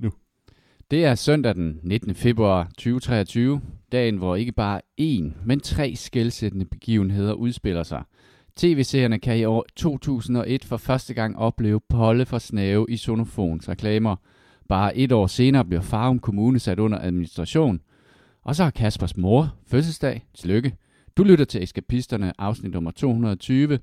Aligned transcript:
Nu. 0.00 0.12
Det 0.90 1.04
er 1.04 1.14
søndag 1.14 1.54
den 1.54 1.80
19. 1.82 2.14
februar 2.14 2.64
2023, 2.64 3.60
dagen 3.92 4.16
hvor 4.16 4.36
ikke 4.36 4.52
bare 4.52 4.80
én, 5.00 5.24
men 5.44 5.60
tre 5.60 5.96
skældsættende 5.96 6.64
begivenheder 6.64 7.32
udspiller 7.32 7.82
sig. 7.82 8.02
TV-seerne 8.56 9.18
kan 9.18 9.38
i 9.38 9.44
år 9.44 9.66
2001 9.76 10.64
for 10.64 10.76
første 10.76 11.14
gang 11.14 11.38
opleve 11.38 11.80
Polle 11.88 12.26
for 12.26 12.38
Snave 12.38 12.86
i 12.88 12.96
Sonofons 12.96 13.68
reklamer. 13.68 14.16
Bare 14.68 14.96
et 14.96 15.12
år 15.12 15.26
senere 15.26 15.64
bliver 15.64 15.82
Farum 15.82 16.18
Kommune 16.18 16.58
sat 16.58 16.78
under 16.78 16.98
administration. 16.98 17.80
Og 18.42 18.56
så 18.56 18.64
har 18.64 18.70
Kaspers 18.70 19.16
mor 19.16 19.54
fødselsdag. 19.66 20.26
Tillykke. 20.34 20.76
Du 21.16 21.22
lytter 21.22 21.44
til 21.44 21.62
Eskapisterne, 21.62 22.32
afsnit 22.38 22.72
nummer 22.72 22.90
220. 22.90 23.78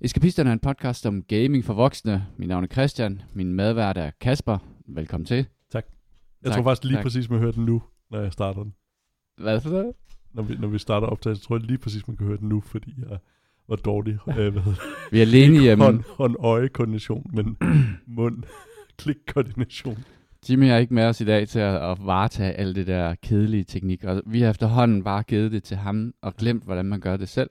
Eskapisterne 0.00 0.50
er 0.50 0.52
en 0.52 0.58
podcast 0.58 1.06
om 1.06 1.22
gaming 1.22 1.64
for 1.64 1.74
voksne. 1.74 2.26
Mit 2.36 2.48
navn 2.48 2.64
er 2.64 2.68
Christian. 2.68 3.22
Min 3.34 3.52
medvært 3.52 3.98
er 3.98 4.10
Kasper. 4.20 4.71
Velkommen 4.94 5.24
til. 5.26 5.46
Jeg 5.74 5.82
Tak, 6.44 6.54
tror 6.54 6.62
faktisk 6.62 6.84
lige 6.84 6.96
tak. 6.96 7.02
præcis, 7.02 7.30
man 7.30 7.38
hører 7.38 7.52
den 7.52 7.64
nu, 7.64 7.82
når 8.10 8.20
jeg 8.20 8.32
starter 8.32 8.62
den. 8.62 8.74
Hvad 9.40 9.60
for 9.60 9.70
det? 9.70 9.92
Når 10.32 10.42
vi, 10.42 10.56
når 10.56 10.68
vi 10.68 10.78
starter 10.78 11.06
optagelsen, 11.06 11.44
tror 11.46 11.56
jeg 11.56 11.66
lige 11.66 11.78
præcis, 11.78 12.08
man 12.08 12.16
kan 12.16 12.26
høre 12.26 12.36
den 12.36 12.48
nu, 12.48 12.60
fordi 12.60 12.94
jeg 13.10 13.18
var 13.68 13.76
dårlig. 13.76 14.18
øh, 14.28 14.52
hvad? 14.52 14.74
Vi 15.10 15.18
er 15.18 15.22
alene 15.22 15.60
hjemme. 15.60 15.84
Hånd, 15.84 16.02
hånd-øje-koordination, 16.16 17.30
men 17.34 17.56
mund-klik-koordination. 18.16 19.98
Jimmy 20.50 20.64
er 20.64 20.76
ikke 20.76 20.94
med 20.94 21.04
os 21.04 21.20
i 21.20 21.24
dag 21.24 21.48
til 21.48 21.58
at, 21.58 21.90
at 21.90 21.98
varetage 22.06 22.52
alt 22.52 22.76
det 22.76 22.86
der 22.86 23.14
kedelige 23.14 23.64
teknik, 23.64 24.04
og 24.04 24.22
vi 24.26 24.40
har 24.40 24.50
efterhånden 24.50 25.04
bare 25.04 25.22
givet 25.22 25.52
det 25.52 25.62
til 25.62 25.76
ham 25.76 26.14
og 26.22 26.36
glemt, 26.36 26.64
hvordan 26.64 26.84
man 26.84 27.00
gør 27.00 27.16
det 27.16 27.28
selv. 27.28 27.50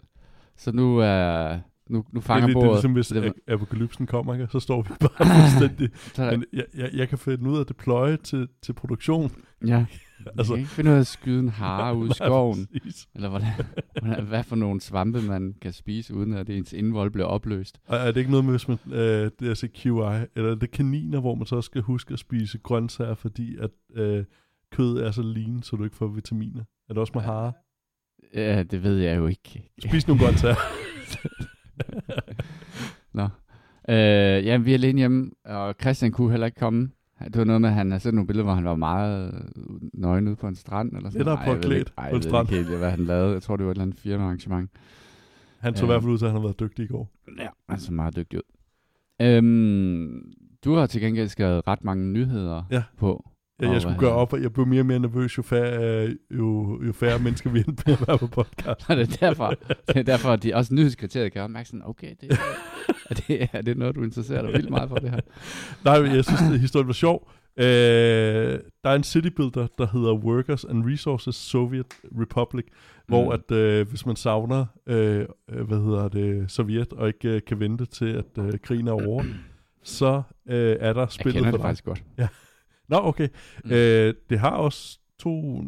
Så 0.57 0.71
nu, 0.71 0.98
er 0.99 1.59
nu, 1.91 2.05
nu 2.11 2.21
fanger 2.21 2.47
det, 2.47 2.55
er, 2.55 2.59
det 2.59 2.65
er 2.65 2.67
bordet. 2.67 2.75
ligesom, 2.75 2.93
hvis 2.93 3.07
det 3.07 3.33
apokalypsen 3.53 4.07
kommer, 4.07 4.33
ikke? 4.33 4.47
så 4.51 4.59
står 4.59 4.81
vi 4.81 4.89
bare 4.99 5.25
fuldstændig. 5.41 5.89
Så, 6.15 6.31
Men 6.31 6.45
jeg, 6.53 6.65
jeg, 6.77 6.89
jeg 6.93 7.09
kan 7.09 7.17
finde 7.17 7.49
ud 7.49 7.55
af 7.57 7.61
at 7.61 7.69
deploye 7.69 8.17
til, 8.17 8.47
til 8.61 8.73
produktion. 8.73 9.31
ja, 9.67 9.85
altså, 10.37 10.53
jeg 10.53 10.57
kan 10.57 10.57
ikke 10.59 10.69
finde 10.69 10.89
ud 10.91 10.95
af 10.95 10.99
at 10.99 11.07
skyde 11.07 11.39
en 11.39 11.49
hare 11.49 11.95
ud 11.95 12.09
i 12.09 12.13
skoven, 12.13 12.67
præcis. 12.83 13.07
eller 13.15 13.29
hvordan, 13.29 13.48
hvordan, 14.01 14.25
hvad 14.25 14.43
for 14.43 14.55
nogle 14.55 14.81
svampe 14.81 15.21
man 15.21 15.55
kan 15.61 15.73
spise, 15.73 16.13
uden 16.13 16.33
at 16.33 16.49
ens 16.49 16.73
indvold 16.73 17.11
bliver 17.11 17.27
opløst. 17.27 17.79
Og 17.87 17.98
er 17.98 18.11
det 18.11 18.17
ikke 18.17 18.31
noget 18.31 18.45
med, 18.45 18.53
hvis 18.53 18.67
man, 18.67 18.77
øh, 18.91 19.31
det 19.39 19.45
er 19.45 19.49
altså 19.49 19.67
QI, 19.76 19.89
eller 20.35 20.51
er 20.51 20.55
det 20.55 20.71
kaniner, 20.71 21.20
hvor 21.20 21.35
man 21.35 21.45
så 21.45 21.61
skal 21.61 21.81
huske 21.81 22.13
at 22.13 22.20
spise 22.20 22.57
grøntsager, 22.57 23.15
fordi 23.15 23.57
at 23.57 23.70
øh, 23.95 24.23
kødet 24.71 25.05
er 25.05 25.11
så 25.11 25.21
lean, 25.21 25.63
så 25.63 25.76
du 25.76 25.83
ikke 25.83 25.95
får 25.95 26.07
vitaminer? 26.07 26.63
Er 26.89 26.93
det 26.93 26.98
også 26.98 27.13
med 27.15 27.21
hare? 27.21 27.53
Ja, 28.33 28.63
det 28.63 28.83
ved 28.83 28.98
jeg 28.98 29.17
jo 29.17 29.27
ikke. 29.27 29.70
Spis 29.87 30.07
nogle 30.07 30.23
grøntsager. 30.23 30.55
Nå. 33.87 33.93
Øh, 33.93 34.46
ja, 34.46 34.57
vi 34.57 34.71
er 34.71 34.76
alene 34.76 34.98
hjemme, 34.99 35.32
og 35.46 35.76
Christian 35.82 36.12
kunne 36.12 36.32
heller 36.32 36.46
ikke 36.46 36.60
komme. 36.60 36.90
Det 37.26 37.37
var 37.37 37.43
noget 37.43 37.62
med, 37.62 37.70
at 37.70 37.76
han 37.76 37.91
har 37.91 37.99
set 37.99 38.13
nogle 38.13 38.27
billeder, 38.27 38.43
hvor 38.43 38.54
han 38.54 38.65
var 38.65 38.76
meget 38.76 39.34
øh, 39.34 39.63
nøgen 39.93 40.27
ude 40.27 40.35
på 40.35 40.48
en 40.48 40.55
strand. 40.55 40.96
Eller 40.98 41.10
sådan. 41.10 41.27
Jeg 41.27 41.38
ved 41.40 41.55
påklædt 41.55 41.93
på 41.96 42.01
en 42.01 42.05
jeg 42.07 42.13
ved 42.15 42.21
strand. 42.21 42.51
ikke 42.51 42.63
helt, 42.70 42.77
hvad 42.79 42.90
han 42.91 42.99
lavede. 43.05 43.34
Jeg 43.34 43.41
tror, 43.41 43.55
det 43.57 43.65
var 43.65 43.71
et 43.71 43.76
eller 43.76 43.84
andet 43.84 43.99
firmaarrangement. 43.99 44.70
Han 45.60 45.76
så 45.76 45.84
i 45.84 45.85
Øh. 45.85 45.90
hvert 45.90 46.01
fald 46.01 46.12
ud 46.13 46.18
til, 46.18 46.26
at 46.26 46.32
han 46.32 46.41
har 46.41 46.48
været 46.48 46.60
dygtig 46.60 46.84
i 46.85 46.88
går. 46.88 47.10
Ja, 47.40 47.48
altså 47.70 47.93
meget 47.93 48.15
dygtig 48.15 48.40
ud. 48.40 48.43
Øhm, 49.21 50.34
du 50.66 50.73
har 50.76 50.85
til 50.88 51.01
gengæld 51.01 51.27
skrevet 51.27 51.68
ret 51.68 51.84
mange 51.84 52.05
nyheder 52.07 52.63
Ja. 52.71 52.84
på. 52.98 53.29
Ja, 53.62 53.71
jeg 53.71 53.82
skulle 53.82 53.98
gøre 53.99 54.12
op, 54.12 54.34
og 54.34 54.41
jeg 54.41 54.54
blev 54.54 54.66
mere 54.68 54.82
og 54.82 54.85
mere 54.85 54.99
nervøs, 54.99 55.38
jo 55.38 55.43
færre, 55.43 56.05
øh, 56.07 56.16
jo, 56.38 56.79
jo 56.85 56.91
færre 56.93 57.20
mennesker 57.20 57.49
vi 57.49 57.60
endte 57.68 57.84
med 57.85 57.93
at 58.01 58.07
være 58.07 58.18
på 58.18 58.27
podcast. 58.27 58.85
Og 58.90 58.95
det 58.98 59.13
er 59.13 59.27
derfor, 59.27 59.54
det 59.88 59.98
er 59.98 60.04
derfor 60.04 60.29
at 60.29 60.43
de 60.43 60.55
også 60.55 60.73
nyhedskriteriet 60.73 61.34
kan 61.34 61.51
mærke 61.51 61.70
sådan, 61.70 61.82
okay, 61.85 62.13
det, 62.21 62.32
er, 62.32 62.35
det, 63.27 63.49
er 63.54 63.62
det 63.62 63.77
noget, 63.77 63.95
du 63.95 64.03
interesserer 64.03 64.41
dig 64.41 64.53
vildt 64.53 64.69
meget 64.69 64.90
for 64.90 64.95
det 64.95 65.09
her? 65.09 65.19
Nej, 65.85 66.16
jeg 66.16 66.25
synes, 66.25 66.41
at 66.41 66.59
historien 66.59 66.88
var 66.88 66.94
sjov. 66.94 67.31
Øh, 67.57 67.66
der 68.84 68.90
er 68.90 68.95
en 68.95 69.03
citybuilder, 69.03 69.67
der 69.78 69.88
hedder 69.88 70.13
Workers 70.13 70.66
and 70.66 70.85
Resources 70.91 71.35
Soviet 71.35 71.85
Republic, 72.19 72.66
hvor 73.07 73.25
Mm. 73.25 73.31
at 73.51 73.57
øh, 73.57 73.89
hvis 73.89 74.06
man 74.06 74.16
savner, 74.16 74.66
øh, 74.88 75.25
hvad 75.47 75.77
hedder 75.77 76.07
det, 76.07 76.51
Sovjet, 76.51 76.94
og 76.94 77.07
ikke 77.07 77.29
øh, 77.29 77.41
kan 77.47 77.59
vente 77.59 77.85
til, 77.85 78.05
at 78.05 78.38
øh, 78.39 78.59
krigen 78.63 78.88
er 78.88 78.91
over, 78.91 79.23
så 79.83 80.22
øh, 80.49 80.78
er 80.79 80.93
der 80.93 81.01
Jeg 81.01 81.11
spillet 81.11 81.33
kender 81.33 81.49
for 81.49 81.57
det 81.57 81.63
faktisk 81.63 81.85
godt. 81.85 82.03
Nå, 82.89 82.97
okay. 82.97 83.28
Mm. 83.66 83.72
Øh, 83.72 84.13
det 84.29 84.39
har 84.39 84.49
også 84.49 84.99
to, 85.19 85.63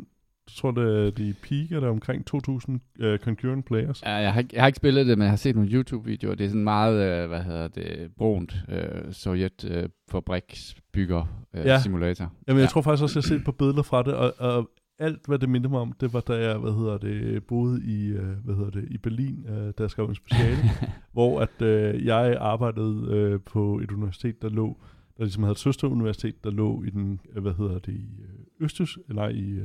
jeg 0.48 0.54
tror 0.56 0.72
det, 0.72 1.18
de 1.18 1.34
peaker 1.50 1.80
der 1.80 1.88
er 1.88 1.92
omkring 1.92 2.26
2.000 2.50 2.78
øh, 3.00 3.20
concurrent 3.20 3.66
players. 3.66 4.02
Ja, 4.06 4.12
jeg, 4.12 4.34
har, 4.34 4.40
ikke- 4.42 4.56
jeg 4.56 4.62
har 4.62 4.68
ikke 4.68 4.78
spillet 4.78 5.08
det, 5.08 5.18
men 5.18 5.24
jeg 5.24 5.31
har 5.31 5.36
set 5.38 5.56
nogle 5.56 5.70
YouTube-videoer. 5.72 6.36
Det 6.36 6.44
er 6.46 6.50
sådan 6.50 6.64
meget, 6.64 7.24
øh, 7.24 7.28
hvad 7.30 7.44
hedder 7.44 7.68
det, 7.68 8.12
brunt 8.18 8.56
øh, 8.70 9.14
sovjet 9.14 9.66
øh, 9.72 9.90
fabriksbygger 10.12 11.44
øh, 11.54 11.66
Ja. 11.66 11.80
simulator. 11.80 12.31
Jamen, 12.48 12.59
jeg 12.59 12.66
Ja. 12.66 12.70
tror 12.70 12.81
faktisk 12.81 13.04
også, 13.04 13.20
jeg 13.20 13.24
har 13.30 13.38
set 13.38 13.46
på 13.46 13.52
billeder 13.52 13.81
fra 13.84 14.04
det, 14.04 14.14
og, 14.14 14.34
og 14.40 14.70
alt, 15.00 15.26
hvad 15.28 15.40
det 15.40 15.50
minder 15.50 15.70
mig 15.70 15.80
om, 15.80 15.92
det 16.02 16.14
var, 16.14 16.20
da 16.20 16.34
jeg, 16.50 16.58
hvad 16.58 16.72
hedder 16.72 16.98
det, 16.98 17.44
boede 17.44 17.84
i, 17.86 18.08
øh, 18.08 18.28
hvad 18.46 18.56
hedder 18.56 18.70
det, 18.72 18.88
i 18.92 18.98
Berlin, 18.98 19.46
øh, 19.50 19.56
da 19.58 19.74
jeg 19.84 19.90
skrev 19.90 20.06
en 20.06 20.16
speciale, 20.16 20.58
hvor 21.14 21.40
at 21.42 21.62
øh, 21.62 22.06
jeg 22.06 22.38
arbejdede 22.40 23.40
på 23.40 23.80
et 23.80 23.92
universitet, 23.92 24.42
der 24.42 24.50
lå, 24.50 24.78
der 25.18 25.24
ligesom 25.24 25.44
havde 25.44 25.52
et 25.52 25.60
søsteruniversitet, 25.60 26.44
der 26.44 26.52
lå 26.52 26.84
i 26.84 26.90
den, 26.90 27.20
hvad 27.42 27.54
hedder 27.58 27.80
det, 27.80 27.94
i 27.94 28.08
Østøs, 28.60 28.98
eller 29.10 29.30
i, 29.30 29.60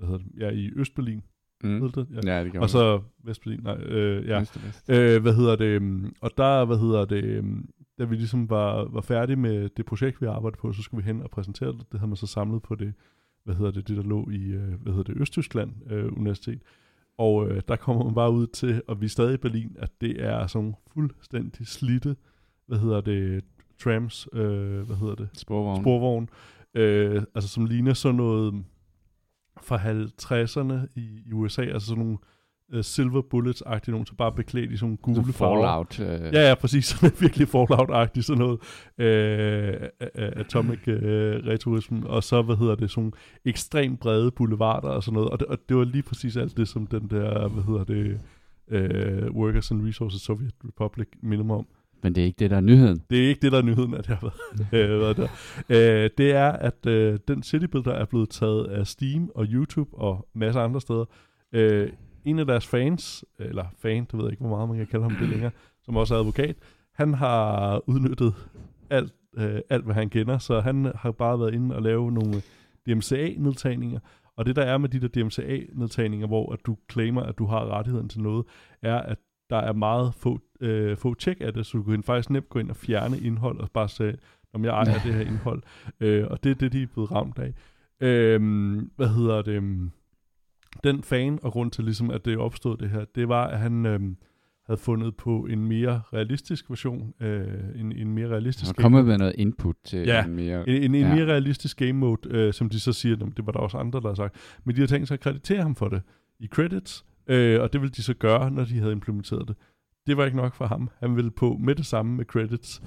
hvad 0.00 0.08
hedder 0.08 0.24
det, 0.24 0.40
ja, 0.40 0.50
i 0.50 0.70
Østberlin, 0.76 1.22
mm. 1.64 1.80
hedder 1.80 2.04
det, 2.04 2.24
ja. 2.26 2.36
Ja, 2.36 2.44
det 2.44 2.52
gør 2.52 2.60
Og 2.60 2.70
så 2.70 3.00
Vestberlin, 3.24 3.60
nej, 3.62 3.76
øh, 3.76 4.28
ja. 4.28 4.38
Vest 4.38 4.66
vest. 4.66 4.90
Øh, 4.90 5.22
hvad 5.22 5.34
hedder 5.34 5.56
det, 5.56 5.64
øhm, 5.64 6.14
og 6.20 6.30
der, 6.36 6.64
hvad 6.64 6.78
hedder 6.78 7.04
det, 7.04 7.24
øhm, 7.24 7.68
da 7.98 8.04
vi 8.04 8.16
ligesom 8.16 8.50
var, 8.50 8.84
var 8.84 9.00
færdige 9.00 9.36
med 9.36 9.68
det 9.68 9.86
projekt, 9.86 10.20
vi 10.20 10.26
arbejdede 10.26 10.60
på, 10.60 10.72
så 10.72 10.82
skulle 10.82 11.04
vi 11.04 11.12
hen 11.12 11.22
og 11.22 11.30
præsentere 11.30 11.68
det. 11.68 11.86
Det 11.92 12.00
havde 12.00 12.08
man 12.08 12.16
så 12.16 12.26
samlet 12.26 12.62
på 12.62 12.74
det, 12.74 12.94
hvad 13.44 13.54
hedder 13.54 13.70
det, 13.70 13.88
det 13.88 13.96
der 13.96 14.02
lå 14.02 14.30
i, 14.30 14.44
øh, 14.44 14.82
hvad 14.82 14.92
hedder 14.92 15.12
det, 15.12 15.20
Østtyskland 15.20 15.72
øh, 15.90 16.12
Universitet. 16.12 16.62
Og 17.18 17.48
øh, 17.48 17.62
der 17.68 17.76
kommer 17.76 18.04
man 18.04 18.14
bare 18.14 18.32
ud 18.32 18.46
til, 18.46 18.82
og 18.88 19.00
vi 19.00 19.04
er 19.04 19.08
stadig 19.08 19.34
i 19.34 19.36
Berlin, 19.36 19.76
at 19.78 19.90
det 20.00 20.24
er 20.24 20.46
sådan 20.46 20.74
fuldstændig 20.94 21.66
slidte, 21.66 22.16
hvad 22.66 22.78
hedder 22.78 23.00
det, 23.00 23.44
trams, 23.78 24.28
øh, 24.32 24.80
hvad 24.80 24.96
hedder 24.96 25.14
det, 25.14 25.28
Sporvogn. 25.32 25.82
sporvogn, 25.82 26.28
øh, 26.74 27.22
altså 27.34 27.48
som 27.48 27.64
ligner 27.64 27.94
sådan 27.94 28.16
noget 28.16 28.64
fra 29.62 29.76
50'erne 29.76 30.86
i, 30.96 31.22
i 31.26 31.32
USA, 31.32 31.62
altså 31.62 31.88
sådan 31.88 32.02
nogle 32.04 32.18
øh, 32.72 32.84
silver 32.84 33.22
bullets-agtige 33.22 33.90
nogen, 33.90 34.06
så 34.06 34.14
bare 34.14 34.32
beklædt 34.32 34.72
i 34.72 34.76
sådan 34.76 34.98
nogle 35.04 35.18
gule 35.22 35.32
farver. 35.32 35.84
Fallout. 35.96 36.00
Øh, 36.00 36.32
Ja, 36.34 36.48
ja, 36.48 36.54
præcis. 36.54 36.84
Sådan 37.00 37.10
virkelig 37.20 37.48
Fallout-agtigt, 37.48 38.20
sådan 38.22 38.38
noget 38.38 38.58
a- 38.98 40.40
atomic 40.40 40.88
øh, 40.88 41.46
returism, 41.46 42.02
og 42.04 42.24
så, 42.24 42.42
hvad 42.42 42.56
hedder 42.56 42.74
det, 42.74 42.90
sådan 42.90 43.12
ekstremt 43.44 44.00
brede 44.00 44.30
boulevarder 44.30 44.88
og 44.88 45.02
sådan 45.02 45.14
noget, 45.14 45.30
og 45.30 45.40
det, 45.40 45.46
og 45.48 45.58
det 45.68 45.76
var 45.76 45.84
lige 45.84 46.02
præcis 46.02 46.36
alt 46.36 46.56
det, 46.56 46.68
som 46.68 46.86
den 46.86 47.08
der, 47.10 47.48
hvad 47.48 47.62
hedder 47.62 47.84
det, 47.84 48.20
øh, 48.68 49.30
Workers 49.30 49.70
and 49.70 49.86
Resources 49.88 50.22
Soviet 50.22 50.54
Republic 50.64 51.08
minder 51.22 51.44
mig 51.44 51.56
om. 51.56 51.66
Men 52.02 52.14
det 52.14 52.20
er 52.20 52.24
ikke 52.24 52.38
det, 52.38 52.50
der 52.50 52.56
er 52.56 52.60
nyheden. 52.60 53.02
Det 53.10 53.24
er 53.24 53.28
ikke 53.28 53.40
det, 53.42 53.52
der 53.52 53.58
er 53.58 53.62
nyheden, 53.62 53.94
at 53.94 54.08
jeg 54.08 54.16
har 54.16 54.32
været, 54.72 55.16
der. 55.20 55.28
Øh, 55.70 56.10
det 56.18 56.32
er, 56.32 56.52
at 56.52 56.86
øh, 56.86 57.18
den 57.28 57.42
citybuilder 57.42 57.92
er 57.92 58.04
blevet 58.04 58.30
taget 58.30 58.66
af 58.66 58.86
Steam 58.86 59.30
og 59.34 59.46
YouTube 59.48 59.96
og 59.96 60.28
masser 60.34 60.60
af 60.60 60.64
andre 60.64 60.80
steder. 60.80 61.04
Øh, 61.52 61.88
en 62.24 62.38
af 62.38 62.46
deres 62.46 62.66
fans, 62.66 63.24
eller 63.38 63.64
fan, 63.78 64.04
det 64.04 64.14
ved 64.14 64.24
jeg 64.24 64.32
ikke, 64.32 64.40
hvor 64.40 64.56
meget 64.56 64.68
man 64.68 64.78
kan 64.78 64.86
kalde 64.86 65.02
ham 65.02 65.16
det 65.20 65.28
længere, 65.28 65.50
som 65.82 65.96
også 65.96 66.14
er 66.14 66.18
advokat, 66.18 66.56
han 66.94 67.14
har 67.14 67.82
udnyttet 67.88 68.34
alt, 68.90 69.12
øh, 69.36 69.60
alt 69.70 69.84
hvad 69.84 69.94
han 69.94 70.10
kender, 70.10 70.38
så 70.38 70.60
han 70.60 70.92
har 70.94 71.12
bare 71.12 71.40
været 71.40 71.54
inde 71.54 71.76
og 71.76 71.82
lave 71.82 72.12
nogle 72.12 72.34
DMCA-nedtagninger, 72.86 74.00
og 74.36 74.46
det 74.46 74.56
der 74.56 74.62
er 74.62 74.78
med 74.78 74.88
de 74.88 75.00
der 75.00 75.08
DMCA-nedtagninger, 75.08 76.26
hvor 76.26 76.52
at 76.52 76.58
du 76.66 76.76
claimer, 76.92 77.22
at 77.22 77.38
du 77.38 77.46
har 77.46 77.66
rettigheden 77.66 78.08
til 78.08 78.20
noget, 78.20 78.46
er, 78.82 78.98
at 78.98 79.18
der 79.50 79.56
er 79.56 79.72
meget 79.72 80.14
få, 80.14 80.40
øh, 80.60 80.96
få 80.96 81.14
tjek 81.14 81.36
af 81.40 81.52
det, 81.52 81.66
så 81.66 81.78
du 81.78 81.82
kan 81.82 82.02
faktisk 82.02 82.30
nemt 82.30 82.48
gå 82.48 82.58
ind 82.58 82.70
og 82.70 82.76
fjerne 82.76 83.18
indhold 83.18 83.58
og 83.60 83.70
bare 83.70 83.88
sige, 83.88 84.16
om 84.54 84.64
jeg 84.64 84.70
ejer 84.70 84.84
det 85.02 85.14
her 85.14 85.20
indhold. 85.20 85.62
Øh, 86.00 86.26
og 86.30 86.44
det 86.44 86.50
er 86.50 86.54
det, 86.54 86.72
de 86.72 86.82
er 86.82 86.86
blevet 86.86 87.12
ramt 87.12 87.38
af. 87.38 87.52
Øh, 88.00 88.40
hvad 88.96 89.08
hedder 89.08 89.42
det? 89.42 89.62
Den 90.84 91.02
fan, 91.02 91.38
og 91.42 91.52
grund 91.52 91.70
til 91.70 91.84
ligesom, 91.84 92.10
at 92.10 92.24
det 92.24 92.38
opstod 92.38 92.76
det 92.76 92.90
her, 92.90 93.04
det 93.14 93.28
var, 93.28 93.46
at 93.46 93.58
han 93.58 93.86
øh, 93.86 94.00
havde 94.66 94.80
fundet 94.80 95.16
på 95.16 95.46
en 95.46 95.64
mere 95.68 96.02
realistisk 96.12 96.70
version, 96.70 97.14
øh, 97.20 97.48
en, 97.74 97.92
en 97.92 98.12
mere 98.14 98.28
realistisk 98.28 98.74
game 98.76 98.82
kommet 98.82 99.04
med 99.04 99.18
noget 99.18 99.34
input 99.38 99.76
til 99.84 99.98
Ja, 99.98 100.24
en 100.24 100.34
mere... 100.36 100.68
en, 100.68 100.74
en, 100.82 100.94
en 100.94 101.00
Ja. 101.06 101.14
mere 101.14 101.24
realistisk 101.26 101.78
game 101.78 101.92
mode, 101.92 102.28
øh, 102.30 102.52
som 102.52 102.68
de 102.68 102.80
så 102.80 102.92
siger, 102.92 103.16
"Nå, 103.16 103.24
men 103.24 103.34
det 103.36 103.46
var 103.46 103.52
der 103.52 103.58
også 103.58 103.78
andre, 103.78 104.00
der 104.00 104.08
har 104.08 104.14
sagt. 104.14 104.36
Men 104.64 104.76
de 104.76 104.80
har 104.80 104.86
tænkt 104.86 105.08
sig 105.08 105.14
at 105.14 105.20
kreditere 105.20 105.62
ham 105.62 105.74
for 105.74 105.88
det 105.88 106.02
i 106.38 106.46
credits, 106.46 107.04
øh, 107.30 107.60
og 107.62 107.72
det 107.72 107.80
ville 107.80 107.92
de 107.92 108.02
så 108.02 108.14
gøre, 108.14 108.50
når 108.50 108.64
de 108.64 108.78
havde 108.78 108.92
implementeret 108.92 109.48
det. 109.48 109.56
Det 110.06 110.16
var 110.16 110.24
ikke 110.24 110.36
nok 110.36 110.54
for 110.54 110.66
ham. 110.66 110.90
Han 111.00 111.16
ville 111.16 111.30
på 111.30 111.56
med 111.60 111.74
det 111.74 111.86
samme 111.86 112.16
med 112.16 112.24
credits 112.24 112.82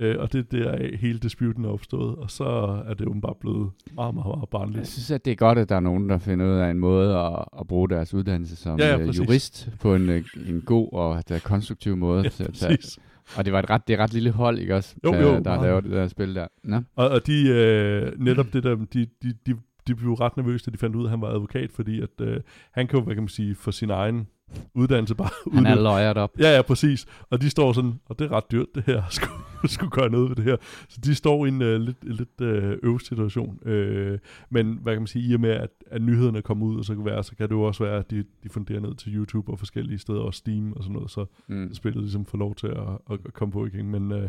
Øh, 0.00 0.16
og 0.18 0.32
det 0.32 0.38
er 0.38 0.42
der 0.42 0.96
hele 0.96 1.18
disputen 1.18 1.64
er 1.64 1.68
opstået, 1.68 2.16
og 2.16 2.30
så 2.30 2.44
er 2.88 2.94
det 2.94 3.06
åbenbart 3.06 3.36
blevet 3.36 3.70
meget, 3.94 4.14
meget, 4.14 4.26
meget 4.36 4.48
barnligt. 4.48 4.78
Jeg 4.78 4.86
synes, 4.86 5.10
at 5.10 5.24
det 5.24 5.30
er 5.30 5.34
godt, 5.34 5.58
at 5.58 5.68
der 5.68 5.76
er 5.76 5.80
nogen, 5.80 6.08
der 6.08 6.18
finder 6.18 6.46
ud 6.46 6.58
af 6.58 6.70
en 6.70 6.78
måde 6.78 7.18
at, 7.18 7.44
at 7.60 7.66
bruge 7.66 7.88
deres 7.88 8.14
uddannelse 8.14 8.56
som 8.56 8.78
Ja, 8.78 8.86
ja, 8.86 8.98
øh, 8.98 9.06
præcis. 9.06 9.18
jurist 9.20 9.70
på 9.80 9.94
en, 9.94 10.10
øh, 10.10 10.24
en 10.48 10.62
god 10.66 10.88
og 10.92 11.28
der 11.28 11.38
konstruktiv 11.38 11.96
måde. 11.96 12.22
Ja, 12.24 12.28
til 12.28 12.44
at 12.44 12.54
tage. 12.54 12.76
præcis. 12.76 12.98
Og 13.36 13.44
det 13.44 13.52
var 13.52 13.58
et 13.58 13.70
ret, 13.70 13.88
det 13.88 13.94
er 13.94 13.98
et 13.98 14.02
ret 14.02 14.12
lille 14.12 14.30
hold, 14.30 14.58
ikke 14.58 14.76
også? 14.76 14.94
Jo, 15.04 15.12
der, 15.12 15.20
jo, 15.20 15.28
der 15.28 15.40
meget. 15.40 15.62
laver 15.62 15.80
det 15.80 15.90
der 15.90 16.08
spil 16.08 16.34
der. 16.34 16.46
Nå. 16.64 16.80
Og, 16.96 17.08
og 17.08 17.26
de, 17.26 17.48
øh, 17.48 18.12
netop 18.18 18.46
det 18.52 18.62
der, 18.62 18.74
de, 18.74 19.06
de, 19.22 19.34
de, 19.46 19.54
de 19.88 19.94
blev 19.94 20.12
ret 20.12 20.36
nervøse, 20.36 20.64
da 20.66 20.70
de 20.70 20.76
fandt 20.78 20.96
ud 20.96 21.02
af, 21.02 21.06
at 21.06 21.10
han 21.10 21.20
var 21.20 21.28
advokat, 21.28 21.72
fordi 21.72 22.00
at, 22.00 22.10
øh, 22.20 22.40
han 22.72 22.86
kan 22.86 22.98
jo, 22.98 23.04
hvad 23.04 23.14
kan 23.14 23.22
man 23.22 23.28
sige, 23.28 23.54
for 23.54 23.70
sin 23.70 23.90
egen 23.90 24.26
uddannelse 24.74 25.14
bare 25.14 25.28
Han 25.52 25.66
er 25.66 25.70
udnytte- 25.70 25.82
løjert 25.82 26.18
op. 26.18 26.30
Ja, 26.38 26.56
ja, 26.56 26.62
præcis. 26.62 27.06
Og 27.30 27.40
de 27.42 27.50
står 27.50 27.72
sådan, 27.72 28.00
og 28.06 28.18
det 28.18 28.24
er 28.24 28.32
ret 28.32 28.50
dyrt 28.52 28.66
det 28.74 28.82
her, 28.86 29.02
skulle, 29.10 29.32
skulle 29.64 29.90
gøre 29.90 30.10
noget 30.10 30.28
ved 30.28 30.36
det 30.36 30.44
her. 30.44 30.56
Så 30.88 31.00
de 31.04 31.14
står 31.14 31.44
i 31.46 31.48
en 31.48 31.62
uh, 31.62 31.68
lidt, 31.68 32.04
lidt 32.14 32.40
uh, 32.40 32.72
øv 32.90 32.98
situation. 32.98 33.58
Uh, 33.66 34.18
men 34.50 34.78
hvad 34.82 34.92
kan 34.94 35.00
man 35.02 35.06
sige, 35.06 35.30
i 35.30 35.34
og 35.34 35.40
med, 35.40 35.50
at, 35.50 35.70
at 35.86 36.02
nyhederne 36.02 36.42
kommer 36.42 36.66
ud, 36.66 36.78
og 36.78 36.84
så 36.84 36.94
kan, 36.94 37.04
være, 37.04 37.24
så 37.24 37.36
kan 37.36 37.48
det 37.48 37.54
jo 37.54 37.62
også 37.62 37.84
være, 37.84 37.98
at 37.98 38.10
de, 38.10 38.24
de 38.42 38.48
funderer 38.48 38.80
ned 38.80 38.94
til 38.94 39.14
YouTube 39.16 39.52
og 39.52 39.58
forskellige 39.58 39.98
steder, 39.98 40.20
og 40.20 40.34
Steam 40.34 40.72
og 40.72 40.82
sådan 40.82 40.94
noget, 40.94 41.10
så 41.10 41.24
Mm. 41.48 41.74
spillet 41.74 42.02
ligesom 42.02 42.24
får 42.26 42.38
lov 42.38 42.54
til 42.54 42.66
at, 42.66 42.98
at 43.10 43.32
komme 43.34 43.52
på 43.52 43.66
igen. 43.66 43.90
Men 43.90 44.12
uh, 44.12 44.22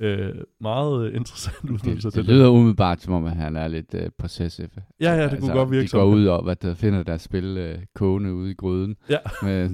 uh, 0.00 0.06
meget 0.60 1.12
interessant 1.14 1.70
udvidelse 1.70 2.06
Det, 2.08 2.12
til 2.14 2.26
det 2.26 2.34
lyder 2.34 2.48
umiddelbart, 2.48 3.00
som 3.02 3.12
om 3.14 3.24
at 3.24 3.36
han 3.36 3.56
er 3.56 3.68
lidt 3.68 3.94
uh, 3.94 4.00
possessive. 4.18 4.68
Ja, 5.00 5.12
ja, 5.14 5.28
det 5.28 5.40
kunne 5.40 5.52
godt 5.52 5.70
virke 5.70 5.86
de 5.86 5.90
går 5.90 6.04
det. 6.06 6.14
ud 6.16 6.26
og 6.26 6.42
hvad 6.44 6.56
der 6.56 6.74
finder 6.74 7.02
deres 7.02 7.22
spil 7.22 7.74
uh, 7.78 7.82
kogende 7.94 8.34
ude 8.34 8.50
i 8.50 8.54
gryden 8.54 8.96
Ja. 9.10 9.18
med, 9.46 9.70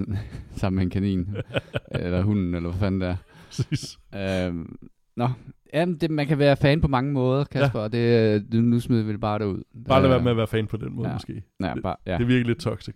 sammen 0.56 0.76
med 0.76 0.84
en 0.84 0.90
kanin. 0.90 1.28
eller 1.90 2.22
hunden, 2.22 2.54
eller 2.54 2.70
hvad 2.70 2.78
fanden 2.80 3.00
det 3.00 3.08
er. 3.08 3.16
Præcis. 3.46 3.98
Øhm, 4.14 4.76
nå, 5.16 5.28
jamen, 5.74 5.96
det, 5.96 6.10
man 6.10 6.26
kan 6.26 6.38
være 6.38 6.56
fan 6.56 6.80
på 6.80 6.88
mange 6.88 7.12
måder, 7.12 7.44
Kasper, 7.44 7.78
ja. 7.78 7.84
og 7.84 7.92
det, 7.92 8.34
øh, 8.52 8.62
nu, 8.62 8.80
smider 8.80 9.04
vi 9.04 9.12
det 9.12 9.20
bare 9.20 9.38
derud. 9.38 9.62
Bare 9.88 10.02
lad 10.02 10.08
Der- 10.08 10.14
være 10.16 10.22
med 10.24 10.30
at 10.30 10.36
være 10.36 10.46
fan 10.46 10.66
på 10.66 10.76
den 10.76 10.94
måde, 10.94 11.08
ja. 11.08 11.14
måske. 11.14 11.42
Ja, 11.60 11.74
bare, 11.82 11.96
ja. 12.06 12.18
Det 12.18 12.28
virker 12.28 12.46
lidt 12.46 12.58
toxic. 12.60 12.94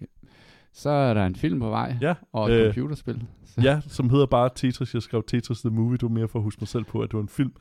Så 0.74 0.90
er 0.90 1.14
der 1.14 1.26
en 1.26 1.34
film 1.36 1.60
på 1.60 1.68
vej, 1.68 1.96
Ja, 2.00 2.14
og 2.32 2.50
et 2.50 2.54
øh, 2.54 2.64
computerspil. 2.74 3.22
Så, 3.44 3.60
Ja, 3.60 3.80
som 3.80 4.10
hedder 4.10 4.26
bare 4.26 4.50
Tetris. 4.54 4.94
Jeg 4.94 5.02
skrev 5.02 5.22
Tetris 5.26 5.60
The 5.60 5.70
Movie. 5.70 5.96
Du 5.96 6.08
mere 6.08 6.28
for 6.28 6.38
at 6.38 6.42
huske 6.42 6.60
mig 6.60 6.68
selv 6.68 6.84
på, 6.84 7.00
at 7.00 7.08
det 7.10 7.14
var 7.16 7.22
en 7.22 7.28
film 7.28 7.52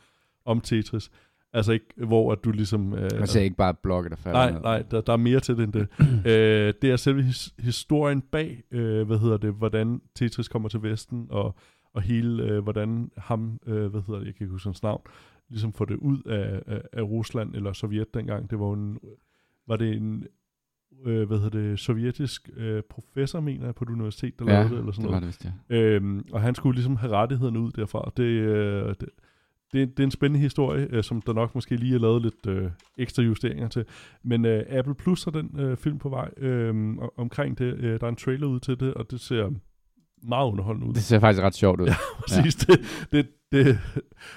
om 0.45 0.61
Tetris. 0.61 1.11
Altså 1.53 1.71
ikke, 1.71 1.85
hvor 1.97 2.31
at 2.31 2.43
du 2.43 2.51
ligesom... 2.51 2.93
Øh, 2.93 3.09
Man 3.19 3.27
ser 3.27 3.41
ikke 3.41 3.55
bare 3.55 3.73
blokke, 3.73 4.09
der 4.09 4.15
falder 4.15 4.39
nej, 4.39 4.51
ned. 4.51 4.61
nej, 4.61 4.81
der, 4.91 5.01
der 5.01 5.13
er 5.13 5.17
mere 5.17 5.39
til 5.39 5.57
det 5.57 5.63
end 5.63 5.73
det. 5.73 5.87
øh, 6.31 6.73
det 6.81 6.91
er 6.91 6.95
selve 6.95 7.23
his, 7.23 7.53
historien 7.59 8.21
bag, 8.21 8.63
øh, 8.71 9.07
hvad 9.07 9.17
hedder 9.19 9.37
det, 9.37 9.53
hvordan 9.53 10.01
Tetris 10.15 10.47
kommer 10.47 10.69
til 10.69 10.83
Vesten, 10.83 11.27
og, 11.29 11.55
og 11.93 12.01
hele, 12.01 12.43
øh, 12.43 12.63
hvordan 12.63 13.11
ham, 13.17 13.59
øh, 13.65 13.85
hvad 13.87 14.01
hedder 14.07 14.19
det, 14.19 14.25
jeg 14.27 14.35
kan 14.35 14.43
ikke 14.45 14.51
huske 14.51 14.67
hans 14.67 14.83
navn, 14.83 15.01
ligesom 15.49 15.73
får 15.73 15.85
det 15.85 15.95
ud 15.95 16.21
af, 16.25 16.61
af, 16.67 16.81
af 16.93 17.01
Rusland 17.01 17.55
eller 17.55 17.73
Sovjet 17.73 18.13
dengang. 18.13 18.49
Det 18.49 18.59
var 18.59 18.73
en, 18.73 18.97
var 19.67 19.75
det 19.75 19.93
en, 19.97 20.23
øh, 21.05 21.27
hvad 21.27 21.37
hedder 21.37 21.59
det, 21.59 21.79
sovjetisk 21.79 22.49
øh, 22.57 22.83
professor, 22.89 23.39
mener 23.39 23.65
jeg, 23.65 23.75
på 23.75 23.83
et 23.83 23.89
universitet, 23.89 24.39
der 24.39 24.45
ja, 24.45 24.51
lavede 24.51 24.69
det, 24.69 24.79
eller 24.79 24.91
sådan 24.91 25.03
det 25.03 25.11
noget. 25.11 25.13
var 25.13 25.19
det 25.19 25.27
vist, 25.27 25.45
ja. 25.69 25.75
Øhm, 25.75 26.25
og 26.31 26.41
han 26.41 26.55
skulle 26.55 26.75
ligesom 26.75 26.95
have 26.95 27.13
rettighederne 27.13 27.59
ud 27.59 27.71
derfra. 27.71 28.11
Det, 28.17 28.23
øh, 28.23 28.87
det, 28.87 29.09
det, 29.73 29.97
det 29.97 29.99
er 29.99 30.03
en 30.03 30.11
spændende 30.11 30.39
historie, 30.39 30.87
øh, 30.89 31.03
som 31.03 31.21
der 31.21 31.33
nok 31.33 31.55
måske 31.55 31.75
lige 31.75 31.95
er 31.95 31.99
lavet 31.99 32.21
lidt 32.21 32.47
øh, 32.47 32.71
ekstra 32.97 33.23
justeringer 33.23 33.67
til. 33.67 33.85
Men 34.23 34.45
øh, 34.45 34.63
Apple 34.69 34.95
Plus 34.95 35.23
har 35.23 35.31
den 35.31 35.59
øh, 35.59 35.77
film 35.77 35.99
på 35.99 36.09
vej 36.09 36.29
øh, 36.37 36.95
omkring 37.17 37.57
det. 37.57 37.77
Øh, 37.79 37.99
der 37.99 38.05
er 38.05 38.09
en 38.09 38.15
trailer 38.15 38.47
ud 38.47 38.59
til 38.59 38.79
det, 38.79 38.93
og 38.93 39.11
det 39.11 39.19
ser 39.19 39.49
meget 40.23 40.47
underholdende 40.51 40.87
ud. 40.87 40.93
Det 40.93 41.03
ser 41.03 41.19
faktisk 41.19 41.43
ret 41.43 41.55
sjovt 41.55 41.81
ud. 41.81 41.87
Ja. 41.93 41.95
Præcis, 42.19 42.55
det, 42.55 42.79
det, 43.11 43.27
det. 43.51 43.79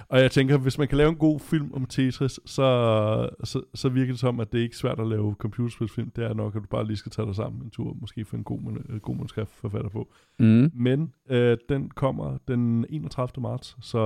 Og 0.08 0.20
jeg 0.20 0.30
tænker, 0.30 0.58
hvis 0.58 0.78
man 0.78 0.88
kan 0.88 0.98
lave 0.98 1.10
en 1.10 1.16
god 1.16 1.40
film 1.40 1.72
om 1.74 1.86
Tetris, 1.86 2.40
så, 2.46 3.28
så, 3.44 3.62
så 3.74 3.88
virker 3.88 4.12
det 4.12 4.20
som, 4.20 4.40
at 4.40 4.52
det 4.52 4.58
er 4.58 4.62
ikke 4.62 4.76
svært 4.76 5.00
at 5.00 5.06
lave 5.06 5.34
computerspilsfilm. 5.38 6.10
Det 6.16 6.24
er 6.24 6.34
nok, 6.34 6.56
at 6.56 6.62
du 6.62 6.66
bare 6.66 6.86
lige 6.86 6.96
skal 6.96 7.12
tage 7.12 7.26
dig 7.26 7.34
sammen 7.34 7.62
en 7.62 7.70
tur, 7.70 7.96
måske 8.00 8.24
få 8.24 8.36
en 8.36 8.44
god, 8.44 8.60
øh, 8.88 9.00
god 9.00 9.16
manuskriptforfatter 9.16 9.90
på. 9.90 10.08
Mm. 10.38 10.70
Men 10.74 11.12
øh, 11.30 11.56
den 11.68 11.90
kommer 11.90 12.38
den 12.48 12.86
31. 12.88 13.42
marts, 13.42 13.76
så 13.80 13.98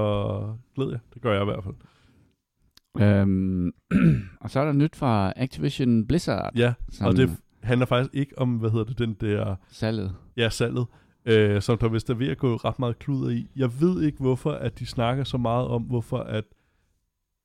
glæder 0.75 0.91
jeg. 0.91 1.01
Det 1.15 1.23
gør 1.23 1.33
jeg 1.33 1.43
i 1.43 1.45
hvert 1.45 1.65
fald. 1.65 1.75
Øhm, 2.99 3.73
og 4.41 4.51
så 4.51 4.61
er 4.61 4.65
der 4.65 4.73
nyt 4.73 4.97
fra 4.97 5.33
Activision 5.37 6.07
Blizzard. 6.07 6.51
Ja, 6.57 6.73
som 6.91 7.07
og 7.07 7.17
det 7.17 7.37
handler 7.63 7.87
faktisk 7.87 8.15
ikke 8.15 8.39
om, 8.39 8.57
hvad 8.57 8.71
hedder 8.71 8.85
det, 8.85 8.99
den 8.99 9.15
der, 9.21 9.55
salget. 9.69 10.15
ja, 10.37 10.49
salget, 10.49 10.87
øh, 11.27 11.63
som 11.63 11.79
der 11.79 11.89
vist 11.89 12.11
er 12.11 12.15
ved 12.15 12.29
at 12.29 12.39
gå 12.39 12.57
ret 12.57 12.79
meget 12.79 12.99
kluder 12.99 13.31
i. 13.31 13.47
Jeg 13.57 13.71
ved 13.81 14.03
ikke, 14.03 14.19
hvorfor 14.19 14.53
at 14.53 14.79
de 14.79 14.87
snakker 14.87 15.25
så 15.25 15.37
meget 15.39 15.69
om, 15.69 15.83
hvorfor 15.83 16.19
at 16.19 16.45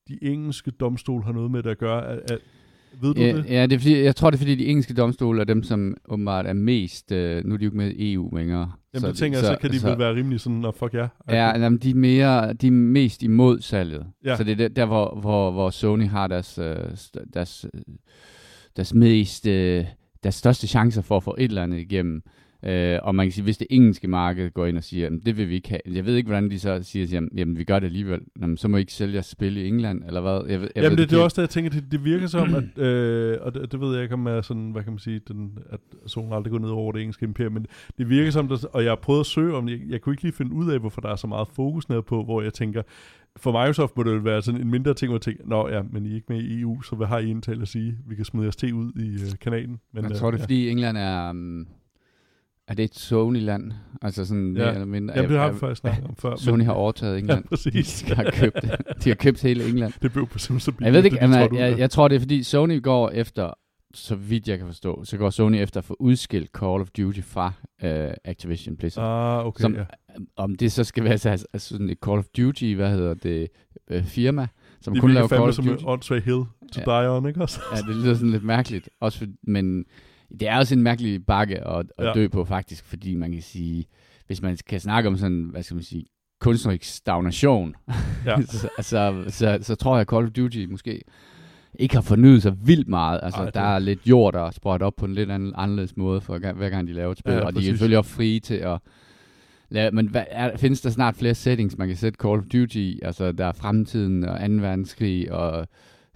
de 0.07 0.18
engelske 0.22 0.72
domstol 0.72 1.24
har 1.24 1.31
noget 1.31 1.51
med 1.51 1.63
det 1.63 1.69
at 1.69 1.77
gøre. 1.77 2.07
At, 2.07 2.31
at, 2.31 2.39
ved 3.01 3.13
du 3.13 3.22
Ja, 3.22 3.38
det? 3.38 3.45
ja, 3.50 3.63
det 3.63 3.74
er 3.74 3.80
fordi, 3.80 4.04
jeg 4.04 4.16
tror, 4.16 4.30
det 4.30 4.38
er 4.38 4.39
fordi, 4.39 4.56
de 4.56 4.66
engelske 4.66 4.94
domstole 4.94 5.42
er 5.42 5.45
dem, 5.45 5.63
som 5.63 5.98
åbenbart 6.10 6.45
er 6.45 6.54
mest... 6.54 7.12
Øh, 7.12 7.45
nu 7.45 7.54
er 7.54 7.57
de 7.57 7.63
jo 7.63 7.68
ikke 7.68 7.77
med 7.77 7.92
i 7.92 8.13
EU 8.13 8.36
længere. 8.36 8.72
Jamen 8.94 9.10
det 9.10 9.18
tænker 9.18 9.38
jeg, 9.39 9.45
så 9.45 9.57
kan 9.62 9.72
de 9.72 9.89
vel 9.89 10.00
være 10.00 10.16
rimelig 10.16 10.39
sådan, 10.39 10.66
og 10.66 10.75
fuck 10.75 10.94
ja. 10.94 11.07
Ja, 11.30 11.60
jamen, 11.60 11.80
de, 11.80 11.89
er 11.89 11.95
mere, 11.95 12.54
de 12.54 12.68
er 12.68 12.71
mest 12.71 13.24
imod 13.24 13.62
salget. 13.62 14.06
Ja. 14.25 14.38
Så 14.38 14.44
det 14.44 14.51
er 14.51 14.56
der, 14.56 14.68
der 14.68 14.86
hvor, 14.86 15.19
hvor, 15.21 15.51
hvor 15.51 15.69
Sony 15.69 16.07
har 16.07 16.28
deres, 16.28 16.57
øh, 16.57 16.75
deres, 17.33 17.66
øh, 17.74 17.81
deres 18.75 18.94
mest, 18.94 19.48
øh, 19.48 19.86
deres 20.24 20.36
største 20.36 20.68
chancer 20.68 21.01
for 21.01 21.18
at 21.18 21.24
få 21.24 21.36
et 21.38 21.44
eller 21.44 21.63
andet 21.63 21.80
igennem. 21.80 22.21
Øh, 22.67 23.00
og 23.03 23.15
man 23.15 23.25
kan 23.25 23.31
sige, 23.31 23.44
hvis 23.44 23.57
det 23.57 23.67
engelske 23.69 24.07
marked 24.07 24.51
går 24.53 24.65
ind 24.65 24.77
og 24.77 24.83
siger, 24.83 25.03
jamen, 25.03 25.19
det 25.25 25.38
vil 25.38 25.50
vi 25.50 25.56
ikke 25.56 25.69
have. 25.69 25.79
Jeg 25.95 26.06
ved 26.06 26.15
ikke, 26.15 26.27
hvordan 26.27 26.50
de 26.50 26.59
så 26.59 26.79
siger, 26.83 27.06
jamen, 27.06 27.29
jamen 27.38 27.57
vi 27.57 27.63
gør 27.63 27.79
det 27.79 27.88
alligevel. 27.88 28.19
Jamen, 28.41 28.57
så 28.57 28.67
må 28.67 28.77
I 28.77 28.79
ikke 28.79 28.94
sælge 28.94 29.13
jeres 29.13 29.25
spil 29.25 29.57
i 29.57 29.67
England, 29.67 30.03
eller 30.07 30.21
hvad? 30.21 30.50
Jeg, 30.50 30.62
ved- 30.62 30.69
jeg 30.75 30.83
Jamen 30.83 30.97
ved 30.97 31.03
det, 31.03 31.09
det 31.12 31.19
er 31.19 31.23
også 31.23 31.35
det, 31.35 31.41
jeg 31.41 31.50
tænker, 31.50 31.69
det, 31.71 31.91
det 31.91 32.06
virker 32.06 32.27
som, 32.27 32.56
at, 32.56 32.77
øh, 32.85 33.38
og 33.41 33.53
det, 33.53 33.71
det 33.71 33.79
ved 33.81 33.94
jeg 33.94 34.03
ikke, 34.03 34.13
om 34.13 34.25
er 34.27 34.41
sådan, 34.41 34.71
hvad 34.71 34.83
kan 34.83 34.91
man 34.91 35.00
sige, 35.00 35.21
den, 35.27 35.57
at 35.69 35.79
solen 36.07 36.33
aldrig 36.33 36.51
går 36.51 36.59
ned 36.59 36.69
over 36.69 36.91
det 36.91 37.01
engelske 37.01 37.23
imperium, 37.25 37.53
men 37.53 37.65
det 37.97 38.09
virker 38.09 38.31
som, 38.31 38.47
der, 38.47 38.68
og 38.73 38.83
jeg 38.83 38.91
har 38.91 38.95
prøvet 38.95 39.19
at 39.19 39.25
søge 39.25 39.53
om, 39.56 39.69
jeg, 39.69 39.79
jeg 39.89 40.01
kunne 40.01 40.13
ikke 40.13 40.23
lige 40.23 40.33
finde 40.33 40.53
ud 40.53 40.71
af, 40.71 40.79
hvorfor 40.79 41.01
der 41.01 41.09
er 41.09 41.15
så 41.15 41.27
meget 41.27 41.47
fokus 41.47 41.89
nede 41.89 42.01
på, 42.01 42.23
hvor 42.23 42.41
jeg 42.41 42.53
tænker, 42.53 42.81
for 43.38 43.51
Microsoft 43.51 43.97
må 43.97 44.03
det 44.03 44.11
jo 44.11 44.18
være 44.19 44.41
sådan 44.41 44.61
en 44.61 44.71
mindre 44.71 44.94
ting, 44.94 45.09
hvor 45.09 45.15
jeg 45.18 45.21
tænker, 45.21 45.44
nå 45.47 45.69
ja, 45.69 45.81
men 45.91 46.06
I 46.06 46.11
er 46.11 46.15
ikke 46.15 46.33
med 46.33 46.41
i 46.44 46.61
EU, 46.61 46.81
så 46.81 46.95
hvad 46.95 47.07
har 47.07 47.19
I 47.19 47.29
indtalt 47.29 47.61
at 47.61 47.68
sige? 47.68 47.97
Vi 48.07 48.15
kan 48.15 48.25
smide 48.25 48.44
jeres 48.44 48.56
te 48.56 48.73
ud 48.75 48.91
i 48.95 49.13
øh, 49.13 49.39
kanalen. 49.41 49.79
Men, 49.94 50.03
Jeg 50.03 50.11
øh, 50.11 50.18
tror, 50.18 50.31
det 50.31 50.38
er 50.38 50.41
ja. 50.41 50.44
fordi 50.44 50.69
England 50.69 50.97
er... 50.97 51.29
Um, 51.29 51.68
er 52.67 52.73
det 52.73 52.83
et 52.83 52.95
Sony-land? 52.95 53.71
Altså 54.01 54.25
sådan 54.25 54.53
Ja. 54.57 54.63
mere 54.63 54.73
eller 54.73 54.85
mindre... 54.85 55.13
Jamen 55.15 55.31
det 55.31 55.39
har 55.39 55.47
er- 55.47 55.51
vi 55.51 55.59
faktisk 55.59 55.81
snakket 55.81 56.03
om 56.07 56.15
før. 56.15 56.35
Sony 56.35 56.63
har 56.63 56.73
overtaget 56.73 57.13
Ja, 57.13 57.19
England. 57.19 57.44
præcis. 57.50 58.06
de, 58.07 58.15
har 58.15 58.31
købt, 58.33 58.62
de 59.03 59.09
har 59.09 59.15
købt 59.15 59.41
hele 59.41 59.67
England. 59.69 59.94
Det 60.01 60.12
blev 60.13 60.27
på 60.27 60.39
simpelthen 60.39 60.59
så 60.59 60.71
billigt. 60.71 60.85
Jeg 60.85 60.94
ved 60.94 60.97
det 61.03 61.06
ikke, 61.06 61.17
da 61.27 61.27
de 61.31 61.39
jeg, 61.39 61.69
jeg, 61.71 61.79
jeg 61.79 61.89
tror 61.89 62.07
det 62.07 62.15
er 62.15 62.19
fordi 62.19 62.44
Sony 62.44 62.81
går 62.81 63.09
efter, 63.09 63.51
så 63.94 64.15
vidt 64.15 64.47
jeg 64.47 64.57
kan 64.57 64.67
forstå, 64.67 65.03
så 65.03 65.17
går 65.17 65.29
Sony 65.29 65.56
efter 65.56 65.77
at 65.79 65.83
få 65.85 65.95
udskilt 66.00 66.50
Call 66.57 66.81
of 66.81 66.88
Duty 66.97 67.21
fra 67.21 67.47
uh, 67.83 67.89
Activision 68.25 68.77
Blizzard. 68.77 69.39
Ah, 69.39 69.45
okay, 69.45 69.61
som, 69.61 69.75
ja. 69.75 69.83
Om 70.35 70.56
det 70.56 70.71
så 70.71 70.83
skal 70.83 71.03
være 71.03 71.18
så, 71.18 71.29
altså 71.29 71.47
sådan 71.59 71.89
et 71.89 71.97
Call 72.06 72.18
of 72.19 72.25
Duty, 72.38 72.73
hvad 72.75 72.89
hedder 72.91 73.13
det, 73.13 73.47
øh, 73.89 74.03
firma, 74.03 74.47
som 74.81 74.94
Det 74.94 75.01
kun 75.01 75.11
laver 75.13 75.27
Call 75.27 75.41
of 75.41 75.53
som 75.53 75.65
Duty. 75.65 75.83
en 75.83 75.89
åndssvag 75.89 76.21
hill 76.23 76.44
to 76.73 76.91
Ja. 76.91 77.01
die 77.01 77.09
on, 77.09 77.27
ikke 77.27 77.41
også? 77.41 77.59
Ja, 77.75 77.81
det 77.81 77.95
lyder 77.95 78.13
sådan 78.13 78.29
lidt 78.29 78.44
mærkeligt. 78.44 78.89
Også 79.01 79.19
for, 79.19 79.25
men 79.44 79.85
det 80.39 80.47
er 80.47 80.57
også 80.57 80.75
en 80.75 80.81
mærkelig 80.83 81.25
bakke 81.25 81.67
at, 81.67 81.85
at 81.97 82.05
Ja. 82.05 82.13
dø 82.13 82.27
på, 82.27 82.45
faktisk, 82.45 82.83
fordi 82.85 83.15
man 83.15 83.31
kan 83.31 83.41
sige, 83.41 83.85
hvis 84.27 84.41
man 84.41 84.57
kan 84.69 84.79
snakke 84.79 85.09
om 85.09 85.17
sådan, 85.17 85.44
hvad 85.51 85.63
skal 85.63 85.75
man 85.75 85.83
sige, 85.83 86.05
kunstnerisk 86.39 86.83
stagnation, 86.95 87.75
Ja. 88.25 88.41
så, 88.41 88.69
så, 88.81 89.23
så, 89.27 89.57
så 89.61 89.75
tror 89.75 89.95
jeg, 89.95 90.01
at 90.01 90.07
Call 90.09 90.25
of 90.25 90.31
Duty 90.31 90.65
måske 90.69 91.01
ikke 91.79 91.95
har 91.95 92.01
fornyet 92.01 92.41
sig 92.41 92.53
vildt 92.67 92.87
meget. 92.87 93.19
Altså, 93.23 93.39
Ej, 93.39 93.45
det- 93.45 93.53
der 93.53 93.61
er 93.61 93.79
lidt 93.79 93.99
jord, 94.07 94.33
der 94.33 94.41
er 94.41 94.51
sprøjt 94.51 94.81
op 94.81 94.94
på 94.97 95.05
en 95.05 95.13
lidt 95.13 95.31
anden, 95.31 95.53
anderledes 95.55 95.97
måde, 95.97 96.21
for 96.21 96.37
hver 96.53 96.69
gang 96.69 96.87
de 96.87 96.94
laver 96.94 97.11
et 97.11 97.17
spil. 97.17 97.31
Ja, 97.33 97.37
Ja, 97.39 97.45
og 97.45 97.53
de 97.53 97.59
er 97.59 97.63
selvfølgelig 97.63 97.97
også 97.97 98.11
frie 98.11 98.39
til 98.39 98.55
at 98.55 98.79
lave, 99.69 99.91
men 99.91 100.07
hvad, 100.07 100.23
er, 100.31 100.57
findes 100.57 100.81
der 100.81 100.89
snart 100.89 101.15
flere 101.15 101.35
settings, 101.35 101.77
man 101.77 101.87
kan 101.87 101.97
sætte 101.97 102.17
Call 102.21 102.37
of 102.39 102.44
Duty 102.53 102.75
i? 102.77 102.99
Altså, 103.03 103.31
der 103.31 103.45
er 103.45 103.51
fremtiden 103.53 104.23
og 104.23 104.39
2. 104.39 104.53
verdenskrig, 104.53 105.31
og 105.31 105.67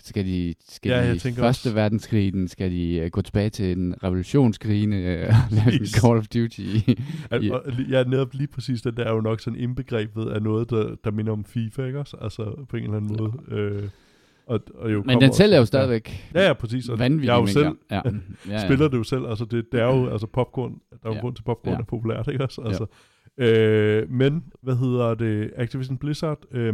skal 0.09 0.25
de, 0.25 0.53
skal 0.69 0.89
Ja, 0.89 1.13
de 1.13 1.19
første 1.19 1.39
også- 1.41 1.73
verdenskrig, 1.73 2.33
den, 2.33 2.47
skal 2.47 2.71
de 2.71 3.01
uh, 3.05 3.09
gå 3.11 3.21
tilbage 3.21 3.49
til 3.49 3.71
en 3.77 3.95
revolutionskrigene 4.03 4.95
uh, 4.97 5.55
lave. 5.57 5.85
Call 5.87 6.17
of 6.17 6.27
Duty? 6.27 6.61
Al- 7.31 7.45
Ja. 7.45 7.57
Ja, 7.89 8.03
netop 8.03 8.33
lige 8.33 8.47
præcis 8.47 8.81
det 8.81 8.97
der 8.97 9.03
er 9.03 9.13
jo 9.13 9.21
nok 9.21 9.39
sådan 9.39 9.59
indbegrebet 9.59 10.25
af 10.29 10.41
noget, 10.41 10.69
der, 10.69 10.95
der 11.03 11.11
minder 11.11 11.31
om 11.31 11.45
FIFA, 11.45 11.85
ikke 11.85 11.99
også? 11.99 12.17
Altså 12.21 12.65
på 12.69 12.77
en 12.77 12.83
eller 12.83 12.97
anden 12.97 13.17
måde. 13.19 13.33
Øh, 13.51 13.83
og, 14.47 14.59
og 14.75 14.93
jo 14.93 15.03
Men 15.05 15.21
den 15.21 15.33
sælger 15.33 15.57
jo 15.57 15.65
stadigvæk 15.65 16.29
Ja, 16.33 16.47
ja, 16.47 16.53
præcis. 16.53 16.89
Og 16.89 16.99
vanvittige 16.99 17.31
jeg 17.31 17.37
er 17.37 17.41
jo 17.41 17.47
selv. 17.47 17.67
Ja. 17.91 18.01
Ja, 18.49 18.53
ja. 18.53 18.65
spiller 18.65 18.87
det 18.87 18.97
jo 18.97 19.03
selv. 19.03 19.25
Altså 19.27 19.45
det, 19.45 19.65
det 19.71 19.79
er 19.81 19.85
jo 19.85 20.09
altså 20.09 20.27
popcorn. 20.27 20.71
Der 20.71 20.97
er 21.03 21.09
jo 21.09 21.13
Ja. 21.13 21.19
grund 21.21 21.35
til 21.35 21.43
popcorn 21.43 21.73
Ja. 21.73 21.79
er 21.79 21.83
populært, 21.83 22.27
ikke 22.31 22.43
også? 22.43 22.61
Altså, 22.61 22.85
øh, 23.37 24.11
men, 24.11 24.43
hvad 24.61 24.75
hedder 24.75 25.13
det? 25.15 25.51
Activision 25.55 25.97
Blizzard, 25.97 26.39
øh, 26.51 26.73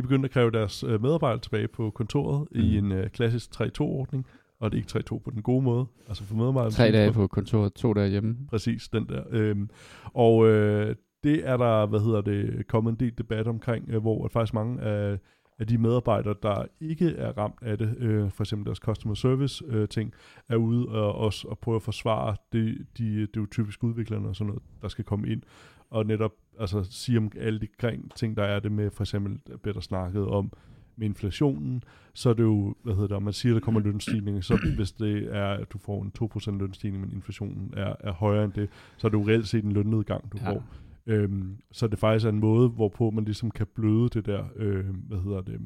de 0.00 0.02
begyndte 0.02 0.26
at 0.26 0.30
kræve 0.30 0.50
deres 0.50 0.84
øh, 0.84 1.02
medarbejdere 1.02 1.40
tilbage 1.40 1.68
på 1.68 1.90
kontoret 1.90 2.48
mm. 2.50 2.60
i 2.60 2.78
en 2.78 2.92
øh, 2.92 3.10
klassisk 3.10 3.50
3-2-ordning. 3.60 4.26
Og 4.60 4.72
det 4.72 4.78
er 4.78 4.98
ikke 4.98 5.14
3-2 5.14 5.18
på 5.18 5.30
den 5.30 5.42
gode 5.42 5.62
måde. 5.62 5.86
Altså 6.08 6.24
for 6.24 6.34
medarbejderne. 6.34 6.74
Tre 6.74 6.92
dage 6.92 7.12
på 7.12 7.26
kontoret, 7.26 7.72
to 7.72 7.92
dage 7.92 8.08
hjemme. 8.08 8.36
Præcis, 8.50 8.88
den 8.88 9.08
der. 9.08 9.22
Øhm, 9.30 9.70
og 10.04 10.46
øh, 10.46 10.94
det 11.24 11.48
er 11.48 11.56
der, 11.56 11.86
hvad 11.86 12.00
hedder 12.00 12.20
det, 12.20 12.66
kommet 12.68 12.90
en 12.90 12.96
del 12.96 13.18
debat 13.18 13.46
omkring, 13.46 13.88
øh, 13.88 14.00
hvor 14.00 14.24
at 14.24 14.32
faktisk 14.32 14.54
mange 14.54 14.82
af, 14.82 15.18
af 15.58 15.66
de 15.66 15.78
medarbejdere, 15.78 16.34
der 16.42 16.64
ikke 16.80 17.08
er 17.16 17.38
ramt 17.38 17.58
af 17.62 17.78
det, 17.78 17.96
øh, 17.98 18.30
for 18.30 18.42
eksempel 18.42 18.66
deres 18.66 18.78
customer 18.78 19.14
service 19.14 19.64
øh, 19.68 19.88
ting, 19.88 20.12
er 20.48 20.56
ude 20.56 20.88
og 20.88 21.14
også 21.14 21.48
at 21.48 21.58
prøve 21.58 21.76
at 21.76 21.82
forsvare 21.82 22.36
det, 22.52 22.86
de, 22.98 23.20
det 23.20 23.36
er 23.36 23.40
jo 23.40 23.46
typisk 23.50 23.84
udviklerne 23.84 24.28
og 24.28 24.36
sådan 24.36 24.46
noget, 24.46 24.62
der 24.82 24.88
skal 24.88 25.04
komme 25.04 25.28
ind, 25.28 25.42
og 25.90 26.06
netop 26.06 26.32
altså, 26.60 26.84
sige 26.90 27.18
om 27.18 27.32
alle 27.36 27.60
de 27.60 27.66
kring 27.78 28.14
ting, 28.14 28.36
der 28.36 28.44
er 28.44 28.60
det 28.60 28.72
med, 28.72 28.90
for 28.90 29.02
eksempel, 29.02 29.58
Peter 29.62 29.80
snakket 29.80 30.26
om, 30.26 30.52
med 30.96 31.06
inflationen, 31.06 31.84
så 32.14 32.30
er 32.30 32.34
det 32.34 32.42
jo, 32.42 32.74
hvad 32.82 32.94
hedder 32.94 33.08
det, 33.16 33.22
man 33.22 33.32
siger, 33.32 33.52
der 33.52 33.60
kommer 33.60 33.80
lønstigning, 33.80 34.44
så 34.44 34.58
hvis 34.76 34.92
det 34.92 35.36
er, 35.36 35.46
at 35.46 35.72
du 35.72 35.78
får 35.78 36.02
en 36.02 36.12
2% 36.54 36.58
lønstigning, 36.58 37.00
men 37.00 37.12
inflationen 37.12 37.74
er, 37.76 37.94
er 38.00 38.12
højere 38.12 38.44
end 38.44 38.52
det, 38.52 38.68
så 38.96 39.06
er 39.06 39.10
det 39.10 39.18
jo 39.18 39.28
reelt 39.28 39.48
set 39.48 39.64
en 39.64 39.72
lønnedgang, 39.72 40.32
du 40.32 40.38
ja. 40.40 40.50
får. 40.50 40.64
Øhm, 41.06 41.56
så 41.72 41.86
det 41.86 41.98
faktisk 41.98 42.26
er 42.26 42.30
en 42.30 42.40
måde, 42.40 42.68
hvorpå 42.68 43.10
man 43.10 43.24
ligesom 43.24 43.50
kan 43.50 43.66
bløde 43.74 44.08
det 44.08 44.26
der, 44.26 44.44
øh, 44.56 44.84
hvad 45.08 45.18
hedder 45.18 45.40
det, 45.40 45.60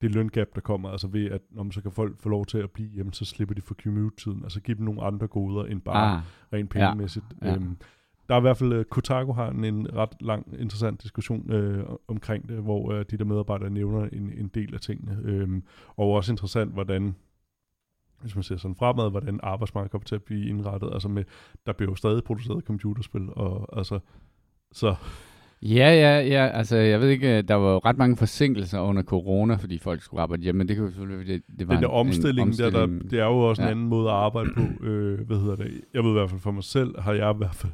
det 0.00 0.14
løngab, 0.14 0.54
der 0.54 0.60
kommer, 0.60 0.88
altså 0.88 1.08
ved, 1.08 1.30
at 1.30 1.40
når 1.50 1.62
man 1.62 1.72
så 1.72 1.82
kan 1.82 1.92
folk 1.92 2.18
få 2.18 2.28
lov 2.28 2.46
til 2.46 2.58
at 2.58 2.70
blive 2.70 2.88
hjemme, 2.88 3.12
så 3.12 3.24
slipper 3.24 3.54
de 3.54 3.60
for 3.60 3.74
commute-tiden, 3.74 4.42
altså 4.42 4.60
give 4.60 4.76
dem 4.76 4.84
nogle 4.84 5.02
andre 5.02 5.26
goder 5.26 5.64
end 5.64 5.80
bare 5.80 6.16
ah, 6.16 6.22
rent 6.52 6.70
pengemæssigt. 6.70 7.24
Ja, 7.42 7.48
ja. 7.48 7.54
Øhm, 7.54 7.76
der 8.30 8.36
er 8.36 8.40
i 8.40 8.46
hvert 8.46 8.56
fald, 8.56 8.72
uh, 8.72 8.84
Kotaku 8.84 9.32
har 9.32 9.50
en, 9.50 9.64
en 9.64 9.96
ret 9.96 10.10
lang, 10.20 10.46
interessant 10.58 11.02
diskussion 11.02 11.52
øh, 11.52 11.84
omkring 12.08 12.48
det, 12.48 12.56
hvor 12.56 12.92
øh, 12.92 13.04
de 13.10 13.16
der 13.16 13.24
medarbejdere 13.24 13.70
nævner 13.70 14.08
en, 14.12 14.32
en 14.38 14.50
del 14.54 14.74
af 14.74 14.80
tingene. 14.80 15.18
Øhm, 15.24 15.62
og 15.96 16.12
også 16.12 16.32
interessant, 16.32 16.72
hvordan 16.72 17.14
hvis 18.20 18.34
man 18.34 18.42
ser 18.42 18.56
sådan 18.56 18.74
fremad, 18.74 19.10
hvordan 19.10 19.40
arbejdsmarkedet 19.42 19.90
kommer 19.90 20.04
til 20.04 20.14
at 20.14 20.22
blive 20.22 20.48
indrettet. 20.48 20.90
Altså 20.92 21.08
med, 21.08 21.24
der 21.66 21.72
bliver 21.72 21.90
jo 21.90 21.94
stadig 21.94 22.24
produceret 22.24 22.64
computerspil, 22.64 23.28
og 23.32 23.78
altså, 23.78 23.98
så... 24.72 24.94
Ja, 25.62 25.94
ja, 25.94 26.20
ja, 26.20 26.46
altså 26.46 26.76
jeg 26.76 27.00
ved 27.00 27.08
ikke, 27.08 27.42
der 27.42 27.54
var 27.54 27.72
jo 27.72 27.78
ret 27.78 27.98
mange 27.98 28.16
forsinkelser 28.16 28.80
under 28.80 29.02
corona, 29.02 29.54
fordi 29.54 29.78
folk 29.78 30.02
skulle 30.02 30.22
arbejde 30.22 30.42
hjemme, 30.42 30.58
men 30.58 30.68
det 30.68 30.76
kan 30.76 30.84
jo 30.84 30.90
selvfølgelig, 30.90 31.34
det, 31.34 31.58
det 31.58 31.68
var 31.68 31.74
Den 31.74 31.82
der 31.82 31.88
en, 31.88 31.94
omstilling, 31.94 32.46
en 32.46 32.48
omstilling. 32.48 32.74
Der, 32.74 32.86
der, 32.86 33.08
det 33.08 33.18
er 33.20 33.24
jo 33.24 33.38
også 33.38 33.62
ja. 33.62 33.68
en 33.68 33.72
anden 33.72 33.88
måde 33.88 34.08
at 34.08 34.16
arbejde 34.16 34.50
på, 34.54 34.84
øh, 34.84 35.26
hvad 35.26 35.36
hedder 35.36 35.56
det, 35.56 35.80
jeg 35.94 36.02
ved 36.04 36.10
i 36.10 36.12
hvert 36.12 36.30
fald 36.30 36.40
for 36.40 36.50
mig 36.50 36.64
selv, 36.64 37.00
har 37.00 37.12
jeg 37.12 37.34
i 37.34 37.36
hvert 37.36 37.54
fald 37.54 37.72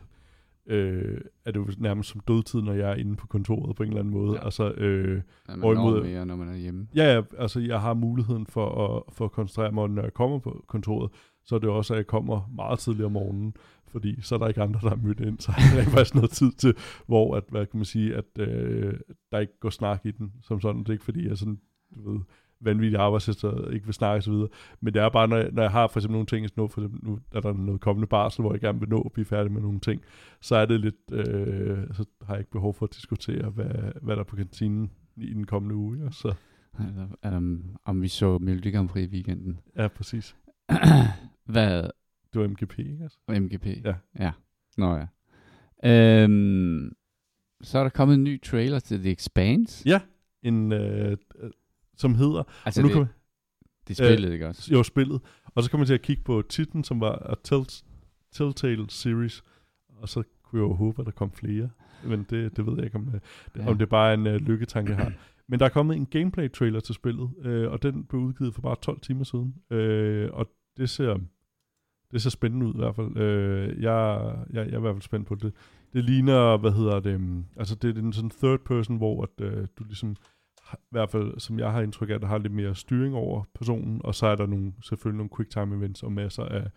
øh, 0.66 1.20
er 1.44 1.50
det 1.50 1.61
jo 1.61 1.66
nærmest 1.78 2.11
som 2.11 2.20
dødtid, 2.20 2.62
når 2.62 2.73
jeg 2.73 2.90
er 2.90 2.94
inde 2.94 3.16
på 3.16 3.26
kontoret 3.26 3.76
på 3.76 3.82
en 3.82 3.88
eller 3.88 4.00
anden 4.00 4.14
måde. 4.14 4.32
Ja. 4.32 4.44
Altså, 4.44 4.70
øh, 4.70 5.23
ja, 5.49 5.56
man 5.56 5.76
når 5.76 6.02
mere, 6.02 6.26
når 6.26 6.37
man 6.37 6.49
er 6.49 6.56
hjemme. 6.56 6.88
Ja, 6.96 7.14
ja, 7.14 7.23
altså 7.38 7.61
jeg 7.61 7.80
har 7.80 7.94
muligheden 7.94 8.46
for 8.46 8.96
at, 8.96 9.14
for 9.14 9.25
at 9.25 9.32
koncentrere 9.32 9.73
mig, 9.73 9.88
når 9.88 10.02
jeg 10.02 10.14
kommer 10.14 10.38
på 10.38 10.64
kontoret, 10.66 11.11
så 11.44 11.54
er 11.54 11.58
det 11.58 11.68
også, 11.68 11.94
at 11.94 11.99
jeg 11.99 12.06
kommer 12.06 12.50
meget 12.54 12.78
tidligt 12.78 13.04
om 13.04 13.12
morgenen, 13.12 13.54
fordi 13.88 14.20
så 14.23 14.35
er 14.35 14.38
der 14.38 14.49
ikke 14.49 14.62
andre, 14.62 14.80
der 14.82 14.90
er 14.90 14.96
mødt 14.96 15.20
ind, 15.20 15.38
så 15.38 15.52
er 15.52 15.76
der 15.76 15.90
faktisk 15.90 16.14
noget 16.14 16.30
tid 16.30 16.52
til, 16.52 16.75
hvor 17.06 17.37
at, 17.37 17.44
hvad 17.49 17.66
kan 17.66 17.78
man 17.78 17.85
sige, 17.85 18.14
at 18.14 18.38
øh, 18.38 18.94
der 19.32 19.38
ikke 19.38 19.61
går 19.61 19.70
snak 19.70 20.06
i 20.06 20.11
den, 20.11 20.32
som 20.42 20.61
sådan. 20.61 20.80
Det 20.80 20.88
er 20.88 20.92
ikke 20.92 21.04
fordi, 21.04 21.28
jeg 21.28 21.38
sådan, 21.38 21.61
du 21.94 22.12
ved, 22.12 22.20
vanvittige 22.61 22.99
arbejdshester 22.99 23.71
ikke 23.71 23.87
vil 23.87 23.95
snakke 23.95 24.19
osv. 24.19 24.33
Men 24.81 24.95
det 24.95 25.03
er 25.03 25.09
bare, 25.09 25.29
når 25.29 25.37
jeg, 25.37 25.51
når 25.53 25.63
jeg 25.63 25.71
har 25.71 25.87
for 25.87 25.99
eksempel 25.99 26.13
nogle 26.13 26.27
ting, 26.27 26.49
nu, 26.57 26.69
for 26.69 26.81
eksempel, 26.81 27.11
nu 27.11 27.19
er 27.33 27.41
der 27.41 27.53
noget 27.53 27.81
kommende 27.81 28.07
barsel, 28.07 28.43
hvor 28.43 28.53
jeg 28.53 28.61
gerne 28.61 28.81
vil 28.81 28.89
nå 28.89 29.01
at 29.01 29.13
blive 29.13 29.25
færdig 29.25 29.53
med 29.53 29.61
nogle 29.61 29.81
ting, 29.81 30.03
så 30.41 30.57
er 30.57 30.67
det 30.67 30.81
lidt, 30.81 31.13
øh, 31.13 31.79
så 31.93 32.05
har 32.23 32.35
jeg 32.35 32.41
ikke 32.41 32.51
behov 32.51 32.75
for 32.75 32.87
at 32.87 32.95
diskutere, 32.95 33.51
hvad, 33.51 33.93
hvad 34.03 34.17
der 34.17 34.21
er 34.21 34.27
på 34.27 34.37
kantinen 34.37 34.91
i 35.17 35.35
den 35.35 35.47
kommende 35.47 35.75
uge. 35.75 35.99
Ja, 36.05 36.11
så. 36.11 36.35
Altså, 36.79 37.37
um, 37.37 37.77
om 37.85 38.03
vi 38.03 38.09
så 38.09 38.39
Melodi 38.39 38.71
Grand 38.71 38.89
Prix 38.89 39.09
i 39.09 39.15
weekenden. 39.15 39.59
Ja, 39.77 39.89
præcis. 39.89 40.37
hvad? 41.53 41.83
Det 42.33 42.41
var 42.41 42.49
MGP, 42.49 42.79
ikke? 42.79 43.03
Altså? 43.03 43.19
MGP? 43.29 43.67
Ja. 43.85 43.95
Ja. 44.19 44.33
Nå 44.77 44.97
ja. 44.97 45.07
Øhm, 45.85 46.93
så 47.63 47.79
er 47.79 47.83
der 47.83 47.91
kommet 47.91 48.15
en 48.15 48.25
ny 48.25 48.43
trailer 48.43 48.79
til 48.79 49.01
The 49.01 49.11
Expanse. 49.11 49.89
Ja, 49.89 50.01
en 50.43 50.73
øh, 50.73 51.17
som 51.97 52.15
hedder... 52.15 52.43
Altså, 52.65 52.83
nu 52.83 52.88
det, 52.88 52.97
kan 52.97 53.07
det 53.88 54.00
er 54.00 54.07
spillet, 54.07 54.29
øh, 54.29 54.35
ikke 54.35 54.49
også? 54.49 54.73
Jo, 54.73 54.83
spillet. 54.83 55.21
Og 55.55 55.62
så 55.62 55.71
kommer 55.71 55.83
man 55.83 55.87
til 55.87 55.95
at 55.95 56.03
kigge 56.03 56.23
på 56.23 56.43
titlen, 56.49 56.85
som 56.85 57.00
var 57.00 57.12
A 57.12 57.35
Telltale 58.33 58.91
Series, 58.91 59.45
og 59.88 60.09
så 60.09 60.23
kunne 60.43 60.62
jeg 60.62 60.69
jo 60.69 60.75
håbe, 60.75 61.03
at 61.03 61.07
der 61.07 61.12
kom 61.12 61.33
flere. 61.33 61.71
Men 62.05 62.26
det, 62.31 62.57
det 62.57 62.67
ved 62.67 62.75
jeg 62.76 62.85
ikke, 62.85 62.97
om, 62.97 63.11
øh, 63.15 63.21
ja. 63.57 63.69
om 63.71 63.79
det 63.79 63.85
er 63.85 63.91
bare 63.91 64.15
en 64.15 64.26
uh, 64.26 64.35
lykketanke 64.35 64.95
her. 64.95 65.11
Men 65.49 65.61
der 65.61 65.67
er 65.67 65.71
kommet 65.71 65.97
en 65.97 66.07
gameplay-trailer 66.07 66.81
til 66.81 66.95
spillet, 66.95 67.31
øh, 67.43 67.71
og 67.73 67.83
den 67.83 68.05
blev 68.05 68.21
udgivet 68.21 68.55
for 68.55 68.62
bare 68.62 68.76
12 68.83 69.00
timer 69.00 69.25
siden. 69.25 69.55
Øh, 69.71 70.31
og 70.33 70.50
det 70.76 70.91
ser, 70.91 71.19
det 72.12 72.23
ser 72.23 72.31
spændende 72.31 72.67
ud 72.67 72.75
i 72.75 72.76
hvert 72.76 72.97
fald. 72.97 73.17
Øh, 73.17 73.83
jeg, 73.83 74.33
jeg, 74.50 74.67
jeg 74.67 74.73
er 74.73 74.79
i 74.79 74.81
hvert 74.81 74.95
fald 74.95 75.03
spændt 75.03 75.26
på 75.26 75.35
det. 75.35 75.53
Det 75.93 76.05
ligner, 76.05 76.57
hvad 76.57 76.73
hedder 76.73 77.00
det, 77.00 77.15
um, 77.15 77.45
altså 77.57 77.75
det 77.75 77.97
er 77.97 78.03
en 78.03 78.12
sådan 78.12 78.31
third 78.31 78.59
person, 78.59 78.97
hvor 78.97 79.23
at, 79.23 79.45
øh, 79.45 79.67
du 79.79 79.85
ligesom 79.85 80.17
i 80.75 80.90
hvert 80.90 81.11
fald 81.11 81.40
som 81.40 81.58
jeg 81.58 81.73
har 81.73 81.80
indtryk 81.80 82.11
af, 82.11 82.20
der 82.20 82.26
har 82.26 82.38
lidt 82.38 82.52
mere 82.52 82.75
styring 82.75 83.14
over 83.14 83.44
personen, 83.54 84.00
og 84.04 84.14
så 84.14 84.26
er 84.26 84.37
der 84.37 84.46
nogle, 84.46 84.73
selvfølgelig 84.82 85.16
nogle 85.16 85.30
quick 85.37 85.50
time 85.50 85.76
events 85.76 86.02
og 86.02 86.12
masser 86.12 86.42
af, 86.42 86.70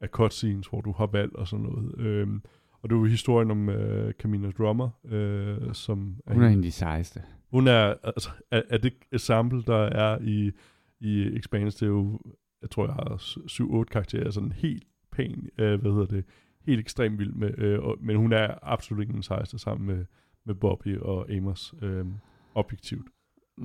af 0.00 0.08
cutscenes, 0.08 0.66
hvor 0.66 0.80
du 0.80 0.92
har 0.92 1.06
valg 1.06 1.36
og 1.36 1.48
sådan 1.48 1.66
noget. 1.66 1.98
Øhm, 1.98 2.42
og 2.82 2.90
det 2.90 2.96
er 2.96 3.00
jo 3.00 3.04
historien 3.04 3.50
om 3.50 3.68
øh, 3.68 4.12
Camina 4.12 4.50
Drummer, 4.50 4.88
øh, 5.04 5.74
som 5.74 6.16
er... 6.26 6.34
Hun 6.34 6.42
er 6.42 6.48
en 6.48 6.56
af 6.56 6.62
de 6.62 6.72
sejeste. 6.72 7.22
Hun 7.50 7.68
er, 7.68 7.94
altså, 8.04 8.30
er, 8.50 8.62
er 8.70 8.78
det 8.78 8.92
sample, 9.16 9.62
der 9.62 9.78
er 9.78 10.18
i, 10.20 10.52
i 11.00 11.36
Expanse, 11.36 11.80
det 11.80 11.82
er 11.82 11.90
jo, 11.90 12.20
jeg 12.62 12.70
tror, 12.70 12.84
jeg 12.84 12.94
har 12.94 13.82
7-8 13.82 13.84
karakterer, 13.84 14.30
sådan 14.30 14.52
helt 14.52 14.84
pæn, 15.12 15.48
øh, 15.58 15.80
hvad 15.80 15.92
hedder 15.92 16.06
det, 16.06 16.24
helt 16.66 16.80
ekstremt 16.80 17.18
vild 17.18 17.32
med, 17.32 17.58
øh, 17.58 17.80
og, 17.80 17.96
men 18.00 18.16
hun 18.16 18.32
er 18.32 18.54
absolut 18.62 19.02
ikke 19.02 19.12
den 19.12 19.22
sejeste 19.22 19.58
sammen 19.58 19.86
med, 19.86 20.04
med 20.44 20.54
Bobby 20.54 20.98
og 20.98 21.30
Amos, 21.30 21.74
øh, 21.82 22.06
objektivt. 22.54 23.06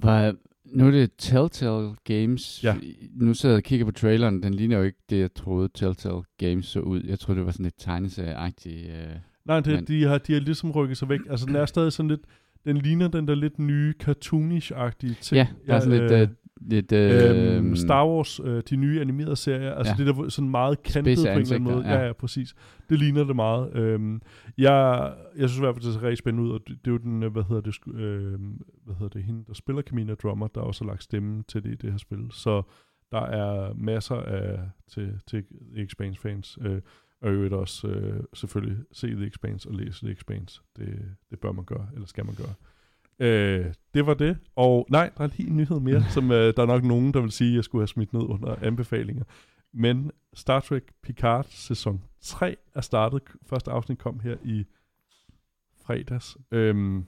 Var, 0.02 0.36
nu 0.66 0.88
er 0.88 0.92
det 0.92 1.12
Telltale 1.18 1.96
Games. 2.04 2.64
Ja. 2.64 2.76
Nu 3.16 3.34
sidder 3.34 3.56
jeg 3.56 3.60
og 3.60 3.64
kigger 3.64 3.86
på 3.86 3.92
traileren. 3.92 4.44
Den 4.44 4.54
ligner 4.54 4.78
jo 4.78 4.84
ikke 4.84 5.00
det, 5.10 5.20
jeg 5.20 5.34
troede 5.34 5.70
Telltale 5.74 6.22
Games 6.38 6.66
så 6.66 6.80
ud. 6.80 7.04
Jeg 7.04 7.20
troede, 7.20 7.40
det 7.40 7.46
var 7.46 7.52
sådan 7.52 7.66
et 7.66 7.74
tegneserieagtigt... 7.78 8.90
Øh, 8.90 9.16
Nej, 9.46 9.60
det, 9.60 9.74
men... 9.74 9.86
de, 9.86 10.04
har, 10.04 10.18
de 10.18 10.34
har 10.34 10.40
ligesom 10.40 10.72
rykket 10.72 10.98
sig 10.98 11.10
væk. 11.10 11.20
Altså, 11.30 11.46
den 11.46 11.56
er 11.56 11.66
stadig 11.66 11.94
sådan 11.94 12.10
lidt... 12.10 12.22
Den 12.66 12.78
ligner 12.78 13.08
den 13.08 13.28
der 13.28 13.36
lidt 13.36 13.60
nye 13.60 13.94
cartoonish-agtige 14.04 15.14
ting. 15.22 15.36
Ja, 15.36 15.48
der 15.68 15.76
er 15.76 15.80
sådan 15.80 16.02
øh, 16.02 16.10
lidt... 16.10 16.22
Øh, 16.22 16.36
lidt 16.62 16.92
øh, 16.92 17.58
øhm, 17.58 17.76
Star 17.76 18.08
Wars, 18.08 18.40
øh, 18.40 18.64
de 18.70 18.76
nye 18.76 19.02
animerede 19.02 19.36
serier, 19.36 19.74
altså 19.74 19.94
ja. 20.00 20.04
det 20.04 20.16
der 20.16 20.30
sådan 20.30 20.50
meget 20.50 20.84
kantet 20.84 21.18
på 21.18 21.22
en 21.22 21.28
eller 21.28 21.56
anden 21.56 21.64
måde. 21.64 21.88
Ja. 21.88 21.94
ja, 21.94 22.06
ja, 22.06 22.14
præcis. 22.14 22.56
Det 22.90 23.00
ligner 23.00 23.24
det 23.24 23.36
meget. 23.36 23.76
Øhm, 23.76 24.22
jeg, 24.58 25.14
jeg 25.38 25.50
synes 25.50 25.58
i 25.58 25.62
hvert 25.62 25.76
fald, 25.76 25.86
det 25.86 25.94
ser 25.94 26.02
rigtig 26.02 26.18
spændende 26.18 26.50
ud, 26.50 26.54
og 26.54 26.60
det, 26.68 26.78
det 26.86 26.88
er 26.88 26.92
jo 26.92 26.98
den, 26.98 27.24
øh, 27.24 27.32
hvad 27.32 27.44
hedder 27.44 27.62
det, 27.62 27.78
øh, 27.94 28.40
hvad 28.86 28.96
hedder 28.96 29.10
det, 29.10 29.24
hende, 29.24 29.44
der 29.48 29.54
spiller 29.54 29.82
Camina 29.82 30.14
Drummer, 30.14 30.48
der 30.48 30.62
også 30.62 30.84
har 30.84 30.92
lagt 30.92 31.04
stemme 31.04 31.44
til 31.48 31.64
det 31.64 31.72
i 31.72 31.76
det 31.76 31.92
her 31.92 31.98
spil. 31.98 32.28
Så 32.32 32.62
der 33.12 33.22
er 33.22 33.74
masser 33.74 34.16
af 34.16 34.60
til, 34.88 35.20
til 35.28 35.44
Expanse 35.76 36.22
fans. 36.22 36.58
Øh, 36.62 36.82
og 37.24 37.32
i 37.32 37.34
øvrigt 37.34 37.54
også 37.54 37.88
øh, 37.88 38.24
selvfølgelig 38.34 38.78
se 38.92 39.08
The 39.08 39.28
Expanse 39.28 39.70
og 39.70 39.76
læse 39.76 40.06
The 40.06 40.12
Expanse. 40.12 40.62
Det, 40.78 41.16
det 41.30 41.40
bør 41.40 41.52
man 41.52 41.66
gøre, 41.66 41.88
eller 41.94 42.08
skal 42.08 42.26
man 42.26 42.36
gøre. 42.36 42.54
Øh, 43.20 43.74
det 43.94 44.06
var 44.06 44.14
det. 44.14 44.38
Og 44.56 44.88
nej, 44.90 45.12
der 45.18 45.24
er 45.24 45.28
lige 45.38 45.50
en 45.50 45.58
nyhed 45.58 45.80
mere, 45.80 46.04
som 46.10 46.32
øh, 46.32 46.54
der 46.56 46.62
er 46.62 46.66
nok 46.66 46.84
nogen, 46.84 47.14
der 47.14 47.22
vil 47.22 47.32
sige, 47.32 47.50
at 47.50 47.56
jeg 47.56 47.64
skulle 47.64 47.82
have 47.82 47.88
smidt 47.88 48.14
ned 48.14 48.22
under 48.22 48.56
anbefalinger. 48.62 49.24
Men 49.74 50.12
Star 50.34 50.60
Trek 50.60 50.84
Picard 51.04 51.46
sæson 51.50 52.04
3 52.22 52.56
er 52.76 52.82
startet. 52.82 53.22
Første 53.46 53.72
afsnit 53.72 53.98
kom 53.98 54.20
her 54.20 54.38
i 54.44 54.66
fredags. 55.86 56.38
Øhm, 56.52 57.06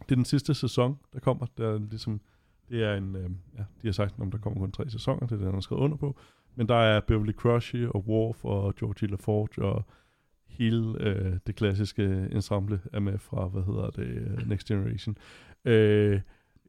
det 0.00 0.10
er 0.10 0.14
den 0.14 0.24
sidste 0.24 0.54
sæson, 0.54 0.98
der 1.12 1.20
kommer. 1.20 1.46
Der 1.58 1.68
er 1.68 1.78
ligesom, 1.78 2.20
det 2.68 2.82
er 2.82 2.94
en, 2.94 3.16
øh, 3.16 3.30
ja, 3.58 3.64
de 3.82 3.88
har 3.88 3.92
sagt, 3.92 4.20
om 4.20 4.30
der 4.30 4.38
kommer 4.38 4.60
kun 4.60 4.72
tre 4.72 4.90
sæsoner, 4.90 5.20
det 5.20 5.32
er 5.32 5.36
det, 5.36 5.44
han 5.44 5.54
har 5.54 5.60
skrevet 5.60 5.82
under 5.82 5.96
på. 5.96 6.16
Men 6.54 6.68
der 6.68 6.74
er 6.74 7.00
Beverly 7.00 7.32
Crushy 7.32 7.86
og 7.86 8.04
Worf 8.08 8.44
og 8.44 8.74
Georgie 8.74 9.08
LaForge 9.08 9.64
og 9.64 9.84
hele 10.48 10.94
øh, 11.00 11.32
det 11.46 11.54
klassiske 11.54 12.28
ensemble 12.32 12.80
er 12.92 13.00
med 13.00 13.18
fra, 13.18 13.46
hvad 13.48 13.62
hedder 13.62 13.90
det, 13.90 14.06
øh, 14.06 14.48
Next 14.48 14.66
Generation. 14.66 15.16
Øh, 15.64 16.20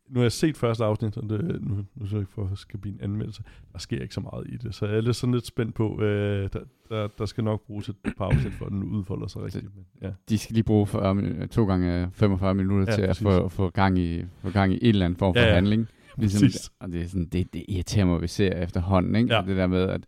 nu 0.10 0.20
har 0.20 0.24
jeg 0.24 0.32
set 0.32 0.58
første 0.58 0.84
afsnit, 0.84 1.18
og 1.18 1.30
det, 1.30 1.62
nu, 1.62 1.76
nu 1.96 2.06
så 2.06 2.16
jeg 2.16 2.22
ikke 2.22 2.32
for, 2.32 2.50
at 2.52 2.58
skal 2.58 2.80
blive 2.80 2.96
en 2.96 3.02
anmeldelse. 3.02 3.44
Der 3.74 3.80
sker 3.80 4.02
ikke 4.02 4.14
så 4.14 4.22
meget 4.22 4.48
i 4.50 4.58
det, 4.58 4.76
så 4.76 4.86
jeg 4.86 4.98
er 4.98 5.02
lidt 5.02 5.16
sådan 5.16 5.34
lidt 5.34 5.46
spændt 5.46 5.76
på, 5.76 6.02
øh, 6.02 6.50
der, 6.54 6.60
der, 6.90 7.08
der 7.18 7.26
skal 7.26 7.44
nok 7.44 7.66
bruges 7.68 7.90
et 7.90 7.96
par 8.18 8.26
afsnit, 8.26 8.54
for 8.54 8.66
at 8.66 8.72
den 8.72 8.84
udfolder 8.84 9.28
sig 9.28 9.44
rigtigt. 9.44 9.76
Men, 9.76 9.86
ja. 10.02 10.12
De 10.30 10.38
skal 10.38 10.54
lige 10.54 10.64
bruge 10.64 10.88
for, 10.88 11.10
um, 11.10 11.48
to 11.52 11.66
gange 11.66 12.10
45 12.14 12.56
minutter 12.56 12.86
ja, 12.90 12.96
til 12.96 13.08
præcis. 13.08 13.26
at 13.26 13.34
få, 13.34 13.50
få, 13.50 13.70
gang 13.70 14.00
i, 14.00 14.26
få 14.42 14.50
gang 14.50 14.74
i 14.74 14.80
en 14.82 14.90
eller 14.90 15.06
anden 15.06 15.20
form 15.20 15.34
for 15.34 15.42
ja, 15.42 15.48
ja. 15.48 15.54
handling. 15.54 15.88
Ligesom, 16.18 16.50
og 16.80 16.92
det, 16.92 17.02
er 17.02 17.08
sådan, 17.08 17.26
det, 17.26 17.54
det 17.54 17.66
irriterer 17.68 18.06
mig, 18.06 18.16
at 18.16 18.22
vi 18.22 18.28
ser 18.28 18.52
efterhånden, 18.52 19.16
ikke? 19.16 19.36
Ja. 19.36 19.42
det 19.42 19.58
der 19.58 19.68
med, 19.68 19.90
at 19.90 20.02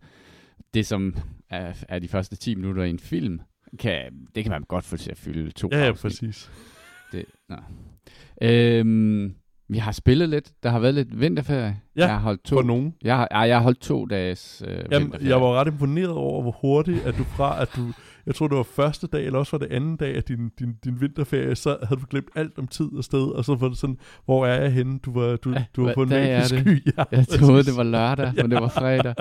det 0.74 0.86
som 0.86 1.16
er, 1.50 1.84
er 1.88 1.98
de 1.98 2.08
første 2.08 2.36
10 2.36 2.54
minutter 2.54 2.82
i 2.82 2.90
en 2.90 2.98
film, 2.98 3.40
kan, 3.78 4.02
det 4.34 4.44
kan 4.44 4.50
man 4.50 4.62
godt 4.62 4.84
få 4.84 4.96
til 4.96 5.10
at 5.10 5.18
fylde 5.18 5.50
to 5.50 5.68
Ja, 5.72 5.84
ja, 5.84 5.92
præcis. 5.92 6.50
Det, 7.12 7.24
nå. 7.48 7.56
Øhm, 8.42 9.34
vi 9.68 9.78
har 9.78 9.92
spillet 9.92 10.28
lidt. 10.28 10.52
Der 10.62 10.70
har 10.70 10.78
været 10.78 10.94
lidt 10.94 11.20
vinterferie. 11.20 11.80
Ja, 11.96 12.00
jeg 12.00 12.08
har 12.08 12.18
holdt 12.18 12.44
to, 12.44 12.56
for 12.56 12.62
nogen. 12.62 12.94
Jeg 13.02 13.16
har, 13.16 13.44
jeg 13.44 13.56
har 13.56 13.62
holdt 13.62 13.80
to 13.80 14.06
dages 14.06 14.62
øh, 14.66 14.84
Jamen, 14.90 15.14
Jeg 15.20 15.40
var 15.40 15.60
ret 15.60 15.68
imponeret 15.68 16.10
over, 16.10 16.42
hvor 16.42 16.56
hurtigt, 16.60 17.06
at 17.06 17.14
du 17.18 17.24
fra, 17.24 17.62
at 17.62 17.68
du 17.76 17.92
jeg 18.26 18.34
tror 18.34 18.48
det 18.48 18.56
var 18.56 18.62
første 18.62 19.06
dag, 19.06 19.26
eller 19.26 19.38
også 19.38 19.56
var 19.58 19.66
det 19.66 19.74
anden 19.74 19.96
dag 19.96 20.16
af 20.16 20.22
din, 20.24 20.50
din, 20.58 20.74
din 20.84 21.00
vinterferie, 21.00 21.54
så 21.54 21.76
havde 21.82 22.00
du 22.00 22.06
glemt 22.10 22.28
alt 22.34 22.58
om 22.58 22.66
tid 22.66 22.88
og 22.96 23.04
sted, 23.04 23.22
og 23.28 23.44
så 23.44 23.54
var 23.54 23.68
det 23.68 23.78
sådan, 23.78 23.96
hvor 24.24 24.46
er 24.46 24.62
jeg 24.62 24.72
henne? 24.72 24.98
Du 24.98 25.12
var, 25.20 25.36
du, 25.36 25.50
Ja, 25.50 25.64
du 25.76 25.84
var 25.84 25.94
på 25.94 26.02
en 26.02 26.08
magisk 26.08 26.58
sky. 26.60 26.82
Ja, 26.98 27.04
Jeg 27.16 27.28
troede, 27.28 27.62
det 27.64 27.76
var 27.76 27.82
lørdag, 27.82 28.32
men 28.42 28.50
det 28.50 28.60
var 28.60 28.68
fredag. 28.68 29.14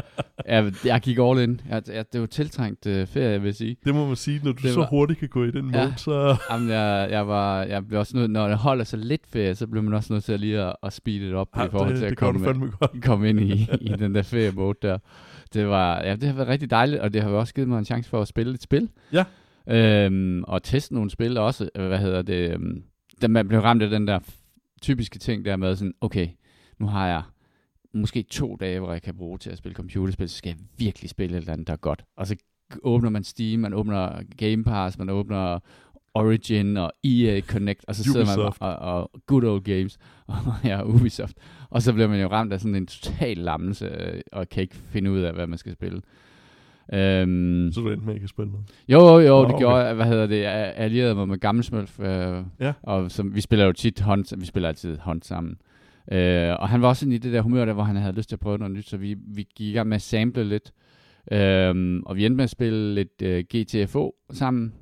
Jeg, 0.47 0.73
jeg 0.85 1.01
gik 1.01 1.17
all 1.21 1.39
in. 1.39 1.61
Jeg, 1.69 1.81
jeg, 1.93 2.05
det 2.13 2.21
var 2.21 2.27
tiltrængt 2.27 2.85
øh, 2.85 3.07
ferie, 3.07 3.39
vil 3.41 3.47
jeg 3.47 3.55
sige. 3.55 3.75
Det 3.85 3.95
må 3.95 4.07
man 4.07 4.15
sige, 4.15 4.41
når 4.43 4.51
du 4.51 4.61
Det 4.63 4.73
så 4.73 4.79
var- 4.79 4.87
hurtigt 4.87 5.19
kan 5.19 5.29
gå 5.29 5.43
i 5.43 5.51
den 5.51 5.71
Ja. 5.75 5.83
mode, 5.83 5.93
så... 5.97 6.35
Jamen, 6.51 6.69
jeg, 6.69 7.07
jeg, 7.11 7.27
var, 7.27 7.63
jeg 7.63 7.87
blev 7.87 7.99
også 7.99 8.17
nødt, 8.17 8.31
når 8.31 8.47
det 8.47 8.57
holder 8.57 8.83
så 8.83 8.97
lidt 8.97 9.21
ferie, 9.33 9.55
så 9.55 9.67
bliver 9.67 9.83
man 9.83 9.93
også 9.93 10.13
nødt 10.13 10.23
til 10.23 10.33
at 10.33 10.39
lige 10.39 10.61
at, 10.61 10.75
at 10.83 10.93
speede 10.93 11.25
det 11.25 11.33
op 11.35 11.47
Ja, 11.57 11.65
i 11.65 11.69
forhold 11.71 11.89
det, 11.89 11.97
til 11.97 12.05
at 12.05 12.09
det 12.09 12.17
komme, 12.17 12.45
fandme 12.45 12.71
godt. 12.79 13.03
komme 13.03 13.29
ind 13.29 13.39
i, 13.39 13.67
i 13.81 13.87
den 13.99 14.15
der 14.15 14.21
ferie-mode 14.21 14.77
der. 14.81 14.97
Det, 15.53 15.67
var, 15.67 16.03
ja, 16.03 16.15
det 16.15 16.23
har 16.23 16.33
været 16.35 16.47
rigtig 16.47 16.69
dejligt, 16.69 17.01
og 17.01 17.13
det 17.13 17.21
har 17.21 17.29
også 17.29 17.53
givet 17.53 17.67
mig 17.69 17.79
en 17.79 17.85
chance 17.85 18.09
for 18.09 18.21
at 18.21 18.27
spille 18.27 18.53
et 18.53 18.61
spil. 18.63 18.89
Ja. 19.13 19.23
Øhm, 19.67 20.43
og 20.43 20.63
teste 20.63 20.93
nogle 20.93 21.09
spil 21.09 21.37
også. 21.37 21.69
Øh, 21.75 21.87
Hvad 21.87 21.99
hedder 21.99 22.21
det? 22.21 22.51
øhm, 22.51 22.83
Da 23.21 23.27
man 23.27 23.47
blev 23.47 23.59
ramt 23.59 23.83
af 23.83 23.89
den 23.89 24.07
der 24.07 24.19
typiske 24.81 25.19
ting 25.19 25.45
der 25.45 25.55
med 25.55 25.75
sådan, 25.75 25.93
okay, 26.01 26.27
nu 26.79 26.87
har 26.87 27.07
jeg 27.07 27.21
måske 27.93 28.23
to 28.23 28.55
dage, 28.55 28.79
hvor 28.79 28.91
jeg 28.91 29.01
kan 29.01 29.17
bruge 29.17 29.37
til 29.37 29.49
at 29.49 29.57
spille 29.57 29.75
computerspil, 29.75 30.29
så 30.29 30.35
skal 30.37 30.49
jeg 30.49 30.57
virkelig 30.77 31.09
spille 31.09 31.35
et 31.37 31.41
eller 31.41 31.53
andet, 31.53 31.67
der 31.67 31.73
er 31.73 31.77
godt. 31.77 32.05
Og 32.17 32.27
så 32.27 32.35
åbner 32.83 33.09
man 33.09 33.23
Steam, 33.23 33.59
man 33.59 33.73
åbner 33.73 34.21
Game 34.37 34.63
Pass, 34.63 34.97
man 34.97 35.09
åbner 35.09 35.59
Origin 36.15 36.77
og 36.77 36.91
EA 37.03 37.41
Connect, 37.41 37.85
og 37.87 37.95
så 37.95 38.03
sidder 38.03 38.25
man 38.25 38.39
Ubisoft. 38.39 38.61
og, 38.61 38.75
og 38.75 39.11
Good 39.27 39.43
Old 39.43 39.63
Games, 39.63 39.97
og 40.27 40.35
ja, 40.63 40.83
Ubisoft. 40.83 41.37
Og 41.69 41.81
så 41.81 41.93
bliver 41.93 42.07
man 42.07 42.21
jo 42.21 42.27
ramt 42.27 42.53
af 42.53 42.59
sådan 42.61 42.75
en 42.75 42.87
total 42.87 43.37
lammelse, 43.37 43.85
øh, 43.85 44.21
og 44.31 44.49
kan 44.49 44.61
ikke 44.61 44.75
finde 44.75 45.11
ud 45.11 45.19
af, 45.19 45.33
hvad 45.33 45.47
man 45.47 45.57
skal 45.57 45.73
spille. 45.73 46.01
Øhm, 46.93 47.71
Så 47.73 47.81
du 47.81 47.89
endte 47.89 48.05
med 48.05 48.13
ikke 48.13 48.23
at 48.23 48.29
spille 48.29 48.51
noget. 48.51 48.65
jo, 48.89 48.99
jo, 48.99 49.19
jo, 49.19 49.35
Nå, 49.35 49.43
det 49.43 49.49
okay. 49.53 49.57
gjorde 49.57 49.75
jeg. 49.85 49.93
Hvad 49.95 50.05
hedder 50.05 50.27
det? 50.27 50.41
Jeg 50.41 50.73
allierede 50.75 51.15
mig 51.15 51.27
med 51.27 51.37
Gammelsmølf. 51.37 51.99
Øh, 51.99 52.43
Ja. 52.59 52.73
Og 52.83 53.11
som, 53.11 53.35
vi 53.35 53.41
spiller 53.41 53.65
jo 53.65 53.71
tit 53.71 53.99
hånd, 53.99 54.39
vi 54.39 54.45
spiller 54.45 54.69
altid 54.69 54.97
hånd 54.97 55.21
sammen. 55.21 55.57
Øh, 56.11 56.53
og 56.59 56.69
han 56.69 56.81
var 56.81 56.87
også 56.87 57.09
i 57.09 57.17
det 57.17 57.33
der 57.33 57.41
humør 57.41 57.65
der, 57.65 57.73
hvor 57.73 57.83
han 57.83 57.95
havde 57.95 58.13
lyst 58.15 58.29
til 58.29 58.35
at 58.35 58.39
prøve 58.39 58.57
noget 58.57 58.73
nyt, 58.73 58.89
så 58.89 58.97
vi, 58.97 59.15
vi 59.27 59.47
gik 59.55 59.67
i 59.67 59.71
gang 59.71 59.89
med 59.89 59.95
at 59.95 60.01
sample 60.01 60.43
lidt. 60.43 60.71
Øh, 61.31 62.01
og 62.05 62.15
vi 62.15 62.25
endte 62.25 62.35
med 62.35 62.43
at 62.43 62.49
spille 62.49 62.93
lidt 62.93 63.21
øh, 63.23 63.43
GTFO 63.55 64.15
sammen. 64.31 64.73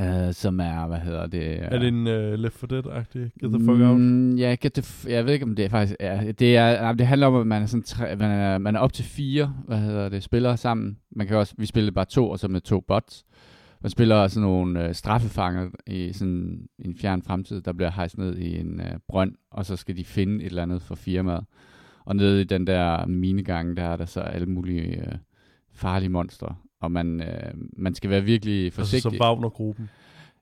Øh, 0.00 0.32
som 0.34 0.60
er, 0.60 0.86
hvad 0.86 0.98
hedder 0.98 1.26
det? 1.26 1.62
Er 1.62 1.78
det 1.78 1.88
en 1.88 2.06
uh, 2.06 2.12
Left 2.38 2.58
4 2.58 2.78
Dead-agtig? 2.78 3.18
Get 3.40 3.50
the 3.52 3.64
fuck 3.64 3.80
out? 3.80 4.00
Mm, 4.00 4.36
ja, 4.36 4.56
get 4.60 4.72
the 4.72 4.82
f- 4.82 5.10
jeg 5.10 5.26
ved 5.26 5.32
ikke, 5.32 5.44
om 5.44 5.56
det 5.56 5.64
er 5.64 5.68
faktisk... 5.68 5.96
Ja, 6.00 6.32
det, 6.38 6.56
er, 6.56 6.92
det 6.92 7.06
handler 7.06 7.26
om, 7.26 7.34
at 7.34 7.46
man 7.46 7.62
er, 7.62 7.66
sådan 7.66 7.82
tre, 7.82 8.16
man, 8.16 8.30
er, 8.30 8.58
man 8.58 8.76
er 8.76 8.80
op 8.80 8.92
til 8.92 9.04
fire 9.04 9.54
hvad 9.66 9.78
hedder 9.78 10.08
det, 10.08 10.22
spillere 10.22 10.56
sammen. 10.56 10.98
Man 11.16 11.26
kan 11.26 11.36
også, 11.36 11.54
vi 11.58 11.66
spiller 11.66 11.90
bare 11.92 12.04
to, 12.04 12.30
og 12.30 12.38
så 12.38 12.48
med 12.48 12.60
to 12.60 12.80
bots. 12.80 13.24
Man 13.82 13.90
spiller 13.90 14.28
sådan 14.28 14.42
nogle 14.48 14.88
øh, 14.88 14.94
straffefanger 14.94 15.68
i 15.86 16.12
sådan 16.12 16.60
en 16.78 16.94
fjern 17.00 17.22
fremtid, 17.22 17.60
der 17.60 17.72
bliver 17.72 17.90
hejst 17.90 18.18
ned 18.18 18.36
i 18.38 18.60
en 18.60 18.80
øh, 18.80 18.98
brønd, 19.08 19.32
og 19.50 19.66
så 19.66 19.76
skal 19.76 19.96
de 19.96 20.04
finde 20.04 20.44
et 20.44 20.46
eller 20.46 20.62
andet 20.62 20.82
for 20.82 20.94
firmaet. 20.94 21.44
Og 22.04 22.16
nede 22.16 22.40
i 22.40 22.44
den 22.44 22.66
der 22.66 23.06
minegang, 23.06 23.76
der 23.76 23.82
er 23.82 23.96
der 23.96 24.04
så 24.04 24.20
alle 24.20 24.46
mulige 24.46 24.96
øh, 25.00 25.12
farlige 25.72 26.08
monstre. 26.08 26.54
Og 26.80 26.92
man, 26.92 27.20
øh, 27.20 27.52
man 27.76 27.94
skal 27.94 28.10
være 28.10 28.24
virkelig 28.24 28.72
forsigtig. 28.72 29.06
Altså, 29.06 29.18
så 29.18 29.24
Wagner-gruppen. 29.24 29.88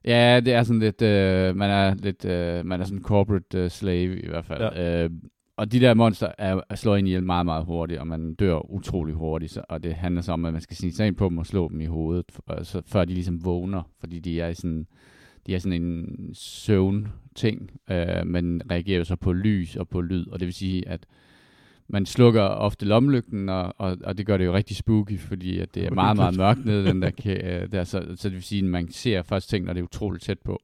Ja, 0.05 0.39
det 0.39 0.53
er 0.53 0.63
sådan 0.63 0.79
lidt, 0.79 1.01
øh, 1.01 1.55
man 1.55 1.69
er 1.69 1.95
lidt, 1.95 2.25
øh, 2.25 2.65
man 2.65 2.81
er 2.81 2.85
sådan 2.85 3.03
corporate 3.03 3.57
øh, 3.57 3.69
slave 3.69 4.19
i 4.19 4.27
hvert 4.27 4.45
fald. 4.45 4.61
Ja. 4.61 5.03
Øh, 5.03 5.09
og 5.57 5.71
de 5.71 5.79
der 5.79 5.93
monster 5.93 6.31
er, 6.37 6.61
er 6.69 6.75
slår 6.75 6.95
ind 6.95 7.07
ihjel 7.07 7.23
meget, 7.23 7.45
meget 7.45 7.65
hurtigt, 7.65 7.99
og 7.99 8.07
man 8.07 8.33
dør 8.35 8.71
utrolig 8.71 9.15
hurtigt, 9.15 9.51
så, 9.51 9.61
og 9.69 9.83
det 9.83 9.93
handler 9.93 10.21
så 10.21 10.31
om, 10.31 10.45
at 10.45 10.53
man 10.53 10.61
skal 10.61 10.77
snige 10.77 10.93
sig 10.93 11.07
ind 11.07 11.15
på 11.15 11.29
dem 11.29 11.37
og 11.37 11.45
slå 11.45 11.69
dem 11.69 11.81
i 11.81 11.85
hovedet, 11.85 12.25
for, 12.29 12.63
så, 12.63 12.81
før 12.85 13.05
de 13.05 13.13
ligesom 13.13 13.45
vågner, 13.45 13.83
fordi 13.99 14.19
de 14.19 14.41
er 14.41 14.47
i 14.47 14.53
sådan, 14.53 14.87
de 15.47 15.55
er 15.55 15.59
sådan 15.59 15.81
en 15.81 16.29
søvn-ting, 16.33 17.71
øh, 17.91 18.25
men 18.27 18.61
reagerer 18.71 19.03
så 19.03 19.15
på 19.15 19.33
lys 19.33 19.75
og 19.75 19.89
på 19.89 20.01
lyd, 20.01 20.27
og 20.27 20.39
det 20.39 20.45
vil 20.45 20.53
sige, 20.53 20.87
at 20.87 21.05
man 21.89 22.05
slukker 22.05 22.41
ofte 22.41 22.85
lommelygten, 22.85 23.49
og, 23.49 23.73
og, 23.77 23.97
og 24.03 24.17
det 24.17 24.25
gør 24.25 24.37
det 24.37 24.45
jo 24.45 24.53
rigtig 24.53 24.75
spooky, 24.75 25.19
fordi 25.19 25.59
at 25.59 25.75
det 25.75 25.85
er 25.85 25.91
meget, 25.91 26.17
meget 26.17 26.37
mørkt 26.43 26.65
nede 26.65 26.85
den 26.85 27.01
der, 27.01 27.11
ka- 27.21 27.47
øh, 27.47 27.71
der 27.71 27.83
så, 27.83 28.05
så 28.15 28.29
det 28.29 28.35
vil 28.35 28.43
sige, 28.43 28.59
at 28.59 28.65
man 28.69 28.91
ser 28.91 29.21
først 29.21 29.49
ting, 29.49 29.65
når 29.65 29.73
det 29.73 29.79
er 29.79 29.83
utroligt 29.83 30.23
tæt 30.23 30.39
på. 30.39 30.61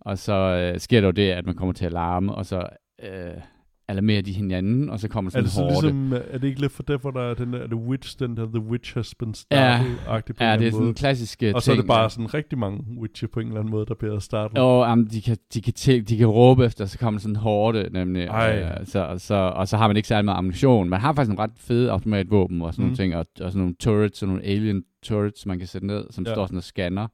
Og 0.00 0.18
så 0.18 0.32
øh, 0.32 0.80
sker 0.80 1.00
der 1.00 1.08
jo 1.08 1.12
det, 1.12 1.30
at 1.30 1.46
man 1.46 1.54
kommer 1.54 1.72
til 1.72 1.84
at 1.86 1.92
larme, 1.92 2.34
og 2.34 2.46
så 2.46 2.68
øh, 3.02 3.40
alarmerer 3.88 4.22
de 4.22 4.32
hinanden, 4.32 4.90
og 4.90 5.00
så 5.00 5.08
kommer 5.08 5.28
Er 5.28 5.32
sådan 5.32 5.44
det 5.44 5.52
så 5.52 5.60
en 5.60 5.64
hårde. 5.72 5.80
ligesom, 5.82 6.12
øh, 6.12 6.20
er 6.30 6.38
det 6.38 6.48
ikke 6.48 6.60
lidt 6.60 6.72
for 6.72 6.82
derfor, 6.82 7.10
der 7.10 7.20
er 7.20 7.34
den 7.34 7.52
der, 7.52 7.58
er 7.58 7.66
det 7.66 7.74
Witch, 7.74 8.18
den 8.18 8.36
der 8.36 8.46
The 8.46 8.60
Witch 8.60 8.94
has 8.94 9.14
been 9.14 9.34
Ja. 9.50 9.78
started-agtig 9.78 10.34
Ja, 10.40 10.54
en 10.54 10.60
det 10.60 10.66
er 10.68 10.70
sådan 10.72 10.86
en 10.86 10.94
klassisk 10.94 11.38
ting. 11.38 11.54
Og 11.54 11.62
så 11.62 11.72
er 11.72 11.76
det 11.76 11.86
bare 11.86 12.10
sådan 12.10 12.34
rigtig 12.34 12.58
mange 12.58 12.84
Witcher 13.00 13.28
på 13.28 13.40
en 13.40 13.46
eller 13.46 13.60
anden 13.60 13.70
måde, 13.70 13.86
der 13.86 13.94
bliver 13.94 14.18
startet. 14.18 14.58
Og 14.58 14.92
um, 14.92 15.06
de, 15.06 15.20
kan, 15.22 15.36
de, 15.54 15.60
kan 15.62 15.72
tæ- 15.78 16.00
de 16.04 16.16
kan 16.16 16.26
råbe 16.26 16.64
efter, 16.64 16.86
så 16.86 16.98
kommer 16.98 17.20
sådan 17.20 17.32
en 17.32 17.36
hårde, 17.36 17.88
nemlig. 17.92 18.24
Ej. 18.26 18.60
Øh, 18.80 18.86
så, 18.86 19.14
så, 19.18 19.34
og 19.34 19.68
så 19.68 19.76
har 19.76 19.86
man 19.86 19.96
ikke 19.96 20.08
særlig 20.08 20.24
meget 20.24 20.38
ammunition. 20.38 20.88
Man 20.88 21.00
har 21.00 21.12
faktisk 21.12 21.28
nogle 21.36 21.42
ret 21.42 21.58
fede 21.58 21.90
automatvåben 21.90 22.62
og 22.62 22.74
sådan 22.74 22.82
Mm. 22.82 22.86
nogle 22.86 22.96
ting, 22.96 23.14
og, 23.16 23.26
og 23.40 23.50
sådan 23.52 23.58
nogle 23.58 23.74
turrets, 23.80 24.18
sådan 24.18 24.34
nogle 24.34 24.46
alien 24.48 24.82
turrets, 25.02 25.46
man 25.46 25.58
kan 25.58 25.66
sætte 25.68 25.86
ned, 25.86 26.04
som 26.10 26.24
Ja. 26.24 26.30
ja. 26.30 26.34
står 26.34 26.46
sådan 26.46 26.56
og 26.58 26.62
scanner. 26.64 27.06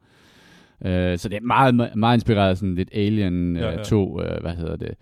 Øh, 0.86 1.18
så 1.18 1.28
det 1.28 1.36
er 1.36 1.40
meget, 1.40 1.74
meget, 1.96 2.16
inspireret 2.16 2.58
sådan 2.58 2.74
lidt 2.74 2.88
Alien 2.92 3.56
Ja, 3.56 3.72
øh, 3.72 3.78
ja. 3.78 3.82
2, 3.82 4.20
øh, 4.22 4.40
hvad 4.40 4.52
hedder 4.54 4.76
det. 4.76 4.94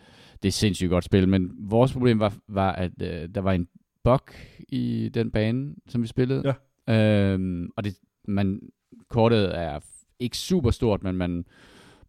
Det 0.42 0.48
er 0.48 0.52
sindssygt 0.52 0.90
godt 0.90 1.04
spil, 1.04 1.28
men 1.28 1.50
vores 1.58 1.92
problem 1.92 2.18
var, 2.18 2.34
var 2.48 2.72
at 2.72 2.92
øh, 3.02 3.28
der 3.34 3.40
var 3.40 3.52
en 3.52 3.68
bug 4.04 4.20
i 4.68 5.10
den 5.14 5.30
bane, 5.30 5.74
som 5.88 6.02
vi 6.02 6.06
spillede. 6.06 6.54
Ja. 6.88 7.32
Øhm, 7.34 7.70
og 7.76 7.84
det, 7.84 7.94
man, 8.28 8.60
kortet 9.08 9.58
er 9.58 9.80
ikke 10.18 10.36
super 10.36 10.70
stort, 10.70 11.02
men 11.02 11.16
man 11.16 11.44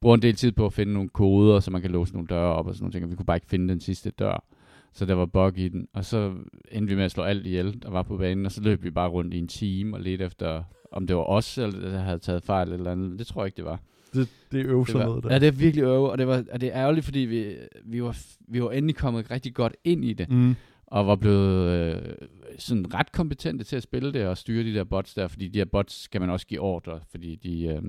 bruger 0.02 0.16
en 0.16 0.22
del 0.22 0.36
tid 0.36 0.52
på 0.52 0.66
at 0.66 0.74
finde 0.74 0.94
nogle 0.94 1.10
koder, 1.10 1.60
så 1.60 1.72
man 1.72 1.82
kan 1.82 1.92
låse 1.92 2.14
nogle 2.14 2.28
døre 2.28 2.56
op 2.56 2.68
og 2.68 2.76
sådan 2.76 2.84
nogle 2.84 2.94
ting, 2.94 3.04
og 3.06 3.12
vi 3.12 3.16
kunne 3.16 3.26
bare 3.26 3.38
ikke 3.38 3.48
finde 3.48 3.70
den 3.70 3.80
sidste 3.80 4.12
dør. 4.12 4.46
Så 4.94 5.06
der 5.06 5.14
var 5.14 5.26
bug 5.26 5.58
i 5.58 5.70
den, 5.70 5.88
og 5.94 6.06
så 6.06 6.34
endte 6.72 6.90
vi 6.90 6.96
med 6.96 7.06
at 7.06 7.12
slå 7.12 7.24
alt 7.24 7.46
ihjel, 7.46 7.82
der 7.84 7.90
var 7.90 8.04
på 8.04 8.18
banen, 8.18 8.46
og 8.46 8.52
så 8.52 8.62
løb 8.62 8.84
vi 8.84 8.92
bare 8.92 9.10
rundt 9.10 9.34
i 9.34 9.38
en 9.38 9.48
time 9.48 9.98
og 9.98 10.02
ledte 10.02 10.26
efter, 10.26 10.64
om 10.92 11.08
det 11.08 11.16
var 11.16 11.24
os, 11.24 11.58
eller 11.58 11.90
der 11.90 12.00
havde 12.00 12.20
taget 12.20 12.44
fejl 12.44 12.72
eller 12.72 12.92
andet. 12.92 13.20
Det 13.20 13.28
tror 13.28 13.42
jeg 13.42 13.48
ikke, 13.48 13.58
det 13.58 13.66
var. 13.66 13.80
Det, 14.14 14.28
det 14.52 14.60
er 14.62 14.66
øvelser 14.66 14.94
Det 14.94 15.00
var, 15.00 15.06
noget 15.08 15.24
der. 15.24 15.34
ja, 15.34 15.40
det 15.40 15.48
er 15.48 15.52
virkelig 15.52 15.84
øve, 15.84 16.12
og 16.12 16.18
det, 16.18 16.28
var, 16.28 16.44
og 16.52 16.62
det 16.62 16.70
er 16.70 16.76
ærgerligt, 16.82 17.06
fordi 17.06 17.20
vi, 17.20 17.56
vi, 17.86 18.04
var, 18.04 18.18
vi 18.48 18.62
var 18.64 18.72
endelig 18.72 18.96
kommet 18.96 19.32
rigtig 19.32 19.54
godt 19.54 19.74
ind 19.84 20.06
i 20.06 20.14
det, 20.14 20.30
Mm. 20.32 20.56
og 20.88 21.08
var 21.08 21.16
blevet 21.16 21.68
øh, 21.96 22.16
sådan 22.60 22.94
ret 22.94 23.12
kompetente 23.12 23.64
til 23.64 23.76
at 23.76 23.84
spille 23.84 24.14
det 24.14 24.26
og 24.28 24.38
styre 24.38 24.64
de 24.64 24.74
der 24.74 24.84
bots 24.84 25.14
der, 25.14 25.28
fordi 25.28 25.48
de 25.48 25.60
her 25.60 25.66
bots 25.66 26.02
skal 26.04 26.22
man 26.22 26.30
også 26.30 26.48
give 26.48 26.60
ordre, 26.60 27.00
fordi 27.12 27.36
de, 27.36 27.64
øh, 27.66 27.82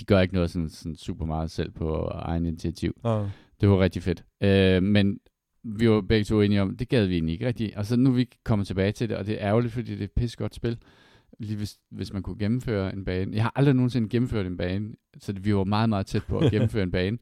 de 0.00 0.04
gør 0.04 0.20
ikke 0.20 0.34
noget 0.34 0.50
sådan, 0.50 0.68
sådan 0.68 0.96
super 0.96 1.26
meget 1.26 1.50
selv 1.50 1.70
på 1.70 1.94
egen 2.12 2.46
initiativ. 2.46 2.96
Ah. 3.04 3.26
Det 3.60 3.68
var 3.68 3.80
rigtig 3.80 4.02
fedt. 4.02 4.24
Øh, 4.42 4.82
men 4.82 5.18
vi 5.64 5.88
var 5.90 6.00
begge 6.00 6.24
to 6.24 6.40
enige 6.40 6.62
om, 6.62 6.76
det 6.76 6.88
gad 6.88 7.06
vi 7.06 7.14
egentlig 7.14 7.32
ikke 7.32 7.46
rigtigt. 7.46 7.76
Og 7.76 7.86
så 7.86 7.96
nu 7.96 8.10
er 8.10 8.14
vi 8.14 8.28
kommet 8.44 8.66
tilbage 8.66 8.92
til 8.92 9.08
det, 9.08 9.16
og 9.16 9.26
det 9.26 9.34
er 9.42 9.48
ærgerligt, 9.48 9.72
fordi 9.72 9.96
det 9.96 10.10
er 10.16 10.22
et 10.24 10.36
godt 10.36 10.54
spil. 10.54 10.78
Lige 11.38 11.56
hvis, 11.56 11.78
hvis 11.90 12.12
man 12.12 12.22
kunne 12.22 12.38
gennemføre 12.38 12.92
en 12.92 13.04
bane. 13.04 13.34
Jeg 13.36 13.42
har 13.42 13.52
aldrig 13.56 13.74
nogensinde 13.74 14.08
gennemført 14.08 14.46
en 14.46 14.56
bane, 14.56 14.94
så 15.18 15.32
vi 15.40 15.54
var 15.54 15.64
meget, 15.64 15.88
meget 15.88 16.06
tæt 16.06 16.24
på 16.24 16.38
at 16.38 16.50
gennemføre 16.52 16.82
en 16.82 16.90
bane. 16.90 17.18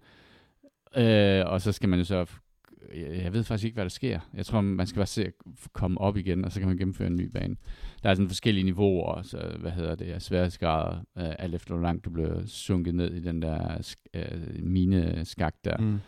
Øh, 0.96 1.46
og 1.46 1.60
så 1.60 1.72
skal 1.72 1.88
man 1.88 1.98
jo 1.98 2.04
så... 2.04 2.26
Jeg 2.94 3.32
ved 3.32 3.44
faktisk 3.44 3.64
ikke, 3.64 3.74
hvad 3.74 3.84
der 3.84 3.88
sker. 3.88 4.20
Jeg 4.34 4.46
tror, 4.46 4.60
man 4.60 4.86
skal 4.86 4.98
bare 4.98 5.06
se 5.06 5.26
at 5.26 5.32
komme 5.72 6.00
op 6.00 6.16
igen, 6.16 6.44
og 6.44 6.52
så 6.52 6.60
kan 6.60 6.68
man 6.68 6.76
gennemføre 6.76 7.06
en 7.08 7.16
ny 7.16 7.30
bane. 7.30 7.56
Der 8.02 8.10
er 8.10 8.14
sådan 8.14 8.28
forskellige 8.28 8.64
niveauer, 8.64 9.22
så 9.22 9.56
hvad 9.58 9.70
hedder 9.70 9.94
det, 9.94 10.22
sværhedsgrader, 10.22 10.96
øh, 11.18 11.34
alt 11.38 11.54
efter 11.54 11.74
hvor 11.74 11.82
langt 11.82 12.04
du 12.04 12.10
bliver 12.10 12.46
sunket 12.46 12.94
ned 12.94 13.14
i 13.14 13.20
den 13.20 13.42
der 13.42 13.94
øh, 14.14 14.64
mine 14.64 15.24
skak 15.24 15.54
der. 15.64 15.76
Mm. 15.76 16.00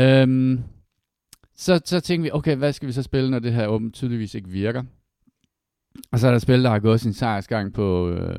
Øhm, 0.00 0.62
så, 1.56 1.80
så 1.84 2.00
tænkte 2.00 2.22
vi, 2.22 2.30
okay, 2.32 2.56
hvad 2.56 2.72
skal 2.72 2.86
vi 2.88 2.92
så 2.92 3.02
spille, 3.02 3.30
når 3.30 3.38
det 3.38 3.52
her 3.52 3.66
åben 3.66 3.92
tydeligvis 3.92 4.34
ikke 4.34 4.48
virker? 4.48 4.82
Og 6.12 6.18
så 6.18 6.26
er 6.26 6.30
der 6.30 6.38
spil, 6.38 6.64
der 6.64 6.70
har 6.70 6.78
gået 6.78 7.00
sin 7.00 7.12
sejrsgang 7.12 7.72
på, 7.72 8.10
øh, 8.10 8.38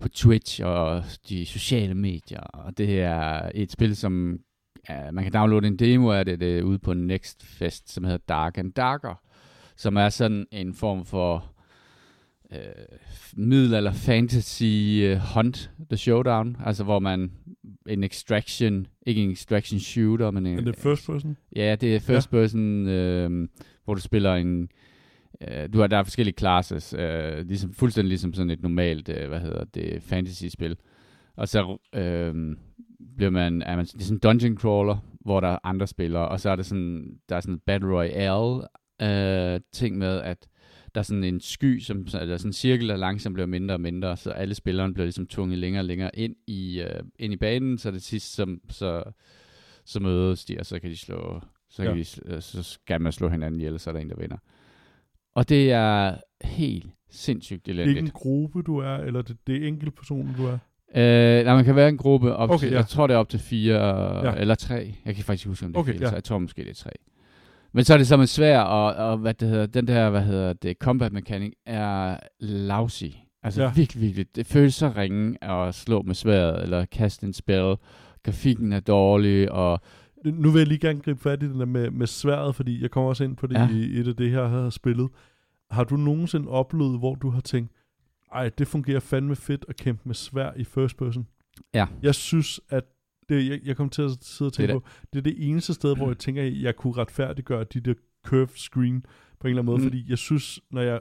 på 0.00 0.08
Twitch 0.08 0.60
og 0.64 1.04
de 1.28 1.46
sociale 1.46 1.94
medier. 1.94 2.40
Og 2.40 2.78
det 2.78 3.00
er 3.00 3.50
et 3.54 3.72
spil, 3.72 3.96
som 3.96 4.38
ja, 4.88 5.10
man 5.10 5.24
kan 5.24 5.32
downloade 5.32 5.66
en 5.66 5.76
demo 5.76 6.10
af 6.10 6.24
det, 6.24 6.40
det 6.40 6.58
er 6.58 6.62
ude 6.62 6.78
på 6.78 6.94
Next 6.94 7.46
Fest, 7.46 7.92
som 7.92 8.04
hedder 8.04 8.18
Dark 8.28 8.58
and 8.58 8.72
Darker. 8.72 9.20
Som 9.76 9.96
er 9.96 10.08
sådan 10.08 10.46
en 10.52 10.74
form 10.74 11.04
for 11.04 11.54
øh, 12.52 12.58
middelalder 13.36 13.92
fantasy 13.92 15.00
øh, 15.02 15.16
hunt 15.34 15.70
the 15.90 15.96
showdown. 15.96 16.56
Altså 16.64 16.84
hvor 16.84 16.98
man 16.98 17.32
en 17.88 18.04
extraction, 18.04 18.86
ikke 19.06 19.22
en 19.22 19.30
extraction 19.30 19.80
shooter, 19.80 20.30
men 20.30 20.46
en, 20.46 20.58
Er 20.58 20.62
det 20.62 20.76
first 20.76 21.06
person? 21.06 21.36
Ja, 21.56 21.76
det 21.80 21.96
er 21.96 22.00
first 22.00 22.32
ja. 22.32 22.36
person, 22.36 22.88
øh, 22.88 23.48
hvor 23.84 23.94
du 23.94 24.00
spiller 24.00 24.34
en... 24.34 24.68
Øh, 25.40 25.68
du 25.72 25.80
har, 25.80 25.86
der 25.86 25.96
er 25.96 26.02
forskellige 26.02 26.38
classes, 26.38 26.94
øh, 26.98 27.46
ligesom, 27.46 27.72
fuldstændig 27.72 28.08
ligesom 28.08 28.32
sådan 28.34 28.50
et 28.50 28.62
normalt, 28.62 29.08
øh, 29.08 29.28
hvad 29.28 29.40
hedder 29.40 29.64
det, 29.64 30.02
fantasy-spil. 30.02 30.76
Og 31.36 31.48
så 31.48 31.76
øh, 31.94 32.56
bliver 33.16 33.30
man, 33.30 33.62
er 33.62 33.76
man, 33.76 33.84
det 33.84 33.94
er 34.00 34.04
sådan 34.04 34.16
en 34.16 34.20
dungeon 34.20 34.58
crawler, 34.58 34.96
hvor 35.20 35.40
der 35.40 35.48
er 35.48 35.58
andre 35.64 35.86
spillere, 35.86 36.28
og 36.28 36.40
så 36.40 36.50
er 36.50 36.56
der 36.56 36.62
sådan, 36.62 37.18
der 37.28 37.36
er 37.36 37.40
sådan 37.40 37.54
en 37.54 37.60
Battle 37.66 37.88
Royale 37.96 38.62
øh, 39.02 39.60
ting 39.72 39.98
med, 39.98 40.20
at 40.20 40.48
der 40.94 41.00
er 41.00 41.02
sådan 41.02 41.24
en 41.24 41.40
sky, 41.40 41.78
som, 41.80 41.98
eller 42.20 42.36
sådan 42.36 42.48
en 42.48 42.52
cirkel, 42.52 42.88
der 42.88 42.96
langsomt 42.96 43.34
bliver 43.34 43.46
mindre 43.46 43.74
og 43.74 43.80
mindre, 43.80 44.16
så 44.16 44.30
alle 44.30 44.54
spillerne 44.54 44.94
bliver 44.94 45.04
ligesom 45.04 45.26
tvunget 45.26 45.58
længere 45.58 45.80
og 45.80 45.84
længere 45.84 46.10
ind 46.14 46.36
i, 46.46 46.80
øh, 46.80 47.02
ind 47.18 47.32
i 47.32 47.36
banen, 47.36 47.78
så 47.78 47.90
det 47.90 48.02
sidst, 48.02 48.34
som, 48.34 48.60
så, 48.70 49.02
så 49.84 50.00
mødes 50.00 50.44
de, 50.44 50.56
og 50.58 50.66
så 50.66 50.80
kan 50.80 50.90
de 50.90 50.96
slå, 50.96 51.40
så, 51.70 51.82
kan 51.82 51.96
Ja. 51.96 52.02
de, 52.02 52.34
øh, 52.34 52.42
så 52.42 52.62
skal 52.62 53.00
man 53.00 53.12
slå 53.12 53.28
hinanden 53.28 53.60
ihjel, 53.60 53.78
så 53.78 53.90
er 53.90 53.92
der 53.94 54.00
en, 54.00 54.10
der 54.10 54.16
vinder. 54.16 54.36
Og 55.34 55.48
det 55.48 55.72
er 55.72 56.14
helt 56.44 56.86
sindssygt 57.10 57.66
Det 57.66 57.70
er 57.70 57.74
elendigt. 57.74 57.96
ikke 57.96 58.06
en 58.06 58.10
gruppe, 58.14 58.62
du 58.62 58.78
er, 58.78 58.96
eller 58.96 59.22
det, 59.22 59.36
det 59.46 59.62
er 59.64 59.68
enkelt 59.68 59.94
person, 59.96 60.34
du 60.38 60.46
er. 60.46 60.58
Øh, 60.96 61.44
nej, 61.44 61.54
man 61.54 61.64
kan 61.64 61.76
være 61.76 61.88
en 61.88 61.96
gruppe 61.96 62.34
op 62.36 62.50
Okay, 62.50 62.58
til, 62.60 62.70
ja. 62.70 62.76
jeg 62.76 62.86
tror 62.86 63.06
det 63.06 63.14
er 63.14 63.18
op 63.18 63.28
til 63.28 63.40
fire 63.40 63.76
Ja. 64.26 64.34
eller 64.40 64.54
tre. 64.54 64.94
Jeg 65.04 65.14
kan 65.14 65.24
faktisk 65.24 65.44
ikke 65.44 65.50
huske, 65.50 65.66
om 65.66 65.72
det 65.72 65.76
er 65.76 65.80
Okay, 65.80 65.92
fire, 65.92 66.02
ja. 66.02 66.08
så 66.08 66.14
jeg 66.14 66.24
tror 66.24 66.38
måske 66.38 66.62
det 66.64 66.70
er 66.70 66.74
tre. 66.74 66.90
Men 67.72 67.84
så 67.84 67.94
er 67.94 67.98
det 67.98 68.06
så 68.06 68.26
svært, 68.26 68.66
og, 68.66 68.94
og 68.94 69.16
hvad 69.18 69.34
det 69.34 69.48
hedder, 69.48 69.66
den 69.66 69.86
der, 69.86 70.10
hvad 70.10 70.22
hedder 70.22 70.52
det, 70.52 70.76
combat 70.78 71.12
mechanic 71.12 71.52
er 71.66 72.16
lousy. 72.40 73.04
Altså 73.42 73.62
ja. 73.62 73.72
virkelig, 73.76 74.02
virkelig. 74.02 74.26
Det 74.36 74.46
føles 74.46 74.74
så 74.74 74.92
ringe 74.96 75.44
at 75.44 75.74
slå 75.74 76.02
med 76.02 76.14
sværet, 76.14 76.62
eller 76.62 76.84
kaste 76.84 77.26
en 77.26 77.32
spil. 77.32 77.76
Grafikken 78.22 78.72
er 78.72 78.80
dårlig, 78.80 79.52
og 79.52 79.80
Nu 80.24 80.50
vil 80.50 80.58
jeg 80.58 80.66
lige 80.66 80.78
gerne 80.78 81.00
gribe 81.00 81.20
fat 81.20 81.42
i 81.42 81.48
den 81.48 81.60
der 81.60 81.66
med, 81.66 81.90
med 81.90 82.06
sværet, 82.06 82.54
fordi 82.54 82.82
jeg 82.82 82.90
kommer 82.90 83.08
også 83.08 83.24
ind 83.24 83.36
på 83.36 83.46
det 83.46 83.54
ja. 83.54 83.68
I 83.70 84.00
et 84.00 84.08
af 84.08 84.16
det 84.16 84.30
her, 84.30 84.40
jeg 84.40 84.50
har 84.50 84.70
spillet. 84.70 85.08
Har 85.70 85.84
du 85.84 85.96
nogensinde 85.96 86.48
oplevet, 86.48 86.98
hvor 86.98 87.14
du 87.14 87.30
har 87.30 87.40
tænkt, 87.40 87.72
ej, 88.32 88.48
det 88.48 88.68
fungerer 88.68 89.00
fandme 89.00 89.36
fedt 89.36 89.64
at 89.68 89.76
kæmpe 89.76 90.02
med 90.04 90.14
svær 90.14 90.52
i 90.56 90.64
first 90.64 90.96
person? 90.96 91.26
Ja. 91.74 91.86
Jeg 92.02 92.14
synes, 92.14 92.60
at 92.68 92.84
det, 93.28 93.50
jeg, 93.50 93.60
jeg 93.64 93.76
kom 93.76 93.90
til 93.90 94.02
at 94.02 94.10
sidde 94.20 94.48
og 94.48 94.52
tænke 94.52 94.72
Det 94.72 94.82
på, 94.82 94.88
det 95.12 95.18
er 95.18 95.22
det 95.22 95.48
eneste 95.48 95.74
sted, 95.74 95.96
hvor 95.96 96.06
jeg 96.06 96.18
tænker, 96.18 96.42
at 96.42 96.62
jeg 96.62 96.76
kunne 96.76 96.92
retfærdiggøre 96.92 97.64
de 97.64 97.80
der 97.80 97.94
curved 98.26 98.48
screen 98.56 99.06
på 99.40 99.46
en 99.46 99.50
eller 99.50 99.62
anden 99.62 99.66
måde, 99.66 99.78
mm. 99.78 99.84
Fordi 99.84 100.04
jeg 100.08 100.18
synes, 100.18 100.60
når 100.70 100.82
jeg 100.82 101.00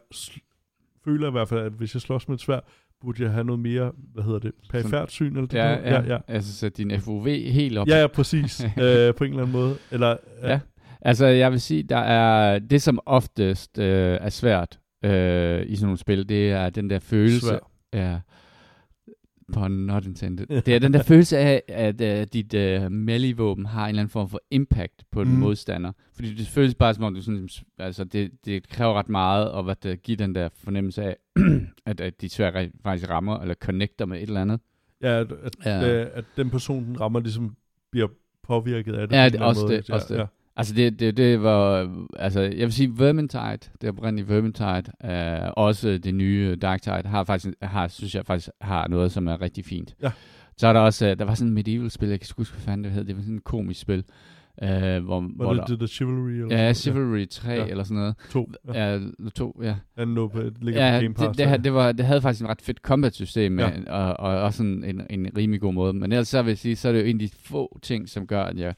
føler 1.06 1.28
i 1.28 1.32
hvert 1.32 1.50
fald, 1.50 1.60
at 1.60 1.72
hvis 1.72 1.94
jeg 1.94 2.02
slås 2.02 2.28
med 2.28 2.36
et 2.36 2.42
svær, 2.42 2.60
burde 3.04 3.24
jeg 3.24 3.32
have 3.32 3.44
noget 3.44 3.60
mere, 3.60 3.92
hvad 4.14 4.24
hedder 4.24 4.40
det, 4.40 4.52
perifært 4.70 5.12
syn, 5.12 5.36
eller 5.36 5.48
det 5.48 5.58
ja, 5.58 5.90
ja, 5.94 6.02
ja. 6.02 6.18
altså 6.28 6.54
sætte 6.54 6.84
din 6.84 7.02
FOV 7.02 7.28
helt 7.28 7.78
op. 7.78 7.88
Ja, 7.88 8.00
ja, 8.00 8.08
præcis. 8.08 8.64
øh, 8.82 9.14
på 9.16 9.24
en 9.24 9.30
eller 9.30 9.44
anden 9.44 9.52
måde. 9.52 9.76
Eller, 9.92 10.18
Ja. 10.44 10.60
Altså, 11.02 11.26
jeg 11.26 11.52
vil 11.52 11.62
sige, 11.62 11.84
der 11.84 11.98
er 11.98 12.60
det, 12.60 12.82
som 12.82 13.00
oftest 13.06 13.80
øh, 13.80 14.18
er 14.22 14.30
svært 14.30 14.80
øh, 15.06 15.64
i 15.68 15.76
sådan 15.76 15.86
nogle 15.86 15.98
spil, 15.98 16.30
det 16.30 16.52
er 16.52 16.70
den 16.70 16.90
der 16.90 17.00
følelse. 17.00 17.48
Svær. 17.48 17.72
Ja. 17.94 18.20
Pun 19.54 19.72
not 19.72 20.06
intended. 20.06 20.48
Det 20.62 20.76
er 20.76 20.80
den 20.80 20.94
der 20.94 21.04
følelse 21.04 21.38
af, 21.38 21.64
at 21.68 22.02
uh, 22.02 22.24
dit 22.34 22.54
uh, 22.54 22.92
melee-våben 22.92 23.66
har 23.66 23.84
en 23.84 23.90
eller 23.90 24.02
anden 24.02 24.12
form 24.12 24.30
for 24.30 24.42
impact 24.52 25.04
på 25.12 25.24
den 25.24 25.32
Mm. 25.34 25.38
modstander. 25.40 25.92
Fordi 26.16 26.34
det 26.34 26.48
føles 26.48 26.76
bare 26.76 26.94
som 26.94 27.04
om, 27.04 27.14
du 27.16 27.22
sådan, 27.22 27.50
altså 27.78 28.04
det, 28.04 28.32
det 28.46 28.70
kræver 28.70 28.94
ret 28.94 29.10
meget 29.10 29.52
at 29.58 29.64
hvad 29.64 29.76
det, 29.84 30.02
give 30.04 30.18
den 30.18 30.36
der 30.36 30.50
fornemmelse 30.64 31.04
af, 31.04 31.18
at, 31.86 32.02
at 32.02 32.22
de 32.22 32.30
svært 32.30 32.70
faktisk 32.84 33.10
rammer 33.10 33.40
eller 33.40 33.56
connecter 33.56 34.06
med 34.06 34.18
et 34.18 34.24
eller 34.28 34.42
andet. 34.42 34.60
Ja, 35.02 35.20
at, 35.20 35.32
at, 35.44 35.56
Ja. 35.66 35.80
ja. 35.80 36.06
at 36.14 36.26
den 36.38 36.50
person, 36.50 36.84
den 36.86 37.02
rammer, 37.02 37.20
ligesom 37.20 37.56
bliver 37.92 38.08
påvirket 38.44 38.94
af 38.94 39.08
det. 39.08 39.16
Ja, 39.16 39.30
det- 39.30 39.42
også 39.42 39.62
måde. 39.62 39.78
det, 39.78 39.90
også 39.90 40.14
det. 40.14 40.20
Ja, 40.20 40.26
Altså 40.56 40.74
det, 40.74 41.00
det, 41.00 41.18
det 41.18 41.44
var, 41.44 41.90
altså 42.20 42.42
jeg 42.42 42.52
vil 42.60 42.74
sige 42.74 42.92
Vermintide, 43.00 43.58
det 43.82 43.90
oprindelige 43.90 44.30
Vermintide, 44.30 44.84
øh, 45.06 45.50
også 45.58 45.98
det 45.98 46.16
nye 46.16 46.56
Darktide, 46.56 47.02
har 47.06 47.24
faktisk, 47.24 47.54
har, 47.62 47.88
synes 47.88 48.16
jeg 48.16 48.26
faktisk 48.26 48.50
har 48.62 48.88
noget, 48.88 49.12
som 49.12 49.28
er 49.28 49.42
rigtig 49.42 49.66
fint. 49.66 49.96
Ja. 50.04 50.12
Så 50.58 50.68
er 50.68 50.74
der 50.74 50.80
også, 50.80 51.08
øh, 51.08 51.20
der 51.20 51.26
var 51.26 51.34
sådan 51.34 51.48
et 51.48 51.54
medieval 51.54 51.92
spil, 51.92 52.10
jeg 52.10 52.20
kan 52.20 52.26
ikke 52.26 52.34
huske, 52.38 52.54
hvad 52.56 52.62
fanden 52.64 52.84
det 52.84 52.92
hed, 52.92 53.04
det 53.04 53.16
var 53.16 53.22
sådan 53.22 53.38
et 53.38 53.44
komisk 53.44 53.82
spil, 53.82 54.04
øh, 54.64 54.70
hvor, 55.04 55.20
Var 55.22 55.30
hvor 55.36 55.54
det, 55.54 55.64
der, 55.68 55.76
der 55.76 55.88
Chivalry? 55.88 56.32
Eller 56.32 56.58
ja, 56.58 56.74
Chivalry 56.74 57.26
3 57.30 57.52
Ja. 57.52 57.66
eller 57.66 57.84
sådan 57.84 57.98
noget. 57.98 58.16
noget? 58.34 58.48
To. 58.66 58.74
Ja. 58.74 58.94
Ja, 58.94 59.00
to, 59.36 59.60
ja. 59.64 59.76
ja 59.98 60.06
no, 60.06 60.28
det 60.28 60.54
ligger 60.62 60.86
Ja, 60.86 60.98
på 61.00 61.02
Game 61.02 61.14
Pass. 61.14 61.28
det, 61.28 61.38
det, 61.38 61.48
had- 61.48 61.60
det, 61.60 61.74
var, 61.74 61.92
det 61.92 62.06
havde 62.06 62.22
faktisk 62.22 62.42
en 62.42 62.50
ret 62.50 62.62
fedt 62.62 62.78
combat-system, 62.78 63.60
Ja. 63.60 63.70
ja. 63.88 63.92
og, 63.92 64.20
og 64.20 64.42
også 64.42 64.58
sådan 64.58 64.84
en, 64.84 65.02
en 65.10 65.28
rimelig 65.38 65.62
god 65.62 65.74
måde. 65.74 65.94
Men 65.94 66.12
ellers 66.12 66.28
så 66.28 66.42
vil 66.42 66.50
jeg 66.52 66.58
sige, 66.58 66.76
så 66.76 66.88
er 66.88 66.92
det 66.94 67.00
jo 67.00 67.06
en 67.06 67.16
af 67.22 67.28
de 67.30 67.36
få 67.44 67.80
ting, 67.82 68.10
som 68.10 68.28
gør, 68.28 68.44
at 68.44 68.58
jeg 68.58 68.74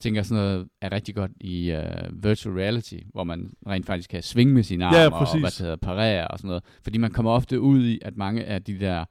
tænker, 0.00 0.22
sådan 0.22 0.42
noget 0.44 0.68
er 0.80 0.92
rigtig 0.92 1.14
godt 1.14 1.30
i 1.40 1.72
uh, 1.72 2.24
virtual 2.24 2.54
reality, 2.54 2.98
hvor 3.12 3.24
man 3.24 3.50
rent 3.66 3.86
faktisk 3.86 4.10
kan 4.10 4.22
svinge 4.22 4.54
med 4.54 4.62
sine 4.62 4.84
arme 4.84 4.96
Ja, 4.96 5.04
og 5.10 5.38
hvad 5.38 5.50
det 5.50 5.58
hedder, 5.58 5.76
parere 5.76 6.28
og 6.28 6.38
sådan 6.38 6.48
noget. 6.48 6.62
Fordi 6.82 6.98
man 6.98 7.10
kommer 7.10 7.30
ofte 7.30 7.60
ud 7.60 7.84
i, 7.84 7.98
at 8.02 8.16
mange 8.16 8.44
af 8.44 8.62
de 8.64 8.80
der 8.80 9.04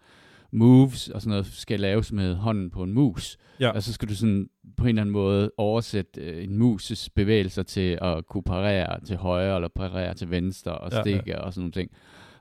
moves 0.52 1.08
og 1.10 1.22
sådan 1.22 1.30
noget 1.30 1.46
skal 1.46 1.80
laves 1.80 2.12
med 2.12 2.36
hånden 2.36 2.70
på 2.70 2.84
en 2.84 2.94
mus. 2.94 3.38
Ja. 3.60 3.70
Og 3.70 3.84
så 3.84 3.94
skal 3.94 4.10
du 4.10 4.16
sådan 4.16 4.50
på 4.78 4.84
en 4.84 4.90
eller 4.90 5.02
anden 5.02 5.14
måde 5.14 5.52
oversætte 5.58 6.22
øh, 6.22 6.44
en 6.44 6.58
muses 6.58 7.10
bevægelser 7.10 7.64
til 7.64 7.98
at 8.02 8.26
kunne 8.26 8.44
parere 8.44 9.06
til 9.06 9.18
højre 9.18 9.56
eller 9.56 9.68
parere 9.76 10.14
til 10.14 10.30
venstre 10.30 10.72
og 10.78 10.92
Ja, 10.92 10.98
ja. 10.98 11.04
stikke 11.04 11.24
ja, 11.28 11.32
ja. 11.32 11.40
og 11.40 11.54
sådan 11.54 11.62
nogle 11.62 11.72
ting. 11.72 11.92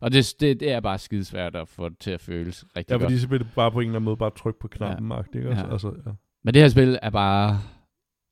Og 0.01 0.13
det, 0.13 0.35
det, 0.41 0.61
det 0.61 0.73
er 0.73 0.81
bare 0.81 0.99
skidesvært 0.99 1.57
at 1.57 1.69
få 1.69 1.89
det 1.89 1.99
til 1.99 2.11
at 2.11 2.21
føles 2.21 2.65
rigtig 2.77 2.91
Ja, 2.93 2.95
godt. 2.95 3.03
fordi 3.03 3.19
så 3.19 3.29
bliver 3.29 3.39
det 3.39 3.49
bare 3.57 3.73
på 3.73 3.81
en 3.81 3.87
eller 3.87 3.97
anden 3.97 4.05
måde 4.05 4.17
bare 4.17 4.31
tryk 4.39 4.55
på 4.61 4.69
knappen, 4.69 5.13
ja. 5.13 5.39
ikke? 5.39 5.49
også? 5.51 5.63
Ja. 5.67 5.73
Altså, 5.73 5.93
ja. 6.07 6.11
Men 6.45 6.55
det 6.55 6.63
her 6.63 6.69
spil 6.69 6.99
er 7.03 7.11
bare... 7.11 7.61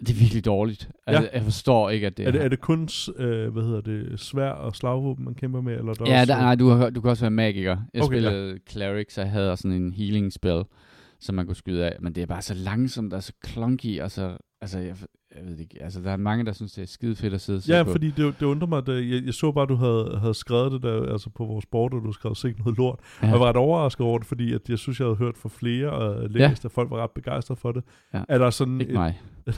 Det 0.07 0.11
er 0.11 0.15
virkelig 0.21 0.45
dårligt. 0.45 0.91
Altså, 1.07 1.31
jeg 1.35 1.43
forstår 1.43 1.91
ikke, 1.91 2.07
at 2.07 2.17
det 2.17 2.27
Er, 2.27 2.31
det, 2.31 2.43
er 2.45 2.49
det 2.49 2.61
kun, 2.61 2.89
øh, 3.17 3.53
hvad 3.53 3.63
hedder 3.63 3.81
det, 3.81 4.21
svær 4.21 4.51
og 4.51 4.77
slagvåben, 4.77 5.25
man 5.25 5.35
kæmper 5.35 5.61
med? 5.61 5.73
Eller 5.73 5.91
er 5.91 5.95
der 5.95 6.13
Ja, 6.13 6.21
også, 6.21 6.33
der, 6.33 6.41
nej, 6.41 6.55
du, 6.55 6.69
har, 6.69 6.91
du 6.91 7.01
kan 7.01 7.11
også 7.11 7.23
være 7.23 7.31
magiker. 7.31 7.77
Jeg 7.95 8.03
Okay, 8.03 8.17
okay, 8.19 8.23
ja. 8.23 8.29
spillede 8.31 8.59
Cleric, 8.71 9.13
så 9.13 9.21
jeg 9.21 9.31
havde 9.31 9.57
sådan 9.57 9.73
en 9.77 9.93
healing 9.93 10.33
spell, 10.33 10.63
som 11.21 11.35
man 11.35 11.47
kunne 11.47 11.57
skyde 11.57 11.85
af. 11.87 11.97
Men 12.01 12.13
det 12.15 12.23
er 12.23 12.27
bare 12.27 12.43
så 12.43 12.55
langsomt 12.55 13.13
og 13.13 13.23
så 13.23 13.33
clunky, 13.47 14.01
og 14.01 14.11
så... 14.11 14.37
Altså, 14.63 14.79
jeg, 14.79 14.97
jeg 15.37 15.47
ved 15.47 15.59
ikke. 15.59 15.83
Altså, 15.83 16.01
der 16.01 16.11
er 16.11 16.17
mange, 16.17 16.45
der 16.45 16.53
synes, 16.53 16.73
det 16.73 16.83
er 16.83 16.87
skide 16.87 17.17
fedt 17.17 17.35
at 17.35 17.41
sidde 17.41 17.57
og 17.57 17.63
se 17.63 17.73
Ja, 17.75 17.83
på. 17.83 17.91
fordi 17.91 18.11
det, 18.11 18.35
det 18.41 18.47
undrer 18.47 18.67
mig, 18.69 18.79
at 18.79 18.89
jeg, 18.89 19.23
jeg 19.25 19.35
så 19.35 19.53
bare, 19.53 19.63
at 19.63 19.69
du 19.69 19.75
havde, 19.75 20.19
havde 20.21 20.35
skrevet 20.35 20.73
det 20.73 20.83
der, 20.83 21.13
altså 21.13 21.31
på 21.31 21.45
vores 21.45 21.67
board, 21.67 21.95
og 21.95 22.03
du 22.05 22.13
skrevet 22.13 22.37
sikkert 22.37 22.65
noget 22.65 22.79
lort. 22.79 22.99
Ja. 23.23 23.27
Og 23.27 23.33
jeg 23.33 23.41
var 23.41 23.47
ret 23.49 23.57
overrasket 23.57 24.07
over 24.07 24.19
det, 24.19 24.27
fordi 24.27 24.53
at 24.53 24.69
jeg 24.69 24.79
synes, 24.79 25.01
jeg 25.01 25.07
havde 25.07 25.17
hørt 25.17 25.39
fra 25.39 25.49
flere 25.49 25.91
og 25.91 26.31
læst, 26.31 26.65
ja. 26.65 26.69
at 26.69 26.73
folk 26.73 26.91
var 26.91 27.03
ret 27.03 27.11
begejstrede 27.11 27.61
for 27.61 27.73
det. 27.73 27.85
Ja. 28.15 28.23
Er 28.29 28.39
der 28.39 28.51
sådan 28.51 28.81
Ikke 28.81 28.91
et, 28.93 28.99
mig. 28.99 29.21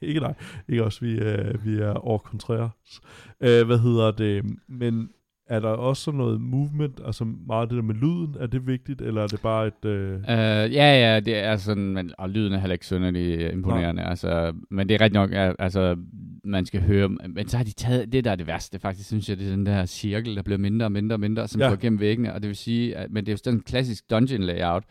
ikke 0.00 0.20
dig, 0.20 0.34
ikke 0.68 0.84
også, 0.84 1.00
vi, 1.00 1.12
øh, 1.18 1.64
vi 1.64 1.78
er 1.78 1.92
over 1.92 2.18
kontræres. 2.18 3.00
Øh, 3.40 3.66
hvad 3.66 3.78
hedder 3.78 4.10
det, 4.10 4.44
men 4.68 5.10
er 5.48 5.60
der 5.60 5.68
også 5.68 6.02
sådan 6.02 6.18
noget 6.18 6.40
movement, 6.40 7.00
altså 7.04 7.24
meget 7.46 7.70
det 7.70 7.76
der 7.76 7.82
med 7.82 7.94
lyden, 7.94 8.36
er 8.40 8.46
det 8.46 8.66
vigtigt, 8.66 9.00
eller 9.00 9.22
er 9.22 9.26
det 9.26 9.40
bare 9.40 9.66
et... 9.66 9.84
Øh... 9.84 10.14
Uh, 10.14 10.74
ja, 10.74 11.14
ja, 11.14 11.20
det 11.20 11.38
er 11.38 11.56
sådan, 11.56 11.92
men, 11.92 12.12
og 12.18 12.30
lyden 12.30 12.52
er 12.52 12.58
heller 12.58 12.72
ikke 12.72 12.86
synderlig 12.86 13.52
imponerende, 13.52 14.02
altså, 14.02 14.52
men 14.70 14.88
det 14.88 14.94
er 14.94 15.00
rigtigt 15.00 15.14
nok, 15.14 15.30
altså, 15.58 15.96
man 16.44 16.66
skal 16.66 16.82
høre, 16.82 17.08
men 17.08 17.48
så 17.48 17.56
har 17.56 17.64
de 17.64 17.72
taget, 17.72 18.12
det 18.12 18.24
der 18.24 18.30
er 18.30 18.36
det 18.36 18.46
værste 18.46 18.78
faktisk, 18.78 19.08
synes 19.08 19.28
jeg, 19.28 19.38
det 19.38 19.46
er 19.46 19.50
den 19.50 19.66
der 19.66 19.86
cirkel, 19.86 20.36
der 20.36 20.42
bliver 20.42 20.58
mindre 20.58 20.86
og 20.86 20.92
mindre 20.92 21.16
og 21.16 21.20
mindre, 21.20 21.48
som 21.48 21.60
ja. 21.60 21.68
går 21.68 21.76
gennem 21.76 22.00
væggene, 22.00 22.34
og 22.34 22.42
det 22.42 22.48
vil 22.48 22.56
sige, 22.56 22.96
at, 22.96 23.10
men 23.10 23.26
det 23.26 23.30
er 23.30 23.32
jo 23.32 23.38
sådan 23.44 23.58
en 23.58 23.62
klassisk 23.62 24.10
dungeon 24.10 24.42
layout, 24.42 24.84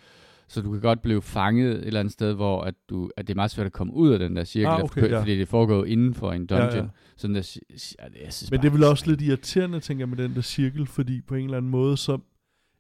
så 0.48 0.62
du 0.62 0.72
kan 0.72 0.82
godt 0.82 1.02
blive 1.02 1.22
fanget 1.22 1.72
et 1.72 1.88
eller 1.88 2.00
andet 2.00 2.14
sted, 2.14 2.34
hvor 2.34 2.62
at 2.62 2.74
du, 2.90 3.10
at 3.18 3.28
det 3.28 3.34
er 3.34 3.36
meget 3.36 3.52
svært 3.52 3.66
at 3.66 3.74
komme 3.74 3.94
ud 3.94 4.10
af 4.10 4.20
den 4.20 4.36
der 4.36 4.44
cirkel, 4.44 4.68
Ah, 4.68 4.84
okay, 4.84 5.10
ja. 5.10 5.20
fordi 5.22 5.38
det 5.40 5.48
foregår 5.48 5.86
inden 5.86 6.14
for 6.14 6.32
en 6.32 6.46
dungeon. 6.46 6.70
Ja, 6.72 6.78
ja. 6.78 6.88
Sådan 7.18 7.36
der, 7.36 7.58
ja, 8.00 8.06
det, 8.10 8.16
jeg 8.26 8.34
synes 8.34 8.52
Men 8.52 8.62
det 8.62 8.68
er 8.68 8.72
vel 8.72 8.84
også 8.84 9.10
lidt 9.10 9.22
irriterende, 9.22 9.80
tænker 9.80 10.02
jeg, 10.02 10.10
med 10.10 10.18
den 10.18 10.36
der 10.36 10.42
cirkel, 10.42 10.86
fordi 10.86 11.22
på 11.22 11.36
en 11.36 11.44
eller 11.46 11.58
anden 11.58 11.72
måde, 11.72 11.98
så 11.98 12.18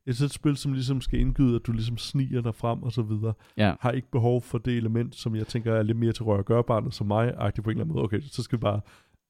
et 0.05 0.21
et 0.21 0.31
spil, 0.33 0.57
som 0.57 0.73
ligesom 0.73 1.01
skal 1.01 1.19
indgyde, 1.19 1.55
at 1.55 1.61
du 1.67 1.71
ligesom 1.71 1.97
sniger 1.97 2.41
dig 2.41 2.55
frem 2.55 2.83
og 2.83 2.91
så 2.91 3.01
videre, 3.01 3.33
Ja. 3.57 3.73
har 3.79 3.91
ikke 3.91 4.11
behov 4.11 4.41
for 4.41 4.57
det 4.57 4.77
element, 4.77 5.15
som 5.15 5.35
jeg 5.35 5.47
tænker 5.47 5.73
er 5.73 5.83
lidt 5.83 5.97
mere 5.97 6.11
til 6.11 6.23
røre 6.23 6.43
gørbarnet 6.43 6.93
som 6.93 7.07
mig, 7.07 7.33
agtigt 7.37 7.63
på 7.63 7.69
en 7.69 7.75
eller 7.77 7.83
anden 7.83 7.93
måde. 7.95 8.03
Okay, 8.03 8.21
så 8.21 8.43
skal 8.43 8.57
vi 8.57 8.61
bare, 8.61 8.81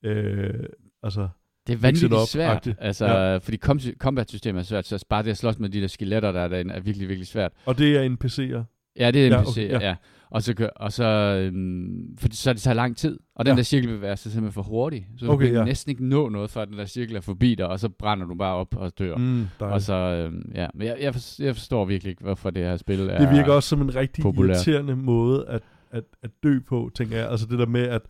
øh, 0.04 0.63
altså, 1.04 1.28
Det 1.67 1.73
er 1.73 1.77
vanvittigt 1.77 2.27
svært, 2.30 2.67
altså, 2.80 3.06
Ja. 3.06 3.32
ja. 3.32 3.38
fordi 3.38 3.58
com- 3.65 3.97
combat-systemet 3.97 4.60
er 4.60 4.63
svært, 4.63 4.86
så 4.88 5.06
bare 5.10 5.23
det 5.23 5.30
at 5.32 5.38
slås 5.38 5.60
med 5.60 5.69
de 5.69 5.82
der 5.82 5.88
skeletter, 5.88 6.32
der 6.32 6.39
er 6.41 6.47
derinde, 6.47 6.73
er 6.73 6.80
virkelig, 6.80 7.08
virkelig 7.08 7.27
svært. 7.27 7.51
og 7.65 7.77
det 7.77 7.97
er 7.97 8.10
NPC'er. 8.10 8.63
Ja, 8.99 9.12
det 9.12 9.27
er 9.27 9.30
Ja, 9.30 9.41
NPC, 9.41 9.49
okay, 9.49 9.69
ja. 9.69 9.80
ja. 9.80 9.88
Ja. 9.88 9.95
Og 10.30 10.43
så, 10.43 10.69
og 10.75 10.93
så, 10.93 11.03
øhm, 11.03 12.17
for 12.17 12.27
så 12.32 12.53
det 12.53 12.62
tager 12.62 12.75
lang 12.75 12.97
tid, 12.97 13.19
og 13.36 13.45
den 13.45 13.49
Ja. 13.51 13.53
ja. 13.53 13.58
der 13.58 13.63
cirkel 13.63 13.88
bevæger 13.88 14.15
sig 14.15 14.32
simpelthen 14.32 14.53
for 14.53 14.62
hurtigt. 14.69 15.06
Så 15.17 15.25
du 15.25 15.32
Okay, 15.32 15.45
kan 15.45 15.56
ja. 15.56 15.63
næsten 15.63 15.89
ikke 15.89 16.06
nå 16.06 16.30
noget, 16.30 16.49
før 16.49 16.65
den 16.65 16.77
der 16.77 16.86
cirkel 16.86 17.15
er 17.15 17.21
forbi 17.21 17.56
dig, 17.56 17.67
og 17.67 17.80
så 17.80 17.89
brænder 17.89 18.25
du 18.25 18.36
bare 18.36 18.56
op 18.56 18.75
og 18.75 18.91
dør. 18.99 19.15
Mm. 19.15 19.45
Og 19.60 19.82
så, 19.82 19.93
øhm, 19.93 20.51
ja, 20.56 20.67
men 20.73 20.88
jeg, 20.88 20.97
jeg, 21.01 21.13
forstår, 21.13 21.45
jeg 21.45 21.56
forstår 21.56 21.86
virkelig 21.86 22.10
ikke, 22.12 22.23
hvorfor 22.23 22.49
det 22.49 22.63
her 22.63 22.77
spil 22.77 22.99
er... 22.99 23.19
det 23.19 23.30
virker 23.38 23.51
også 23.53 23.69
som 23.69 23.82
en 23.82 23.95
rigtig 23.95 24.21
populært. 24.21 24.67
irriterende 24.67 24.95
måde 24.95 25.45
at, 25.47 25.62
at, 25.91 26.03
at 26.23 26.30
dø 26.43 26.60
på, 26.67 26.91
tænker 26.95 27.17
jeg. 27.17 27.30
Altså 27.30 27.45
det 27.45 27.60
der 27.60 27.65
med, 27.65 27.82
at 27.84 28.01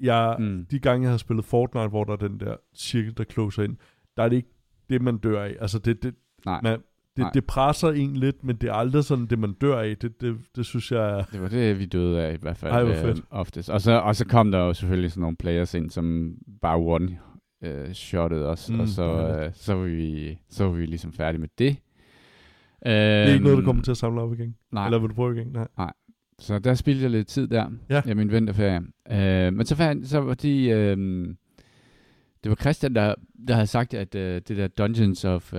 jeg, 0.00 0.36
Mm. 0.38 0.66
de 0.70 0.78
gange, 0.78 1.04
jeg 1.04 1.10
har 1.10 1.18
spillet 1.18 1.44
Fortnite, 1.44 1.88
hvor 1.88 2.04
der 2.04 2.12
er 2.12 2.16
den 2.16 2.40
der 2.40 2.56
cirkel, 2.76 3.16
der 3.16 3.24
closer 3.24 3.62
ind, 3.62 3.76
der 4.16 4.22
er 4.22 4.28
det 4.28 4.36
ikke 4.36 4.48
det, 4.90 5.02
man 5.02 5.18
dør 5.18 5.42
af. 5.42 5.56
Altså 5.60 5.78
det, 5.78 6.02
det, 6.02 6.14
Nej. 6.46 6.60
man, 6.62 6.72
det, 6.72 6.82
Nej. 7.18 7.30
det 7.34 7.44
presser 7.46 7.88
en 7.88 8.16
lidt, 8.16 8.44
men 8.44 8.56
det 8.56 8.68
er 8.68 8.72
aldrig 8.74 9.04
sådan 9.04 9.26
det, 9.26 9.38
man 9.38 9.52
dør 9.52 9.78
af. 9.78 9.96
Det, 9.96 10.20
det, 10.20 10.36
det 10.56 10.66
synes 10.66 10.92
jeg 10.92 11.18
er... 11.18 11.22
Det 11.32 11.42
var 11.42 11.48
det, 11.48 11.78
vi 11.78 11.84
døde 11.86 12.22
af 12.22 12.34
i 12.34 12.38
hvert 12.40 12.56
fald 12.56 12.72
Ej, 12.72 12.82
hvor 12.84 12.92
øh, 12.92 12.98
fedt. 13.00 13.20
oftest. 13.30 13.70
Og 13.70 13.80
så, 13.80 13.92
og 13.92 14.16
så 14.16 14.26
kom 14.26 14.50
der 14.50 14.58
jo 14.58 14.74
selvfølgelig 14.74 15.10
sådan 15.10 15.20
nogle 15.20 15.36
players 15.36 15.74
ind, 15.74 15.90
som 15.90 16.34
bare 16.62 16.76
one 16.78 17.18
øh, 17.64 17.92
shottede 17.92 18.46
os, 18.48 18.70
Mm, 18.70 18.80
og 18.80 18.88
så, 18.88 19.02
øh, 19.04 19.50
så, 19.54 19.74
var 19.74 19.84
vi, 19.84 20.38
så 20.48 20.64
var 20.64 20.72
vi 20.72 20.86
ligesom 20.86 21.12
færdige 21.12 21.40
med 21.40 21.48
det. 21.58 21.76
Det 22.84 22.92
er 22.92 23.32
ikke 23.32 23.44
noget, 23.44 23.56
du 23.56 23.60
Øhm, 23.60 23.66
kommer 23.66 23.82
til 23.82 23.90
at 23.90 23.96
samle 23.96 24.20
op 24.20 24.32
igen? 24.32 24.56
Nej, 24.72 24.86
Eller 24.86 24.98
vil 24.98 25.08
du 25.08 25.14
prøve 25.14 25.36
igen? 25.36 25.56
Nej. 25.78 25.92
Så 26.40 26.58
der 26.58 26.74
spildte 26.74 27.02
jeg 27.02 27.10
lidt 27.10 27.28
tid 27.28 27.46
der, 27.48 27.66
Ja. 27.90 28.02
i 28.06 28.14
min 28.14 28.32
vinterferie. 28.32 28.80
Øh, 29.10 29.52
men 29.54 29.66
så, 29.66 29.76
fandt, 29.76 30.08
så 30.08 30.20
var 30.20 30.34
de, 30.34 30.68
øh, 30.68 30.96
Det 32.44 32.50
var 32.50 32.54
Christian, 32.54 32.94
der, 32.94 33.14
der 33.48 33.54
havde 33.54 33.66
sagt, 33.66 33.94
at 33.94 34.14
uh, 34.14 34.20
det 34.20 34.48
der 34.48 34.68
Dungeons 34.68 35.24
of 35.24 35.52
uh, 35.52 35.58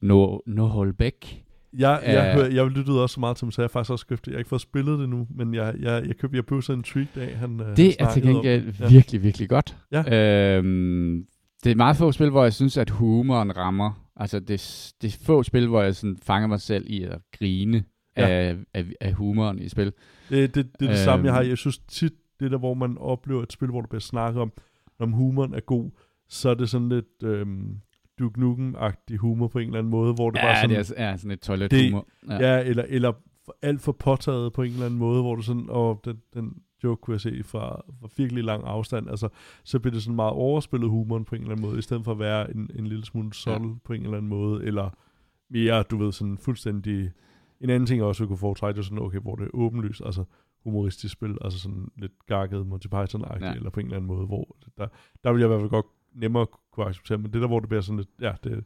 no, 0.00 0.38
no 0.46 0.66
Holbeck, 0.66 1.36
Jeg, 1.78 2.00
jeg, 2.06 2.46
uh, 2.48 2.54
jeg 2.54 2.66
lyttede 2.66 3.02
også 3.02 3.14
så 3.14 3.20
meget 3.20 3.36
til 3.36 3.44
ham, 3.44 3.50
så 3.50 3.62
jeg 3.62 3.64
har 3.64 3.68
faktisk 3.68 3.90
også 3.92 4.06
købt 4.06 4.24
det. 4.24 4.30
Jeg 4.30 4.36
har 4.36 4.38
ikke 4.38 4.48
fået 4.48 4.60
spillet 4.60 4.98
det 4.98 5.08
nu, 5.08 5.26
men 5.30 5.54
jeg, 5.54 5.74
jeg, 5.80 6.06
jeg 6.06 6.16
købte, 6.16 6.36
jeg 6.36 6.46
blev 6.46 6.62
så 6.62 6.72
intrigued 6.72 7.16
af, 7.22 7.36
han 7.36 7.60
uh, 7.60 7.66
det 7.76 7.96
er 7.98 8.12
til 8.12 8.22
gengæld 8.22 8.74
ja. 8.80 8.88
virkelig, 8.88 9.22
virkelig 9.22 9.48
godt. 9.48 9.76
Ja. 9.92 10.56
Øhm, 10.58 11.24
det 11.64 11.72
er 11.72 11.76
meget 11.76 11.96
få 11.96 12.12
spil, 12.12 12.30
hvor 12.30 12.42
jeg 12.42 12.52
synes, 12.52 12.76
at 12.76 12.90
humoren 12.90 13.56
rammer. 13.56 14.06
Altså, 14.16 14.40
det, 14.40 14.92
det 15.02 15.14
er 15.14 15.18
få 15.24 15.42
spil, 15.42 15.66
hvor 15.66 15.82
jeg 15.82 15.94
sådan 15.94 16.16
fanger 16.22 16.48
mig 16.48 16.60
selv 16.60 16.84
i 16.88 17.02
at 17.02 17.18
grine 17.38 17.84
ja. 18.16 18.28
af, 18.28 18.56
af, 18.74 18.84
af 19.00 19.12
humoren 19.12 19.58
i 19.58 19.68
spil. 19.68 19.92
Det, 20.30 20.54
det, 20.54 20.54
det 20.54 20.64
er 20.64 20.78
det 20.78 20.88
øhm, 20.88 20.96
samme, 20.96 21.26
jeg 21.26 21.34
har. 21.34 21.42
Jeg 21.42 21.58
synes 21.58 21.78
tit, 21.78 22.12
det 22.40 22.50
der, 22.50 22.58
hvor 22.58 22.74
man 22.74 22.98
oplever 22.98 23.42
et 23.42 23.52
spil, 23.52 23.68
hvor 23.68 23.80
der 23.80 23.88
bliver 23.88 24.00
snakket 24.00 24.42
om, 24.42 24.52
om 24.98 25.12
humoren 25.12 25.54
er 25.54 25.60
god, 25.60 25.90
så 26.28 26.50
er 26.50 26.54
det 26.54 26.70
sådan 26.70 26.88
lidt 26.88 27.22
øhm, 27.22 27.80
Duke 28.18 28.40
Nukem-agtig 28.40 29.16
humor 29.16 29.48
på 29.48 29.58
en 29.58 29.66
eller 29.66 29.78
anden 29.78 29.90
måde, 29.90 30.14
hvor 30.14 30.30
det 30.30 30.38
ja, 30.38 30.44
bare 30.46 30.56
sådan... 30.56 30.70
det 30.70 30.94
er, 30.96 31.10
ja, 31.10 31.16
sådan 31.16 31.28
lidt 31.28 31.40
toilet-humor. 31.40 32.06
Ja. 32.28 32.38
ja, 32.38 32.64
eller, 32.64 32.84
eller 32.88 33.12
alt 33.62 33.80
for 33.80 33.92
påtaget 33.92 34.52
på 34.52 34.62
en 34.62 34.72
eller 34.72 34.86
anden 34.86 34.98
måde, 34.98 35.22
hvor 35.22 35.34
du 35.34 35.42
sådan, 35.42 35.66
åh, 35.68 35.96
den, 36.04 36.16
den 36.34 36.52
joke 36.84 37.00
kunne 37.00 37.12
jeg 37.12 37.20
se 37.20 37.42
fra, 37.44 37.82
fra 38.00 38.08
virkelig 38.16 38.44
lang 38.44 38.64
afstand, 38.66 39.10
altså, 39.10 39.28
så 39.64 39.78
bliver 39.78 39.92
det 39.92 40.02
sådan 40.02 40.16
meget 40.16 40.32
overspillet 40.32 40.90
humoren 40.90 41.24
på 41.24 41.34
en 41.34 41.40
eller 41.40 41.52
anden 41.52 41.66
måde, 41.66 41.78
i 41.78 41.82
stedet 41.82 42.04
for 42.04 42.12
at 42.12 42.18
være 42.18 42.54
en, 42.54 42.70
en 42.74 42.86
lille 42.86 43.04
smule 43.04 43.34
sol 43.34 43.52
ja. 43.52 43.74
på 43.84 43.92
en 43.92 44.02
eller 44.02 44.16
anden 44.16 44.28
måde, 44.28 44.64
eller 44.64 44.96
mere, 45.50 45.82
du 45.82 45.96
ved, 45.96 46.12
sådan 46.12 46.38
fuldstændig... 46.38 47.10
En 47.60 47.70
anden 47.70 47.86
ting, 47.86 47.98
jeg 47.98 48.06
også 48.06 48.26
kunne 48.26 48.38
foretrække, 48.38 48.76
det 48.76 48.82
er 48.82 48.84
sådan, 48.84 49.04
okay, 49.04 49.18
hvor 49.18 49.36
det 49.36 49.44
er 49.44 49.50
åbenlyst, 49.54 50.02
altså 50.04 50.24
humoristisk 50.64 51.12
spil, 51.12 51.38
altså 51.40 51.60
sådan 51.60 51.88
lidt 51.96 52.12
gakket 52.26 52.66
Monty 52.66 52.86
Python-agtigt, 52.86 53.44
ja. 53.44 53.52
eller 53.52 53.70
på 53.70 53.80
en 53.80 53.86
eller 53.86 53.96
anden 53.96 54.08
måde, 54.08 54.26
hvor 54.26 54.56
der, 54.78 54.86
der 55.24 55.32
vil 55.32 55.40
jeg 55.40 55.46
i 55.46 55.48
hvert 55.48 55.60
fald 55.60 55.70
godt 55.70 55.86
nemmere 56.14 56.46
kunne 56.72 56.86
acceptere, 56.86 57.18
men 57.18 57.32
det 57.32 57.40
der, 57.40 57.46
hvor 57.46 57.60
det 57.60 57.68
bliver 57.68 57.82
sådan 57.82 57.96
lidt, 57.96 58.08
ja, 58.20 58.32
det, 58.44 58.64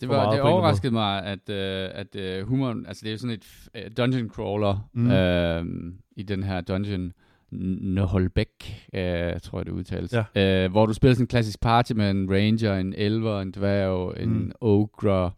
det, 0.00 0.08
var, 0.08 0.32
det 0.32 0.40
overraskede 0.40 0.92
mig, 0.92 1.24
at, 1.24 1.48
uh, 1.48 2.00
at 2.00 2.42
uh, 2.42 2.48
humoren, 2.48 2.86
altså 2.86 3.00
det 3.04 3.08
er 3.08 3.12
jo 3.12 3.18
sådan 3.18 3.34
et 3.34 3.68
uh, 3.74 3.96
dungeon 3.96 4.28
crawler 4.28 4.88
mm. 4.92 5.06
uh, 5.06 5.92
i 6.16 6.22
den 6.22 6.42
her 6.42 6.60
dungeon, 6.60 7.12
Nøholbæk, 7.50 8.88
uh, 8.92 8.98
jeg 8.98 9.42
tror 9.42 9.58
jeg 9.58 9.66
det 9.66 9.72
udtales, 9.72 10.14
ja. 10.34 10.64
uh, 10.66 10.70
hvor 10.70 10.86
du 10.86 10.92
spiller 10.92 11.14
sådan 11.14 11.22
en 11.22 11.28
klassisk 11.28 11.60
party 11.60 11.92
med 11.92 12.10
en 12.10 12.30
ranger, 12.30 12.74
en 12.74 12.94
elver, 12.96 13.40
en 13.40 13.52
dværg, 13.52 14.22
en 14.22 14.30
mm. 14.30 14.52
ogre, 14.60 15.30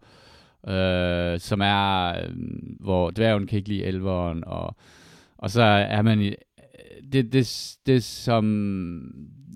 uh, 0.63 1.39
som 1.39 1.61
er, 1.61 2.13
uh, 2.27 2.35
hvor 2.79 3.11
dværgen 3.11 3.47
kan 3.47 3.57
ikke 3.57 3.69
lide 3.69 3.83
elveren, 3.83 4.43
og, 4.47 4.75
og 5.37 5.51
så 5.51 5.61
er 5.63 6.01
man 6.01 6.21
i, 6.21 6.33
det, 7.13 7.33
det, 7.33 7.75
det 7.85 8.03
som 8.03 8.45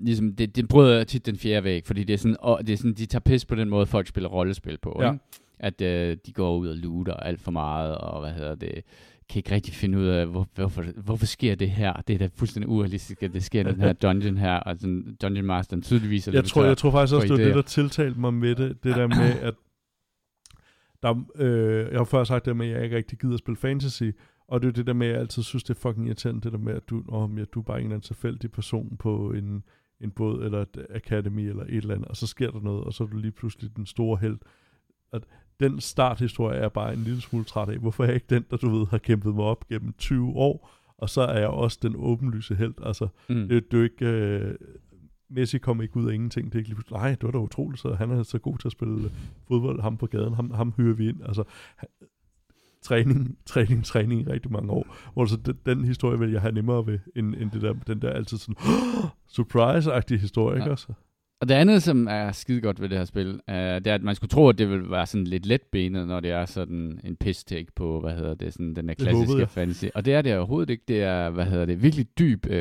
ligesom, 0.02 0.36
det, 0.36 0.56
det 0.56 0.68
bryder 0.68 1.04
tit 1.04 1.26
den 1.26 1.38
fjerde 1.38 1.64
væg, 1.64 1.86
fordi 1.86 2.04
det 2.04 2.14
er 2.14 2.18
sådan, 2.18 2.38
og 2.40 2.68
det 2.68 2.74
er 2.74 2.78
sådan, 2.78 2.94
de 2.94 3.06
tager 3.06 3.20
pis 3.20 3.46
på 3.46 3.56
den 3.56 3.70
måde, 3.70 3.86
folk 3.86 4.08
spiller 4.08 4.30
rollespil 4.30 4.78
på, 4.78 4.98
ja. 5.02 5.12
ikke? 5.12 5.24
At 5.60 5.82
øh, 5.82 6.18
de 6.26 6.34
går 6.34 6.58
ud 6.58 6.68
og 6.68 6.76
looter 6.76 7.14
alt 7.14 7.42
for 7.42 7.52
meget, 7.52 7.96
og 7.96 8.22
hvad 8.22 8.32
hedder 8.32 8.56
det, 8.56 8.82
kan 9.30 9.40
ikke 9.40 9.52
rigtig 9.52 9.74
finde 9.74 9.98
ud 9.98 10.06
af, 10.06 10.28
hvor, 10.28 10.48
hvorfor, 10.56 10.84
hvorfor 11.04 11.26
sker 11.26 11.56
det 11.56 11.70
her? 11.70 11.94
Det 12.08 12.14
er 12.14 12.18
da 12.18 12.30
fuldstændig 12.36 12.70
urealistisk, 12.70 13.24
at 13.24 13.34
det 13.34 13.44
sker 13.44 13.62
i 13.62 13.64
den 13.64 13.82
her 13.82 13.94
dungeon 13.94 14.38
her, 14.38 14.56
og 14.56 14.76
sådan 14.78 15.18
Dungeon 15.22 15.46
Master 15.46 15.82
tydeligvis 15.82 16.28
Jeg 16.28 16.46
tror, 16.46 16.64
jeg 16.64 16.78
tror 16.78 16.92
faktisk 16.92 17.16
også, 17.16 17.28
det 17.28 17.40
var 17.40 17.46
det, 17.46 17.56
der 17.56 17.62
tiltalte 17.62 18.20
mig 18.20 18.34
med 18.34 18.56
det, 18.56 18.84
det 18.84 18.96
der 18.96 19.08
med, 19.08 19.40
at 19.48 19.54
der, 21.04 21.24
øh, 21.36 21.92
jeg 21.92 22.00
har 22.00 22.04
før 22.04 22.24
sagt 22.24 22.46
det 22.46 22.56
med, 22.56 22.68
at 22.68 22.76
jeg 22.76 22.84
ikke 22.84 22.96
rigtig 22.96 23.20
gider 23.20 23.34
at 23.34 23.40
spille 23.40 23.58
fantasy, 23.58 24.04
og 24.48 24.62
det 24.62 24.68
er 24.68 24.72
det 24.72 24.88
der 24.88 24.94
med, 24.94 25.08
at 25.08 25.14
jeg 25.14 25.22
altid 25.22 25.44
synes, 25.44 25.64
det 25.64 25.76
er 25.76 25.80
fucking 25.80 26.08
irriterende, 26.08 26.42
det 26.42 26.52
der 26.52 26.58
med, 26.58 26.74
at 26.74 26.90
du, 26.90 27.04
oh, 27.08 27.38
ja, 27.38 27.44
du 27.46 27.60
er 27.60 27.64
bare 27.64 27.78
en 27.78 27.84
eller 27.84 27.96
anden 27.96 28.06
tilfældig 28.06 28.52
person 28.52 28.98
på 28.98 29.32
en, 29.32 29.64
en 30.02 30.12
båd 30.12 30.44
eller 30.44 30.62
et 30.62 30.86
academy 30.90 31.50
eller 31.50 31.64
et 31.64 31.76
eller 31.76 31.96
andet, 31.96 32.08
og 32.08 32.16
så 32.16 32.28
sker 32.28 32.52
der 32.52 32.60
noget, 32.60 32.84
og 32.84 32.94
så 32.94 33.04
er 33.04 33.08
du 33.08 33.18
lige 33.18 33.32
pludselig 33.32 33.76
den 33.76 33.86
store 33.86 34.18
held. 34.22 34.38
At 35.14 35.24
den 35.60 35.80
starthistorie 35.80 36.58
er 36.58 36.70
bare 36.70 36.94
en 36.94 37.00
lille 37.00 37.22
smule 37.22 37.46
træt 37.46 37.70
af. 37.70 37.78
Hvorfor 37.78 38.04
er 38.04 38.08
jeg 38.08 38.16
ikke 38.16 38.28
den, 38.30 38.46
der 38.52 38.58
du 38.58 38.70
ved, 38.70 38.88
har 38.88 38.98
kæmpet 38.98 39.36
mig 39.36 39.46
op 39.46 39.68
gennem 39.68 39.94
20 39.98 40.28
år, 40.28 40.72
og 40.98 41.10
så 41.10 41.22
er 41.22 41.40
jeg 41.40 41.48
også 41.48 41.80
den 41.82 41.96
åbenlyse 41.98 42.56
held. 42.56 42.74
Altså, 42.84 43.08
mm. 43.30 43.50
det, 43.50 43.72
det 43.72 43.74
er 43.74 43.78
jo 43.78 43.84
ikke... 43.84 44.46
Uh, 44.50 44.68
Messi 45.32 45.58
kom 45.58 45.82
ikke 45.82 45.98
ud 45.98 46.10
af 46.10 46.14
ingenting. 46.14 46.54
Det 46.54 46.56
er 46.56 46.60
ikke 46.60 46.92
nej, 46.92 47.10
det 47.10 47.24
var 47.24 47.32
da 47.32 47.38
utroligt, 47.38 47.82
så 47.82 47.94
han 47.94 48.12
er 48.12 48.24
så 48.24 48.40
god 48.40 48.58
til 48.58 48.68
at 48.68 48.72
spille 48.72 49.12
fodbold, 49.48 49.82
ham 49.82 49.98
på 49.98 50.08
gaden, 50.08 50.34
ham, 50.34 50.52
ham 50.52 50.74
hyrer 50.78 50.94
vi 50.94 51.10
ind. 51.10 51.22
Altså, 51.26 51.44
træning, 52.82 53.38
træning, 53.46 53.86
træning 53.86 54.22
i 54.22 54.26
rigtig 54.26 54.52
mange 54.52 54.72
år. 54.72 54.96
Hvor 55.14 55.26
så 55.26 55.36
den, 55.36 55.58
den 55.66 55.86
historie 55.86 56.20
vil 56.20 56.32
jeg 56.32 56.42
have 56.42 56.52
nemmere 56.52 56.86
ved, 56.86 57.00
end, 57.16 57.36
end 57.36 57.52
det 57.52 57.62
der, 57.62 57.74
den 57.74 58.02
der 58.02 58.10
altid 58.10 58.38
sådan, 58.38 58.56
surprise-agtige 59.38 60.18
historie, 60.18 60.56
ja. 60.56 60.62
ikke 60.62 60.72
også? 60.72 60.94
Og 61.42 61.50
det 61.50 61.56
andet, 61.56 61.84
som 61.84 62.08
er 62.08 62.32
skide 62.32 62.62
godt 62.62 62.82
ved 62.82 62.90
det 62.90 62.98
her 62.98 63.06
spil, 63.06 63.28
uh, 63.28 63.56
det 63.56 63.88
er, 63.88 63.96
at 63.96 64.04
man 64.04 64.16
skulle 64.16 64.30
tro, 64.30 64.50
at 64.50 64.58
det 64.58 64.70
ville 64.70 64.92
være 64.92 65.06
sådan 65.06 65.28
lidt 65.28 65.46
letbenet, 65.46 66.08
når 66.08 66.20
det 66.20 66.32
er 66.32 66.46
sådan 66.46 67.00
en 67.04 67.16
piss 67.16 67.44
take 67.44 67.68
på, 67.76 68.00
hvad 68.00 68.16
hedder 68.16 68.34
det, 68.34 68.54
sådan 68.54 68.76
den 68.76 68.88
der 68.88 68.94
klassiske 68.94 69.28
håbede, 69.28 69.48
fantasy. 69.48 69.86
Og 69.96 70.06
det 70.06 70.14
er 70.14 70.22
det 70.22 70.38
overhovedet 70.38 70.70
ikke. 70.70 70.84
Det 70.88 71.04
er, 71.04 71.30
hvad 71.30 71.46
hedder 71.46 71.66
det, 71.66 71.84
virkelig 71.84 72.08
dyb 72.20 72.46
uh, 72.46 72.54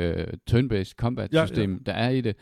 turn-based 0.50 0.94
combat-system, 0.96 1.70
ja, 1.70 1.76
ja. 1.76 1.92
der 1.92 1.92
er 1.92 2.10
i 2.10 2.20
det. 2.20 2.36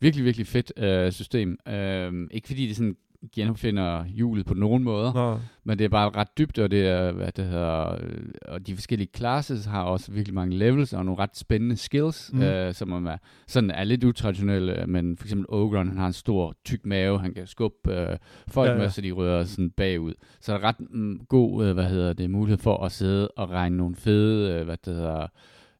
Virkelig, 0.00 0.24
virkelig 0.24 0.46
fedt 0.46 0.72
uh, 1.06 1.12
system. 1.12 1.58
Uh, 1.66 2.28
ikke 2.30 2.46
fordi 2.46 2.66
det 2.66 2.76
sådan 2.76 2.96
genopfinder 3.32 4.04
hjulet 4.04 4.46
på 4.46 4.54
nogen 4.54 4.84
måder, 4.84 5.12
Nå. 5.12 5.38
men 5.64 5.78
det 5.78 5.84
er 5.84 5.88
bare 5.88 6.10
ret 6.10 6.38
dybt, 6.38 6.58
og 6.58 6.70
det 6.70 6.86
er, 6.86 7.12
hvad 7.12 7.32
det 7.32 7.44
hedder, 7.44 7.92
øh, 7.92 8.24
og 8.48 8.66
de 8.66 8.74
forskellige 8.74 9.08
classes 9.16 9.64
har 9.64 9.82
også 9.82 10.12
virkelig 10.12 10.34
mange 10.34 10.56
levels, 10.56 10.92
og 10.92 11.04
nogle 11.04 11.22
ret 11.22 11.36
spændende 11.36 11.76
skills, 11.76 12.30
mm. 12.32 12.42
øh, 12.42 12.74
som 12.74 13.06
er, 13.06 13.16
sådan 13.46 13.70
er 13.70 13.84
lidt 13.84 14.04
utraditionelle, 14.04 14.86
men 14.86 15.16
for 15.16 15.24
eksempel 15.24 15.46
Ogron, 15.48 15.88
han 15.88 15.98
har 15.98 16.06
en 16.06 16.12
stor, 16.12 16.54
tyk 16.64 16.86
mave, 16.86 17.20
han 17.20 17.34
kan 17.34 17.46
skubbe 17.46 17.94
øh, 17.94 18.16
folk 18.48 18.68
ja, 18.68 18.74
ja. 18.74 18.80
med, 18.80 18.90
så 18.90 19.00
de 19.00 19.12
rører 19.12 19.44
sådan 19.44 19.70
bagud. 19.70 20.14
Så 20.40 20.52
er 20.52 20.58
der 20.58 20.68
ret 20.68 20.80
mm, 20.90 21.20
god, 21.28 21.66
øh, 21.66 21.74
hvad 21.74 21.84
hedder 21.84 22.12
det, 22.12 22.30
mulighed 22.30 22.58
for 22.58 22.84
at 22.84 22.92
sidde 22.92 23.28
og 23.28 23.50
regne 23.50 23.76
nogle 23.76 23.96
fede, 23.96 24.54
øh, 24.54 24.64
hvad 24.64 24.76
det 24.84 24.94
hedder, 24.94 25.26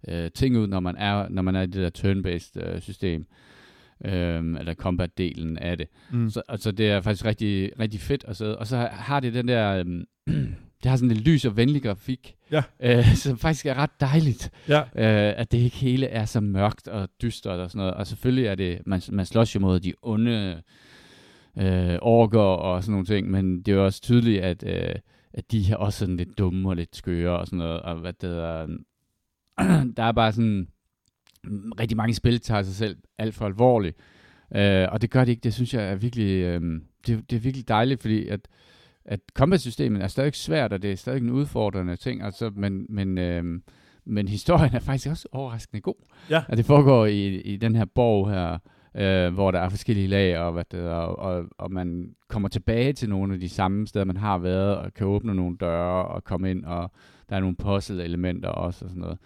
øh, 0.08 0.30
ting 0.30 0.58
ud, 0.58 0.66
når 0.66 0.80
man 0.80 0.96
er, 0.96 1.28
når 1.28 1.42
man 1.42 1.56
er 1.56 1.62
i 1.62 1.66
det 1.66 1.74
der 1.74 1.90
turn-based 1.90 2.60
øh, 2.60 2.80
system 2.80 3.26
øhm, 4.04 4.56
eller 4.56 4.74
combat-delen 4.74 5.58
af 5.58 5.78
det. 5.78 5.88
Mm. 6.12 6.30
Så 6.30 6.42
altså, 6.48 6.70
det 6.70 6.90
er 6.90 7.00
faktisk 7.00 7.24
rigtig, 7.24 7.70
rigtig 7.80 8.00
fedt 8.00 8.24
at 8.28 8.36
sidde. 8.36 8.58
Og 8.58 8.66
så 8.66 8.88
har 8.92 9.20
det 9.20 9.34
den 9.34 9.48
der, 9.48 9.70
øhm, 9.70 10.04
det 10.82 10.90
har 10.90 10.96
sådan 10.96 11.10
en 11.10 11.16
lys 11.16 11.44
og 11.44 11.56
venlig 11.56 11.82
grafik, 11.82 12.34
ja. 12.50 12.62
øh, 12.80 13.14
som 13.24 13.38
faktisk 13.38 13.66
er 13.66 13.74
ret 13.74 14.00
dejligt, 14.00 14.50
ja. 14.68 14.80
øh, 14.80 15.34
at 15.40 15.52
det 15.52 15.58
ikke 15.58 15.76
hele 15.76 16.06
er 16.06 16.24
så 16.24 16.40
mørkt 16.40 16.88
og 16.88 17.08
dystert 17.22 17.60
og 17.60 17.70
sådan 17.70 17.78
noget. 17.78 17.94
Og 17.94 18.06
selvfølgelig 18.06 18.46
er 18.46 18.54
det, 18.54 18.78
man, 18.86 19.02
man 19.12 19.26
slås 19.26 19.54
jo 19.54 19.60
mod 19.60 19.80
de 19.80 19.92
onde 20.02 20.62
øh, 21.58 21.98
orker 22.02 22.40
og 22.40 22.82
sådan 22.82 22.92
nogle 22.92 23.06
ting, 23.06 23.30
men 23.30 23.62
det 23.62 23.72
er 23.72 23.76
jo 23.76 23.84
også 23.84 24.02
tydeligt, 24.02 24.42
at, 24.42 24.64
øh, 24.66 24.94
at 25.34 25.52
de 25.52 25.72
er 25.72 25.76
også 25.76 25.98
sådan 25.98 26.16
lidt 26.16 26.38
dumme 26.38 26.68
og 26.68 26.76
lidt 26.76 26.96
skøre 26.96 27.38
og 27.38 27.46
sådan 27.46 27.58
noget, 27.58 27.80
og 27.80 27.94
hvad 27.94 28.12
det 28.12 28.30
er, 28.30 28.66
der 29.96 30.02
er 30.02 30.12
bare 30.12 30.32
sådan, 30.32 30.68
rigtig 31.80 31.96
mange 31.96 32.14
spil 32.14 32.40
tager 32.40 32.62
sig 32.62 32.74
selv 32.74 32.96
alt 33.18 33.34
for 33.34 33.46
alvorligt. 33.46 33.96
Øh, 34.56 34.88
og 34.92 35.02
det 35.02 35.10
gør 35.10 35.24
det 35.24 35.32
ikke. 35.32 35.40
Det 35.40 35.54
synes 35.54 35.74
jeg 35.74 35.90
er 35.90 35.94
virkelig, 35.94 36.42
øh, 36.42 36.80
det, 37.06 37.30
det 37.30 37.36
er 37.36 37.40
virkelig 37.40 37.68
dejligt, 37.68 38.00
fordi 38.00 38.28
at, 38.28 38.40
at 39.04 39.20
combat-systemet 39.34 40.02
er 40.02 40.08
stadig 40.08 40.34
svært, 40.34 40.72
og 40.72 40.82
det 40.82 40.92
er 40.92 40.96
stadig 40.96 41.22
en 41.22 41.30
udfordrende 41.30 41.96
ting, 41.96 42.22
altså, 42.22 42.50
men, 42.56 42.86
men, 42.88 43.18
øh, 43.18 43.44
men 44.04 44.28
historien 44.28 44.74
er 44.74 44.78
faktisk 44.78 45.10
også 45.10 45.28
overraskende 45.32 45.80
god. 45.80 45.94
Ja. 46.30 46.42
At 46.48 46.58
det 46.58 46.66
foregår 46.66 47.06
i, 47.06 47.40
i 47.40 47.56
den 47.56 47.76
her 47.76 47.84
borg 47.84 48.30
her, 48.30 48.58
øh, 48.94 49.34
hvor 49.34 49.50
der 49.50 49.58
er 49.58 49.68
forskellige 49.68 50.06
lag, 50.06 50.38
og, 50.38 50.52
hvad 50.52 50.64
det, 50.70 50.80
og, 50.80 51.18
og, 51.18 51.44
og 51.58 51.72
man 51.72 52.10
kommer 52.28 52.48
tilbage 52.48 52.92
til 52.92 53.08
nogle 53.08 53.34
af 53.34 53.40
de 53.40 53.48
samme 53.48 53.86
steder, 53.86 54.04
man 54.04 54.16
har 54.16 54.38
været, 54.38 54.76
og 54.76 54.94
kan 54.94 55.06
åbne 55.06 55.34
nogle 55.34 55.56
døre 55.60 56.04
og 56.04 56.24
komme 56.24 56.50
ind, 56.50 56.64
og 56.64 56.92
der 57.28 57.36
er 57.36 57.40
nogle 57.40 57.56
puzzle-elementer 57.56 58.48
også 58.48 58.84
og 58.84 58.88
sådan 58.90 59.00
noget. 59.00 59.18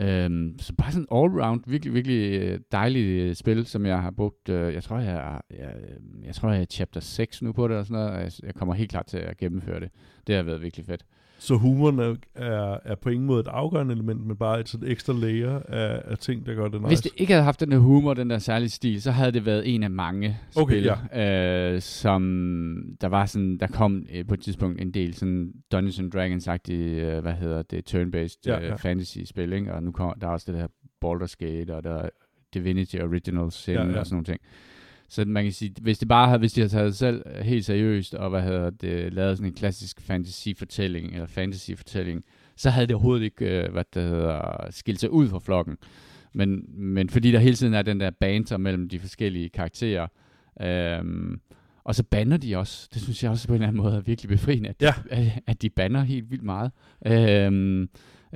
Øhm, 0.00 0.58
så 0.58 0.74
bare 0.74 0.92
sådan 0.92 1.06
all-round, 1.12 1.62
virkelig, 1.66 1.94
virkelig 1.94 2.40
øh, 2.40 2.60
dejligt 2.72 3.06
øh, 3.06 3.34
spil, 3.34 3.66
som 3.66 3.86
jeg 3.86 4.02
har 4.02 4.10
brugt, 4.10 4.48
øh, 4.48 4.74
jeg 4.74 4.82
tror, 4.82 4.98
jeg, 4.98 5.40
jeg, 5.50 5.74
øh, 5.74 6.26
jeg 6.26 6.34
tror, 6.34 6.50
jeg 6.50 6.60
er 6.60 6.64
chapter 6.64 7.00
6 7.00 7.42
nu 7.42 7.52
på 7.52 7.68
det, 7.68 7.76
og 7.76 7.86
sådan 7.86 8.02
noget, 8.02 8.10
og 8.10 8.20
jeg, 8.20 8.32
jeg 8.42 8.54
kommer 8.54 8.74
helt 8.74 8.90
klart 8.90 9.06
til 9.06 9.18
at 9.18 9.36
gennemføre 9.36 9.80
det. 9.80 9.90
Det 10.26 10.34
har 10.34 10.42
været 10.42 10.62
virkelig 10.62 10.86
fedt. 10.86 11.04
Så 11.38 11.54
humoren 11.56 11.98
er, 11.98 12.14
er, 12.34 12.78
er 12.84 12.94
på 12.94 13.08
ingen 13.08 13.26
måde 13.26 13.40
et 13.40 13.46
afgørende 13.46 13.94
element, 13.94 14.26
men 14.26 14.36
bare 14.36 14.60
et 14.60 14.68
sådan 14.68 14.88
ekstra 14.88 15.12
layer 15.12 15.60
af, 15.68 16.02
af 16.04 16.18
ting, 16.18 16.46
der 16.46 16.54
gør 16.54 16.68
det 16.68 16.80
nice. 16.80 16.88
Hvis 16.88 17.00
det 17.00 17.12
ikke 17.16 17.32
havde 17.32 17.44
haft 17.44 17.60
den 17.60 17.70
der 17.70 17.78
humor, 17.78 18.14
den 18.14 18.30
der 18.30 18.38
særlige 18.38 18.70
stil, 18.70 19.02
så 19.02 19.10
havde 19.10 19.32
det 19.32 19.46
været 19.46 19.74
en 19.74 19.82
af 19.82 19.90
mange 19.90 20.38
okay, 20.56 20.74
spil, 20.74 20.92
ja. 21.12 21.74
øh, 21.74 21.80
som 21.80 22.22
der 23.00 23.08
var 23.08 23.26
sådan, 23.26 23.58
der 23.58 23.66
kom 23.66 24.06
øh, 24.14 24.26
på 24.26 24.34
et 24.34 24.40
tidspunkt 24.40 24.80
en 24.80 24.90
del 24.90 25.14
sådan 25.14 25.52
Dungeons 25.72 25.98
and 25.98 26.12
Dragons-agtige, 26.12 27.00
øh, 27.00 27.22
hvad 27.22 27.34
hedder 27.34 27.62
det, 27.62 27.94
turn-based 27.94 28.40
ja, 28.46 28.58
ja. 28.60 28.72
Øh, 28.72 28.78
fantasy-spil, 28.78 29.52
ikke? 29.52 29.74
og 29.74 29.82
nu 29.82 29.92
kommer 29.92 30.14
der 30.14 30.26
er 30.26 30.30
også 30.30 30.52
det 30.52 30.60
der 30.60 30.66
Baldur's 31.04 31.34
Gate, 31.38 31.74
og 31.74 31.84
der 31.84 31.94
er 31.94 32.08
Divinity 32.54 32.96
Original 32.96 33.52
Sin 33.52 33.74
ja, 33.74 33.84
ja. 33.84 33.98
og 33.98 34.06
sådan 34.06 34.14
nogle 34.14 34.24
ting. 34.24 34.40
Så 35.08 35.24
man 35.24 35.44
kan 35.44 35.52
sige, 35.52 35.74
hvis 35.80 35.98
det 35.98 36.08
bare 36.08 36.26
havde, 36.26 36.38
hvis 36.38 36.52
de 36.52 36.60
havde 36.60 36.72
taget 36.72 36.96
selv 36.96 37.42
helt 37.42 37.64
seriøst, 37.64 38.14
og 38.14 38.30
hvad 38.30 38.42
hedder 38.42 38.70
det, 38.70 39.12
lavet 39.12 39.36
sådan 39.36 39.50
en 39.50 39.56
klassisk 39.56 40.00
fantasy-fortælling, 40.00 41.12
eller 41.12 41.26
fantasy-fortælling, 41.26 42.24
så 42.56 42.70
havde 42.70 42.86
det 42.86 42.94
overhovedet 42.94 43.24
ikke, 43.24 43.62
øh, 43.64 43.72
hvad 43.72 43.84
det 43.94 44.02
hedder, 44.02 44.66
skilt 44.70 45.00
sig 45.00 45.10
ud 45.10 45.28
fra 45.28 45.38
flokken. 45.38 45.76
Men, 46.34 46.64
men 46.68 47.08
fordi 47.10 47.32
der 47.32 47.38
hele 47.38 47.56
tiden 47.56 47.74
er 47.74 47.82
den 47.82 48.00
der 48.00 48.10
banter 48.20 48.56
mellem 48.56 48.88
de 48.88 48.98
forskellige 48.98 49.48
karakterer, 49.48 50.06
Øhm, 50.62 51.40
og 51.84 51.94
så 51.94 52.02
banner 52.04 52.36
de 52.36 52.56
også. 52.56 52.88
Det 52.94 53.02
synes 53.02 53.22
jeg 53.22 53.30
også 53.30 53.48
på 53.48 53.52
en 53.52 53.56
eller 53.56 53.68
anden 53.68 53.82
måde 53.82 53.96
er 53.96 54.00
virkelig 54.00 54.28
befriende, 54.28 54.68
at, 54.68 54.82
Ja. 54.82 54.94
de, 55.10 55.10
at, 55.10 55.32
at 55.46 55.62
de 55.62 55.70
banner 55.70 56.02
helt 56.02 56.30
vildt 56.30 56.42
meget. 56.44 56.72
Øhm, 57.06 57.82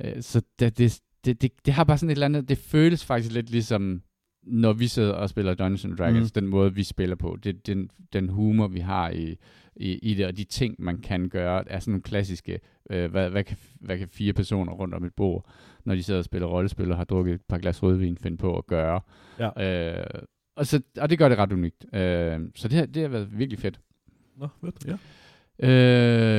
øh, 0.03 0.21
så 0.21 0.41
det, 0.59 0.77
det, 0.77 0.99
det, 1.25 1.41
det, 1.41 1.51
det 1.65 1.73
har 1.73 1.83
bare 1.83 1.97
sådan 1.97 2.09
et 2.09 2.15
eller 2.15 2.25
andet, 2.25 2.49
det 2.49 2.57
føles 2.57 3.05
faktisk 3.05 3.33
lidt 3.33 3.49
ligesom, 3.49 4.01
når 4.45 4.73
vi 4.73 4.87
sidder 4.87 5.13
og 5.13 5.29
spiller 5.29 5.53
Dungeons 5.53 5.85
and 5.85 5.97
Dragons, 5.97 6.35
Mm. 6.35 6.41
den 6.41 6.49
måde 6.49 6.73
vi 6.75 6.83
spiller 6.83 7.15
på, 7.15 7.37
det, 7.43 7.67
den, 7.67 7.89
den 8.13 8.29
humor 8.29 8.67
vi 8.67 8.79
har 8.79 9.09
i, 9.09 9.37
i, 9.75 9.93
i 9.97 10.13
det, 10.13 10.25
og 10.25 10.37
de 10.37 10.43
ting 10.43 10.75
man 10.79 10.97
kan 10.97 11.29
gøre, 11.29 11.71
er 11.71 11.79
sådan 11.79 11.91
nogle 11.91 12.01
klassiske, 12.03 12.59
øh, 12.89 13.11
hvad, 13.11 13.29
hvad, 13.29 13.43
kan, 13.43 13.57
hvad 13.79 13.97
kan 13.97 14.07
fire 14.07 14.33
personer 14.33 14.73
rundt 14.73 14.93
om 14.95 15.03
et 15.03 15.13
bord, 15.13 15.49
når 15.85 15.95
de 15.95 16.03
sidder 16.03 16.17
og 16.17 16.23
spiller 16.25 16.47
rollespil 16.47 16.91
og 16.91 16.97
har 16.97 17.03
drukket 17.03 17.33
et 17.33 17.41
par 17.41 17.57
glas 17.57 17.83
rødvin, 17.83 18.17
finde 18.17 18.37
på 18.37 18.57
at 18.57 18.67
gøre. 18.67 19.01
Ja. 19.39 19.99
Øh, 20.01 20.05
og, 20.55 20.65
så, 20.67 20.81
og 20.99 21.09
det 21.09 21.17
gør 21.17 21.29
det 21.29 21.37
ret 21.37 21.51
unikt. 21.53 21.85
Øh, 21.93 22.39
så 22.55 22.67
det, 22.67 22.77
har- 22.77 22.85
det 22.85 23.01
har 23.01 23.09
været 23.09 23.39
virkelig 23.39 23.59
fedt. 23.59 23.79
Nå, 24.37 24.47
fedt, 24.61 24.85
ja. 24.87 24.97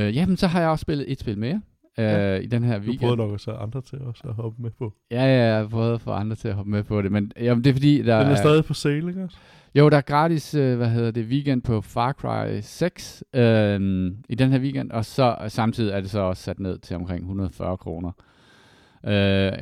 Øh, 0.08 0.16
jamen, 0.16 0.36
så 0.36 0.46
har 0.46 0.60
jeg 0.60 0.68
også 0.68 0.82
spillet 0.82 1.12
et 1.12 1.20
spil 1.20 1.38
mere 1.38 1.62
øh, 1.98 2.04
Ja. 2.04 2.36
i 2.36 2.46
den 2.46 2.64
her 2.64 2.74
Du 2.78 2.80
weekend. 2.80 2.98
prøvede 3.00 3.16
nok 3.16 3.30
også 3.30 3.52
andre 3.52 3.80
til 3.80 3.98
også 4.02 4.22
at 4.28 4.34
hoppe 4.34 4.62
med 4.62 4.70
på. 4.78 4.92
Ja, 5.10 5.22
ja, 5.24 5.56
jeg 5.56 5.68
prøvet 5.70 5.94
at 5.94 6.00
få 6.00 6.10
andre 6.10 6.36
til 6.36 6.48
at 6.48 6.54
hoppe 6.54 6.70
med 6.70 6.82
på 6.82 7.02
det, 7.02 7.12
men 7.12 7.32
jamen, 7.40 7.64
det 7.64 7.70
er 7.70 7.74
fordi, 7.74 8.02
der 8.02 8.18
Den 8.22 8.32
er 8.32 8.34
stadig 8.36 8.64
på 8.64 8.74
sale, 8.74 9.08
ikke 9.08 9.22
også? 9.24 9.36
Jo, 9.74 9.88
der 9.88 9.96
er 9.96 10.00
gratis, 10.00 10.54
øh, 10.54 10.76
hvad 10.76 10.88
hedder 10.90 11.10
det, 11.10 11.26
weekend 11.26 11.62
på 11.62 11.80
Far 11.80 12.12
Cry 12.12 12.58
6 12.62 13.24
øh, 13.34 14.10
i 14.28 14.34
den 14.34 14.50
her 14.52 14.58
weekend, 14.60 14.90
og 14.90 15.04
så 15.04 15.36
samtidig 15.48 15.92
er 15.92 16.00
det 16.00 16.10
så 16.10 16.20
også 16.20 16.42
sat 16.42 16.60
ned 16.60 16.78
til 16.78 16.96
omkring 16.96 17.20
140 17.20 17.76
kroner. 17.76 18.10
Øh, 19.06 19.12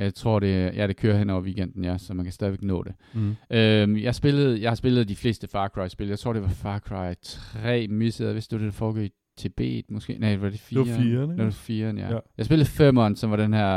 jeg 0.02 0.14
tror, 0.14 0.38
det, 0.40 0.74
ja, 0.76 0.86
det 0.86 0.96
kører 0.96 1.18
hen 1.18 1.30
over 1.30 1.40
weekenden, 1.42 1.84
ja, 1.84 1.98
så 1.98 2.14
man 2.14 2.24
kan 2.24 2.32
stadigvæk 2.32 2.62
nå 2.62 2.82
det. 2.82 2.92
Mm. 3.14 3.36
Øh, 3.50 4.02
jeg, 4.02 4.14
spillede, 4.14 4.62
jeg 4.62 4.70
har 4.70 4.74
spillet 4.74 5.08
de 5.08 5.16
fleste 5.16 5.48
Far 5.48 5.68
Cry-spil. 5.68 6.08
Jeg 6.08 6.18
tror, 6.18 6.32
det 6.32 6.42
var 6.42 6.48
Far 6.48 6.78
Cry 6.78 7.12
3 7.22 7.86
missede, 7.88 8.32
hvis 8.32 8.48
det 8.48 8.58
var 8.58 8.64
det, 8.64 8.72
der 8.72 8.78
foregik 8.78 9.10
i 9.10 9.14
Tibet 9.42 9.84
måske. 9.90 10.16
Nej, 10.20 10.36
var 10.36 10.48
det 10.50 10.60
4? 10.60 10.84
Det 10.84 10.90
var 10.92 10.98
4, 11.02 11.20
Det 11.20 11.38
var 11.38 11.44
ikke? 11.44 11.52
4, 11.56 11.86
ja. 11.88 11.92
Ja. 12.00 12.14
ja. 12.14 12.18
Jeg 12.38 12.46
spillede 12.46 12.68
5'eren, 12.90 13.14
som 13.16 13.30
var 13.30 13.36
den 13.36 13.54
her 13.54 13.74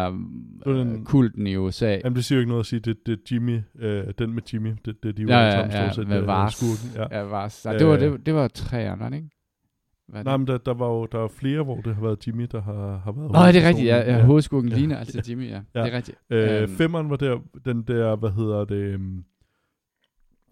var 0.66 0.74
den- 0.74 0.94
øh, 1.00 1.04
kulten 1.04 1.48
i 1.48 1.56
USA. 1.56 1.98
Jamen, 2.04 2.16
det 2.16 2.26
siger 2.26 2.38
jo 2.38 2.40
ikke 2.40 2.50
noget 2.50 2.60
at 2.60 2.66
sige, 2.66 2.80
det, 2.80 2.98
det 3.06 3.14
er 3.14 3.18
Jimmy, 3.32 3.60
øh, 3.80 4.04
den 4.20 4.34
med 4.34 4.42
Jimmy, 4.54 4.70
det, 4.86 5.04
det 5.04 5.10
er 5.10 5.14
de 5.14 5.22
jo 5.22 5.28
Ja, 5.28 5.38
ja, 5.40 5.60
ja, 5.60 5.82
stort 5.84 5.96
set, 5.96 6.08
med 6.08 6.22
øh, 6.22 6.28
Vars. 6.28 6.64
Ja. 6.96 7.18
Ja, 7.18 7.22
var, 7.24 7.54
nej, 7.66 7.78
det, 7.78 7.88
var, 7.88 7.94
Øh. 7.94 8.00
det, 8.02 8.26
det 8.26 8.34
var 8.34 8.50
3'eren, 8.58 9.00
var 9.00 9.10
det 9.10 9.16
ikke? 9.16 9.30
Hvad 10.08 10.20
det? 10.20 10.26
Nej, 10.26 10.38
men 10.38 10.48
der, 10.48 10.58
der 10.58 10.74
var 10.74 10.88
jo 10.88 11.06
der 11.12 11.20
er 11.24 11.28
flere, 11.28 11.64
hvor 11.64 11.76
det 11.82 11.96
har 11.96 12.02
været 12.02 12.28
Jimmy, 12.28 12.48
der 12.52 12.62
har, 12.62 12.98
har 12.98 13.12
været 13.12 13.32
Nå, 13.32 13.40
det 13.48 13.64
er 13.64 13.68
rigtigt, 13.68 13.88
ja. 13.88 13.98
ja, 14.18 14.24
hovedskurken 14.26 14.70
Ja. 14.70 14.78
ligner 14.78 14.98
altså 14.98 15.22
Jimmy, 15.30 15.50
ja. 15.50 15.62
Ja. 15.76 15.84
Det 15.84 15.94
er 15.94 15.98
rigtigt. 15.98 16.18
Øh, 16.30 16.62
Øhm. 16.62 16.72
femmeren 16.72 17.10
var 17.10 17.16
der, 17.16 17.38
den 17.66 17.82
der, 17.84 18.16
hvad 18.16 18.30
hedder 18.32 18.66
det, 18.66 18.76
øhm, 18.76 19.24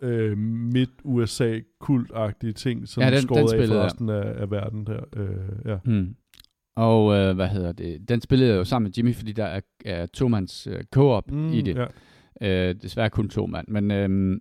øh, 0.03 0.37
midt-USA-kultagtige 0.37 2.53
ting, 2.53 2.87
som 2.87 3.03
Ja, 3.03 3.11
den- 3.11 3.21
skåret 3.21 3.37
den 3.37 3.43
af 3.43 3.49
spillede 3.49 3.67
for 3.69 3.75
jeg. 3.75 3.85
resten 3.85 4.09
af, 4.09 4.41
af 4.41 4.51
verden 4.51 4.85
der. 4.85 4.99
Øh, 5.15 5.27
ja. 5.65 5.77
Hmm. 5.85 6.15
Og 6.75 7.13
øh, 7.15 7.35
hvad 7.35 7.47
hedder 7.47 7.71
det? 7.71 8.09
Den 8.09 8.21
spillede 8.21 8.49
jeg 8.49 8.57
jo 8.57 8.63
sammen 8.63 8.85
med 8.85 8.91
Jimmy, 8.97 9.15
fordi 9.15 9.31
der 9.31 9.45
er, 9.45 9.59
er 9.85 10.05
tomands 10.05 10.67
øh, 10.67 10.83
co-op 10.95 11.31
i 11.53 11.61
det. 11.61 11.87
Ja. 12.41 12.69
Øh, 12.69 12.75
desværre 12.81 13.09
kun 13.09 13.29
to 13.29 13.45
mand. 13.45 13.67
Men 13.67 13.91
øhm, 13.91 14.39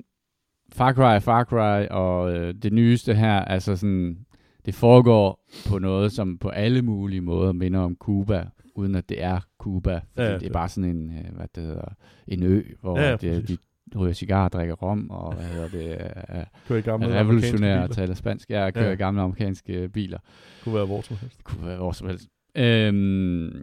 Far 0.73 0.93
Cry 0.93 1.21
Far 1.25 1.45
Cry, 1.45 1.87
og 1.91 2.35
øh, 2.35 2.55
det 2.55 2.73
nyeste 2.73 3.15
her, 3.15 3.33
altså 3.41 3.77
sådan, 3.77 4.19
det 4.67 4.75
foregår 4.75 5.49
på 5.69 5.79
noget, 5.79 6.13
som 6.13 6.39
på 6.39 6.49
alle 6.49 6.83
mulige 6.83 7.21
måder 7.21 7.53
minder 7.53 7.81
om 7.81 7.97
Cuba, 8.01 8.47
uden 8.75 8.95
at 8.95 9.09
det 9.09 9.23
er 9.23 9.41
Cuba. 9.59 9.95
Fordi 9.95 10.27
Ja, 10.27 10.33
ja, 10.33 10.39
det 10.39 10.49
er 10.49 10.53
bare 10.53 10.69
sådan 10.69 10.91
en, 10.97 11.11
øh, 11.11 11.37
hvad 11.37 11.47
det 11.55 11.63
hedder, 11.63 11.95
en 12.29 12.43
ø, 12.43 12.63
hvor 12.81 12.99
Ja, 12.99 13.05
ja, 13.11 13.13
det, 13.13 13.21
de 13.23 13.41
præcis. 13.41 13.59
Ryger 13.97 14.13
cigarer, 14.13 14.49
drikker 14.49 14.75
rom, 14.75 15.11
og 15.11 15.35
hvad 15.35 15.45
hedder 15.45 15.69
det, 15.69 15.97
er, 16.29 16.45
Kører 16.69 16.79
i 16.79 16.83
gamle 16.83 17.07
er 17.07 17.21
amerikanske 17.21 17.47
revolutionære 17.47 17.83
og 17.83 17.91
taler 17.91 18.15
spansk. 18.15 18.51
Jeg 18.51 18.75
kører 18.75 18.85
Ja. 18.85 18.91
ja. 18.91 18.97
gamle 18.97 19.21
amerikanske 19.23 19.89
biler. 19.89 20.19
Kunne 20.65 20.75
være 20.75 20.87
hvor 20.87 21.01
som 21.01 21.17
helst. 21.17 21.37
Det 21.37 21.45
kunne 21.45 21.67
være 21.67 21.77
hvor 21.77 21.93
som 21.93 22.09
helst. 22.09 22.29
Øhm, 22.57 23.63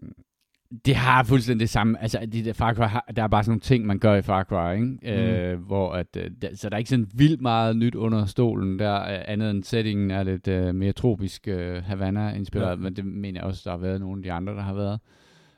det 0.85 0.95
har 0.95 1.23
fuldstændig 1.23 1.59
det 1.59 1.69
samme. 1.69 2.01
Altså, 2.01 2.27
de 2.33 2.45
der 2.45 2.53
Far 2.53 2.73
Cry 2.73 2.83
har, 2.83 3.05
der 3.15 3.23
er 3.23 3.27
bare 3.27 3.43
sådan 3.43 3.51
nogle 3.51 3.59
ting, 3.61 3.85
man 3.85 3.99
gør 3.99 4.15
i 4.15 4.21
Far 4.21 4.43
Cry, 4.43 4.73
ikke? 4.75 4.85
Mm. 4.85 5.07
Øh, 5.07 5.59
hvor 5.65 5.91
at, 5.93 6.07
øh, 6.17 6.31
der, 6.41 6.55
så 6.55 6.69
der 6.69 6.75
er 6.75 6.77
ikke 6.77 6.89
sådan 6.89 7.07
vildt 7.13 7.41
meget 7.41 7.75
nyt 7.77 7.95
under 7.95 8.25
stolen 8.25 8.79
der, 8.79 9.01
øh, 9.01 9.19
andet 9.25 9.51
end 9.51 9.63
settingen 9.63 10.11
er 10.11 10.23
lidt 10.23 10.47
øh, 10.47 10.75
mere 10.75 10.91
tropisk 10.91 11.47
øh, 11.47 11.83
Havana-inspireret, 11.83 12.69
ja. 12.69 12.75
men 12.75 12.95
det 12.95 13.05
mener 13.05 13.39
jeg 13.39 13.47
også, 13.47 13.61
der 13.65 13.71
har 13.71 13.77
været 13.77 13.99
nogle 13.99 14.19
af 14.19 14.23
de 14.23 14.31
andre, 14.31 14.53
der 14.53 14.61
har 14.61 14.73
været. 14.73 14.99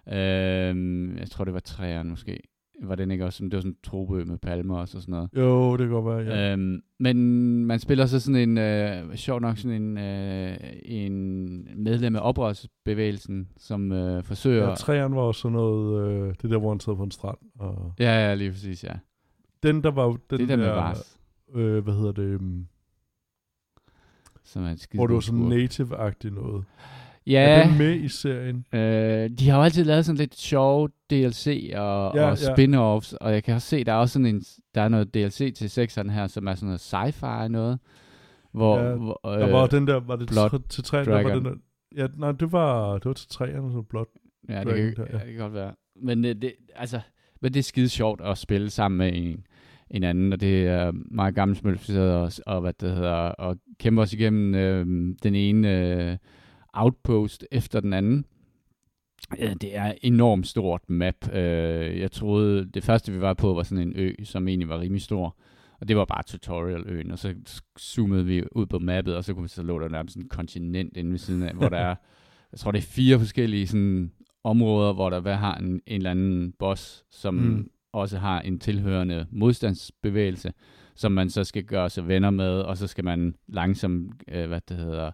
Øh, 0.07 1.19
jeg 1.19 1.29
tror, 1.29 1.45
det 1.45 1.53
var 1.53 1.59
træerne 1.59 2.09
måske. 2.09 2.39
Var 2.83 2.95
den 2.95 3.11
ikke 3.11 3.25
også 3.25 3.37
sådan, 3.37 3.49
det 3.49 3.55
var 3.57 3.61
sådan 3.61 3.71
en 3.71 3.77
tropeø 3.83 4.23
med 4.23 4.37
palmer 4.37 4.77
også 4.77 4.97
og 4.97 5.01
sådan 5.01 5.11
noget. 5.11 5.29
Jo, 5.37 5.71
det 5.71 5.79
kan 5.79 5.89
godt 5.89 6.05
være, 6.05 6.37
ja. 6.37 6.51
Øhm, 6.53 6.81
men 6.99 7.17
man 7.65 7.79
spiller 7.79 8.05
så 8.05 8.19
sådan 8.19 8.49
en, 8.49 8.57
øh, 8.57 9.15
sjovt 9.15 9.41
nok 9.41 9.57
sådan 9.57 9.81
en, 9.81 9.97
øh, 9.97 10.57
en 10.85 11.67
medlem 11.83 12.15
af 12.15 12.19
oprørsbevægelsen, 12.23 13.47
som 13.57 13.91
øh, 13.91 14.23
forsøger... 14.23 14.69
ja 14.69 14.75
træerne 14.75 15.15
var 15.15 15.21
også 15.21 15.41
sådan 15.41 15.53
noget, 15.53 16.11
øh, 16.11 16.33
det 16.41 16.49
der, 16.49 16.57
hvor 16.57 16.69
han 16.69 16.79
sad 16.79 16.95
på 16.95 17.03
en 17.03 17.11
strand. 17.11 17.37
Og 17.59 17.93
ja, 17.99 18.27
ja, 18.27 18.33
lige 18.33 18.51
præcis, 18.51 18.83
ja. 18.83 18.93
den, 19.63 19.83
der 19.83 19.91
var 19.91 20.07
den 20.07 20.19
det 20.29 20.41
er 20.41 20.45
der 20.47 20.55
med 20.57 20.65
Vars, 20.65 21.19
øh, 21.55 21.83
hvad 21.83 21.93
hedder 21.93 22.11
det, 22.11 22.35
um, 22.35 22.67
som 24.43 24.63
er 24.63 24.69
en 24.69 24.77
skide 24.77 24.99
hvor 24.99 25.07
det 25.07 25.13
var 25.13 25.19
sådan 25.19 25.39
native-agtigt 25.39 26.33
noget. 26.33 26.65
Ja, 27.27 27.39
Er 27.41 27.67
den 27.67 27.77
med 27.77 27.95
i 27.95 28.07
serien? 28.07 28.65
øh, 28.73 29.29
de 29.39 29.49
har 29.49 29.57
jo 29.57 29.63
altid 29.63 29.83
lavet 29.83 30.05
sådan 30.05 30.17
lidt 30.17 30.35
sjove 30.39 30.89
DLC 31.11 31.71
og, 31.75 32.15
Ja, 32.15 32.31
og 32.31 32.37
ja. 32.37 32.53
spin-offs, 32.53 33.13
og 33.21 33.33
jeg 33.33 33.43
kan 33.43 33.55
også 33.55 33.67
se, 33.67 33.83
der 33.83 33.91
er 33.91 33.97
også 33.97 34.13
sådan 34.13 34.25
en, 34.25 34.43
der 34.75 34.81
er 34.81 34.87
noget 34.87 35.13
DLC 35.13 35.53
til 35.55 35.69
sexeren 35.69 36.09
her, 36.09 36.27
som 36.27 36.47
er 36.47 36.55
sådan 36.55 36.67
noget 36.67 36.93
sci-fi 36.93 37.47
noget, 37.47 37.79
hvor... 38.51 38.79
Ja, 38.79 38.95
hvor 38.95 39.19
Der 39.23 39.51
var 39.51 39.67
den 39.67 39.87
der, 39.87 39.99
var 39.99 40.15
det 40.15 40.27
Blood 40.27 40.59
til, 40.69 40.83
træerne, 40.83 41.11
der 41.11 41.23
var 41.23 41.33
den 41.33 41.45
der, 41.45 41.53
ja, 41.95 42.07
nej, 42.17 42.31
det 42.31 42.51
var, 42.51 42.93
det 42.93 43.05
var 43.05 43.13
til 43.13 43.29
træerne, 43.29 43.71
så 43.71 43.81
blot. 43.81 44.07
Ja, 44.49 44.59
det 44.59 44.65
Dragon 44.65 44.93
kan, 44.95 44.95
der, 44.95 45.05
ja. 45.11 45.17
ja. 45.17 45.23
det 45.25 45.33
kan 45.33 45.41
godt 45.41 45.53
være. 45.53 45.73
Men 45.95 46.23
det, 46.23 46.41
det, 46.41 46.53
altså, 46.75 46.99
men 47.41 47.53
det 47.53 47.59
er 47.59 47.63
skide 47.63 47.89
sjovt 47.89 48.21
at 48.21 48.37
spille 48.37 48.69
sammen 48.69 48.97
med 48.97 49.11
en, 49.13 49.45
en 49.89 50.03
anden, 50.03 50.33
og 50.33 50.41
det 50.41 50.67
er 50.67 50.91
meget 51.11 51.35
gammelt 51.35 51.59
smølfiseret 51.59 52.13
og, 52.13 52.31
og, 52.55 52.61
hvad 52.61 52.73
det 52.73 52.95
hedder, 52.95 53.11
og 53.13 53.57
kæmper 53.79 54.01
os 54.03 54.13
igennem 54.13 54.55
øh, 54.55 54.85
den 55.23 55.35
ene 55.35 55.95
øh, 56.11 56.17
outpost 56.73 57.45
efter 57.51 57.79
den 57.79 57.93
anden. 57.93 58.25
Ja, 59.39 59.53
det 59.53 59.75
er 59.75 59.93
enormt 60.01 60.47
stort 60.47 60.89
map. 60.89 61.33
Øh, 61.33 61.99
jeg 61.99 62.11
troede, 62.11 62.65
det 62.65 62.83
første 62.83 63.11
vi 63.11 63.21
var 63.21 63.33
på 63.33 63.53
var 63.53 63.63
sådan 63.63 63.87
en 63.87 63.93
ø, 63.95 64.13
som 64.23 64.47
egentlig 64.47 64.69
var 64.69 64.79
rimelig 64.79 65.01
stor. 65.01 65.37
Og 65.81 65.87
det 65.87 65.97
var 65.97 66.05
bare 66.05 66.23
tutorial-øen, 66.23 67.11
og 67.11 67.19
så 67.19 67.35
zoomede 67.79 68.25
vi 68.25 68.43
ud 68.51 68.65
på 68.65 68.79
mappet, 68.79 69.15
og 69.15 69.23
så 69.23 69.33
kunne 69.33 69.43
vi 69.43 69.49
så 69.49 69.63
lå 69.63 69.79
der 69.79 69.89
nærmest 69.89 70.13
sådan 70.13 70.25
en 70.25 70.29
kontinent 70.29 70.97
inde 70.97 71.11
ved 71.11 71.17
siden 71.17 71.43
af, 71.43 71.53
hvor 71.53 71.69
der 71.69 71.77
er, 71.77 71.95
jeg 72.51 72.59
tror 72.59 72.71
det 72.71 72.79
er 72.79 72.91
fire 72.91 73.19
forskellige 73.19 73.67
sådan, 73.67 74.11
områder, 74.43 74.93
hvor 74.93 75.09
der 75.09 75.19
hver 75.19 75.35
har 75.35 75.55
en, 75.55 75.65
en 75.65 75.81
eller 75.87 76.11
anden 76.11 76.53
boss, 76.59 77.03
som 77.11 77.33
mm. 77.33 77.69
også 77.93 78.17
har 78.17 78.41
en 78.41 78.59
tilhørende 78.59 79.25
modstandsbevægelse, 79.31 80.53
som 80.95 81.11
man 81.11 81.29
så 81.29 81.43
skal 81.43 81.63
gøre 81.63 81.89
sig 81.89 82.07
venner 82.07 82.29
med, 82.29 82.61
og 82.61 82.77
så 82.77 82.87
skal 82.87 83.03
man 83.03 83.35
langsomt, 83.47 84.23
øh, 84.27 84.47
hvad 84.47 84.61
det 84.69 84.77
hedder, 84.77 85.05
øh, 85.05 85.11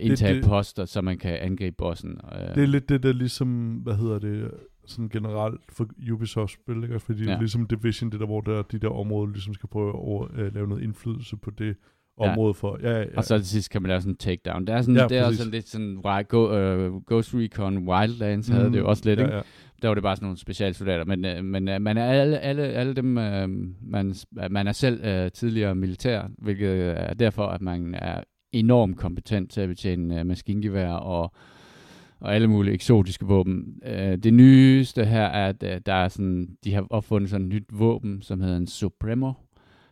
indtage 0.00 0.34
det- 0.34 0.42
det, 0.42 0.50
poster, 0.50 0.84
så 0.84 1.00
man 1.00 1.18
kan 1.18 1.38
angribe 1.40 1.76
bossen. 1.78 2.10
Øh, 2.32 2.54
Det 2.54 2.62
er 2.62 2.66
lidt 2.66 2.88
det 2.88 3.02
der 3.02 3.12
ligesom, 3.12 3.70
hvad 3.82 3.94
hedder 3.94 4.18
det, 4.18 4.50
sådan 4.86 5.08
generelt 5.08 5.60
for 5.72 5.86
Ubisoft-spil, 6.12 6.82
ikke? 6.82 7.00
Fordi 7.00 7.24
ja. 7.24 7.30
Ja. 7.32 7.38
ligesom 7.38 7.66
Division, 7.66 8.10
det 8.10 8.20
der, 8.20 8.26
hvor 8.26 8.40
der, 8.40 8.62
de 8.62 8.78
der 8.78 8.88
områder 8.88 9.32
ligesom 9.32 9.54
skal 9.54 9.68
prøve 9.68 9.88
at 9.88 9.94
over, 9.94 10.28
øh, 10.36 10.54
lave 10.54 10.68
noget 10.68 10.82
indflydelse 10.82 11.36
på 11.36 11.50
det 11.50 11.76
Ja. 12.20 12.30
område 12.32 12.54
for. 12.54 12.78
Ja, 12.82 12.90
ja, 12.90 12.98
ja. 12.98 13.04
Og 13.16 13.24
så 13.24 13.38
til 13.38 13.46
sidst 13.46 13.70
kan 13.70 13.82
man 13.82 13.88
lave 13.88 14.00
sådan 14.00 14.12
en 14.12 14.16
takedown. 14.16 14.66
Det 14.66 14.74
er, 14.74 14.82
sådan, 14.82 14.96
Ja, 14.96 15.02
ja, 15.02 15.08
det 15.08 15.18
er 15.18 15.24
også 15.24 15.38
sådan 15.38 15.52
lidt 15.52 15.68
sådan, 15.68 15.96
go, 16.28 16.86
uh, 16.88 17.02
Ghost 17.06 17.34
Recon 17.34 17.88
Wildlands 17.88 18.48
havde 18.48 18.72
det 18.72 18.78
jo 18.78 18.88
også 18.88 19.02
lidt, 19.04 19.18
Mm. 19.18 19.22
ja, 19.22 19.26
ikke? 19.28 19.36
ja. 19.36 19.42
Der 19.82 19.88
var 19.88 19.94
det 19.94 20.02
bare 20.02 20.16
sådan 20.16 20.24
nogle 20.26 20.38
specialsoldater, 20.38 21.04
men, 21.04 21.24
øh, 21.24 21.44
men 21.44 21.68
øh, 21.68 21.82
man 21.82 21.96
er 21.96 22.04
alle, 22.04 22.38
alle, 22.38 22.62
alle 22.62 22.94
dem, 22.94 23.18
øh, 23.18 23.48
man, 23.82 24.14
man 24.50 24.66
er 24.66 24.72
selv 24.72 25.04
øh, 25.04 25.30
tidligere 25.30 25.74
militær, 25.74 26.22
hvilket 26.38 27.00
er 27.00 27.14
derfor, 27.14 27.46
at 27.46 27.62
man 27.62 27.94
er 27.94 28.20
enormt 28.52 28.96
kompetent 28.96 29.50
til 29.50 29.60
at 29.60 29.68
betjene 29.68 30.20
øh, 30.20 30.26
maskingevær 30.26 30.92
og, 30.92 31.32
og 32.20 32.34
alle 32.34 32.48
mulige 32.48 32.74
eksotiske 32.74 33.26
våben. 33.26 33.80
Øh, 33.86 34.16
det 34.16 34.34
nyeste 34.34 35.04
her 35.04 35.24
er, 35.24 35.48
at 35.48 35.62
øh, 35.62 35.80
der 35.86 35.94
er 35.94 36.08
sådan, 36.08 36.48
de 36.64 36.74
har 36.74 36.86
opfundet 36.90 37.30
sådan 37.30 37.46
et 37.46 37.52
nyt 37.52 37.66
våben, 37.72 38.22
som 38.22 38.40
hedder 38.40 38.56
en 38.56 38.66
Supremo, 38.66 39.32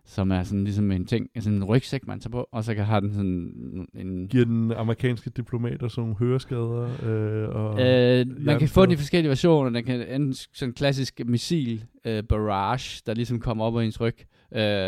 som 0.04 0.30
er 0.30 0.42
sådan 0.42 0.64
ligesom 0.64 0.90
en 0.90 1.06
ting, 1.06 1.28
sådan 1.40 1.56
en 1.56 1.64
rygsæk, 1.64 2.06
man 2.06 2.20
tager 2.20 2.30
på, 2.30 2.48
og 2.52 2.64
så 2.64 2.74
kan 2.74 2.84
have 2.84 3.00
den 3.00 3.12
sådan 3.12 3.88
en... 3.94 4.28
Giver 4.28 4.44
den 4.44 4.72
amerikanske 4.72 5.30
diplomater 5.30 5.88
sådan 5.88 6.02
nogle 6.02 6.16
høreskader? 6.16 6.88
Øh, 7.06 7.48
og, 7.48 7.80
Øh, 7.80 8.26
man 8.38 8.58
kan 8.58 8.68
få 8.68 8.86
den 8.86 8.92
i 8.92 8.96
forskellige 8.96 9.28
versioner. 9.28 9.70
Den 9.70 9.84
kan 9.84 10.00
enten 10.00 10.34
sådan 10.34 10.70
en 10.70 10.74
klassisk 10.74 11.20
missil 11.26 11.84
øh, 12.04 12.22
barrage, 12.22 13.02
der 13.06 13.14
ligesom 13.14 13.40
kommer 13.40 13.64
op 13.64 13.78
af 13.78 13.84
ens 13.84 14.00
ryg, 14.00 14.16
øh, 14.18 14.24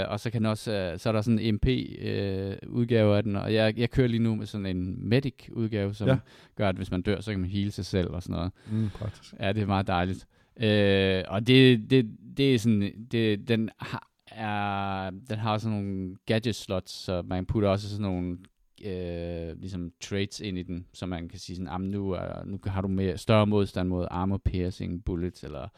og 0.09 0.21
så 0.21 0.31
kan 0.31 0.47
også, 0.47 0.73
øh, 0.73 0.99
så 0.99 1.09
er 1.09 1.13
der 1.13 1.21
sådan 1.23 1.39
en 1.39 1.55
MP 1.55 1.67
øh, 1.99 2.57
udgave 2.69 3.17
af 3.17 3.23
den, 3.23 3.37
og 3.37 3.55
jeg, 3.55 3.79
jeg 3.79 3.91
kører 3.91 4.09
lige 4.09 4.23
nu 4.23 4.35
med 4.35 4.47
sådan 4.47 4.67
en 4.67 5.09
medic 5.09 5.35
udgave, 5.53 5.95
som 5.95 6.09
Ja. 6.09 6.19
gør, 6.57 6.69
at 6.69 6.77
hvis 6.77 6.91
man 6.91 7.03
dør, 7.03 7.21
så 7.21 7.31
kan 7.31 7.41
man 7.41 7.51
hele 7.51 7.71
sig 7.71 7.87
selv 7.87 8.11
og 8.11 8.23
sådan 8.23 8.37
noget. 8.37 8.53
Mm, 8.71 8.89
praktisk. 8.91 9.35
Ja, 9.41 9.53
det 9.53 9.63
er 9.63 9.67
meget 9.67 9.87
dejligt. 9.87 10.27
Øh, 10.61 11.25
og 11.29 11.47
det, 11.47 11.91
det, 11.91 12.11
det 12.37 12.55
er 12.55 12.59
sådan, 12.59 12.93
det, 13.11 13.49
den 13.49 13.71
har, 13.79 14.09
er, 14.27 15.11
den 15.11 15.39
har 15.39 15.59
sådan 15.59 15.79
nogle 15.79 16.17
gadget 16.27 16.55
slots, 16.55 16.93
så 16.93 17.23
man 17.23 17.47
putter 17.47 17.69
også 17.69 17.89
sådan 17.89 18.03
nogle 18.03 18.39
øh, 18.85 19.61
ligesom 19.61 19.91
traits 20.01 20.41
ind 20.41 20.59
i 20.59 20.63
den, 20.63 20.87
så 20.93 21.07
man 21.07 21.29
kan 21.29 21.39
sige 21.39 21.57
sådan, 21.57 21.81
nu, 21.81 22.11
er, 22.11 22.45
nu 22.45 22.59
har 22.67 22.81
du 22.83 22.89
mere, 22.89 23.19
større 23.19 23.47
modstand 23.47 23.89
mod 23.89 24.07
armor 24.11 24.41
piercing 24.45 25.05
bullets, 25.05 25.45
eller 25.45 25.69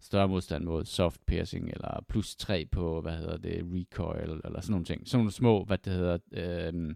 større 0.00 0.28
modstand 0.28 0.64
mod 0.64 0.84
soft 0.84 1.20
piercing, 1.26 1.70
eller 1.70 2.04
plus 2.08 2.36
3 2.36 2.66
på, 2.72 3.00
hvad 3.00 3.16
hedder 3.16 3.36
det, 3.36 3.62
recoil, 3.64 4.40
eller 4.44 4.60
sådan 4.60 4.70
nogle 4.70 4.84
ting. 4.84 5.08
Sådan 5.08 5.18
nogle 5.18 5.32
små, 5.32 5.64
hvad 5.64 5.78
det 5.78 5.92
hedder, 5.92 6.18
øh, 6.32 6.94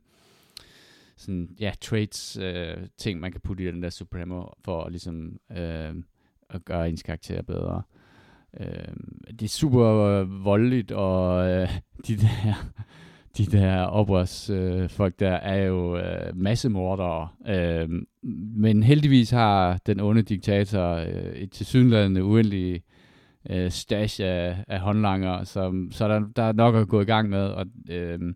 sådan, 1.17 1.57
ja, 1.61 1.73
traits, 1.81 2.37
øh, 2.37 2.77
ting, 2.99 3.21
man 3.21 3.33
kan 3.33 3.41
putte 3.41 3.65
i 3.65 3.67
den 3.67 3.83
der 3.83 3.91
Supremo, 3.91 4.45
for 4.65 4.89
ligesom 4.89 5.39
øh, 5.57 5.95
at 6.51 6.65
gøre 6.65 6.89
ens 6.89 7.03
karakter 7.03 7.43
bedre. 7.43 7.83
Øh, 8.61 8.95
det 9.31 9.43
er 9.43 9.49
super 9.49 9.87
øh, 9.87 10.45
voldeligt, 10.45 10.93
og 10.93 11.49
øh, 11.51 11.69
de 12.07 12.17
der 12.17 12.73
de 13.39 13.47
der 13.47 13.83
oprørsfolk 13.83 14.83
øh, 14.83 14.89
folk 14.89 15.21
der 15.21 15.31
er 15.31 15.65
jo 15.65 15.99
øh, 15.99 16.37
massemordere. 16.37 17.29
Øh, 17.49 17.89
men 18.57 18.83
heldigvis 18.83 19.31
har 19.31 19.81
den 19.87 20.01
onde 20.01 20.23
diktator 20.23 20.95
øh, 20.95 21.33
et 21.35 21.51
tilsyneladende 21.51 22.25
uendelig 22.25 22.83
øh, 23.51 23.71
stash 23.71 24.21
af, 24.25 24.65
af 24.69 24.81
håndlanger, 24.81 25.45
så, 25.45 25.89
så 25.91 26.09
der, 26.09 26.21
der 26.37 26.43
er 26.43 26.53
nok 26.53 26.75
at 26.75 26.89
gå 26.89 27.01
i 27.01 27.05
gang 27.05 27.29
med. 27.29 27.45
Og, 27.45 27.67
øh, 27.91 28.35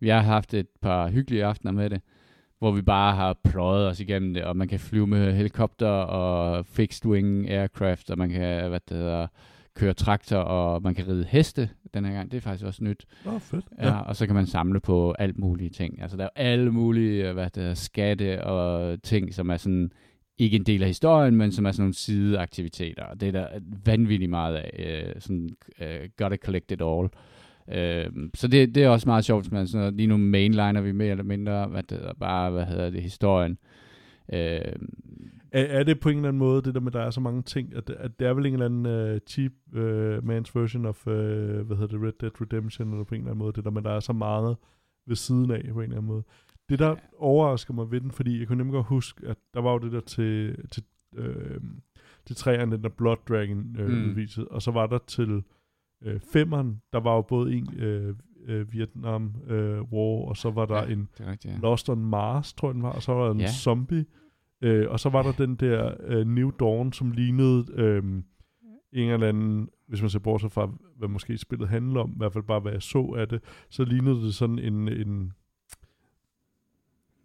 vi 0.00 0.08
har 0.08 0.20
haft 0.20 0.54
et 0.54 0.68
par 0.82 1.08
hyggelige 1.08 1.44
aftener 1.44 1.72
med 1.72 1.90
det, 1.90 2.00
hvor 2.58 2.72
vi 2.72 2.82
bare 2.82 3.14
har 3.14 3.36
prøvet 3.44 3.86
os 3.86 4.00
igennem 4.00 4.34
det, 4.34 4.44
og 4.44 4.56
man 4.56 4.68
kan 4.68 4.80
flyve 4.80 5.06
med 5.06 5.34
helikopter 5.34 5.88
og 5.88 6.66
fixed 6.66 7.10
wing 7.10 7.50
aircraft, 7.50 8.10
og 8.10 8.18
man 8.18 8.30
kan, 8.30 8.68
hvad 8.68 8.80
det 8.88 8.96
hedder, 8.96 9.26
køre 9.74 9.94
traktor, 9.94 10.38
og 10.38 10.82
man 10.82 10.94
kan 10.94 11.08
ride 11.08 11.24
heste 11.28 11.70
den 11.94 12.04
her 12.04 12.12
gang. 12.12 12.30
Det 12.30 12.36
er 12.36 12.40
faktisk 12.40 12.64
også 12.64 12.84
nyt. 12.84 13.06
Åh, 13.26 13.34
oh, 13.34 13.40
fedt. 13.40 13.64
Ja, 13.78 13.88
ja. 13.88 13.98
Og 14.00 14.16
så 14.16 14.26
kan 14.26 14.34
man 14.34 14.46
samle 14.46 14.80
på 14.80 15.14
alt 15.18 15.38
mulige 15.38 15.70
ting. 15.70 16.02
Altså, 16.02 16.16
der 16.16 16.24
er 16.24 16.28
alle 16.36 16.70
mulige 16.70 17.32
hvad 17.32 17.50
det 17.50 17.64
er, 17.64 17.74
skatte 17.74 18.44
og 18.44 19.02
ting, 19.02 19.34
som 19.34 19.50
er 19.50 19.56
sådan 19.56 19.90
ikke 20.38 20.56
en 20.56 20.64
del 20.64 20.82
af 20.82 20.88
historien, 20.88 21.36
men 21.36 21.52
som 21.52 21.66
er 21.66 21.72
sådan 21.72 21.82
nogle 21.82 21.94
sideaktiviteter. 21.94 23.04
Og 23.04 23.20
det 23.20 23.28
er 23.28 23.32
der 23.32 23.48
vanvittigt 23.84 24.30
meget 24.30 24.54
af. 24.56 24.70
Øh, 24.78 25.20
sådan, 25.20 25.50
øh, 25.80 26.08
gotta 26.16 26.36
collect 26.36 26.72
it 26.72 26.82
all. 26.82 27.08
Øh, 27.72 28.28
så 28.34 28.48
det, 28.48 28.74
det 28.74 28.82
er 28.82 28.88
også 28.88 29.08
meget 29.08 29.24
sjovt, 29.24 29.52
man 29.52 29.66
sådan 29.66 29.80
noget, 29.80 29.94
lige 29.94 30.06
nu 30.06 30.16
mainliner 30.16 30.80
vi 30.80 30.92
mere 30.92 31.10
eller 31.10 31.24
mindre, 31.24 31.66
hvad 31.66 31.82
det 31.82 31.98
er, 32.04 32.12
bare, 32.14 32.50
hvad 32.50 32.66
hedder 32.66 32.90
det, 32.90 33.02
historien. 33.02 33.58
Øh, 34.32 34.60
er, 35.52 35.64
er 35.64 35.82
det 35.82 36.00
på 36.00 36.08
en 36.08 36.16
eller 36.16 36.28
anden 36.28 36.38
måde, 36.38 36.62
det 36.62 36.74
der 36.74 36.80
med, 36.80 36.88
at 36.88 36.92
der 36.92 37.06
er 37.06 37.10
så 37.10 37.20
mange 37.20 37.42
ting, 37.42 37.76
at, 37.76 37.90
at 37.90 38.18
det 38.18 38.26
er 38.26 38.34
vel 38.34 38.46
en 38.46 38.52
eller 38.52 38.66
anden 38.66 39.12
uh, 39.14 39.18
cheap 39.26 39.52
uh, 39.72 40.16
man's 40.16 40.60
version 40.60 40.86
of, 40.86 41.06
uh, 41.06 41.12
hvad 41.12 41.76
hedder 41.76 41.98
det, 41.98 42.06
Red 42.06 42.12
Dead 42.20 42.40
Redemption, 42.40 42.90
eller 42.90 43.04
på 43.04 43.14
en 43.14 43.20
eller 43.20 43.30
anden 43.30 43.38
måde, 43.38 43.52
det 43.52 43.64
der 43.64 43.70
med, 43.70 43.80
at 43.80 43.84
der 43.84 43.90
er 43.90 44.00
så 44.00 44.12
meget 44.12 44.56
ved 45.06 45.16
siden 45.16 45.50
af, 45.50 45.60
på 45.72 45.80
en 45.80 45.82
eller 45.82 45.96
anden 45.96 46.06
måde. 46.06 46.22
Det, 46.68 46.78
der 46.78 46.88
ja. 46.88 46.94
overrasker 47.18 47.74
mig 47.74 47.90
ved 47.90 48.00
den, 48.00 48.10
fordi 48.10 48.38
jeg 48.38 48.48
kunne 48.48 48.58
nemlig 48.58 48.72
godt 48.72 48.86
huske, 48.86 49.26
at 49.26 49.36
der 49.54 49.60
var 49.60 49.72
jo 49.72 49.78
det 49.78 49.92
der 49.92 50.00
til, 50.00 50.56
til, 50.70 50.84
øh, 51.16 51.60
til 52.26 52.36
træerne, 52.36 52.76
den 52.76 52.82
der 52.82 52.88
Blood 52.88 53.16
Dragon 53.28 53.76
øh, 53.78 53.88
mm. 53.88 54.10
udviset, 54.10 54.48
og 54.48 54.62
så 54.62 54.70
var 54.70 54.86
der 54.86 54.98
til 54.98 55.42
øh, 56.02 56.20
femmeren, 56.32 56.82
der 56.92 57.00
var 57.00 57.14
jo 57.14 57.22
både 57.22 57.54
en 57.54 57.74
øh, 57.78 58.14
øh, 58.46 58.72
Vietnam 58.72 59.34
øh, 59.46 59.82
War, 59.82 60.28
og 60.28 60.36
så 60.36 60.50
var 60.50 60.66
der 60.66 60.82
ja, 60.82 60.92
en 60.92 61.08
rigtigt, 61.20 61.54
ja. 61.54 61.58
Lost 61.58 61.88
on 61.88 62.04
Mars, 62.04 62.52
tror 62.52 62.68
jeg 62.68 62.74
den 62.74 62.82
var, 62.82 62.92
og 62.92 63.02
så 63.02 63.12
var 63.12 63.24
der 63.24 63.30
en 63.30 63.40
ja. 63.40 63.46
zombie, 63.46 64.06
øh, 64.60 64.90
og 64.90 65.00
så 65.00 65.08
var 65.08 65.22
der 65.22 65.32
den 65.32 65.54
der 65.54 65.94
øh, 66.00 66.26
New 66.26 66.50
Dawn, 66.50 66.92
som 66.92 67.10
lignede 67.10 67.66
øh, 67.74 68.02
en 68.92 69.10
eller 69.10 69.28
anden, 69.28 69.68
hvis 69.88 70.00
man 70.00 70.10
ser 70.10 70.18
bort 70.18 70.52
fra, 70.52 70.70
hvad 70.96 71.08
måske 71.08 71.38
spillet 71.38 71.68
handler 71.68 72.00
om, 72.00 72.10
i 72.10 72.16
hvert 72.16 72.32
fald 72.32 72.44
bare 72.44 72.60
hvad 72.60 72.72
jeg 72.72 72.82
så 72.82 73.14
af 73.18 73.28
det, 73.28 73.42
så 73.70 73.84
lignede 73.84 74.16
det 74.16 74.34
sådan 74.34 74.58
en, 74.58 74.88
en 74.88 75.32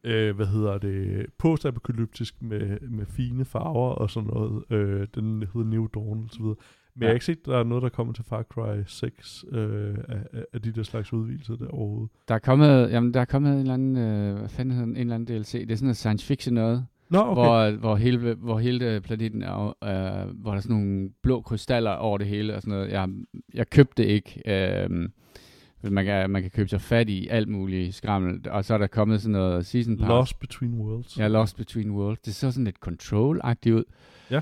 øh, 0.04 0.36
hvad 0.36 0.46
hedder 0.46 0.78
det, 0.78 1.26
postapokalyptisk 1.38 2.42
med, 2.42 2.80
med 2.80 3.06
fine 3.06 3.46
farver 3.46 3.90
og 3.90 4.10
sådan 4.10 4.30
noget. 4.34 4.64
Øh, 4.70 5.08
den 5.16 5.44
hedder 5.54 5.70
New 5.70 5.88
Dawn 5.88 6.24
og 6.24 6.30
så 6.30 6.40
videre. 6.40 6.56
Men 6.96 7.02
ja. 7.02 7.06
jeg 7.06 7.10
har 7.10 7.14
ikke 7.14 7.26
set, 7.26 7.46
der 7.46 7.58
er 7.58 7.64
noget, 7.64 7.84
der 7.84 7.90
kommer 7.90 8.14
til 8.14 8.24
Far 8.24 8.44
Cry 8.44 8.84
6 8.88 9.46
øh, 9.52 9.98
af, 10.10 10.46
af 10.54 10.62
de 10.62 10.72
der 10.72 10.84
slags 10.84 11.14
udvidelser 11.14 11.56
der 11.56 11.68
overhovedet. 11.68 12.10
Der 12.28 12.36
er 12.36 12.40
kommet, 12.40 12.92
jamen, 12.92 13.14
der 13.14 13.22
er 13.22 13.26
kommet 13.26 13.54
en 13.54 13.60
eller 13.60 13.74
anden, 13.74 13.98
øh, 13.98 14.40
hvad 14.40 14.50
fanden 14.50 14.76
hedder 14.76 14.88
en 14.88 14.98
eller 14.98 15.16
anden 15.16 15.38
DLC. 15.38 15.52
Det 15.52 15.72
er 15.72 15.76
sådan 15.76 15.86
noget 15.86 15.98
science 15.98 16.26
fiction 16.26 16.56
noget. 16.56 16.86
Nå, 17.10 17.20
okay. 17.20 17.34
hvor, 17.34 17.72
hvor, 17.72 17.96
hele, 17.96 18.34
hvor 18.34 18.60
hele 18.60 19.02
planeten 19.02 19.42
er, 19.42 19.68
øh, 19.68 20.42
hvor 20.42 20.52
der 20.52 20.58
er 20.58 20.62
sådan 20.62 20.76
nogle 20.76 21.10
blå 21.24 21.42
krystaller 21.42 21.92
over 21.92 22.18
det 22.18 22.28
hele 22.28 22.56
og 22.56 22.62
sådan 22.62 22.78
noget. 22.78 22.92
Jeg, 22.92 23.10
jeg 23.54 23.70
købte 23.70 24.04
det 24.04 24.10
ikke. 24.10 24.42
Øh, 24.46 25.10
man 25.84 26.06
kan, 26.06 26.30
man 26.30 26.42
kan 26.42 26.52
købe 26.52 26.70
sig 26.70 26.82
fat 26.82 27.10
i 27.10 27.28
alt 27.28 27.48
muligt 27.48 27.96
skrammel, 27.96 28.50
og 28.50 28.66
så 28.66 28.74
er 28.74 28.78
der 28.78 28.88
kommet 28.88 29.22
sådan 29.22 29.32
noget 29.32 29.66
season 29.66 29.98
pass. 29.98 30.08
Lost 30.08 30.40
Between 30.40 30.74
Worlds. 30.74 31.18
Ja, 31.18 31.28
Lost 31.28 31.58
Between 31.58 31.92
Worlds. 31.92 32.20
Det 32.20 32.36
ser 32.36 32.50
sådan 32.50 32.64
lidt 32.64 32.78
control-agtigt 32.86 33.74
ud. 33.74 33.84
Ja. 34.32 34.42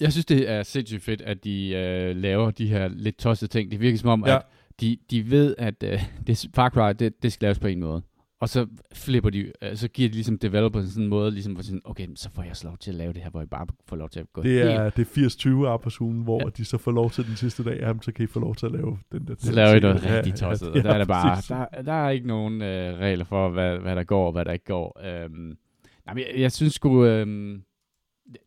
Jeg 0.00 0.12
synes, 0.12 0.26
det 0.26 0.50
er 0.50 0.62
sindssygt 0.62 1.02
fedt, 1.02 1.22
at 1.22 1.44
de 1.44 1.68
øh, 1.68 2.16
laver 2.16 2.50
de 2.50 2.68
her 2.68 2.88
lidt 2.88 3.18
tossede 3.18 3.50
ting. 3.50 3.70
Det 3.70 3.80
virker 3.80 3.98
som 3.98 4.08
om, 4.10 4.24
ja. 4.26 4.36
at 4.36 4.42
de, 4.80 4.96
de 5.10 5.30
ved, 5.30 5.54
at 5.58 5.82
øh, 5.82 6.02
det, 6.26 6.48
Far 6.54 6.70
Cry, 6.70 6.92
det, 6.98 7.22
det 7.22 7.32
skal 7.32 7.46
laves 7.46 7.58
på 7.58 7.66
en 7.66 7.80
måde. 7.80 8.02
Og 8.40 8.48
så 8.48 8.66
flipper 8.94 9.30
de, 9.30 9.52
uh, 9.70 9.76
så 9.76 9.88
giver 9.88 10.08
de 10.08 10.14
ligesom 10.14 10.38
developers 10.38 10.88
sådan 10.88 11.02
en 11.02 11.08
måde, 11.08 11.30
ligesom 11.30 11.56
for 11.56 11.62
sådan, 11.62 11.80
okay, 11.84 12.06
så 12.14 12.30
får 12.34 12.42
jeg 12.42 12.56
så 12.56 12.66
lov 12.66 12.78
til 12.78 12.90
at 12.90 12.94
lave 12.94 13.12
det 13.12 13.22
her, 13.22 13.30
hvor 13.30 13.40
jeg 13.40 13.50
bare 13.50 13.66
får 13.88 13.96
lov 13.96 14.08
til 14.08 14.20
at 14.20 14.32
gå 14.32 14.42
Det 14.42 14.62
er, 14.62 14.82
helt. 14.82 14.96
det 14.96 15.24
er 15.24 15.64
80-20 15.64 15.66
arbejdsugen, 15.66 16.22
hvor 16.22 16.40
ja. 16.44 16.48
de 16.56 16.64
så 16.64 16.78
får 16.78 16.92
lov 16.92 17.10
til 17.10 17.26
den 17.26 17.36
sidste 17.36 17.64
dag, 17.64 17.80
jamen, 17.80 18.02
så 18.02 18.12
kan 18.12 18.24
I 18.24 18.26
få 18.26 18.40
lov 18.40 18.54
til 18.54 18.66
at 18.66 18.72
lave 18.72 18.98
den 19.12 19.26
der. 19.26 19.34
Så 19.38 19.52
laver 19.52 19.74
I 19.74 19.80
noget 19.80 20.04
ja, 20.04 20.16
rigtig 20.16 20.34
tosset, 20.34 20.72
ja, 20.74 20.80
der 20.80 20.90
er 20.90 20.98
der 20.98 21.04
bare, 21.04 21.42
der, 21.48 21.82
der 21.82 21.92
er 21.92 22.10
ikke 22.10 22.26
nogen 22.26 22.54
uh, 22.54 22.98
regler 22.98 23.24
for, 23.24 23.48
hvad, 23.48 23.78
hvad 23.78 23.96
der 23.96 24.04
går 24.04 24.26
og 24.26 24.32
hvad 24.32 24.44
der 24.44 24.52
ikke 24.52 24.64
går. 24.64 25.00
Um, 25.26 25.56
nej, 26.06 26.14
men 26.14 26.18
jeg, 26.18 26.40
jeg 26.40 26.52
synes 26.52 26.74
sgu, 26.74 27.06
um, 27.22 27.62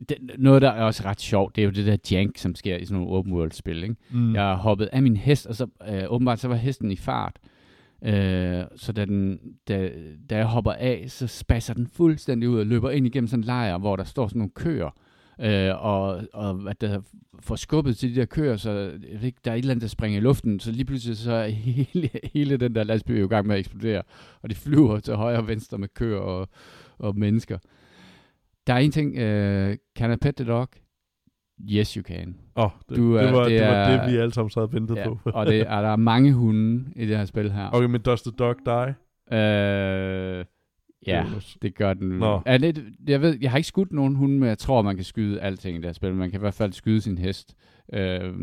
det, 0.10 0.18
noget, 0.38 0.62
der 0.62 0.70
er 0.70 0.84
også 0.84 1.04
ret 1.06 1.22
sjovt, 1.22 1.56
det 1.56 1.62
er 1.62 1.66
jo 1.66 1.72
det 1.72 1.86
der 1.86 1.98
jank, 2.12 2.38
som 2.38 2.56
sker 2.56 2.78
i 2.78 2.86
sådan 2.86 3.02
nogle 3.02 3.18
open 3.18 3.34
world 3.34 3.52
spil. 3.52 3.84
Ikke? 3.84 3.96
Mm. 4.12 4.36
Jeg 4.36 4.44
har 4.44 4.56
hoppet 4.56 4.86
af 4.86 5.02
min 5.02 5.18
hest, 5.18 5.48
og 5.48 5.56
så 5.56 5.64
uh, 5.64 6.14
åbenbart 6.14 6.40
så 6.40 6.48
var 6.48 6.56
hesten 6.56 6.92
i 6.92 6.96
fart. 6.96 7.40
Øh, 8.06 8.64
så 8.76 8.92
da, 8.92 9.06
den, 9.06 9.40
da, 9.68 9.92
da 10.30 10.38
jeg 10.38 10.46
hopper 10.46 10.72
af, 10.72 11.06
så 11.08 11.28
spasser 11.28 11.74
den 11.74 11.88
fuldstændig 11.88 12.50
ud 12.50 12.60
og 12.60 12.66
løber 12.66 12.90
ind 12.90 13.08
igennem 13.08 13.28
sådan 13.28 13.44
en 13.44 13.46
lejr, 13.46 13.78
hvor 13.78 13.96
der 13.96 14.04
står 14.04 14.28
sådan 14.28 14.40
nogle 14.40 14.52
køer. 14.56 14.90
Øh, 15.42 15.86
og, 15.86 16.22
og 16.34 16.70
at 16.70 16.82
der 16.82 17.02
får 17.40 17.56
skubbet 17.56 17.98
til 17.98 18.16
de 18.16 18.20
der 18.20 18.26
køer, 18.26 18.58
så 18.58 18.72
jeg 19.12 19.20
ved 19.20 19.24
ikke, 19.24 19.40
der 19.46 19.52
er 19.52 19.56
et 19.56 19.60
eller 19.60 19.72
andet, 19.72 19.82
der 19.82 19.88
springer 19.88 20.20
i 20.20 20.22
luften, 20.22 20.60
så 20.60 20.72
lige 20.72 20.86
pludselig 20.86 21.18
så 21.18 21.32
er 21.32 21.48
hele, 21.48 22.10
hele 22.34 22.58
den 22.58 22.76
der 22.76 22.84
landsby 22.84 23.24
i 23.24 23.28
gang 23.28 23.48
med 23.48 23.56
at 23.56 23.60
eksplodere, 23.60 24.04
og 24.42 24.50
de 24.50 24.56
flyver 24.56 25.00
til 25.00 25.16
højre 25.16 25.38
og 25.38 25.48
venstre 25.48 25.78
med 25.78 25.88
køer 25.88 26.20
og, 26.20 26.50
og 26.98 27.18
mennesker. 27.18 27.58
Der 28.68 28.74
er 28.74 28.78
en 28.78 28.92
ting, 28.92 29.18
øh, 29.18 29.78
can 29.98 30.14
I 30.14 30.16
pet 30.16 30.36
the 30.36 30.46
dog? 30.46 30.70
Yes, 31.62 31.94
you 31.94 32.04
can. 32.04 32.36
Åh, 32.56 32.66
oh, 32.66 32.72
det, 32.90 32.98
du, 32.98 33.18
det, 33.18 33.34
var, 33.34 33.44
det, 33.44 33.52
det 33.52 33.68
var 33.68 33.90
det, 33.90 34.12
vi 34.12 34.18
alle 34.18 34.34
sammen 34.34 34.50
sad 34.50 34.62
og 34.62 34.74
ventede 34.74 35.00
ja, 35.00 35.08
på. 35.08 35.20
og 35.38 35.46
det, 35.46 35.62
er 35.62 35.82
der 35.82 35.96
mange 35.96 36.34
hunde 36.34 36.86
i 36.96 37.06
det 37.06 37.18
her 37.18 37.26
spil 37.26 37.52
her. 37.52 37.70
Okay, 37.74 37.88
men 37.88 38.02
does 38.02 38.22
the 38.22 38.32
dog 38.32 38.56
die? 38.66 38.96
Øh, 39.38 40.46
ja, 41.08 41.26
det 41.62 41.76
gør 41.76 41.94
den. 41.94 42.10
Nå. 42.10 42.42
Er 42.46 42.58
det, 42.58 42.84
jeg 43.08 43.22
ved, 43.22 43.38
jeg 43.42 43.52
har 43.52 43.58
ikke 43.58 43.68
skudt 43.68 43.92
nogen 43.92 44.16
hunde, 44.16 44.40
men 44.40 44.50
jeg 44.50 44.58
tror, 44.58 44.82
man 44.82 44.96
kan 44.96 45.06
skyde 45.06 45.42
alting 45.42 45.78
i 45.78 45.78
det 45.78 45.86
her 45.86 45.94
spil. 45.94 46.14
Man 46.14 46.32
kan 46.32 46.40
i 46.40 46.42
hvert 46.42 46.54
fald 46.54 46.74
skyde 46.74 47.02
sin 47.02 47.18
hest. 47.18 47.56
Øh, 47.94 48.34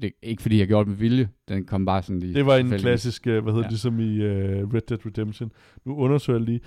det 0.00 0.04
er 0.04 0.10
ikke 0.22 0.42
fordi, 0.42 0.58
jeg 0.58 0.66
gjorde 0.66 0.90
det 0.90 0.98
med 0.98 1.08
vilje. 1.08 1.28
Den 1.48 1.64
kom 1.64 1.84
bare 1.84 2.02
sådan 2.02 2.20
lige... 2.20 2.34
Det 2.34 2.46
var 2.46 2.56
en 2.56 2.70
klassisk, 2.70 3.26
øh, 3.26 3.42
hvad 3.42 3.52
hedder 3.52 3.58
ja. 3.58 3.62
det, 3.62 3.72
ligesom 3.72 4.00
i 4.00 4.18
uh, 4.18 4.74
Red 4.74 4.80
Dead 4.88 5.06
Redemption. 5.06 5.52
Nu 5.84 5.96
undersøger 5.96 6.38
jeg 6.38 6.46
lige. 6.46 6.60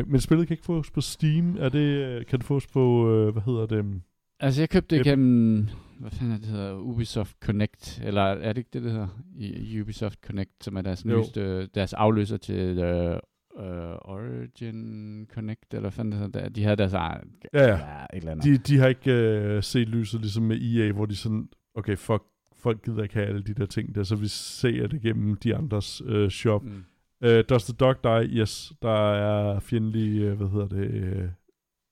Uh, 0.00 0.10
men 0.10 0.20
spillet 0.20 0.46
kan 0.46 0.54
ikke 0.54 0.64
fås 0.64 0.90
på 0.90 1.00
Steam. 1.00 1.56
Er 1.58 1.68
det, 1.68 2.26
kan 2.26 2.38
det 2.38 2.46
fås 2.46 2.66
på, 2.66 3.10
uh, 3.10 3.32
hvad 3.32 3.42
hedder 3.42 3.66
det... 3.66 4.00
Altså, 4.40 4.60
jeg 4.60 4.70
købte 4.70 4.96
det 4.96 5.04
gennem, 5.04 5.68
hvad 5.98 6.10
fanden 6.10 6.34
er 6.34 6.38
det 6.38 6.46
hedder, 6.46 6.74
Ubisoft 6.74 7.36
Connect, 7.40 8.00
eller 8.04 8.22
er 8.22 8.52
det 8.52 8.58
ikke 8.58 8.70
det, 8.72 8.82
det 8.82 8.92
hedder? 8.92 9.08
I, 9.36 9.80
Ubisoft 9.80 10.18
Connect, 10.26 10.64
som 10.64 10.76
er 10.76 10.82
deres 10.82 11.04
nyeste, 11.04 11.66
deres 11.66 11.92
afløser 11.92 12.36
til 12.36 12.78
uh, 12.78 13.64
Origin 14.00 15.26
Connect, 15.34 15.74
eller 15.74 15.80
hvad 15.80 15.90
fanden 15.90 16.12
det 16.12 16.20
hedder. 16.20 16.48
De 16.48 16.62
havde 16.62 16.76
deres 16.76 16.92
egen, 16.92 17.30
ja, 17.54 17.62
ja. 17.62 17.76
ja, 17.76 17.76
et 17.76 18.18
eller 18.18 18.32
andet. 18.32 18.44
De, 18.44 18.58
de 18.58 18.78
har 18.78 18.86
ikke 18.86 19.54
uh, 19.56 19.62
set 19.62 19.88
lyset 19.88 20.20
ligesom 20.20 20.42
med 20.42 20.62
EA, 20.62 20.92
hvor 20.92 21.06
de 21.06 21.16
sådan, 21.16 21.48
okay, 21.74 21.96
fuck, 21.96 22.22
folk 22.56 22.84
gider 22.84 23.02
ikke 23.02 23.14
have 23.14 23.26
alle 23.26 23.42
de 23.42 23.54
der 23.54 23.66
ting 23.66 23.94
der, 23.94 24.02
så 24.02 24.16
vi 24.16 24.28
ser 24.28 24.86
det 24.86 25.00
gennem 25.02 25.36
de 25.36 25.56
andres 25.56 26.02
uh, 26.02 26.28
shop. 26.28 26.64
Mm. 26.64 26.84
Uh, 27.24 27.40
Does 27.48 27.64
the 27.64 27.74
Dog 27.80 27.96
Die? 28.04 28.28
Yes, 28.40 28.72
der 28.82 29.12
er 29.12 29.60
fjendtlige, 29.60 30.32
uh, 30.32 30.36
hvad 30.36 30.48
hedder 30.48 30.68
det, 30.68 31.30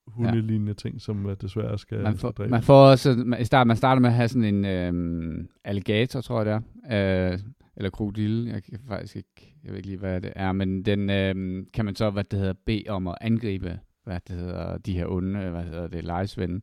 hundelignende 0.07 0.71
ja. 0.71 0.75
ting, 0.75 1.01
som 1.01 1.27
uh, 1.27 1.33
desværre 1.41 1.79
skal, 1.79 2.03
man 2.03 2.17
får, 2.17 2.33
skal 2.33 2.51
Man 2.51 2.63
får 2.63 2.91
også, 2.91 3.37
i 3.41 3.45
start, 3.45 3.67
man 3.67 3.77
starter 3.77 4.01
med 4.01 4.11
at 4.11 4.17
have 4.17 4.29
sådan 4.29 4.55
en 4.55 4.65
øhm, 4.65 5.49
alligator, 5.65 6.21
tror 6.21 6.43
jeg 6.43 6.47
det 6.47 6.65
er, 6.85 7.33
øh, 7.33 7.39
eller 7.77 7.91
krokodille, 7.91 8.53
jeg 8.53 8.63
kan 8.63 8.79
faktisk 8.89 9.17
ikke, 9.17 9.55
jeg 9.65 9.71
ved 9.71 9.77
ikke 9.77 9.89
lige, 9.89 9.99
hvad 9.99 10.21
det 10.21 10.33
er, 10.37 10.53
men 10.53 10.83
den 10.83 11.11
øh, 11.11 11.65
kan 11.75 11.85
man 11.85 11.97
så, 11.97 12.11
hvad 12.11 12.25
det 12.25 12.39
hedder, 12.39 12.55
bede 12.67 12.85
om 12.89 13.09
at 13.09 13.15
angribe, 13.21 13.79
hvad 14.05 14.21
det 14.29 14.37
hedder, 14.37 14.79
de 14.79 14.93
her 14.93 15.07
onde, 15.07 15.51
hvad 15.51 15.63
hedder 15.63 15.87
det, 15.87 16.05
lejesvende. 16.05 16.61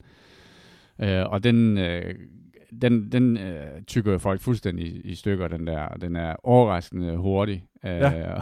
Øh, 1.00 1.26
og 1.26 1.44
den 1.44 1.78
øh, 1.78 2.16
den, 2.82 3.12
den 3.12 3.38
øh, 3.38 3.82
tykker 3.88 4.18
folk 4.18 4.42
fuldstændig 4.42 4.86
i, 4.86 5.02
i 5.02 5.16
stykker, 5.16 5.48
den 5.48 5.68
der. 5.68 5.88
Den 5.88 6.16
er 6.16 6.36
overraskende 6.44 7.18
hurtig. 7.18 7.66
Øh, 7.86 7.92
Ja. 7.92 8.34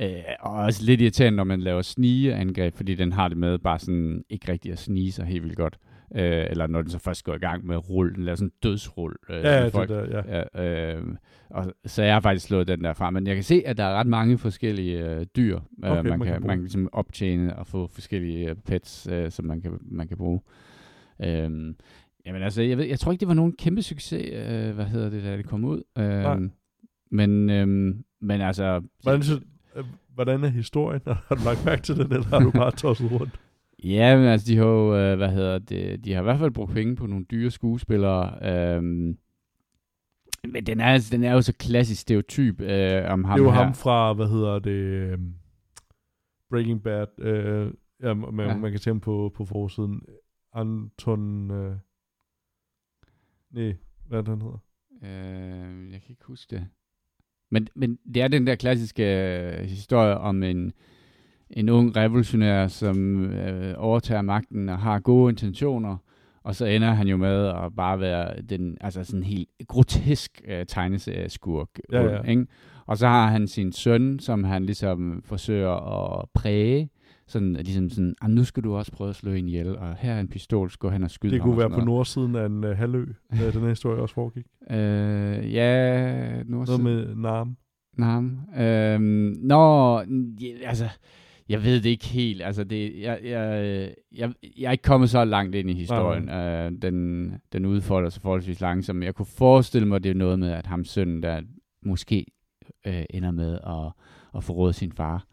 øh, 0.00 0.22
og 0.40 0.52
også 0.52 0.84
lidt 0.84 1.00
irriterende, 1.00 1.36
når 1.36 1.44
man 1.44 1.60
laver 1.60 1.82
snigeangreb, 1.82 2.74
fordi 2.74 2.94
den 2.94 3.12
har 3.12 3.28
det 3.28 3.36
med 3.36 3.58
bare 3.58 3.78
sådan 3.78 4.24
ikke 4.30 4.52
rigtig 4.52 4.72
at 4.72 4.78
snige 4.78 5.12
sig 5.12 5.26
helt 5.26 5.42
vildt 5.44 5.56
godt. 5.56 5.78
Øh, 6.14 6.46
eller 6.50 6.66
når 6.66 6.82
den 6.82 6.90
så 6.90 6.98
først 6.98 7.24
går 7.24 7.34
i 7.34 7.38
gang 7.38 7.66
med 7.66 7.76
at 7.76 7.90
rulle, 7.90 8.14
den 8.14 8.24
laver 8.24 8.36
sådan 8.36 8.46
en 8.48 8.52
dødsrull. 8.62 9.16
Øh, 9.30 9.36
Ja, 9.36 9.58
ja, 9.58 9.64
det 9.64 9.72
folk. 9.72 9.88
der, 9.88 10.22
ja. 10.24 10.42
Ja, 10.56 10.94
øh, 10.96 11.04
og, 11.50 11.72
så 11.86 12.02
jeg 12.02 12.14
har 12.14 12.20
faktisk 12.20 12.46
slået 12.46 12.68
den 12.68 12.84
der 12.84 12.92
fra, 12.92 13.10
men 13.10 13.26
jeg 13.26 13.34
kan 13.34 13.44
se, 13.44 13.62
at 13.66 13.76
der 13.76 13.84
er 13.84 13.94
ret 13.94 14.06
mange 14.06 14.38
forskellige 14.38 15.06
øh, 15.10 15.26
dyr, 15.36 15.56
øh, 15.84 15.90
Okay, 15.90 15.94
man, 16.02 16.18
man 16.18 16.18
kan 16.18 16.26
kan, 16.32 16.40
bruge. 16.40 16.46
man 16.46 16.56
kan 16.56 16.62
ligesom 16.62 16.88
optjene 16.92 17.56
og 17.56 17.66
få 17.66 17.86
forskellige 17.86 18.50
øh, 18.50 18.56
pets, 18.66 19.08
øh, 19.12 19.30
som 19.30 19.44
man 19.44 19.60
kan, 19.60 19.78
man 19.82 20.08
kan 20.08 20.16
bruge. 20.16 20.40
Øh, 21.22 21.74
jamen 22.26 22.42
altså, 22.42 22.62
jeg, 22.62 22.78
ved, 22.78 22.84
jeg 22.84 22.98
tror 22.98 23.12
ikke, 23.12 23.20
det 23.20 23.28
var 23.28 23.34
nogen 23.34 23.52
kæmpe 23.58 23.82
succes, 23.82 24.30
øh, 24.32 24.74
hvad 24.74 24.84
hedder 24.84 25.10
det, 25.10 25.24
da 25.24 25.36
det 25.36 25.46
kom 25.46 25.64
ud. 25.64 25.82
Nej. 25.96 26.34
Øh, 26.36 26.48
men, 27.10 27.50
øh, 27.50 27.94
men 28.20 28.40
altså... 28.40 28.82
Hvordan, 29.02 29.22
synes, 29.22 29.40
hvordan 30.14 30.44
er 30.44 30.48
historien? 30.48 31.00
Har 31.28 31.34
du 31.34 31.44
lagt 31.44 31.64
mærke 31.64 31.82
til 31.82 31.96
den, 31.96 32.12
eller 32.12 32.26
har 32.26 32.38
du 32.38 32.50
bare 32.50 32.70
tosset 32.70 33.12
rundt? 33.12 33.40
Ja, 33.84 34.16
men 34.16 34.26
altså, 34.26 34.46
de 34.46 34.56
har 34.56 34.64
jo, 34.64 34.96
øh, 34.96 35.16
hvad 35.16 35.28
hedder 35.28 35.58
det, 35.58 36.04
de 36.04 36.12
har 36.12 36.20
i 36.20 36.22
hvert 36.22 36.38
fald 36.38 36.50
brugt 36.50 36.72
penge 36.72 36.96
på 36.96 37.06
nogle 37.06 37.24
dyre 37.24 37.50
skuespillere. 37.50 38.38
Øhm, 38.76 39.18
men 40.48 40.66
den 40.66 40.80
er, 40.80 40.84
altså- 40.86 41.16
den 41.16 41.24
er 41.24 41.32
jo 41.32 41.42
så 41.42 41.52
klassisk 41.52 42.00
stereotyp 42.00 42.60
øh, 42.60 43.12
om 43.12 43.24
ham 43.24 43.38
det 43.38 43.44
er 43.44 43.48
jo 43.48 43.50
her. 43.54 43.62
ham 43.62 43.74
fra, 43.74 44.12
hvad 44.12 44.28
hedder 44.28 44.58
det, 44.58 44.70
øhm, 44.70 45.34
Breaking 46.50 46.82
Bad. 46.82 47.06
Øh, 47.18 47.72
ja, 48.02 48.14
man, 48.14 48.48
ja. 48.48 48.56
man 48.56 48.70
kan 48.70 48.80
se 48.80 48.90
ham 48.90 49.00
på, 49.00 49.32
på 49.34 49.44
forsiden. 49.44 50.02
Anton... 50.54 51.50
Øh, 51.50 51.76
nej, 53.50 53.76
hvad 54.06 54.18
er 54.18 54.22
det, 54.22 54.28
han 54.28 54.42
hedder? 54.42 54.58
Øh, 55.02 55.92
jeg 55.92 56.00
kan 56.02 56.10
ikke 56.10 56.24
huske 56.24 56.56
det. 56.56 56.66
Men, 57.50 57.68
men 57.74 57.98
det 58.14 58.22
er 58.22 58.28
den 58.28 58.46
der 58.46 58.54
klassiske 58.54 59.04
øh, 59.04 59.64
historie 59.64 60.18
om 60.18 60.42
en, 60.42 60.72
en 61.50 61.68
ung 61.68 61.96
revolutionær, 61.96 62.66
som 62.66 63.24
øh, 63.24 63.74
overtager 63.76 64.22
magten 64.22 64.68
og 64.68 64.78
har 64.78 65.00
gode 65.00 65.30
intentioner, 65.30 65.96
og 66.42 66.54
så 66.54 66.66
ender 66.66 66.90
han 66.90 67.08
jo 67.08 67.16
med 67.16 67.46
at 67.46 67.76
bare 67.76 68.00
være 68.00 68.42
den, 68.42 68.78
altså 68.80 69.04
sådan 69.04 69.20
en 69.20 69.24
helt 69.24 69.48
grotesk 69.68 70.42
øh, 70.48 70.66
tegneserieskurk. 70.66 71.68
Ja, 71.92 72.02
ja. 72.02 72.22
Ikke? 72.22 72.46
Og 72.86 72.98
så 72.98 73.06
har 73.06 73.26
han 73.26 73.48
sin 73.48 73.72
søn, 73.72 74.18
som 74.18 74.44
han 74.44 74.66
ligesom 74.66 75.22
forsøger 75.24 75.70
at 76.20 76.28
præge, 76.34 76.90
sådan 77.30 77.56
at 77.56 77.64
ligesom 77.64 77.90
sådan, 77.90 78.14
ah, 78.20 78.30
nu 78.30 78.44
skal 78.44 78.62
du 78.64 78.76
også 78.76 78.92
prøve 78.92 79.10
at 79.10 79.16
slå 79.16 79.32
en 79.32 79.48
ihjel, 79.48 79.76
og 79.78 79.96
her 79.96 80.12
er 80.12 80.20
en 80.20 80.28
pistol, 80.28 80.70
så 80.70 80.78
går 80.78 80.90
han 80.90 81.02
og 81.02 81.10
skyder 81.10 81.34
Det 81.34 81.42
kunne 81.42 81.56
være 81.56 81.64
sådan 81.64 81.70
på 81.70 81.84
noget. 81.84 81.86
nordsiden 81.86 82.34
af 82.34 82.46
en 82.46 82.64
uh, 82.64 82.70
halvø, 82.70 83.06
øh, 83.32 83.52
den 83.52 83.60
her 83.60 83.68
historie 83.68 84.02
også 84.02 84.14
foregik. 84.14 84.46
Øh, 84.70 85.54
ja, 85.54 86.42
nu 86.42 86.64
Noget 86.64 86.80
med 86.80 87.14
Narm. 87.14 87.56
Nam. 87.98 88.38
Øhm, 88.58 89.36
nå, 89.42 89.98
altså, 90.64 90.88
jeg 91.48 91.64
ved 91.64 91.80
det 91.80 91.90
ikke 91.90 92.06
helt. 92.06 92.42
Altså, 92.42 92.64
det, 92.64 93.00
jeg, 93.00 93.20
jeg, 93.24 93.94
jeg, 94.12 94.32
jeg 94.58 94.66
er 94.66 94.72
ikke 94.72 94.82
kommet 94.82 95.10
så 95.10 95.24
langt 95.24 95.54
ind 95.54 95.70
i 95.70 95.74
historien. 95.74 96.28
Øh, 96.28 96.72
den, 96.82 97.32
den 97.52 97.66
udfolder 97.66 98.10
sig 98.10 98.22
forholdsvis 98.22 98.60
langsomt. 98.60 99.04
Jeg 99.04 99.14
kunne 99.14 99.26
forestille 99.26 99.88
mig, 99.88 100.04
det 100.04 100.10
er 100.10 100.14
noget 100.14 100.38
med, 100.38 100.50
at 100.50 100.66
ham 100.66 100.84
sønnen, 100.84 101.22
der 101.22 101.40
måske 101.82 102.26
øh, 102.86 103.04
ender 103.10 103.30
med 103.30 103.52
at, 103.66 103.92
at 104.36 104.44
forråde 104.44 104.72
sin 104.72 104.92
far. 104.92 105.26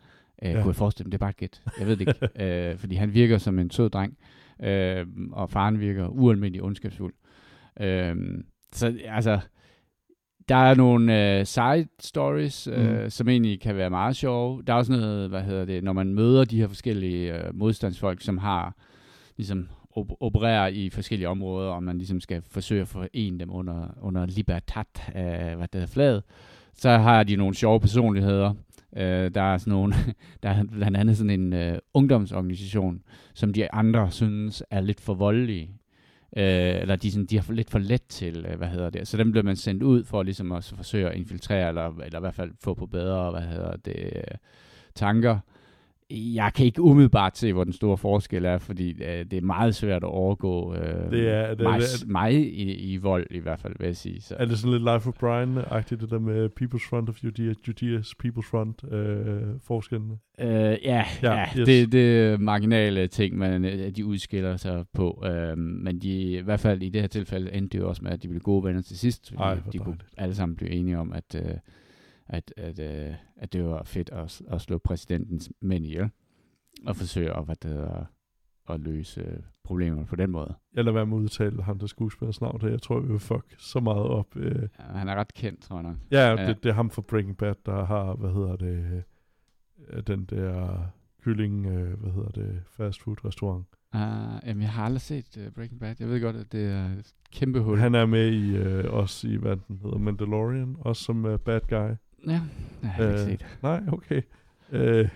Øh, 0.43 0.49
Ja. 0.51 0.55
Kunne 0.55 0.67
jeg 0.67 0.75
forestille 0.75 1.05
mig, 1.07 1.11
det 1.11 1.17
er 1.17 1.19
bare 1.19 1.29
et 1.29 1.37
gæt. 1.37 1.61
Jeg 1.79 1.87
ved 1.87 1.95
det 1.95 2.07
ikke. 2.07 2.43
øh, 2.71 2.77
fordi 2.77 2.95
han 2.95 3.13
virker 3.13 3.37
som 3.37 3.59
en 3.59 3.71
sød 3.71 3.89
dreng, 3.89 4.17
øh, 4.63 5.05
og 5.31 5.49
faren 5.49 5.79
virker 5.79 6.07
ualmindelig 6.07 6.63
ondskabsfuld. 6.63 7.13
Øh, 7.81 8.15
så 8.73 8.97
altså, 9.09 9.39
der 10.49 10.55
er 10.55 10.75
nogle 10.75 11.37
øh, 11.39 11.45
side 11.45 11.87
stories, 11.99 12.67
øh, 12.67 13.03
Mm. 13.03 13.09
som 13.09 13.29
egentlig 13.29 13.61
kan 13.61 13.75
være 13.75 13.89
meget 13.89 14.15
sjove. 14.15 14.63
Der 14.67 14.73
er 14.73 14.77
også 14.77 14.91
noget, 14.91 15.29
hvad 15.29 15.41
hedder 15.43 15.65
det, 15.65 15.83
når 15.83 15.93
man 15.93 16.13
møder 16.13 16.45
de 16.45 16.57
her 16.59 16.67
forskellige 16.67 17.33
øh, 17.37 17.55
modstandsfolk, 17.55 18.21
som 18.21 18.37
har 18.37 18.75
ligesom 19.37 19.67
op- 19.91 20.17
opererer 20.19 20.67
i 20.67 20.89
forskellige 20.89 21.29
områder, 21.29 21.69
og 21.71 21.83
man 21.83 21.97
ligesom 21.97 22.19
skal 22.21 22.41
forsøge 22.51 22.81
at 22.81 22.87
forene 22.87 23.39
dem 23.39 23.49
under, 23.51 23.87
under 24.01 24.25
libertat, 24.25 25.03
øh, 25.15 25.23
hvad 25.57 25.57
det 25.57 25.69
hedder, 25.73 25.87
flaget, 25.87 26.23
så 26.73 26.89
har 26.89 27.23
de 27.23 27.35
nogle 27.35 27.55
sjove 27.55 27.79
personligheder. 27.79 28.53
Øh, 28.97 29.31
der 29.35 29.41
er 29.41 29.57
sådan 29.57 29.71
nogle, 29.71 29.95
der 30.43 30.49
er 30.49 30.63
blandt 30.63 30.97
andet 30.97 31.17
sådan 31.17 31.29
en 31.29 31.53
øh, 31.53 31.79
ungdomsorganisation, 31.93 33.01
som 33.33 33.53
de 33.53 33.73
andre 33.73 34.11
synes 34.11 34.63
er 34.69 34.81
lidt 34.81 35.01
for 35.01 35.13
voldelige. 35.13 35.71
Øh, 36.37 36.81
eller 36.81 36.95
de, 36.95 37.11
sådan, 37.11 37.25
de 37.25 37.39
har 37.39 37.53
lidt 37.53 37.69
for 37.69 37.79
let 37.79 38.03
til, 38.03 38.45
øh, 38.49 38.57
hvad 38.57 38.67
hedder 38.67 38.89
det. 38.89 39.07
Så 39.07 39.17
dem 39.17 39.31
bliver 39.31 39.43
man 39.43 39.55
sendt 39.55 39.83
ud 39.83 40.03
for 40.03 40.23
ligesom 40.23 40.51
at 40.51 40.73
forsøge 40.75 41.09
at 41.09 41.15
infiltrere, 41.15 41.67
eller, 41.67 41.99
eller 42.05 42.19
i 42.19 42.21
hvert 42.21 42.35
fald 42.35 42.51
få 42.63 42.73
på 42.73 42.85
bedre, 42.85 43.31
hvad 43.31 43.41
hedder 43.41 43.75
det, 43.75 44.11
øh, 44.15 44.37
tanker. 44.95 45.39
Jeg 46.11 46.51
kan 46.55 46.65
ikke 46.65 46.81
umiddelbart 46.81 47.37
se, 47.37 47.53
hvor 47.53 47.63
den 47.63 47.73
store 47.73 47.97
forskel 47.97 48.45
er, 48.45 48.57
fordi 48.57 48.89
øh, 49.03 49.25
det 49.31 49.33
er 49.33 49.41
meget 49.41 49.75
svært 49.75 50.03
at 50.03 50.09
overgå 50.09 50.73
øh, 50.75 51.11
Det 51.11 51.29
er- 51.29 51.49
det 51.55 51.63
mig, 51.63 51.79
det 51.79 52.07
mig 52.07 52.33
i, 52.33 52.73
i 52.93 52.97
vold, 52.97 53.27
i 53.31 53.39
hvert 53.39 53.59
fald, 53.59 53.73
vil 53.79 53.85
jeg 53.85 53.95
sige. 53.95 54.21
Så. 54.21 54.35
Er 54.39 54.45
det 54.45 54.57
sådan 54.59 54.71
lidt 54.71 54.83
Life 54.93 55.09
of 55.09 55.23
Brian-agtigt, 55.23 56.01
det 56.01 56.09
der 56.09 56.19
med 56.19 56.49
People's 56.61 56.89
Front 56.89 57.09
of 57.09 57.23
Judea, 57.23 57.53
Judea's 57.67 58.11
People's 58.25 58.49
Front 58.49 58.83
øh, 58.93 59.41
forskellene? 59.63 60.17
Øh, 60.41 60.47
ja, 60.49 60.75
ja, 60.83 61.05
Ja, 61.23 61.45
yes. 61.57 61.65
det, 61.65 61.91
det 61.91 62.19
er 62.19 62.37
marginale 62.37 63.07
ting, 63.07 63.37
man, 63.37 63.65
øh, 63.65 63.89
de 63.95 64.05
udskiller 64.05 64.57
sig 64.57 64.85
på. 64.93 65.23
Øh, 65.25 65.57
men 65.57 65.99
de, 65.99 66.31
i 66.31 66.41
hvert 66.41 66.59
fald 66.59 66.81
i 66.81 66.89
det 66.89 67.01
her 67.01 67.07
tilfælde 67.07 67.53
endte 67.53 67.77
det 67.77 67.83
jo 67.83 67.89
også 67.89 68.03
med, 68.03 68.11
at 68.11 68.23
de 68.23 68.27
blev 68.27 68.41
gode 68.41 68.63
venner 68.63 68.81
til 68.81 68.99
sidst. 68.99 69.33
Ej, 69.39 69.55
de 69.73 69.77
kunne 69.77 69.85
dejligt. 69.85 70.05
alle 70.17 70.35
sammen 70.35 70.55
blive 70.55 70.71
enige 70.71 70.97
om, 70.97 71.13
at, 71.13 71.35
øh, 71.35 71.51
at, 72.29 72.53
at, 72.57 72.79
øh, 72.79 73.15
at 73.35 73.53
det 73.53 73.63
var 73.65 73.83
fedt 73.83 74.09
at, 74.09 74.41
at 74.49 74.61
slå 74.61 74.77
præsidentens 74.77 75.51
mænd 75.61 75.85
ihjel. 75.85 76.09
Og 76.85 76.95
forsøge 76.95 77.37
at, 77.37 77.45
hvad 77.45 77.55
det 77.55 77.71
hedder, 77.71 78.05
at 78.69 78.79
løse 78.79 79.43
problemerne 79.63 80.05
på 80.05 80.15
den 80.15 80.31
måde. 80.31 80.55
Jeg 80.73 80.83
lader 80.83 80.93
være 80.93 81.05
med 81.05 81.17
at 81.17 81.21
udtale 81.21 81.63
ham, 81.63 81.79
der 81.79 81.87
skuespillers 81.87 82.41
navn, 82.41 82.61
det 82.61 82.71
jeg 82.71 82.81
tror, 82.81 82.99
vi 82.99 83.07
vil 83.07 83.19
fuck 83.19 83.55
så 83.57 83.79
meget 83.79 84.03
op. 84.03 84.35
Øh. 84.35 84.61
Ja, 84.79 84.83
han 84.83 85.07
er 85.09 85.15
ret 85.15 85.33
kendt, 85.33 85.61
tror 85.61 85.75
jeg 85.75 85.83
nok. 85.83 85.95
Ja, 86.11 86.29
Ja. 86.29 86.47
det, 86.47 86.63
det 86.63 86.69
er 86.69 86.73
ham 86.73 86.89
fra 86.89 87.01
Breaking 87.01 87.37
Bad, 87.37 87.55
der 87.65 87.85
har, 87.85 88.13
hvad 88.15 88.29
hedder 88.33 88.55
det, 88.55 89.03
øh, 89.89 90.03
den 90.07 90.25
der 90.25 90.79
kylling, 91.23 91.65
øh, 91.65 91.99
hvad 91.99 92.11
hedder 92.11 92.29
det, 92.29 92.61
fast 92.69 93.01
food 93.01 93.25
restaurant. 93.25 93.65
Uh, 93.93 94.01
jamen, 94.47 94.61
jeg 94.61 94.71
har 94.71 94.85
aldrig 94.85 95.01
set 95.01 95.37
uh, 95.37 95.53
Breaking 95.53 95.79
Bad. 95.79 95.95
Jeg 95.99 96.07
ved 96.07 96.21
godt, 96.21 96.35
at 96.35 96.51
det 96.51 96.71
er 96.71 96.85
et 96.85 97.13
kæmpe 97.31 97.59
hul. 97.59 97.77
Han 97.77 97.95
er 97.95 98.05
med 98.05 98.27
i, 98.31 98.55
øh, 98.55 98.93
også 98.93 99.27
i, 99.27 99.35
hvad 99.35 99.57
den 99.67 99.79
hedder, 99.83 99.97
Mandalorian, 99.97 100.75
også 100.79 101.03
som 101.03 101.25
uh, 101.25 101.37
bad 101.39 101.59
guy. 101.69 101.95
Ja, 102.27 102.41
jeg 102.83 102.89
har 102.89 103.03
ikke 103.03 103.13
Øh, 103.21 103.25
set. 103.25 103.45
Nej, 103.63 103.81
okay. 103.91 104.21
Øh, 104.71 105.09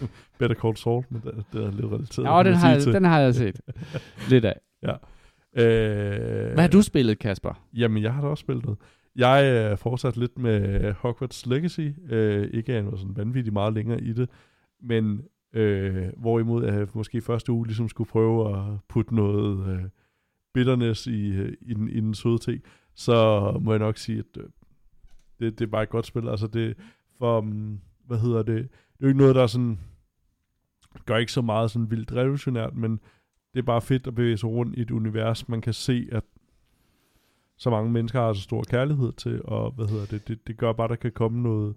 Better 0.38 0.56
Call 0.56 0.76
Saul, 0.76 1.04
men 1.10 1.22
det, 1.24 1.44
det 1.52 1.64
er 1.64 1.70
lidt 1.70 1.86
relateret. 1.86 2.26
Ja, 2.26 2.42
den 2.50 2.54
har, 2.58 2.70
jeg, 2.70 2.80
den 2.86 3.04
har 3.04 3.18
jeg 3.20 3.34
set. 3.34 3.60
Lidt 4.30 4.44
af. 4.44 4.60
Øh, 5.56 6.52
Hvad 6.52 6.60
har 6.60 6.68
du 6.68 6.82
spillet, 6.82 7.18
Kasper? 7.18 7.64
Jamen, 7.74 8.02
jeg 8.02 8.14
har 8.14 8.20
da 8.22 8.28
også 8.28 8.42
spillet 8.42 8.64
noget. 8.64 8.78
Jeg 9.16 9.48
er 9.48 9.76
fortsat 9.76 10.16
lidt 10.16 10.38
med 10.38 10.92
Hogwarts 10.92 11.46
Legacy. 11.46 11.88
Øh, 12.10 12.48
ikke 12.52 12.72
er 12.72 12.82
noget 12.82 13.00
sådan 13.00 13.16
vanvittigt 13.16 13.52
meget 13.52 13.72
længere 13.74 14.00
i 14.00 14.12
det, 14.12 14.28
men 14.82 15.22
øh, 15.52 16.06
hvorimod 16.16 16.64
jeg 16.64 16.86
måske 16.94 17.20
første 17.20 17.52
uge 17.52 17.66
ligesom 17.66 17.88
skulle 17.88 18.10
prøve 18.10 18.56
at 18.58 18.64
putte 18.88 19.14
noget 19.14 19.68
øh, 19.68 19.82
bitterness 20.54 21.06
i, 21.06 21.28
øh, 21.30 21.52
i, 21.60 21.74
den, 21.74 21.88
i 21.88 22.00
den 22.00 22.14
søde 22.14 22.38
te, 22.38 22.60
så 22.94 23.40
må 23.60 23.72
jeg 23.72 23.78
nok 23.78 23.96
sige, 23.98 24.18
at 24.18 24.42
øh, 24.42 24.48
det, 25.40 25.58
det 25.58 25.64
er 25.66 25.70
bare 25.70 25.82
et 25.82 25.88
godt 25.88 26.06
spil. 26.06 26.28
Altså 26.28 26.46
det, 26.46 26.76
for, 27.18 27.40
mm, 27.40 27.80
hvad 28.06 28.18
hedder 28.18 28.42
det, 28.42 28.56
det 28.56 28.64
er 28.64 29.02
jo 29.02 29.06
ikke 29.08 29.18
noget, 29.18 29.34
der 29.34 29.42
er 29.42 29.46
sådan, 29.46 29.78
gør 31.06 31.16
ikke 31.16 31.32
så 31.32 31.42
meget 31.42 31.70
sådan 31.70 31.90
vildt 31.90 32.12
revolutionært, 32.12 32.76
men 32.76 33.00
det 33.54 33.58
er 33.58 33.62
bare 33.62 33.80
fedt 33.80 34.06
at 34.06 34.14
bevæge 34.14 34.36
sig 34.36 34.48
rundt 34.48 34.78
i 34.78 34.80
et 34.80 34.90
univers, 34.90 35.48
man 35.48 35.60
kan 35.60 35.72
se, 35.72 36.08
at 36.12 36.24
så 37.56 37.70
mange 37.70 37.90
mennesker 37.92 38.20
har 38.20 38.32
så 38.32 38.40
stor 38.42 38.62
kærlighed 38.62 39.12
til, 39.12 39.40
og 39.44 39.70
hvad 39.72 39.86
hedder 39.86 40.06
det, 40.06 40.28
det, 40.28 40.46
det 40.46 40.56
gør 40.56 40.72
bare, 40.72 40.84
at 40.84 40.90
der 40.90 40.96
kan 40.96 41.12
komme 41.12 41.42
noget, 41.42 41.74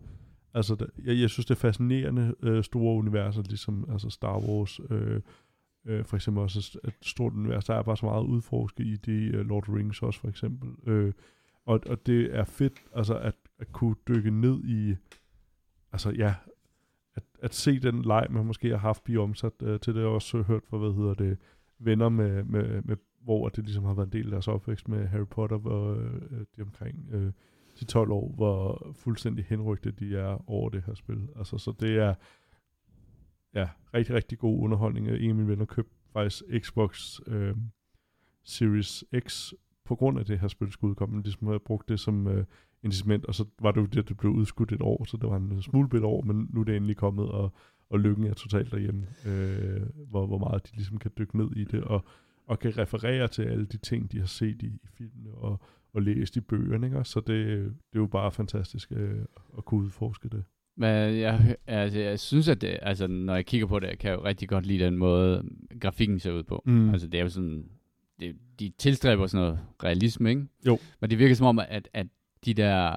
altså 0.53 0.75
der, 0.75 0.85
jeg, 1.05 1.17
jeg 1.19 1.29
synes, 1.29 1.45
det 1.45 1.55
er 1.55 1.59
fascinerende 1.59 2.35
øh, 2.43 2.63
store 2.63 2.95
universer, 2.95 3.41
ligesom 3.41 3.85
altså 3.91 4.09
Star 4.09 4.39
Wars, 4.39 4.79
øh, 4.89 5.21
øh, 5.85 6.05
for 6.05 6.15
eksempel 6.15 6.43
også 6.43 6.79
et- 6.87 6.93
stort 7.01 7.33
univers, 7.33 7.65
der 7.65 7.73
er 7.75 7.81
bare 7.83 7.97
så 7.97 8.05
meget 8.05 8.23
udforsket 8.23 8.85
i 8.85 8.95
det, 8.95 9.35
øh, 9.35 9.45
Lord 9.47 9.63
of 9.63 9.67
the 9.67 9.77
Rings 9.77 10.01
også 10.01 10.19
for 10.19 10.27
eksempel, 10.27 10.69
øh, 10.91 11.13
og, 11.65 11.79
og 11.89 12.05
det 12.05 12.35
er 12.35 12.43
fedt, 12.43 12.73
altså 12.95 13.17
at, 13.17 13.35
at 13.63 13.71
kunne 13.71 13.95
dykke 14.07 14.31
ned 14.31 14.63
i, 14.63 14.95
altså 15.91 16.11
ja, 16.11 16.35
at, 17.15 17.23
at 17.41 17.53
se 17.53 17.79
den 17.79 18.01
leg, 18.01 18.27
man 18.29 18.45
måske 18.45 18.69
har 18.69 18.77
haft, 18.77 19.03
blive 19.03 19.21
omsat 19.21 19.53
øh, 19.61 19.79
til 19.79 19.93
det, 19.93 19.99
jeg 19.99 20.07
har 20.07 20.13
også 20.13 20.41
hørt 20.41 20.63
fra, 20.65 20.77
hvad 20.77 20.93
hedder 20.93 21.13
det, 21.13 21.37
venner 21.79 22.09
med, 22.09 22.43
med, 22.43 22.81
med 22.81 22.97
hvor 23.23 23.49
det 23.49 23.63
ligesom 23.63 23.83
har 23.83 23.93
været 23.93 24.05
en 24.05 24.13
del 24.13 24.25
af 24.25 24.31
deres 24.31 24.47
opvækst 24.47 24.87
med 24.87 25.07
Harry 25.07 25.27
Potter, 25.29 25.57
hvor 25.57 25.93
øh, 25.93 26.45
de 26.55 26.61
omkring 26.61 27.09
øh, 27.11 27.31
de 27.79 27.85
12 27.85 28.11
år, 28.11 28.31
hvor 28.35 28.91
fuldstændig 28.95 29.45
henrygte 29.45 29.91
de 29.91 30.17
er 30.17 30.49
over 30.49 30.69
det 30.69 30.83
her 30.85 30.93
spil. 30.93 31.29
Altså, 31.35 31.57
så 31.57 31.73
det 31.79 31.97
er 31.97 32.15
ja, 33.53 33.69
rigtig, 33.93 34.15
rigtig 34.15 34.37
god 34.37 34.63
underholdning. 34.63 35.07
En 35.07 35.29
af 35.29 35.35
mine 35.35 35.47
venner 35.47 35.65
købte 35.65 35.95
faktisk 36.13 36.43
Xbox 36.59 37.19
øh, 37.27 37.55
Series 38.43 39.03
X 39.19 39.53
på 39.83 39.95
grund 39.95 40.19
af 40.19 40.25
det 40.25 40.39
her 40.39 40.47
spil 40.47 40.71
skulle 40.71 40.91
udkomme, 40.91 41.21
ligesom 41.21 41.47
havde 41.47 41.59
brugt 41.59 41.89
det 41.89 41.99
som 41.99 42.27
øh, 42.27 42.45
incitament, 42.83 43.25
og 43.25 43.35
så 43.35 43.45
var 43.61 43.71
det 43.71 43.81
jo 43.81 43.85
det, 43.85 44.09
det 44.09 44.17
blev 44.17 44.31
udskudt 44.31 44.71
et 44.71 44.81
år, 44.81 45.05
så 45.05 45.17
det 45.17 45.29
var 45.29 45.37
en 45.37 45.61
smule 45.61 45.89
bit 45.89 46.03
år, 46.03 46.21
men 46.21 46.49
nu 46.53 46.59
er 46.59 46.63
det 46.63 46.75
endelig 46.75 46.97
kommet, 46.97 47.29
og, 47.29 47.53
og 47.89 47.99
lykken 47.99 48.25
er 48.25 48.33
totalt 48.33 48.71
derhjemme, 48.71 49.07
øh, 49.25 49.81
hvor, 50.09 50.25
hvor 50.25 50.37
meget 50.37 50.67
de 50.67 50.75
ligesom 50.75 50.97
kan 50.97 51.11
dykke 51.17 51.37
ned 51.37 51.51
i 51.55 51.63
det, 51.63 51.83
og, 51.83 52.05
og 52.47 52.59
kan 52.59 52.77
referere 52.77 53.27
til 53.27 53.41
alle 53.41 53.65
de 53.65 53.77
ting, 53.77 54.11
de 54.11 54.19
har 54.19 54.25
set 54.25 54.61
i, 54.61 54.67
i 54.67 54.87
filmene, 54.97 55.31
og, 55.31 55.61
og 55.93 56.01
læst 56.01 56.35
i 56.35 56.41
bøgerne, 56.41 56.87
ikke? 56.87 57.03
så 57.03 57.19
det, 57.19 57.27
det 57.57 57.95
er 57.95 57.99
jo 57.99 58.07
bare 58.07 58.31
fantastisk 58.31 58.91
øh, 58.95 59.25
at 59.57 59.65
kunne 59.65 59.85
udforske 59.85 60.29
det. 60.29 60.43
Men 60.77 61.19
jeg, 61.19 61.55
altså, 61.67 61.99
jeg 61.99 62.19
synes, 62.19 62.49
at 62.49 62.61
det, 62.61 62.79
altså, 62.81 63.07
når 63.07 63.35
jeg 63.35 63.45
kigger 63.45 63.67
på 63.67 63.79
det, 63.79 63.99
kan 63.99 64.11
jeg 64.11 64.17
jo 64.17 64.25
rigtig 64.25 64.49
godt 64.49 64.65
lide 64.65 64.85
den 64.85 64.97
måde, 64.97 65.43
grafikken 65.81 66.19
ser 66.19 66.31
ud 66.31 66.43
på. 66.43 66.63
Mm. 66.65 66.89
Altså, 66.89 67.07
det 67.07 67.17
er 67.19 67.23
jo 67.23 67.29
sådan, 67.29 67.65
det, 68.19 68.35
de 68.59 68.71
tilstræber 68.77 69.27
sådan 69.27 69.45
noget 69.45 69.59
realisme, 69.83 70.29
ikke? 70.29 70.45
Jo. 70.67 70.79
Men 71.01 71.09
det 71.09 71.19
virker 71.19 71.35
som 71.35 71.47
om, 71.47 71.59
at, 71.59 71.89
at 71.93 72.07
de 72.45 72.53
der 72.53 72.93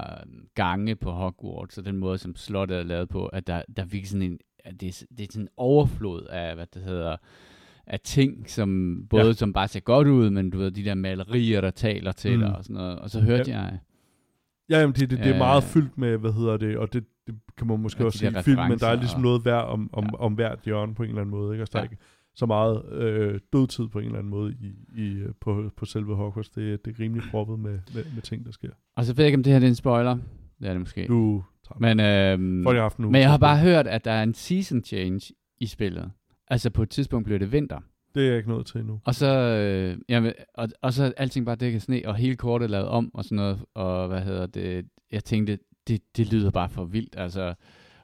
gange 0.54 0.96
på 0.96 1.10
Hogwarts, 1.10 1.78
og 1.78 1.84
den 1.84 1.96
måde, 1.96 2.18
som 2.18 2.36
slottet 2.36 2.78
er 2.78 2.82
lavet 2.82 3.08
på, 3.08 3.26
at 3.26 3.46
der, 3.46 3.62
der 3.76 3.84
virker 3.84 4.06
sådan 4.06 4.22
en, 4.22 4.38
at 4.64 4.80
det, 4.80 5.04
det 5.18 5.20
er 5.20 5.32
sådan 5.32 5.42
en 5.44 5.48
overflod 5.56 6.26
af, 6.26 6.54
hvad 6.54 6.66
det 6.74 6.82
hedder, 6.82 7.16
af 7.86 8.00
ting, 8.00 8.50
som 8.50 9.00
både 9.10 9.26
Ja. 9.26 9.32
som 9.32 9.52
bare 9.52 9.68
ser 9.68 9.80
godt 9.80 10.08
ud, 10.08 10.30
men 10.30 10.50
du 10.50 10.58
ved, 10.58 10.70
de 10.70 10.84
der 10.84 10.94
malerier, 10.94 11.60
der 11.60 11.70
taler 11.70 12.12
til 12.12 12.34
Mm. 12.34 12.40
dig 12.40 12.56
og 12.56 12.64
sådan 12.64 12.74
noget. 12.76 12.98
Og 12.98 13.10
så 13.10 13.20
hørte 13.20 13.50
jeg, 13.50 13.78
Ja, 14.70 14.80
jamen 14.80 14.94
det, 14.94 15.10
det, 15.10 15.18
det 15.18 15.26
er 15.34 15.38
meget 15.38 15.62
Øh, 15.62 15.68
fyldt 15.68 15.98
med, 15.98 16.16
hvad 16.16 16.32
hedder 16.32 16.56
det, 16.56 16.76
og 16.78 16.92
det, 16.92 17.04
det 17.26 17.34
kan 17.58 17.66
man 17.66 17.78
måske 17.80 18.02
Og 18.02 18.06
også 18.06 18.30
der 18.30 18.40
i 18.40 18.42
film, 18.42 18.60
men 18.68 18.78
der 18.78 18.86
er 18.86 18.94
ligesom 18.94 19.18
og- 19.18 19.22
noget 19.22 19.44
værd 19.44 19.64
om, 19.64 19.90
om, 19.92 20.04
Ja. 20.04 20.10
ja. 20.12 20.16
om 20.24 20.32
hvert 20.34 20.58
hjørne 20.64 20.94
på 20.94 21.02
en 21.02 21.08
eller 21.08 21.20
anden 21.20 21.30
måde, 21.30 21.54
ikke? 21.54 21.62
Altså, 21.62 21.72
der 21.72 21.78
er 21.78 21.82
Ja. 21.82 21.90
ikke 21.90 22.02
så 22.36 22.46
meget 22.46 22.92
øh, 22.92 23.40
dødtid 23.52 23.88
på 23.88 23.98
en 23.98 24.04
eller 24.04 24.18
anden 24.18 24.30
måde 24.30 24.52
i, 24.60 24.74
i, 25.02 25.12
øh, 25.12 25.28
på, 25.40 25.70
på 25.76 25.84
selve 25.84 26.14
Hogwarts. 26.14 26.48
Det, 26.48 26.84
det 26.84 26.94
er 26.96 27.00
rimelig 27.00 27.24
proppet 27.30 27.58
med, 27.58 27.78
med, 27.94 28.04
med 28.14 28.22
ting, 28.22 28.44
der 28.46 28.52
sker. 28.52 28.70
og 28.96 29.04
så 29.04 29.14
ved 29.14 29.24
jeg 29.24 29.28
ikke, 29.28 29.36
om 29.36 29.42
det 29.42 29.52
her 29.52 29.60
det 29.60 29.66
er 29.66 29.70
en 29.70 29.74
spoiler. 29.74 30.18
Det 30.60 30.68
er 30.68 30.72
det 30.72 30.80
måske. 30.80 31.06
Tager 31.68 31.78
Men, 31.78 32.00
øhm, 32.00 32.64
Folk 32.64 32.98
nu. 32.98 33.10
men 33.10 33.20
jeg 33.20 33.30
har 33.30 33.38
bare 33.38 33.58
hørt, 33.58 33.86
at 33.86 34.04
der 34.04 34.10
er 34.10 34.22
en 34.22 34.34
season 34.34 34.84
change 34.84 35.32
i 35.58 35.66
spillet. 35.66 36.10
Altså 36.48 36.70
på 36.70 36.82
et 36.82 36.90
tidspunkt 36.90 37.24
bliver 37.24 37.38
det 37.38 37.52
vinter. 37.52 37.80
Det 38.14 38.22
er 38.22 38.28
jeg 38.28 38.36
ikke 38.36 38.48
nået 38.48 38.66
til 38.66 38.80
endnu. 38.80 39.00
Og 39.04 39.14
så, 39.14 39.26
øh, 39.36 39.98
jamen, 40.08 40.32
og, 40.54 40.68
og 40.82 40.92
så 40.92 41.04
er 41.04 41.12
alting 41.16 41.46
bare 41.46 41.56
dækket 41.56 41.82
sne, 41.82 42.02
og 42.04 42.14
hele 42.14 42.36
kortet 42.36 42.70
lavet 42.70 42.88
om 42.88 43.10
og 43.14 43.24
sådan 43.24 43.36
noget. 43.36 43.60
Og 43.74 44.08
hvad 44.08 44.20
hedder 44.20 44.46
det? 44.46 44.86
Jeg 45.12 45.24
tænkte, 45.24 45.58
det, 45.88 46.02
det 46.16 46.32
lyder 46.32 46.50
bare 46.50 46.68
for 46.68 46.84
vildt, 46.84 47.14
altså. 47.18 47.54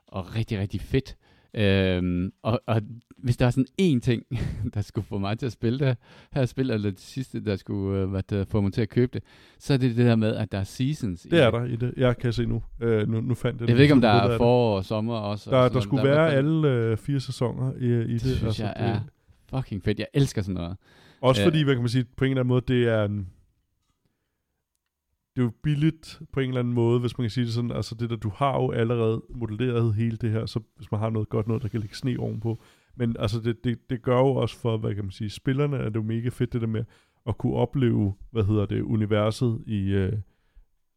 Og 0.07 0.35
rigtig, 0.35 0.59
rigtig 0.59 0.81
fedt. 0.81 1.15
Øhm, 1.55 2.31
og, 2.43 2.61
og 2.67 2.81
hvis 3.17 3.37
der 3.37 3.45
var 3.45 3.49
sådan 3.51 3.65
én 3.81 3.99
ting, 3.99 4.23
der 4.73 4.81
skulle 4.81 5.05
få 5.07 5.17
mig 5.17 5.39
til 5.39 5.45
at 5.45 5.51
spille 5.51 5.79
det 5.79 5.97
her 6.33 6.45
spil, 6.45 6.69
eller 6.71 6.89
det 6.89 6.99
sidste, 6.99 7.45
der 7.45 7.55
skulle 7.55 7.99
øh, 8.01 8.09
hvad 8.09 8.23
det, 8.29 8.47
få 8.47 8.61
mig 8.61 8.73
til 8.73 8.81
at 8.81 8.89
købe 8.89 9.09
det, 9.13 9.23
så 9.59 9.73
er 9.73 9.77
det 9.77 9.95
det 9.97 10.05
der 10.05 10.15
med, 10.15 10.35
at 10.35 10.51
der 10.51 10.57
er 10.59 10.63
seasons 10.63 11.25
i 11.25 11.29
Det 11.29 11.39
er 11.43 11.51
der 11.51 11.65
i 11.65 11.75
det. 11.75 11.93
Jeg 11.97 12.17
kan 12.17 12.33
se 12.33 12.45
nu. 12.45 12.63
Øh, 12.81 13.07
nu, 13.09 13.21
nu 13.21 13.33
fandt 13.33 13.55
jeg 13.55 13.61
Jeg 13.61 13.67
det. 13.67 13.75
ved 13.75 13.81
ikke, 13.83 13.93
om 13.93 14.01
der 14.01 14.09
er 14.09 14.27
det. 14.27 14.37
forår 14.37 14.77
og 14.77 14.85
sommer 14.85 15.15
også. 15.15 15.49
og 15.49 15.53
Der, 15.55 15.61
sådan 15.63 15.73
der 15.75 15.79
skulle 15.81 16.01
er 16.03 16.13
i 16.13 16.17
være 16.17 16.33
alle 16.33 16.67
øh, 16.69 16.97
fire 16.97 17.19
sæsoner 17.19 17.71
i, 17.79 17.85
i 17.85 18.13
det. 18.13 18.21
Det 18.23 18.37
synes 18.37 18.59
jeg 18.59 18.73
er 18.75 18.99
fucking 19.55 19.83
fedt. 19.83 19.99
Jeg 19.99 20.07
elsker 20.13 20.41
sådan 20.41 20.55
noget. 20.55 20.77
Også 21.21 21.41
Ja. 21.41 21.47
fordi, 21.47 21.63
hvad 21.63 21.73
kan 21.73 21.81
man 21.81 21.89
sige, 21.89 22.05
på 22.17 22.25
en 22.25 22.31
eller 22.31 22.41
anden 22.41 22.47
måde, 22.49 22.61
det 22.67 22.87
er 22.87 23.03
en, 23.03 23.27
det 25.35 25.41
er 25.41 25.45
jo 25.45 25.51
billigt 25.63 26.21
på 26.33 26.39
en 26.39 26.47
eller 26.47 26.59
anden 26.59 26.73
måde, 26.73 26.99
hvis 26.99 27.17
man 27.17 27.23
kan 27.23 27.29
sige 27.29 27.45
det 27.45 27.53
sådan, 27.53 27.71
altså 27.71 27.95
det 27.95 28.09
der, 28.09 28.15
du 28.15 28.29
har 28.29 28.61
jo 28.61 28.71
allerede 28.71 29.21
modelleret 29.29 29.95
hele 29.95 30.17
det 30.17 30.31
her, 30.31 30.45
så 30.45 30.59
hvis 30.75 30.91
man 30.91 30.99
har 30.99 31.09
noget 31.09 31.29
godt 31.29 31.47
noget, 31.47 31.63
der 31.63 31.69
kan 31.69 31.79
lægge 31.79 31.95
sne 31.95 32.19
ovenpå, 32.19 32.61
men 32.95 33.15
altså 33.19 33.39
det, 33.39 33.63
det, 33.63 33.89
det 33.89 34.01
gør 34.01 34.17
jo 34.17 34.35
også 34.35 34.59
for, 34.59 34.77
hvad 34.77 34.95
kan 34.95 35.03
man 35.03 35.11
sige, 35.11 35.29
spillerne 35.29 35.77
er 35.77 35.89
det 35.89 35.95
jo 35.95 36.01
mega 36.01 36.29
fedt 36.29 36.53
det 36.53 36.61
der 36.61 36.67
med 36.67 36.83
at 37.27 37.37
kunne 37.37 37.53
opleve, 37.53 38.13
hvad 38.31 38.43
hedder 38.43 38.65
det, 38.65 38.81
universet 38.81 39.63
i, 39.67 39.91
øh, 39.91 40.13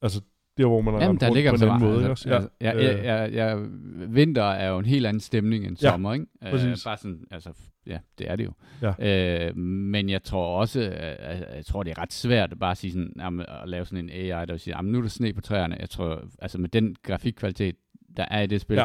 altså 0.03 0.22
der 0.59 0.66
hvor 0.66 0.80
man 0.80 0.94
har 0.94 1.00
Jamen, 1.00 1.20
der 1.20 1.34
ligger 1.34 1.50
på 1.50 1.54
en 1.54 1.59
så 1.59 1.66
anden 1.70 1.88
måde, 1.88 2.09
altså, 2.09 2.11
også? 2.34 2.48
ja, 2.61 2.72
ja, 2.80 2.92
ja, 3.02 3.24
ja, 3.24 3.48
ja, 3.54 3.62
vinter 4.09 4.42
er 4.44 4.68
jo 4.68 4.78
en 4.78 4.84
helt 4.84 5.07
anden 5.07 5.20
stemning 5.20 5.66
end 5.66 5.76
Ja, 5.82 5.90
sommer, 5.90 6.12
ikke? 6.14 6.26
Øh, 6.44 6.50
præcis. 6.50 6.84
bare 6.84 6.96
sådan, 6.96 7.24
altså, 7.30 7.50
ja, 7.86 7.98
det 8.18 8.30
er 8.30 8.36
det 8.36 8.44
jo. 8.44 8.52
Ja. 8.82 9.46
Øh, 9.48 9.57
men 9.57 10.09
jeg 10.09 10.22
tror 10.22 10.61
også, 10.61 10.80
øh, 10.80 10.86
jeg, 10.86 11.46
jeg 11.57 11.64
tror, 11.66 11.82
det 11.82 11.90
er 11.90 12.02
ret 12.02 12.12
svært 12.12 12.52
at 12.52 12.59
bare 12.59 12.74
sige 12.74 12.92
sådan, 12.92 13.12
jamen, 13.18 13.46
at 13.62 13.68
lave 13.68 13.84
sådan 13.86 14.04
en 14.04 14.11
AI, 14.11 14.46
der 14.46 14.52
vil 14.52 14.61
sige, 14.61 14.76
jamen, 14.76 14.92
nu 14.92 14.98
er 14.98 15.02
der 15.02 15.09
sne 15.09 15.32
på 15.32 15.40
træerne. 15.40 15.76
Jeg 15.80 15.90
tror, 15.90 16.22
altså 16.38 16.59
med 16.59 16.68
den 16.68 16.96
grafikkvalitet, 17.02 17.76
der 18.16 18.24
er 18.30 18.40
i 18.40 18.46
det 18.46 18.61
spil, 18.61 18.76
Ja. 18.76 18.84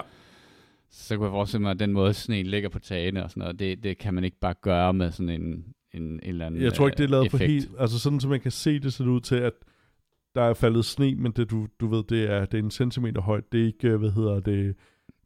så 0.92 1.16
kunne 1.18 1.26
jeg 1.26 1.32
forestille 1.32 1.62
mig, 1.62 1.72
at 1.72 1.80
den 1.80 1.94
måde, 1.94 2.14
sneen 2.14 2.46
ligger 2.48 2.70
på 2.70 2.80
tagene 2.80 3.24
og 3.24 3.30
sådan 3.30 3.42
noget, 3.42 3.60
det, 3.60 3.84
det 3.84 3.98
kan 3.98 4.14
man 4.14 4.24
ikke 4.24 4.40
bare 4.40 4.54
gøre 4.62 4.94
med 4.94 5.12
sådan 5.12 5.30
en, 5.30 5.42
en, 5.94 6.02
en 6.04 6.20
eller 6.24 6.46
anden 6.46 6.62
Jeg 6.62 6.74
tror 6.74 6.88
ikke, 6.88 6.98
det 6.98 7.04
er 7.04 7.08
lavet 7.08 7.26
øh, 7.26 7.30
på 7.32 7.38
effekt. 7.38 7.52
helt... 7.52 7.70
Altså 7.80 8.00
sådan, 8.00 8.20
så 8.20 8.28
man 8.28 8.40
kan 8.40 8.52
se 8.52 8.80
det, 8.80 8.94
ser 8.94 9.04
det 9.04 9.12
ud 9.12 9.22
til, 9.22 9.36
at 9.36 9.54
der 10.36 10.42
er 10.42 10.54
faldet 10.54 10.86
sne, 10.86 11.16
men 11.16 11.32
det, 11.32 11.52
du, 11.52 11.68
du 11.80 11.88
ved, 11.88 12.04
det 12.04 12.30
er, 12.32 12.46
det 12.46 12.60
er 12.60 12.64
en 12.64 12.72
centimeter 12.72 13.22
højt. 13.22 13.52
Det 13.52 13.62
er 13.62 13.66
ikke, 13.66 13.88
øh, 13.90 14.00
hvad 14.00 14.12
hedder 14.12 14.40
det, 14.40 14.76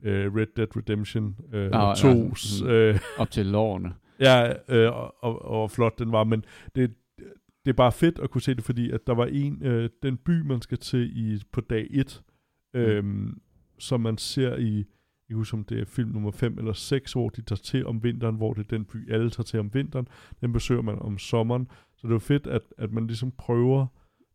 uh, 0.02 0.36
Red 0.36 0.48
Dead 0.58 0.76
Redemption 0.78 1.36
uh, 1.48 1.54
Nå, 1.54 1.60
ja, 1.78 1.94
2's... 1.94 2.36
sådan- 2.36 2.96
Uh, 2.96 3.00
Op 3.18 3.32
til 3.32 3.46
lårene. 3.46 3.94
ja, 4.20 4.50
uh, 4.50 4.96
og, 4.98 5.16
og, 5.24 5.46
og 5.46 5.72
flot 5.72 6.00
den 6.00 6.12
var, 6.12 6.24
men 6.24 6.44
det, 6.76 6.94
det 7.66 7.72
er 7.72 7.76
bare 7.76 7.92
fedt 7.92 8.20
at 8.20 8.30
kunne 8.30 8.42
se 8.42 8.54
det, 8.56 8.64
fordi 8.64 8.92
at 8.92 9.08
der 9.08 9.14
var 9.16 9.26
en, 9.26 9.68
uh, 9.68 9.86
den 10.04 10.18
by, 10.18 10.42
man 10.42 10.62
skal 10.62 10.78
til 10.78 11.12
i, 11.18 11.42
på 11.52 11.62
dag 11.62 11.88
1, 11.92 12.24
øhm, 12.74 13.42
som 13.80 14.02
man 14.02 14.18
ser 14.18 14.56
i, 14.56 14.76
jeg 14.78 14.86
kan 15.30 15.38
huske, 15.38 15.58
om 15.58 15.64
det 15.64 15.80
er 15.80 15.86
film 15.86 16.10
nummer 16.10 16.32
5 16.32 16.58
eller 16.58 16.74
6, 16.74 17.12
hvor 17.14 17.30
de 17.30 17.42
tager 17.42 17.62
til 17.64 17.86
om 17.88 18.04
vinteren, 18.04 18.36
hvor 18.36 18.54
det 18.54 18.64
er 18.64 18.68
den 18.78 18.86
by, 18.86 19.12
alle 19.12 19.30
tager 19.30 19.44
til 19.44 19.60
om 19.60 19.74
vinteren. 19.74 20.08
Den 20.42 20.54
besøger 20.54 20.82
man 20.82 21.00
om 21.00 21.18
sommeren. 21.18 21.68
Så 21.98 22.08
det 22.08 22.14
er 22.16 22.20
fedt, 22.20 22.48
at, 22.48 22.62
at 22.78 22.92
man 22.92 23.08
ligesom 23.08 23.32
prøver 23.32 23.88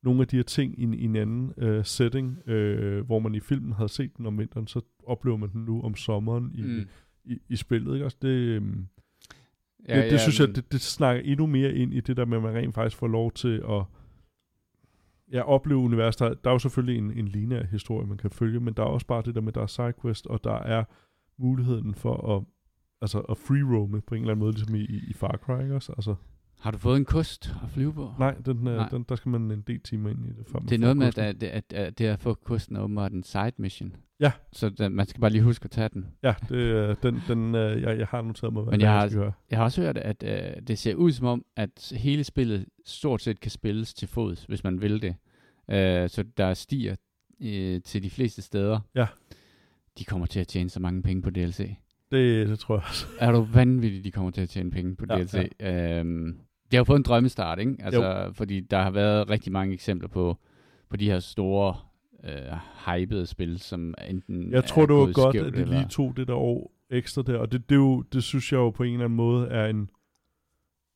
nogle 0.03 0.21
af 0.21 0.29
de 0.29 0.37
her 0.37 0.43
ting 0.43 0.79
i 0.79 0.83
en, 0.83 0.95
i 0.95 1.05
en 1.05 1.17
anden 1.17 1.53
øh, 1.57 1.85
setting, 1.85 2.49
øh, 2.49 3.07
hvor 3.07 3.19
man 3.19 3.35
i 3.35 3.41
filmen 3.41 3.73
havde 3.73 3.89
set 3.89 4.17
den 4.17 4.27
om 4.27 4.39
vinteren, 4.39 4.67
så 4.67 4.81
oplever 5.07 5.37
man 5.37 5.53
den 5.53 5.65
nu 5.65 5.83
om 5.83 5.95
sommeren 5.95 6.51
i, 6.55 6.63
mm. 6.63 6.87
i, 7.25 7.39
i 7.49 7.57
spillet. 7.57 7.95
Ikke? 7.95 8.05
Også 8.05 8.19
det, 8.23 8.29
øhm, 8.29 8.87
ja, 9.89 9.97
det, 9.97 10.05
det 10.05 10.13
ja, 10.13 10.19
synes 10.19 10.41
jeg, 10.41 10.57
det, 10.57 10.73
det 10.73 10.81
snakker 10.81 11.23
endnu 11.23 11.47
mere 11.47 11.75
ind 11.75 11.95
i 11.95 12.01
det 12.01 12.17
der 12.17 12.25
med, 12.25 12.37
at 12.37 12.43
man 12.43 12.55
rent 12.55 12.75
faktisk 12.75 12.97
får 12.97 13.09
lov 13.09 13.33
til 13.33 13.63
at 13.69 13.85
ja, 15.33 15.43
opleve 15.43 15.79
universet. 15.79 16.21
Der, 16.21 16.35
der 16.35 16.51
er 16.51 16.55
jo 16.55 16.59
selvfølgelig 16.59 16.99
en, 16.99 17.19
en 17.19 17.29
lineær 17.29 17.65
historie, 17.65 18.07
man 18.07 18.19
kan 18.19 18.31
følge, 18.31 18.61
men 18.61 18.75
der 18.75 18.83
er 18.83 18.87
også 18.87 19.07
bare 19.07 19.23
det 19.23 19.35
der 19.35 19.41
med, 19.41 19.49
at 19.49 19.55
der 19.55 19.63
er 19.63 19.67
sidequest, 19.67 20.27
og 20.27 20.45
der 20.45 20.55
er 20.55 20.85
muligheden 21.39 21.95
for 21.95 22.37
at, 22.37 22.45
altså 23.03 23.19
at 23.19 23.37
free-roame 23.37 24.01
på 24.01 24.15
en 24.15 24.21
eller 24.21 24.33
anden 24.33 24.45
måde, 24.45 24.53
ligesom 24.53 24.75
i, 24.75 24.81
i, 24.81 25.01
i 25.09 25.13
Far 25.13 25.37
Cry, 25.37 25.63
ikke 25.63 25.75
også? 25.75 25.93
Altså, 25.93 26.15
Har 26.61 26.71
du 26.71 26.79
fået 26.79 26.97
en 26.97 27.05
kost 27.05 27.55
at 27.65 27.71
flyve 27.71 27.93
på? 27.95 28.15
nej, 28.19 28.35
den, 28.35 28.57
Nej. 28.57 28.77
nej. 28.77 28.89
Den, 28.89 29.05
der 29.09 29.17
skal 29.17 29.29
man 29.31 29.51
en 29.51 29.61
del 29.67 29.81
timer 29.81 30.11
ind 30.11 30.27
i 30.27 30.29
det, 30.29 30.47
før 30.53 30.59
Det 30.59 30.73
er 30.73 30.79
noget 30.79 30.97
med, 30.97 31.07
at, 31.07 31.15
kosten. 31.15 31.27
at, 31.27 31.43
at, 31.43 31.73
at 31.73 31.99
det 31.99 32.05
at 32.07 32.21
få 32.21 32.35
kosten 32.35 32.77
er 32.77 32.81
åbenbart 32.81 33.13
en 33.13 33.23
side 33.23 33.53
mission. 33.57 33.93
Ja. 34.21 34.33
Så 34.53 34.69
der, 34.69 34.89
man 34.89 35.07
skal 35.07 35.21
bare 35.21 35.31
lige 35.31 35.43
huske 35.43 35.65
at 35.65 35.71
tage 35.71 35.89
den. 35.89 36.07
Ja, 36.23 36.35
det, 36.49 36.71
er- 36.71 36.95
den, 36.95 37.21
den, 37.29 37.55
øh, 37.55 37.83
jeg, 37.83 37.99
jeg 37.99 38.07
har 38.07 38.23
noteret 38.23 38.53
mig, 38.53 38.63
hvad 38.63 38.71
Men 38.73 38.81
jeg 38.81 38.93
har- 38.93 39.09
gøre. 39.09 39.33
Jeg 39.51 39.59
har 39.59 39.65
også 39.65 39.83
hørt, 39.83 39.99
at 39.99 40.23
øh, 40.27 40.63
det 40.67 40.79
ser 40.79 40.95
ud 40.95 41.13
som 41.13 41.27
om, 41.27 41.45
at 41.57 41.93
hele 41.97 42.25
spillet 42.25 42.67
stort 42.87 43.23
set 43.23 43.41
kan 43.41 43.51
spilles 43.51 43.95
til 43.95 44.09
fods, 44.09 44.45
hvis 44.45 44.65
man 44.65 44.81
vil 44.83 45.03
det. 45.03 45.15
Øh, 45.71 46.09
så 46.09 46.25
der 46.37 46.55
stiger 46.55 46.97
øh, 47.43 47.81
til 47.83 48.03
de 48.03 48.11
fleste 48.11 48.43
steder. 48.43 48.81
Ja. 48.95 49.07
De 49.99 50.05
kommer 50.05 50.27
til 50.27 50.41
at 50.41 50.47
tjene 50.49 50.71
så 50.71 50.81
mange 50.81 51.03
penge 51.03 51.23
på 51.23 51.31
DLC. 51.31 51.75
Det, 52.13 52.49
det 52.49 52.59
tror 52.59 52.75
jeg 52.75 52.83
også. 52.89 53.07
Er 53.19 53.33
du 53.33 53.41
vanvittig, 53.41 54.05
de 54.05 54.11
kommer 54.11 54.31
til 54.31 54.41
at 54.41 54.49
tjene 54.49 54.71
penge 54.71 54.97
på 54.97 55.05
Ja, 55.11 55.17
DLC? 55.25 55.51
Øhm, 55.61 56.39
de 56.71 56.77
har 56.77 56.81
jo 56.81 56.85
fået 56.85 56.97
en 56.99 57.03
drømmestart, 57.03 57.59
ikke? 57.59 57.77
Altså, 57.81 58.31
fordi 58.35 58.61
der 58.61 58.83
har 58.83 58.91
været 58.91 59.31
rigtig 59.31 59.53
mange 59.53 59.75
eksempler 59.75 60.09
på, 60.09 60.37
på 60.89 60.97
de 60.97 61.07
her 61.11 61.19
store 61.19 61.77
øh, 62.25 62.57
hypede 62.87 63.27
spil, 63.27 63.59
som 63.59 63.95
enten 64.09 64.53
Jeg 64.53 64.65
tror, 64.65 64.87
det 64.87 64.95
var 64.95 65.13
godt, 65.13 65.35
skævt, 65.35 65.47
at 65.47 65.53
det 65.53 65.61
eller- 65.61 65.77
lige 65.79 65.89
tog 65.89 66.17
det 66.17 66.29
der 66.29 66.35
år 66.35 66.73
ekstra 66.91 67.23
der, 67.23 67.39
og 67.39 67.53
det, 67.53 67.69
det, 67.69 67.75
er 67.75 67.79
jo, 67.79 68.03
det 68.03 68.23
synes 68.23 68.53
jeg 68.53 68.59
jo 68.59 68.71
på 68.71 68.83
en 68.83 68.93
eller 68.93 69.05
anden 69.05 69.17
måde 69.17 69.49
er 69.49 69.67
en, 69.67 69.91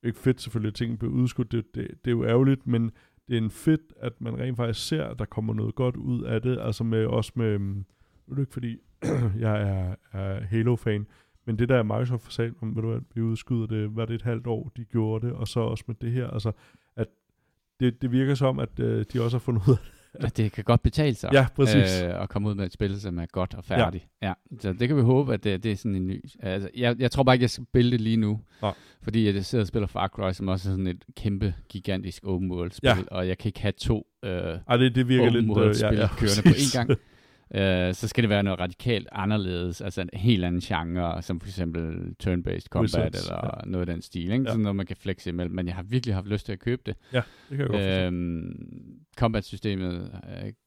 ikke 0.05 0.19
fedt 0.19 0.41
selvfølgelig, 0.41 0.69
at 0.69 0.75
tingene 0.75 0.99
bliver 0.99 1.13
udskudt, 1.13 1.53
det, 1.53 1.65
det, 1.75 1.89
det 2.05 2.11
er 2.11 2.15
jo 2.15 2.25
ærgerligt, 2.25 2.67
men 2.67 2.91
det 3.29 3.35
er 3.35 3.43
en 3.43 3.51
fedt, 3.51 3.81
at 4.01 4.21
man 4.21 4.39
rent 4.39 4.57
faktisk 4.57 4.89
ser, 4.89 5.05
at 5.05 5.19
der 5.19 5.25
kommer 5.25 5.55
noget 5.55 5.75
godt 5.75 5.97
ud 5.97 6.23
af 6.23 6.43
det, 6.43 6.59
altså 6.61 6.85
med, 6.85 7.07
også 7.07 7.33
med, 7.35 7.59
mm, 7.59 7.65
nu 8.27 8.31
er 8.31 8.35
det 8.35 8.43
ikke 8.43 8.53
fordi, 8.53 8.77
jeg 9.47 9.63
er, 9.63 9.95
er 10.19 10.41
Halo-fan, 10.41 11.07
men 11.47 11.59
det 11.59 11.69
der 11.69 11.83
Microsoft 11.83 12.23
for 12.25 12.31
sagt 12.33 12.53
om, 12.63 12.77
ved 12.77 12.83
du 12.83 12.91
hvad, 12.91 13.01
vi 13.15 13.21
udskyder 13.21 13.67
det, 13.67 13.97
var 13.97 14.05
det 14.07 14.15
et 14.15 14.23
halvt 14.23 14.47
år, 14.47 14.73
de 14.77 14.85
gjorde 14.85 15.27
det, 15.27 15.35
og 15.35 15.49
så 15.49 15.61
også 15.61 15.85
med 15.87 15.95
det 16.01 16.13
her, 16.13 16.31
altså, 16.31 16.53
at 16.97 17.07
det, 17.81 18.03
det 18.03 18.13
virker 18.13 18.35
som, 18.35 18.59
at 18.59 18.81
øh, 18.81 19.05
de 19.13 19.23
også 19.23 19.37
har 19.37 19.41
fundet 19.41 19.63
ud 19.69 19.73
af 19.73 19.79
At 20.27 20.37
det 20.37 20.53
kan 20.53 20.65
godt 20.65 20.83
betale 20.83 21.15
sig 21.15 21.31
Ja, 21.33 21.47
præcis. 21.57 22.03
øh, 22.03 22.23
at 22.23 22.29
komme 22.29 22.49
ud 22.49 22.55
med 22.55 22.65
et 22.67 22.73
spil, 22.73 23.01
som 23.01 23.19
er 23.19 23.27
godt 23.27 23.55
og 23.55 23.65
færdigt. 23.65 24.09
Ja. 24.23 24.27
ja. 24.29 24.33
Så 24.61 24.73
det 24.73 24.89
kan 24.89 24.97
vi 24.97 25.03
håbe, 25.03 25.35
at 25.35 25.45
det, 25.45 25.63
det 25.63 25.73
er 25.73 25.77
sådan 25.77 25.95
en 25.95 26.07
ny... 26.07 26.25
Altså, 26.41 26.71
jeg, 26.77 26.97
jeg 26.99 27.11
tror 27.11 27.23
bare 27.23 27.35
ikke, 27.35 27.43
jeg 27.43 27.51
skal 27.51 27.65
spille 27.65 27.91
det 27.91 28.01
lige 28.01 28.17
nu. 28.17 28.41
Nej. 28.63 28.75
Fordi 29.03 29.27
jeg 29.35 29.45
sidder 29.45 29.63
og 29.63 29.69
spiller 29.69 29.87
Far 29.87 30.09
Cry, 30.09 30.33
som 30.33 30.49
også 30.49 30.69
er 30.69 30.73
sådan 30.73 30.87
et 30.87 31.05
kæmpe, 31.17 31.55
gigantisk 31.69 32.25
open 32.27 32.51
world 32.53 32.71
spil, 32.71 32.89
Ja. 32.89 32.97
og 33.11 33.29
jeg 33.29 33.39
kan 33.39 33.49
ikke 33.49 33.61
have 33.61 33.73
to 33.73 34.07
øh, 34.25 34.31
Ej, 34.69 34.77
det, 34.77 34.95
det 34.95 35.09
virker 35.09 35.27
open 35.27 35.41
lidt... 35.41 35.51
world 35.51 35.75
spil 35.75 35.99
kørende 36.19 36.43
på 36.43 36.49
én 36.49 36.77
gang. 36.77 36.91
Øh, 37.55 37.95
så 37.95 38.09
skal 38.09 38.23
det 38.25 38.29
være 38.31 38.43
noget 38.43 38.61
radikalt 38.61 39.09
anderledes, 39.13 39.81
altså 39.81 40.01
en 40.01 40.11
helt 40.13 40.45
anden 40.45 40.61
genre, 40.61 41.23
som 41.23 41.41
for 41.41 41.49
eksempel 41.49 42.15
turn-based 42.23 42.67
combat, 42.69 42.83
Wizards, 42.83 43.27
eller 43.27 43.41
ja. 43.65 43.71
noget 43.71 43.89
af 43.89 43.95
den 43.95 44.03
stil, 44.03 44.23
ikke? 44.23 44.35
Ja. 44.45 44.45
Sådan 44.51 44.61
noget, 44.63 44.77
man 44.77 44.87
kan 44.87 44.97
flexe 44.97 45.31
imellem, 45.31 45.55
men 45.55 45.67
jeg 45.67 45.75
har 45.75 45.83
virkelig 45.83 46.15
haft 46.15 46.27
lyst 46.27 46.47
til 46.47 46.53
at 46.53 46.59
købe 46.59 46.83
det. 46.87 46.97
Ja, 47.13 47.23
det 47.51 47.59
kan 47.59 47.61
jeg 47.61 47.69
godt. 47.69 47.83
Øhm, 47.83 48.57
combat-systemet 49.19 50.11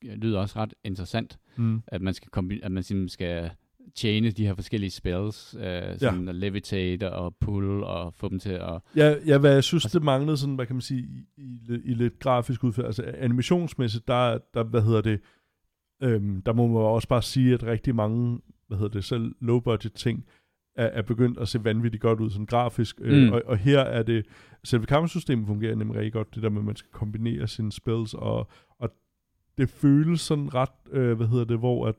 øh, 0.04 0.16
lyder 0.18 0.40
også 0.40 0.60
ret 0.60 0.74
interessant, 0.84 1.38
Mm. 1.56 1.82
at 1.88 2.02
man 2.02 2.14
skal, 2.14 2.30
kombi- 2.38 2.60
at 2.64 2.72
man 2.72 2.84
simpelthen 2.84 3.10
skal 3.10 3.50
tjene 3.96 4.32
de 4.32 4.46
her 4.48 4.56
forskellige 4.56 4.92
spells, 4.92 5.56
øh, 5.60 6.00
sådan 6.00 6.26
ja. 6.26 6.32
levitate 6.32 7.14
og 7.14 7.36
pull 7.40 7.84
og 7.84 8.14
få 8.14 8.30
dem 8.30 8.40
til 8.40 8.50
at... 8.52 8.80
Ja, 8.96 9.16
ja, 9.26 9.38
hvad 9.38 9.54
jeg 9.54 9.64
synes, 9.64 9.84
det 9.84 10.04
manglede 10.04 10.38
sådan, 10.38 10.56
hvad 10.56 10.66
kan 10.66 10.76
man 10.76 10.82
sige, 10.82 11.00
i, 11.02 11.26
i, 11.38 11.58
lidt- 11.68 11.82
i 11.86 11.94
lidt 11.94 12.20
grafisk 12.20 12.64
udfærd. 12.64 12.86
Altså 12.86 13.04
animationsmæssigt, 13.18 14.08
der, 14.08 14.38
der 14.54 14.64
hvad 14.64 14.82
hedder 14.82 15.02
det, 15.02 15.20
øhm, 16.04 16.42
der 16.42 16.54
må 16.54 16.68
man 16.68 16.78
også 16.82 17.08
bare 17.08 17.22
sige, 17.22 17.54
at 17.54 17.64
rigtig 17.64 17.96
mange, 17.96 18.40
hvad 18.68 18.78
hedder 18.78 18.92
det, 18.92 19.04
selv 19.04 19.36
low 19.40 19.60
budget 19.60 19.94
ting, 19.94 20.26
er, 20.76 20.86
er 20.86 21.02
begyndt 21.02 21.38
at 21.38 21.48
se 21.48 21.64
vanvittigt 21.64 22.02
godt 22.02 22.20
ud 22.20 22.30
sådan 22.30 22.46
grafisk. 22.46 23.00
Mm. 23.00 23.06
Mm. 23.06 23.12
Øh, 23.12 23.34
og, 23.34 23.42
og 23.46 23.58
her 23.58 23.80
er 23.80 24.04
det, 24.04 24.26
selve 24.64 24.86
kampsystemet 24.86 25.48
fungerer 25.48 25.76
nemlig 25.76 25.98
rigtig 25.98 26.14
godt, 26.14 26.36
det 26.36 26.44
der 26.44 26.50
med, 26.50 26.60
at 26.60 26.66
man 26.66 26.76
skal 26.76 26.92
kombinere 26.92 27.48
sine 27.48 27.72
spells, 27.72 28.14
og, 28.14 28.48
og 28.80 28.90
det 29.58 29.70
føles 29.70 30.22
sådan 30.22 30.54
ret, 30.54 30.70
øh, 30.92 31.18
hvad 31.18 31.28
hedder 31.28 31.46
det, 31.46 31.58
hvor 31.58 31.88
at 31.88 31.96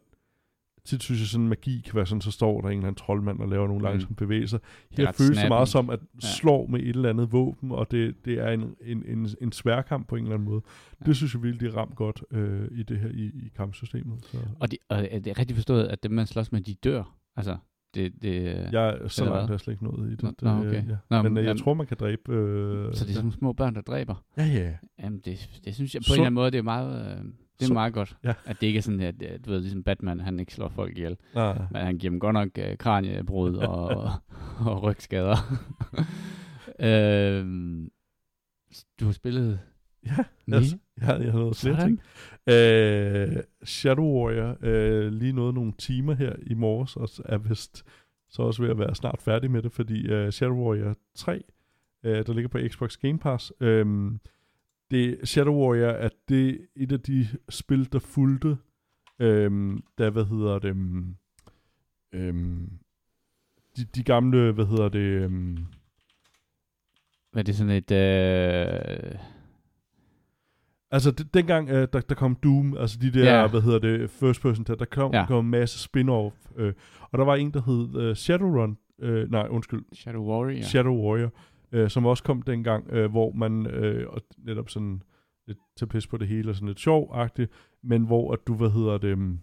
tit 0.89 1.03
synes 1.03 1.20
jeg 1.20 1.28
sådan 1.28 1.49
magi 1.49 1.80
kan 1.84 1.95
være 1.95 2.07
sådan, 2.07 2.20
så 2.20 2.30
står 2.30 2.61
der 2.61 2.68
en 2.68 2.74
eller 2.74 2.86
anden 2.89 2.99
troldmand 2.99 3.41
og 3.41 3.49
laver 3.49 3.66
nogle 3.66 3.78
Mm. 3.80 3.84
langsomme 3.84 4.16
bevægelser. 4.16 4.59
Det 4.59 4.99
er 4.99 5.03
Her 5.03 5.09
ret 5.09 5.14
føles 5.16 5.39
det 5.39 5.49
meget 5.49 5.68
som, 5.68 5.91
at 5.91 6.01
Ja. 6.22 6.26
slår 6.28 6.66
med 6.66 6.80
et 6.80 6.89
eller 6.89 7.09
andet 7.11 7.32
våben, 7.32 7.72
og 7.72 7.91
det, 7.91 8.24
det 8.24 8.34
er 8.39 8.49
en, 8.49 8.74
en, 8.84 9.05
en, 9.07 9.28
en 9.41 9.53
sværkamp 9.53 10.09
på 10.09 10.16
en 10.16 10.22
eller 10.22 10.34
anden 10.34 10.49
måde. 10.49 10.62
Ja. 11.01 11.05
Det 11.07 11.16
synes 11.16 11.34
jeg 11.34 11.43
virkelig, 11.43 11.70
de 11.72 11.76
ramt 11.76 11.95
godt 11.97 12.22
øh, 12.30 12.68
i 12.70 12.82
det 12.82 12.99
her 12.99 13.09
i, 13.09 13.24
i 13.24 13.49
kampsystemet. 13.57 14.24
Så. 14.24 14.39
Og, 14.61 14.70
de, 14.70 14.76
og 14.89 15.07
er 15.11 15.18
det 15.18 15.39
rigtigt 15.39 15.57
forstået, 15.57 15.84
at 15.84 16.03
dem, 16.03 16.12
man 16.12 16.26
slås 16.26 16.53
med, 16.53 16.61
de 16.61 16.74
dør? 16.74 17.16
Altså, 17.36 17.57
det... 17.95 18.12
det 18.22 18.43
Jeg 18.72 18.89
er 18.89 19.09
så 19.09 19.24
langt 19.24 19.47
hvad? 19.47 19.55
er 19.55 19.59
slet 19.59 19.72
ikke 19.74 19.84
nået 19.84 20.09
i 20.09 20.11
det. 20.11 20.22
Nå, 20.22 20.28
det 20.30 20.43
nå, 20.43 20.51
okay. 20.51 20.89
ja. 20.89 20.97
Nå, 21.11 21.22
Men 21.22 21.32
øh, 21.32 21.45
jeg 21.45 21.49
jamen- 21.49 21.62
tror, 21.62 21.74
man 21.74 21.86
kan 21.86 21.97
dræbe... 22.01 22.32
Øh, 22.32 22.95
så 22.95 23.05
det 23.05 23.11
er 23.11 23.14
sådan 23.14 23.32
små 23.32 23.53
børn, 23.53 23.74
der 23.74 23.80
dræber? 23.80 24.24
Ja, 24.36 24.45
ja. 24.47 24.72
Jamen, 25.03 25.18
det, 25.24 25.61
det 25.64 25.74
synes 25.74 25.95
jeg 25.95 26.01
på 26.01 26.05
Så- 26.05 26.12
en 26.12 26.16
eller 26.16 26.26
anden 26.26 26.34
måde, 26.34 26.51
det 26.51 26.59
er 26.59 26.62
meget... 26.62 27.18
Øh, 27.18 27.24
det 27.61 27.64
er 27.64 27.66
Så- 27.66 27.72
meget 27.74 27.92
godt, 27.92 28.16
ja. 28.24 28.34
at 28.44 28.61
det 28.61 28.66
ikke 28.66 28.76
er 28.78 28.82
sådan, 28.82 29.00
at 29.00 29.14
du 29.46 29.50
ved, 29.50 29.61
ligesom 29.61 29.82
Batman, 29.82 30.20
han 30.20 30.40
ikke 30.40 30.54
slår 30.54 30.68
folk 30.68 30.96
ihjel. 30.98 31.16
Nej. 31.34 31.59
Men 31.70 31.82
han 31.82 31.98
giver 31.98 32.11
dem 32.11 32.20
godt 32.20 32.34
nok 32.34 32.48
øh, 32.59 32.76
kraniebrud 32.76 33.54
og, 33.68 34.11
og 34.66 34.82
rygskader. 34.82 35.36
øhm, 36.80 37.90
du 39.00 39.04
har 39.04 39.12
spillet 39.12 39.61
Ja, 40.06 40.16
mere? 40.46 40.61
jeg, 40.96 41.06
har- 41.06 41.16
jeg 41.18 41.32
har 41.32 41.38
noget 41.38 41.56
flere 41.56 41.84
ting. 41.84 42.00
Øh, 42.46 43.42
Shadow 43.64 44.04
Warrior, 44.04 44.56
øh, 44.62 45.12
lige 45.12 45.32
nåede 45.32 45.52
nogle 45.52 45.72
timer 45.78 46.14
her 46.14 46.32
i 46.46 46.54
morges, 46.54 46.96
og 46.96 47.09
er 47.24 47.38
vist 47.38 47.84
så 48.30 48.42
også 48.42 48.62
ved 48.62 48.70
at 48.70 48.78
være 48.78 48.94
snart 48.94 49.22
færdig 49.22 49.50
med 49.50 49.62
det, 49.62 49.72
fordi 49.72 50.06
øh, 50.09 50.32
Shadow 50.32 50.56
Warrior 50.56 50.96
3, 51.14 51.42
øh, 52.04 52.26
der 52.26 52.32
ligger 52.32 52.48
på 52.48 52.59
Xbox 52.68 52.96
Game 52.96 53.18
Pass, 53.18 53.52
øh, 53.61 54.11
det, 54.91 55.28
Shadow 55.28 55.55
Warrior 55.55 55.89
er 55.89 56.09
det 56.28 56.61
et 56.76 56.93
af 56.93 57.01
de 57.01 57.26
spil, 57.49 57.93
der 57.93 57.99
fulgte, 57.99 58.57
øh, 59.18 59.78
da, 59.99 60.11
hvad 60.11 60.24
hedder 60.24 60.59
det, 60.59 60.76
øh, 62.12 62.34
de, 63.76 63.84
de 63.95 64.03
gamle, 64.03 64.53
hvad 64.53 64.66
hedder 64.66 64.89
det, 64.89 64.99
øh, 65.01 65.59
Hvad 67.32 67.43
er 67.43 67.45
det 67.45 67.57
sådan 67.57 67.72
et... 67.72 67.91
Øh, 67.91 69.18
Altså, 70.91 71.11
det, 71.11 71.34
dengang, 71.34 71.68
øh, 71.70 71.89
der, 71.93 72.01
der 72.01 72.14
kom 72.14 72.34
Doom, 72.34 72.76
altså 72.76 72.99
de 73.03 73.12
der, 73.12 73.41
Ja. 73.41 73.47
hvad 73.47 73.61
hedder 73.61 73.78
det, 73.78 74.11
first 74.11 74.43
person, 74.43 74.64
der, 74.64 74.74
der 74.74 74.84
kom, 74.84 75.12
Ja. 75.14 75.26
kom 75.26 75.45
en 75.45 75.51
masse 75.51 75.89
spin-off, 75.89 76.53
øh, 76.57 76.72
og 77.01 77.18
der 77.18 77.24
var 77.24 77.34
en, 77.36 77.51
der 77.51 77.61
hed 77.62 78.03
øh, 78.03 78.16
Shadowrun, 78.16 78.78
øh, 78.99 79.30
nej, 79.30 79.47
undskyld, 79.51 79.84
Shadow 79.93 80.24
Warrior? 80.24 80.62
Shadow 80.62 80.95
Warrior, 80.97 81.30
øh, 81.73 81.91
som 81.91 82.07
også 82.07 82.23
kom 82.25 82.43
dengang, 82.43 82.89
øh, 82.91 83.11
hvor 83.11 83.33
man, 83.33 83.66
øh, 83.66 84.09
og 84.09 84.23
netop 84.39 84.71
sådan 84.71 85.03
lidt 85.47 85.59
til 85.77 85.87
pis 85.87 86.07
på 86.07 86.16
det 86.16 86.29
hele, 86.29 86.51
og 86.51 86.55
sådan 86.55 86.69
lidt 86.69 86.81
sjov-agtigt, 86.81 87.51
men 87.83 88.05
hvor 88.07 88.33
at 88.33 88.39
du, 88.47 88.55
hvad 88.55 88.71
hedder 88.71 88.99
det, 88.99 89.12
um, 89.12 89.41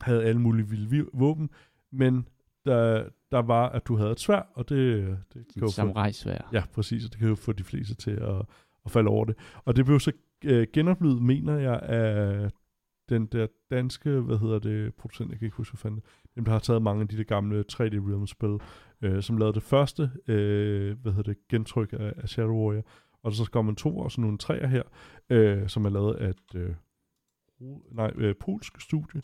havde 0.00 0.24
alle 0.24 0.40
mulige 0.40 0.68
vilde 0.68 0.90
vi- 0.90 1.10
våben, 1.12 1.50
men 1.92 2.28
der, 2.66 3.08
der 3.32 3.38
var, 3.42 3.68
at 3.68 3.86
du 3.88 3.96
havde 3.96 4.10
et 4.10 4.20
svær, 4.20 4.42
og 4.54 4.68
det, 4.68 5.04
det 5.34 5.46
kan 5.52 5.62
jo 5.62 5.68
samurai-svær. 5.68 6.48
Ja, 6.52 6.62
præcis, 6.74 7.04
og 7.04 7.10
det 7.12 7.18
kan 7.18 7.28
jo 7.28 7.34
få 7.34 7.52
de 7.52 7.64
fleste 7.64 7.94
til 7.94 8.10
at, 8.10 8.42
at 8.84 8.90
falde 8.90 9.08
over 9.10 9.24
det. 9.24 9.36
Og 9.64 9.76
det 9.76 9.84
blev 9.84 10.00
så 10.00 10.12
øh, 10.44 10.66
genoplevet, 10.72 11.22
mener 11.22 11.58
jeg, 11.58 11.80
af 11.82 12.50
den 13.08 13.26
der 13.26 13.46
danske, 13.70 14.10
hvad 14.10 14.38
hedder 14.38 14.58
det, 14.58 14.94
producent, 14.94 15.30
jeg 15.30 15.38
kan 15.38 15.46
ikke 15.46 15.56
huske, 15.56 15.72
hvad 15.72 15.78
fanden. 15.78 16.02
Dem, 16.36 16.44
der 16.44 16.52
har 16.52 16.58
taget 16.58 16.82
mange 16.82 17.02
af 17.02 17.08
de 17.08 17.16
der 17.16 17.24
gamle 17.24 17.64
3D 17.72 17.80
Realms-spil, 17.80 18.58
øh, 19.02 19.22
som 19.22 19.36
lavede 19.36 19.54
det 19.54 19.62
første, 19.62 20.10
øh, 20.28 20.96
hvad 21.02 21.12
hedder 21.12 21.32
det, 21.32 21.48
gentryk 21.48 21.92
af, 21.92 22.12
af 22.16 22.28
Shadow 22.28 22.54
Warrior. 22.54 22.82
Og 23.22 23.32
så 23.32 23.50
kommer 23.50 23.72
en 23.72 23.76
to 23.76 23.98
og 23.98 24.12
så 24.12 24.20
nogle 24.20 24.38
træer 24.38 24.66
her, 24.66 24.82
øh, 25.30 25.68
som 25.68 25.84
er 25.84 25.90
lavet 25.90 26.14
af 26.14 26.28
et 26.28 26.54
øh, 26.54 26.74
nej, 27.92 28.12
øh, 28.14 28.34
polsk 28.40 28.80
studie, 28.80 29.20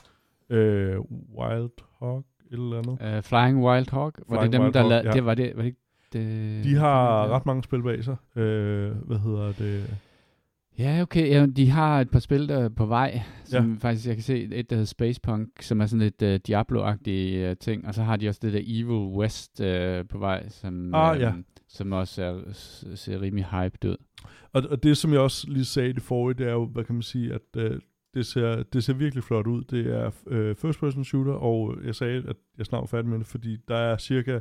øh, 0.51 1.01
Wild 1.39 1.83
Hog, 1.99 2.25
et 2.51 2.53
eller 2.53 2.79
andet. 2.79 3.17
Uh, 3.17 3.23
Flying 3.23 3.65
Wild 3.65 3.91
Hog? 3.91 4.13
Var 4.19 4.25
Flying 4.29 4.43
det 4.43 4.53
dem, 4.53 4.63
Wild 4.63 4.73
der 4.73 4.89
lavede... 4.89 5.07
ja. 5.09 5.13
Det 5.13 5.25
var 5.25 5.35
det... 5.35 5.53
Var 5.57 5.63
det, 5.63 5.67
ikke 5.67 5.81
det 6.13 6.65
De 6.65 6.75
har 6.75 7.29
ret 7.29 7.47
mange 7.47 7.63
spil 7.63 7.83
bag 7.83 8.05
sig. 8.05 8.17
Øh, 8.37 8.91
hvad 8.91 9.19
hedder 9.19 9.53
det? 9.53 9.99
Ja, 10.79 11.03
okay. 11.03 11.29
Ja, 11.31 11.47
de 11.47 11.71
har 11.71 12.01
et 12.01 12.11
par 12.11 12.19
spil, 12.19 12.49
der 12.49 12.59
er 12.59 12.69
på 12.69 12.87
vej, 12.87 13.21
som 13.45 13.71
ja. 13.71 13.77
faktisk, 13.81 14.07
jeg 14.07 14.17
kan 14.17 14.23
se 14.23 14.43
et, 14.43 14.71
der 14.71 14.77
hedder 14.77 14.87
Space 14.87 15.21
Punk, 15.21 15.63
som 15.63 15.81
er 15.81 15.87
sådan 15.87 16.13
lidt 16.19 16.23
uh, 16.23 16.41
Diablo-agtige 16.49 17.51
uh, 17.51 17.57
ting, 17.57 17.87
og 17.87 17.95
så 17.95 18.03
har 18.03 18.17
de 18.17 18.29
også 18.29 18.41
det 18.43 18.53
der 18.53 18.61
Evil 18.63 19.19
West 19.19 19.61
uh, 19.61 20.09
på 20.09 20.19
vej, 20.19 20.49
som, 20.49 20.95
Ah, 20.95 21.21
ja. 21.21 21.33
som 21.69 21.93
også 21.93 22.23
er, 22.23 22.53
ser 22.95 23.21
rimelig 23.21 23.45
hyped 23.45 23.91
ud. 23.91 23.97
Og, 24.53 24.63
og 24.71 24.83
det, 24.83 24.97
som 24.97 25.13
jeg 25.13 25.21
også 25.21 25.51
lige 25.51 25.65
sagde 25.65 25.89
i 25.89 25.93
det 25.93 26.03
forrige, 26.03 26.39
det 26.39 26.47
er 26.47 26.53
jo, 26.53 26.67
hvad 26.67 26.85
kan 26.85 26.95
man 26.95 27.03
sige, 27.03 27.35
at 27.35 27.57
øh, 27.57 27.81
det, 28.15 28.27
ser, 28.27 28.63
det 28.63 28.85
ser 28.85 28.93
virkelig 28.93 29.25
flot 29.25 29.47
ud. 29.47 29.65
Det 29.65 29.87
er 29.87 30.11
øh, 30.27 30.57
first 30.57 30.81
person 30.81 31.05
shooter, 31.05 31.33
og 31.33 31.77
jeg 31.85 31.95
sagde, 31.95 32.25
at 32.29 32.37
jeg 32.59 32.67
snart 32.67 32.89
færdig 32.89 33.11
med 33.11 33.19
det, 33.19 33.27
fordi 33.27 33.57
der 33.69 33.77
er 33.77 33.99
cirka 33.99 34.41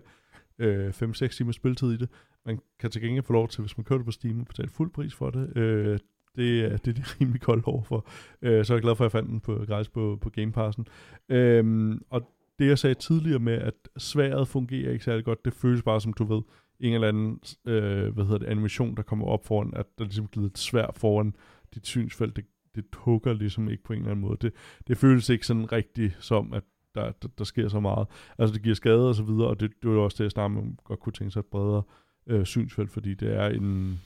øh, 0.60 0.90
5-6 0.90 1.28
timer 1.28 1.52
spilletid 1.52 1.92
i 1.92 1.98
det. 1.98 2.10
Man 2.46 2.60
kan 2.80 2.92
til 2.92 3.02
gengæld 3.02 3.24
få 3.24 3.34
lov 3.34 3.48
til, 3.48 3.62
hvis 3.62 3.78
man 3.78 3.84
kører 3.84 4.00
det 4.00 4.06
på 4.06 4.12
Steam, 4.12 4.42
at 4.42 4.48
betale 4.48 4.70
fuld 4.70 4.92
pris 4.92 5.14
for 5.14 5.30
det. 5.30 5.58
Øh, 5.58 6.00
det, 6.38 6.66
er, 6.66 6.78
det 6.78 6.88
er 6.88 6.94
de 6.94 7.04
rimelig 7.22 7.42
kolde 7.42 7.64
over 7.66 7.84
for. 7.84 8.08
Øh, 8.42 8.66
så 8.66 8.74
er 8.74 8.78
jeg 8.78 8.82
glad 8.82 8.96
for, 8.96 9.04
at 9.04 9.14
jeg 9.14 9.20
fandt 9.20 9.30
den 9.30 9.40
på, 9.40 9.66
gratis 9.68 9.90
på, 9.90 10.18
på 10.22 10.30
Game 10.30 10.52
Passen. 10.52 10.88
Øhm, 11.30 12.02
og 12.10 12.32
det, 12.60 12.68
jeg 12.68 12.80
sagde 12.80 12.96
tidligere 12.96 13.40
med, 13.40 13.54
at 13.54 13.74
sværet 13.98 14.48
fungerer 14.48 14.92
ikke 14.92 15.06
særlig 15.06 15.26
godt, 15.26 15.46
det 15.46 15.54
føles 15.54 15.84
bare 15.84 16.02
som, 16.02 16.14
du 16.14 16.24
ved, 16.24 16.42
en 16.80 16.94
eller 16.94 17.08
anden 17.08 17.40
øh, 17.66 18.14
hvad 18.14 18.24
hedder 18.24 18.38
det, 18.38 18.46
animation, 18.46 18.96
der 18.96 19.04
kommer 19.04 19.26
op 19.26 19.46
foran, 19.46 19.74
at 19.76 19.86
der 19.98 20.04
ligesom 20.04 20.28
glider 20.28 20.50
et 20.50 20.58
svær 20.58 20.88
foran 20.96 21.34
dit 21.76 21.88
synsfelt. 21.88 22.36
Det, 22.36 22.46
det 22.76 22.86
hugger 22.94 23.34
ligesom 23.34 23.70
ikke 23.70 23.84
på 23.84 23.94
en 23.94 24.00
eller 24.00 24.12
anden 24.12 24.26
måde. 24.26 24.38
Det, 24.42 24.54
det 24.88 24.98
føles 24.98 25.30
ikke 25.30 25.48
sådan 25.48 25.72
rigtigt 25.72 26.18
som, 26.20 26.54
at 26.54 26.64
der, 26.96 27.12
der, 27.12 27.28
der 27.38 27.44
sker 27.44 27.68
så 27.68 27.80
meget. 27.80 28.08
Altså 28.38 28.54
det 28.54 28.64
giver 28.64 28.76
skade 28.76 29.10
og 29.10 29.16
så 29.16 29.24
videre, 29.24 29.48
og 29.48 29.60
det, 29.60 29.72
det 29.82 29.90
var 29.90 29.96
jo 29.96 30.04
også 30.04 30.16
det, 30.18 30.24
jeg 30.24 30.32
snart 30.32 30.52
man 30.52 30.78
godt 30.84 31.00
kunne 31.00 31.14
tænke 31.14 31.32
sig 31.32 31.40
et 31.40 31.46
bredere 31.46 31.84
øh, 32.28 32.46
synsfelt, 32.46 32.92
fordi 32.92 33.14
det 33.14 33.36
er 33.36 33.48
en 33.48 34.00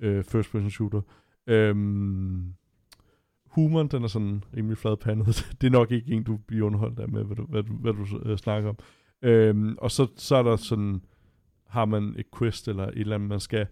øh, 0.00 0.24
first 0.24 0.52
person 0.52 0.70
shooter. 0.70 1.00
Øhm, 1.46 2.54
humoren, 3.46 3.88
den 3.88 4.02
er 4.04 4.08
sådan 4.08 4.44
rimelig 4.56 4.78
fladpandet. 4.78 5.26
det 5.60 5.66
er 5.66 5.70
nok 5.70 5.90
ikke 5.90 6.12
en, 6.12 6.22
du 6.22 6.36
bliver 6.36 6.66
underholdt 6.66 6.98
af 6.98 7.08
med, 7.08 7.24
hvad 7.24 7.36
du, 7.36 7.46
hvad 7.46 7.62
du, 7.62 7.72
hvad 7.72 7.92
du 7.92 8.30
øh, 8.30 8.38
snakker 8.38 8.68
om. 8.68 8.78
Øhm, 9.22 9.76
og 9.78 9.90
så, 9.90 10.06
så 10.16 10.36
er 10.36 10.42
der 10.42 10.56
sådan, 10.56 11.02
har 11.66 11.84
man 11.84 12.14
et 12.18 12.26
quest 12.38 12.68
eller 12.68 12.86
et 12.86 12.98
eller 12.98 13.14
andet, 13.14 13.28
man 13.28 13.40
skal... 13.40 13.66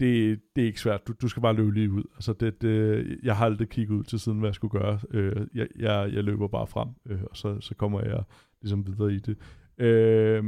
Det, 0.00 0.40
det 0.56 0.62
er 0.62 0.66
ikke 0.66 0.80
svært. 0.80 1.06
Du, 1.08 1.12
du 1.22 1.28
skal 1.28 1.42
bare 1.42 1.54
løbe 1.54 1.74
lige 1.74 1.90
ud. 1.90 2.04
Altså 2.14 2.32
det, 2.32 2.62
det, 2.62 3.18
jeg 3.22 3.36
har 3.36 3.44
aldrig 3.44 3.68
kigget 3.68 3.94
ud 3.94 4.04
til 4.04 4.20
siden, 4.20 4.38
hvad 4.38 4.48
jeg 4.48 4.54
skulle 4.54 4.80
gøre. 4.80 5.00
Øh, 5.10 5.46
jeg, 5.54 5.68
jeg, 5.78 6.10
jeg 6.12 6.24
løber 6.24 6.48
bare 6.48 6.66
frem, 6.66 6.88
øh, 7.06 7.22
og 7.30 7.36
så, 7.36 7.60
så 7.60 7.74
kommer 7.74 8.00
jeg 8.00 8.22
ligesom 8.62 8.86
videre 8.86 9.12
i 9.12 9.18
det. 9.18 9.36
Øh, 9.78 10.44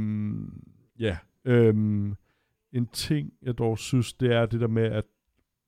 ja. 0.99 1.17
Øh, 1.45 1.75
en 2.73 2.87
ting, 2.93 3.33
jeg 3.41 3.57
dog 3.57 3.79
synes, 3.79 4.13
det 4.13 4.33
er 4.33 4.45
det 4.45 4.59
der 4.61 4.67
med, 4.67 4.83
at 4.83 5.03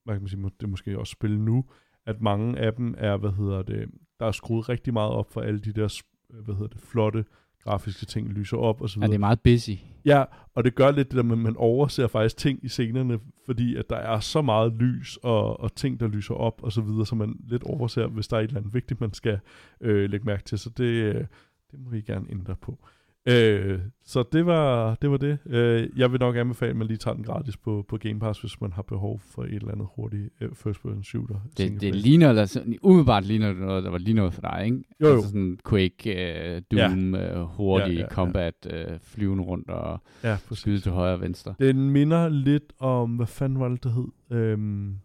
man 0.05 0.19
kan 0.19 0.27
sige, 0.27 0.41
det 0.43 0.63
er 0.63 0.67
måske 0.67 0.99
også 0.99 1.11
spille 1.11 1.39
nu, 1.39 1.65
at 2.05 2.21
mange 2.21 2.59
af 2.59 2.73
dem 2.73 2.95
er, 2.97 3.17
hvad 3.17 3.31
hedder 3.31 3.61
det, 3.61 3.89
der 4.19 4.25
er 4.25 4.31
skruet 4.31 4.69
rigtig 4.69 4.93
meget 4.93 5.11
op 5.11 5.31
for 5.31 5.41
alle 5.41 5.59
de 5.59 5.73
der, 5.73 6.01
hvad 6.43 6.55
hedder 6.55 6.67
det, 6.67 6.81
flotte 6.81 7.25
grafiske 7.63 8.05
ting, 8.05 8.27
lyser 8.29 8.57
op 8.57 8.81
og 8.81 8.89
så 8.89 8.99
Ja, 8.99 8.99
videre. 8.99 9.09
det 9.11 9.15
er 9.15 9.19
meget 9.19 9.41
busy. 9.41 9.69
Ja, 10.05 10.23
og 10.53 10.63
det 10.63 10.75
gør 10.75 10.91
lidt 10.91 11.07
det 11.11 11.17
der 11.17 11.23
med, 11.23 11.31
at 11.37 11.43
man 11.43 11.55
overser 11.57 12.07
faktisk 12.07 12.37
ting 12.37 12.59
i 12.63 12.67
scenerne, 12.67 13.19
fordi 13.45 13.75
at 13.75 13.89
der 13.89 13.95
er 13.95 14.19
så 14.19 14.41
meget 14.41 14.73
lys 14.73 15.17
og, 15.23 15.59
og 15.59 15.75
ting, 15.75 15.99
der 15.99 16.07
lyser 16.07 16.33
op 16.35 16.63
og 16.63 16.71
så 16.71 16.81
videre, 16.81 17.05
så 17.05 17.15
man 17.15 17.35
lidt 17.47 17.63
overser, 17.63 18.07
hvis 18.07 18.27
der 18.27 18.37
er 18.37 18.41
et 18.41 18.47
eller 18.47 18.57
andet 18.59 18.73
vigtigt, 18.73 19.01
man 19.01 19.13
skal 19.13 19.39
øh, 19.81 20.09
lægge 20.09 20.25
mærke 20.25 20.43
til. 20.43 20.59
Så 20.59 20.69
det, 20.69 20.83
øh, 20.83 21.25
det 21.71 21.79
må 21.79 21.89
vi 21.89 22.01
gerne 22.01 22.25
ændre 22.31 22.55
på. 22.55 22.79
Øh, 23.27 23.79
så 24.03 24.23
det 24.31 24.45
var 24.45 24.95
det. 24.95 25.11
Var 25.11 25.17
det. 25.17 25.37
Øh, 25.45 25.89
jeg 25.95 26.11
vil 26.11 26.19
nok 26.19 26.35
anbefale, 26.35 26.69
at 26.69 26.75
man 26.75 26.87
lige 26.87 26.97
tager 26.97 27.15
den 27.15 27.23
gratis 27.23 27.57
på, 27.57 27.85
på 27.87 27.97
Game 27.97 28.19
Pass, 28.19 28.39
hvis 28.39 28.61
man 28.61 28.71
har 28.71 28.81
behov 28.81 29.19
for 29.19 29.43
et 29.43 29.53
eller 29.53 29.71
andet 29.71 29.87
hurtigt 29.95 30.29
uh, 30.41 30.55
first 30.55 30.81
person 30.81 31.03
shooter. 31.03 31.35
Det, 31.57 31.81
det 31.81 31.95
ligner, 31.95 32.39
altså, 32.39 32.63
umiddelbart 32.81 33.25
ligner 33.25 33.47
det 33.47 33.57
noget, 33.57 33.83
der 33.83 33.89
var 33.89 33.97
lige 33.97 34.13
noget 34.13 34.33
for 34.33 34.41
dig, 34.41 34.61
ikke? 34.65 34.83
Jo, 35.01 35.07
jo. 35.07 35.13
Altså 35.13 35.27
sådan 35.27 35.57
Quake, 35.69 36.11
uh, 36.11 36.77
Doom, 36.77 37.15
ja. 37.15 37.41
uh, 37.41 37.47
hurtig 37.47 37.87
ja, 37.87 37.93
ja, 37.93 37.99
ja. 37.99 38.07
combat, 38.09 38.67
uh, 38.73 38.99
flyven 39.01 39.41
rundt 39.41 39.69
og 39.69 39.99
ja, 40.23 40.37
skyde 40.51 40.79
til 40.79 40.91
højre 40.91 41.13
og 41.13 41.21
venstre. 41.21 41.55
Den 41.59 41.89
minder 41.89 42.29
lidt 42.29 42.73
om, 42.79 43.15
hvad 43.15 43.27
fanden 43.27 43.59
var 43.59 43.67
det, 43.67 43.83
det 43.83 43.93
hed? 43.93 44.37
Øhm, 44.37 44.95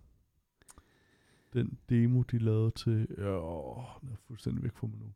den 1.53 1.79
demo, 1.89 2.23
de 2.23 2.39
lavede 2.39 2.71
til... 2.71 3.07
Åh, 3.19 3.85
den 4.01 4.09
er 4.13 4.17
fuldstændig 4.27 4.63
væk 4.63 4.73
fra 4.75 4.87
mig 4.87 4.97
nu. 4.99 5.07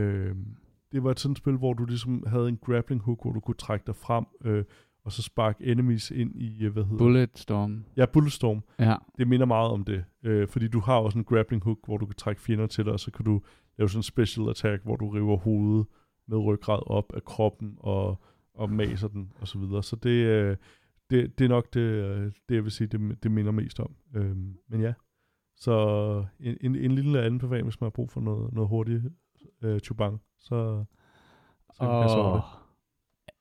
Øhm, 0.00 0.56
det 0.92 1.04
var 1.04 1.10
et 1.10 1.20
sådan 1.20 1.36
spil, 1.36 1.56
hvor 1.56 1.72
du 1.72 1.84
ligesom 1.84 2.24
havde 2.26 2.48
en 2.48 2.56
grappling 2.56 3.02
hook, 3.02 3.22
hvor 3.22 3.32
du 3.32 3.40
kunne 3.40 3.54
trække 3.54 3.86
dig 3.86 3.96
frem, 3.96 4.24
øh, 4.44 4.64
og 5.04 5.12
så 5.12 5.22
sparke 5.22 5.64
enemies 5.64 6.10
ind 6.10 6.36
i, 6.36 6.64
øh, 6.64 6.72
hvad 6.72 6.84
hedder 6.84 6.98
Bulletstorm. 6.98 7.84
Ja, 7.96 8.06
Bulletstorm. 8.06 8.62
Ja. 8.78 8.96
Det 9.18 9.28
minder 9.28 9.46
meget 9.46 9.70
om 9.70 9.84
det, 9.84 10.04
øh, 10.22 10.48
fordi 10.48 10.68
du 10.68 10.80
har 10.80 10.96
også 10.96 11.18
en 11.18 11.24
grappling 11.24 11.64
hook, 11.64 11.78
hvor 11.84 11.96
du 11.96 12.06
kan 12.06 12.14
trække 12.14 12.40
fjender 12.40 12.66
til 12.66 12.84
dig, 12.84 12.92
og 12.92 13.00
så 13.00 13.10
kan 13.10 13.24
du 13.24 13.40
lave 13.78 13.88
sådan 13.88 13.98
en 13.98 14.02
special 14.02 14.48
attack, 14.48 14.84
hvor 14.84 14.96
du 14.96 15.08
river 15.08 15.36
hovedet 15.36 15.86
med 16.28 16.38
ryggrad 16.38 16.80
op 16.86 17.12
af 17.14 17.24
kroppen 17.24 17.74
og, 17.78 18.22
og 18.54 18.70
maser 18.70 19.08
den, 19.08 19.32
og 19.40 19.48
så 19.48 19.58
videre. 19.58 19.82
Så 19.82 19.96
det, 19.96 20.10
øh, 20.10 20.56
det, 21.10 21.38
det 21.38 21.44
er 21.44 21.48
nok 21.48 21.74
det, 21.74 21.80
øh, 21.80 22.32
det 22.48 22.54
jeg 22.54 22.64
vil 22.64 22.72
sige, 22.72 22.86
det, 22.86 23.22
det 23.22 23.30
minder 23.30 23.52
mest 23.52 23.80
om. 23.80 23.94
Øh, 24.14 24.36
men 24.68 24.80
ja, 24.80 24.92
så 25.56 26.24
en, 26.40 26.56
en, 26.60 26.76
en 26.76 26.92
lille 26.92 27.22
anbefaling, 27.22 27.66
hvis 27.66 27.80
man 27.80 27.86
har 27.86 27.90
brug 27.90 28.10
for 28.10 28.20
noget, 28.20 28.52
noget 28.52 28.68
hurtigt 28.68 29.02
øh, 29.62 29.80
chubang, 29.80 30.20
så, 30.40 30.84
så 31.72 32.04
så 32.08 32.32
det. 32.34 32.42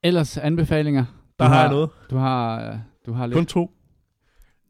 Ellers 0.04 0.38
anbefalinger? 0.38 1.06
Der 1.40 1.46
har, 1.46 1.54
har 1.54 1.62
jeg 1.62 1.72
noget. 1.72 1.90
Du 2.10 2.16
har, 2.16 2.72
øh, 2.72 2.80
du 3.06 3.14
har 3.14 3.28
lidt. 3.28 3.38
Kun 3.38 3.46
to. 3.46 3.72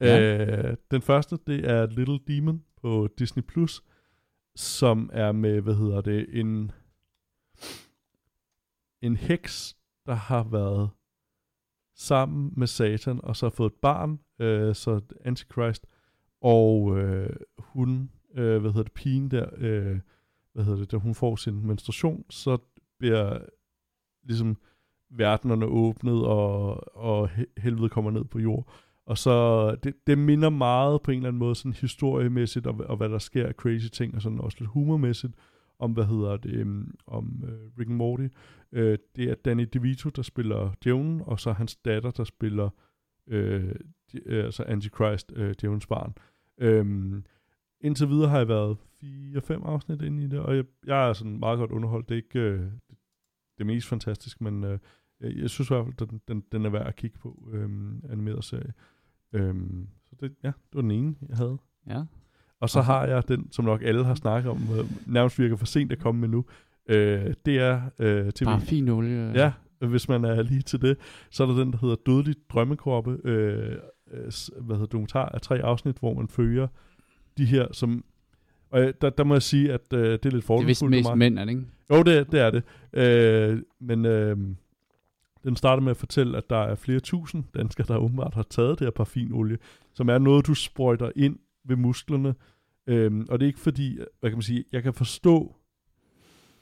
Ja. 0.02 0.38
Øh, 0.38 0.78
den 0.92 1.02
første, 1.02 1.38
det 1.48 1.70
er 1.70 1.86
Little 1.86 2.20
Demon 2.28 2.64
på 2.82 3.08
Disney+, 3.20 3.44
Plus, 3.44 3.84
som 4.56 5.10
er 5.14 5.32
med, 5.32 5.62
hvad 5.62 5.76
hedder 5.76 6.02
det, 6.02 6.40
en, 6.40 6.72
en 9.02 9.16
heks, 9.16 9.78
der 10.06 10.14
har 10.14 10.44
været 10.44 10.90
sammen 11.96 12.54
med 12.58 12.68
Satan, 12.68 13.20
og 13.24 13.36
så 13.36 13.46
har 13.46 13.52
fået 13.52 13.72
et 13.72 13.80
barn, 13.82 14.20
øh, 14.40 14.76
så 14.76 15.02
Antichrist, 15.26 15.88
og 16.42 16.98
øh, 16.98 17.36
hun, 17.58 18.12
øh, 18.36 18.62
hvad 18.62 18.72
hedder 18.72 18.84
det, 18.84 18.94
pigen 18.94 19.32
der, 19.32 19.50
øh, 19.58 20.00
hvad 20.60 20.66
hedder 20.66 20.80
det, 20.80 20.92
da 20.92 20.98
hun 20.98 21.16
får 21.16 21.36
sin 21.36 21.68
menstruation, 21.68 22.26
så 22.30 22.58
bliver 22.98 23.40
ligesom 24.24 24.58
verdenerne 25.10 25.66
åbnet, 25.66 26.26
og, 26.26 26.98
og 26.98 27.30
helvede 27.58 27.90
kommer 27.90 28.12
ned 28.12 28.24
på 28.24 28.40
jord. 28.40 28.74
Og 29.06 29.18
så, 29.18 29.76
det, 29.76 29.96
det 30.08 30.18
minder 30.18 30.50
meget 30.50 31.02
på 31.02 31.12
en 31.12 31.18
eller 31.18 31.28
anden 31.28 31.40
måde, 31.40 31.56
sådan 31.56 31.74
historiemæssigt, 31.74 32.68
og, 32.68 32.76
og 32.90 32.98
hvad 32.98 33.10
der 33.10 33.18
sker 33.18 33.48
af 33.48 33.54
crazy 33.54 33.88
ting, 33.88 34.16
og 34.16 34.22
sådan 34.22 34.40
også 34.40 34.58
lidt 34.60 34.70
humormæssigt, 34.70 35.34
om, 35.80 35.92
hvad 35.92 36.06
hedder 36.06 36.38
det, 36.38 36.62
um, 36.62 36.96
om 37.08 37.44
uh, 37.44 37.80
Rick 37.80 37.90
and 37.90 37.98
Morty. 37.98 38.28
Uh, 38.72 38.80
det 39.16 39.30
er 39.30 39.36
Danny 39.36 39.68
DeVito, 39.74 40.10
der 40.10 40.22
spiller 40.22 40.74
Djævnen, 40.84 41.22
og 41.26 41.40
så 41.40 41.52
hans 41.52 41.76
datter, 41.76 42.12
der 42.12 42.24
spiller 42.24 42.70
uh, 43.28 43.72
de, 44.12 44.26
uh, 44.26 44.46
altså 44.46 44.64
Antichrist, 44.64 45.32
uh, 45.32 45.52
Djævnens 45.62 45.88
barn. 45.88 46.14
Um, 46.82 47.26
indtil 47.82 48.10
videre 48.10 48.30
har 48.30 48.38
jeg 48.38 48.48
været 48.48 48.78
4-5 49.04 49.68
afsnit 49.68 50.02
ind 50.02 50.20
i 50.20 50.28
det, 50.28 50.40
og 50.40 50.56
jeg, 50.56 50.64
jeg 50.86 51.10
er 51.10 51.14
sådan 51.14 51.40
meget 51.40 51.60
godt 51.60 51.72
underholdt. 51.72 52.10
Det 52.10 52.16
er 52.16 52.22
ikke 52.22 52.40
øh, 52.40 52.60
det, 52.60 52.98
det 53.58 53.66
mest 53.66 53.88
fantastisk, 53.88 54.42
men 54.42 54.64
øh, 54.64 54.80
jeg 55.22 55.50
synes 55.50 55.70
i 55.70 55.74
hvert 55.74 55.86
fald, 55.86 56.08
den, 56.08 56.22
den, 56.28 56.44
den 56.52 56.66
er 56.66 56.70
værd 56.70 56.88
at 56.88 56.96
kigge 56.96 57.18
på, 57.20 57.50
øh, 57.52 57.70
animeret 58.10 58.44
serie. 58.44 58.74
Øh, 59.34 59.56
så 60.06 60.16
det, 60.20 60.36
ja, 60.44 60.48
det 60.48 60.76
var 60.76 60.82
den 60.82 60.92
ene, 60.92 61.16
jeg 61.30 61.38
havde. 61.38 61.58
Ja. 61.88 62.04
Og 62.60 62.70
så 62.70 62.82
har 62.82 63.06
jeg 63.06 63.28
den, 63.28 63.52
som 63.52 63.66
nok 63.66 63.82
alle 63.84 64.06
har 64.06 64.16
snakket 64.16 64.52
om, 64.52 64.58
øh, 64.58 65.14
nærmest 65.14 65.40
virker 65.40 65.56
for 65.56 65.66
sent 65.66 65.92
at 65.92 66.00
komme 66.00 66.22
med 66.22 66.30
nu. 66.30 66.46
Øh, 66.90 67.34
det 67.46 67.60
er 67.60 67.82
øh, 68.00 68.32
TV. 68.32 68.46
Bare 68.46 68.62
fin 68.62 68.90
olie. 68.90 69.32
Ja, 69.36 69.54
hvis 69.88 70.10
man 70.10 70.26
er 70.26 70.42
lige 70.42 70.62
til 70.62 70.82
det. 70.82 70.98
Så 71.30 71.44
er 71.44 71.48
der 71.48 71.56
den, 71.56 71.72
der 71.72 71.78
hedder 71.78 71.96
Dødelig 72.06 72.36
Drømmekroppe, 72.50 73.20
øh, 73.24 73.76
øh, 74.12 74.32
hvad 74.62 74.76
hedder 74.76 74.86
dokumentar 74.86 75.26
af 75.26 75.42
tre 75.42 75.62
afsnit, 75.64 75.98
hvor 75.98 76.14
man 76.14 76.28
følger 76.28 76.68
de 77.40 77.46
her, 77.46 77.68
som... 77.72 78.04
Og 78.72 78.94
der, 79.02 79.10
der 79.10 79.24
må 79.24 79.36
jeg 79.36 79.42
sige, 79.42 79.74
at 79.74 79.94
øh, 79.94 80.12
det 80.12 80.26
er 80.26 80.30
lidt 80.30 80.46
fordelfuldt 80.46 80.92
Det 80.92 80.98
er 80.98 81.02
vist 81.02 81.08
mest 81.10 81.16
mænd, 81.16 81.40
er 81.40 81.46
det 81.46 81.52
ikke? 81.52 81.66
Jo, 81.92 82.04
det, 82.04 82.32
det 82.32 82.40
er 82.40 82.52
det. 82.52 82.64
Øh, 82.94 83.62
men 83.80 84.06
øh, 84.06 84.38
den 85.44 85.56
starter 85.56 85.84
med 85.84 85.92
at 85.92 85.98
fortælle, 85.98 86.38
at 86.38 86.50
der 86.50 86.58
er 86.58 86.76
flere 86.76 87.00
tusind 87.00 87.44
danskere, 87.56 87.88
der 87.88 87.98
åbenbart 87.98 88.34
har 88.34 88.44
taget 88.44 88.80
det 88.80 88.86
her 88.86 88.92
parfinolie, 88.92 89.58
som 89.94 90.10
er 90.10 90.18
noget, 90.18 90.48
du 90.48 90.54
sprøjter 90.54 91.12
ind 91.16 91.40
ved 91.66 91.76
musklerne. 91.76 92.36
Øh, 92.88 93.26
og 93.30 93.40
det 93.40 93.46
er 93.46 93.48
ikke 93.48 93.60
fordi, 93.60 93.98
hvad 94.20 94.30
kan 94.30 94.38
man 94.38 94.42
sige, 94.42 94.64
jeg 94.72 94.84
kan 94.84 94.94
forstå 94.94 95.56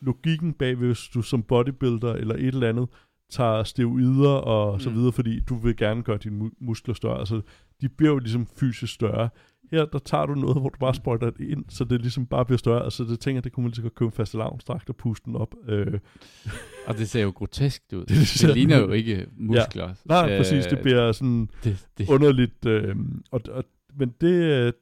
logikken 0.02 0.54
bag, 0.54 0.76
hvis 0.76 1.00
du 1.14 1.22
som 1.22 1.44
bodybuilder 1.44 2.14
eller 2.14 2.36
et 2.36 2.48
eller 2.48 2.70
andet 2.70 2.90
tager 3.30 3.64
steroider 3.64 4.30
og 4.30 4.74
mm. 4.74 4.80
så 4.80 4.90
videre, 4.90 5.12
fordi 5.12 5.40
du 5.40 5.56
vil 5.56 5.76
gerne 5.78 6.04
gøre 6.04 6.18
dine 6.18 6.52
muskler 6.60 6.94
større. 6.94 7.20
Altså, 7.20 7.42
de 7.82 7.90
bliver 7.90 8.14
jo 8.14 8.20
ligesom 8.20 8.48
fysisk 8.60 8.94
større. 8.94 9.30
Her, 9.72 9.86
der 9.86 10.00
tager 10.00 10.26
du 10.26 10.36
noget, 10.36 10.58
hvor 10.60 10.70
du 10.70 10.78
bare 10.80 10.96
sprøjter 10.96 11.30
det 11.30 11.50
ind, 11.50 11.66
så 11.70 11.84
det 11.84 12.02
ligesom 12.02 12.26
bare 12.26 12.46
bliver 12.46 12.58
større. 12.58 12.84
Altså, 12.84 13.04
det 13.04 13.20
tænker 13.20 13.42
det 13.42 13.52
kunne 13.52 13.64
man 13.64 13.70
lige 13.70 13.76
så 13.76 13.82
godt 13.82 13.96
købe 13.96 14.06
en 14.06 14.12
fast 14.12 14.36
og 14.36 14.96
puste 14.98 15.26
den 15.26 15.36
op. 15.36 15.56
Øh. 15.68 16.00
Og 16.88 16.98
det 16.98 17.10
ser 17.10 17.22
jo 17.22 17.30
grotesk 17.36 17.84
ud. 17.94 18.06
det, 18.06 18.10
det, 18.10 18.42
det 18.42 18.56
ligner 18.56 18.78
jo 18.78 18.92
ikke 18.92 19.26
muskler. 19.38 19.88
Ja. 19.88 19.94
Nej, 20.06 20.32
øh, 20.32 20.38
præcis. 20.38 20.66
Det 20.66 20.80
bliver 20.80 21.12
sådan 21.12 21.50
det, 21.64 21.88
det. 21.98 22.10
underligt. 22.10 22.66
Øh, 22.66 22.96
og, 23.32 23.42
og, 23.52 23.64
men 24.00 24.10
det, 24.10 24.22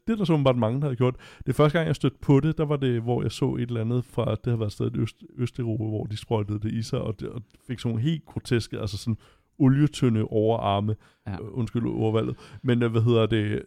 det 0.08 0.14
er 0.14 0.16
der 0.16 0.26
så 0.26 0.42
bare 0.44 0.54
mange, 0.54 0.82
der 0.82 0.88
har 0.88 0.96
gjort. 0.96 1.16
Det 1.38 1.50
er 1.50 1.54
første 1.54 1.78
gang, 1.78 1.88
jeg 1.88 1.96
stødte 1.96 2.18
på 2.22 2.40
det, 2.40 2.58
der 2.58 2.66
var 2.66 2.78
det, 2.78 3.02
hvor 3.02 3.22
jeg 3.22 3.32
så 3.32 3.56
et 3.56 3.62
eller 3.62 3.82
andet 3.82 4.06
fra, 4.06 4.36
det 4.36 4.52
har 4.52 4.58
været 4.58 4.72
stedet 4.72 4.98
Øst, 4.98 5.24
Østeuropa, 5.38 5.84
hvor 5.84 6.04
de 6.04 6.18
sprøjtede 6.18 6.60
det 6.60 6.72
i 6.72 6.82
sig, 6.82 7.02
og, 7.02 7.20
det, 7.20 7.30
og 7.30 7.42
fik 7.68 7.80
sådan 7.80 7.98
helt 7.98 8.26
groteske, 8.26 8.80
altså 8.80 8.98
sådan 8.98 9.18
olietynde 9.60 10.24
overarme. 10.24 10.96
Ja. 11.28 11.42
Uh, 11.42 11.58
undskyld 11.58 11.86
overvalget. 11.88 12.36
Men 12.64 12.84
uh, 12.84 12.92
hvad 12.92 13.02
hedder 13.02 13.26
det? 13.26 13.64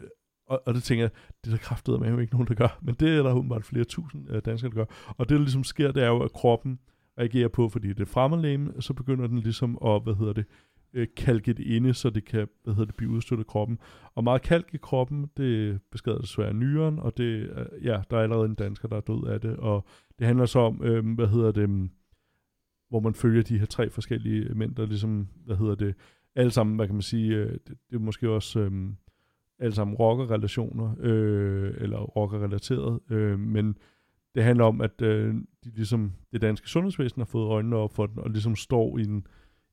Og, 0.46 0.62
og 0.66 0.74
det 0.74 0.82
tænker 0.82 1.04
jeg, 1.04 1.10
det 1.44 1.52
er 1.52 1.80
der 1.86 1.98
med 1.98 2.20
ikke 2.20 2.32
nogen, 2.32 2.48
der 2.48 2.54
gør. 2.54 2.78
Men 2.82 2.94
det 2.94 3.08
er 3.08 3.22
der 3.22 3.32
åbenbart 3.32 3.64
flere 3.64 3.84
tusind 3.84 4.30
uh, 4.30 4.38
danskere, 4.44 4.70
der 4.70 4.76
gør. 4.76 4.84
Og 5.08 5.28
det, 5.28 5.34
der 5.34 5.40
ligesom 5.40 5.64
sker, 5.64 5.92
det 5.92 6.02
er 6.02 6.08
jo, 6.08 6.22
at 6.22 6.32
kroppen 6.32 6.78
reagerer 7.18 7.48
på, 7.48 7.68
fordi 7.68 7.88
det 7.88 8.00
er 8.00 8.04
fremmedlæme, 8.04 8.72
så 8.80 8.94
begynder 8.94 9.26
den 9.26 9.38
ligesom 9.38 9.78
at, 9.84 10.02
hvad 10.02 10.14
hedder 10.14 10.32
det, 10.32 10.44
kalke 11.16 11.52
det 11.52 11.66
inde, 11.66 11.94
så 11.94 12.10
det 12.10 12.24
kan, 12.24 12.48
hvad 12.64 12.74
hedder 12.74 12.86
det, 12.86 12.94
blive 12.94 13.10
udstødt 13.10 13.40
af 13.40 13.46
kroppen. 13.46 13.78
Og 14.14 14.24
meget 14.24 14.42
kalk 14.42 14.70
i 14.72 14.76
kroppen, 14.76 15.30
det 15.36 15.80
beskader 15.92 16.18
desværre 16.18 16.54
nyren, 16.54 16.98
og 16.98 17.16
det, 17.16 17.50
ja, 17.82 18.02
der 18.10 18.16
er 18.16 18.22
allerede 18.22 18.46
en 18.46 18.54
dansker, 18.54 18.88
der 18.88 18.96
er 18.96 19.00
død 19.00 19.26
af 19.26 19.40
det, 19.40 19.56
og 19.56 19.84
det 20.18 20.26
handler 20.26 20.46
så 20.46 20.58
om, 20.58 20.80
uh, 20.80 21.14
hvad 21.14 21.26
hedder 21.26 21.52
det, 21.52 21.90
hvor 22.88 23.00
man 23.00 23.14
følger 23.14 23.42
de 23.42 23.58
her 23.58 23.66
tre 23.66 23.90
forskellige 23.90 24.54
mænd, 24.54 24.74
der 24.74 24.86
ligesom, 24.86 25.28
hvad 25.44 25.56
hedder 25.56 25.74
det, 25.74 25.94
alle 26.34 26.50
sammen, 26.50 26.76
hvad 26.76 26.86
kan 26.86 26.94
man 26.94 27.02
sige, 27.02 27.36
øh, 27.36 27.52
det, 27.52 27.74
det 27.90 27.96
er 27.96 27.98
måske 27.98 28.30
også 28.30 28.60
øh, 28.60 28.72
alle 29.58 29.74
sammen 29.74 29.96
rockerrelationer, 29.96 30.94
øh, 31.00 31.74
eller 31.78 31.98
rockerrelateret, 31.98 33.00
øh, 33.10 33.38
men 33.38 33.76
det 34.34 34.44
handler 34.44 34.64
om, 34.64 34.80
at 34.80 35.02
øh, 35.02 35.34
de 35.34 35.70
ligesom, 35.74 36.12
det 36.32 36.40
danske 36.42 36.68
sundhedsvæsen 36.68 37.20
har 37.20 37.26
fået 37.26 37.48
øjnene 37.48 37.76
op 37.76 37.94
for 37.94 38.06
den, 38.06 38.18
og 38.18 38.30
ligesom 38.30 38.56
står 38.56 38.98
i 38.98 39.02
en, 39.02 39.26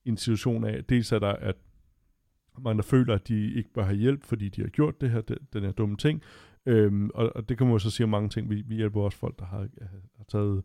i 0.06 0.10
en 0.10 0.18
situation 0.18 0.64
af, 0.64 0.84
dels 0.84 1.12
er 1.12 1.20
der, 1.20 1.34
at 1.34 1.56
man 2.64 2.76
der 2.78 2.84
føler, 2.84 3.16
at 3.16 3.28
de 3.28 3.54
ikke 3.54 3.74
bør 3.74 3.84
have 3.84 3.98
hjælp, 3.98 4.24
fordi 4.24 4.50
de 4.50 4.62
har 4.62 4.70
gjort 4.70 5.02
det 5.02 5.10
her, 5.10 5.22
den, 5.22 5.38
den 5.54 5.64
her 5.64 5.72
dumme 5.72 5.98
ting, 5.98 6.22
øhm, 6.66 7.10
og, 7.14 7.32
og 7.36 7.50
det 7.50 7.58
kan 7.58 7.68
man 7.68 7.74
jo 7.74 7.80
så 7.80 7.92
sige 7.92 8.04
om 8.04 8.10
mange 8.10 8.30
ting. 8.30 8.50
Vi, 8.50 8.62
vi 8.62 8.76
hjælper 8.76 9.02
også 9.02 9.18
folk, 9.18 9.40
der 9.40 9.46
har, 9.46 9.68
har 10.18 10.26
taget 10.28 10.64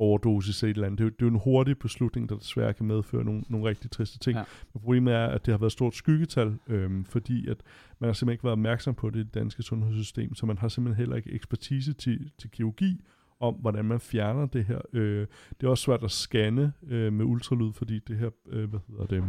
overdosis 0.00 0.62
et 0.62 0.68
eller 0.68 0.86
andet. 0.86 0.98
Det 0.98 1.04
er, 1.04 1.10
det 1.10 1.22
er 1.22 1.26
jo 1.26 1.32
en 1.32 1.40
hurtig 1.44 1.78
beslutning, 1.78 2.28
der 2.28 2.36
desværre 2.36 2.74
kan 2.74 2.86
medføre 2.86 3.24
nogle, 3.24 3.42
nogle 3.48 3.68
rigtig 3.68 3.90
triste 3.90 4.18
ting. 4.18 4.36
Ja. 4.36 4.44
Men 4.72 4.80
problemet 4.80 5.14
er, 5.14 5.26
at 5.26 5.46
det 5.46 5.52
har 5.52 5.58
været 5.58 5.68
et 5.68 5.72
stort 5.72 5.94
skyggetal, 5.94 6.58
øhm, 6.68 7.04
fordi 7.04 7.48
at 7.48 7.56
man 7.98 8.08
har 8.08 8.12
simpelthen 8.12 8.34
ikke 8.34 8.44
været 8.44 8.52
opmærksom 8.52 8.94
på 8.94 9.10
det 9.10 9.16
i 9.16 9.22
det 9.22 9.34
danske 9.34 9.62
sundhedssystem, 9.62 10.34
så 10.34 10.46
man 10.46 10.58
har 10.58 10.68
simpelthen 10.68 11.02
heller 11.02 11.16
ikke 11.16 11.32
ekspertise 11.32 11.92
til, 11.92 12.30
til 12.38 12.50
kirurgi, 12.50 13.00
om, 13.40 13.54
hvordan 13.54 13.84
man 13.84 14.00
fjerner 14.00 14.46
det 14.46 14.64
her. 14.64 14.80
Øh, 14.92 15.26
det 15.60 15.66
er 15.66 15.70
også 15.70 15.84
svært 15.84 16.04
at 16.04 16.10
scanne 16.10 16.72
øh, 16.88 17.12
med 17.12 17.24
ultralyd, 17.24 17.72
fordi 17.72 17.98
det 17.98 18.16
her, 18.16 18.30
øh, 18.48 18.70
hvad 18.70 18.80
hedder 18.88 19.06
det, 19.06 19.24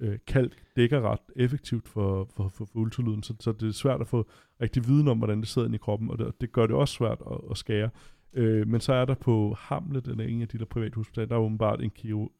øh, 0.00 0.18
kalk 0.26 0.62
dækker 0.76 1.00
ret 1.00 1.20
effektivt 1.36 1.88
for, 1.88 2.28
for, 2.36 2.48
for, 2.48 2.64
for 2.64 2.78
ultralyden, 2.78 3.22
så, 3.22 3.34
så 3.40 3.52
det 3.52 3.68
er 3.68 3.72
svært 3.72 4.00
at 4.00 4.06
få 4.06 4.26
rigtig 4.60 4.88
viden 4.88 5.08
om, 5.08 5.18
hvordan 5.18 5.40
det 5.40 5.48
sidder 5.48 5.68
inde 5.68 5.76
i 5.76 5.78
kroppen, 5.78 6.10
og 6.10 6.18
det, 6.18 6.40
det 6.40 6.52
gør 6.52 6.66
det 6.66 6.76
også 6.76 6.94
svært 6.94 7.22
at, 7.30 7.38
at 7.50 7.56
skære. 7.56 7.90
Øh, 8.34 8.68
men 8.68 8.80
så 8.80 8.92
er 8.92 9.04
der 9.04 9.14
på 9.14 9.56
Hamlet, 9.58 10.06
eller 10.06 10.24
en 10.24 10.42
af 10.42 10.48
de 10.48 10.58
der 10.58 10.64
private 10.64 10.94
hospitaler, 10.94 11.28
der 11.28 11.34
er 11.34 11.40
åbenbart 11.40 11.82
en 11.82 11.90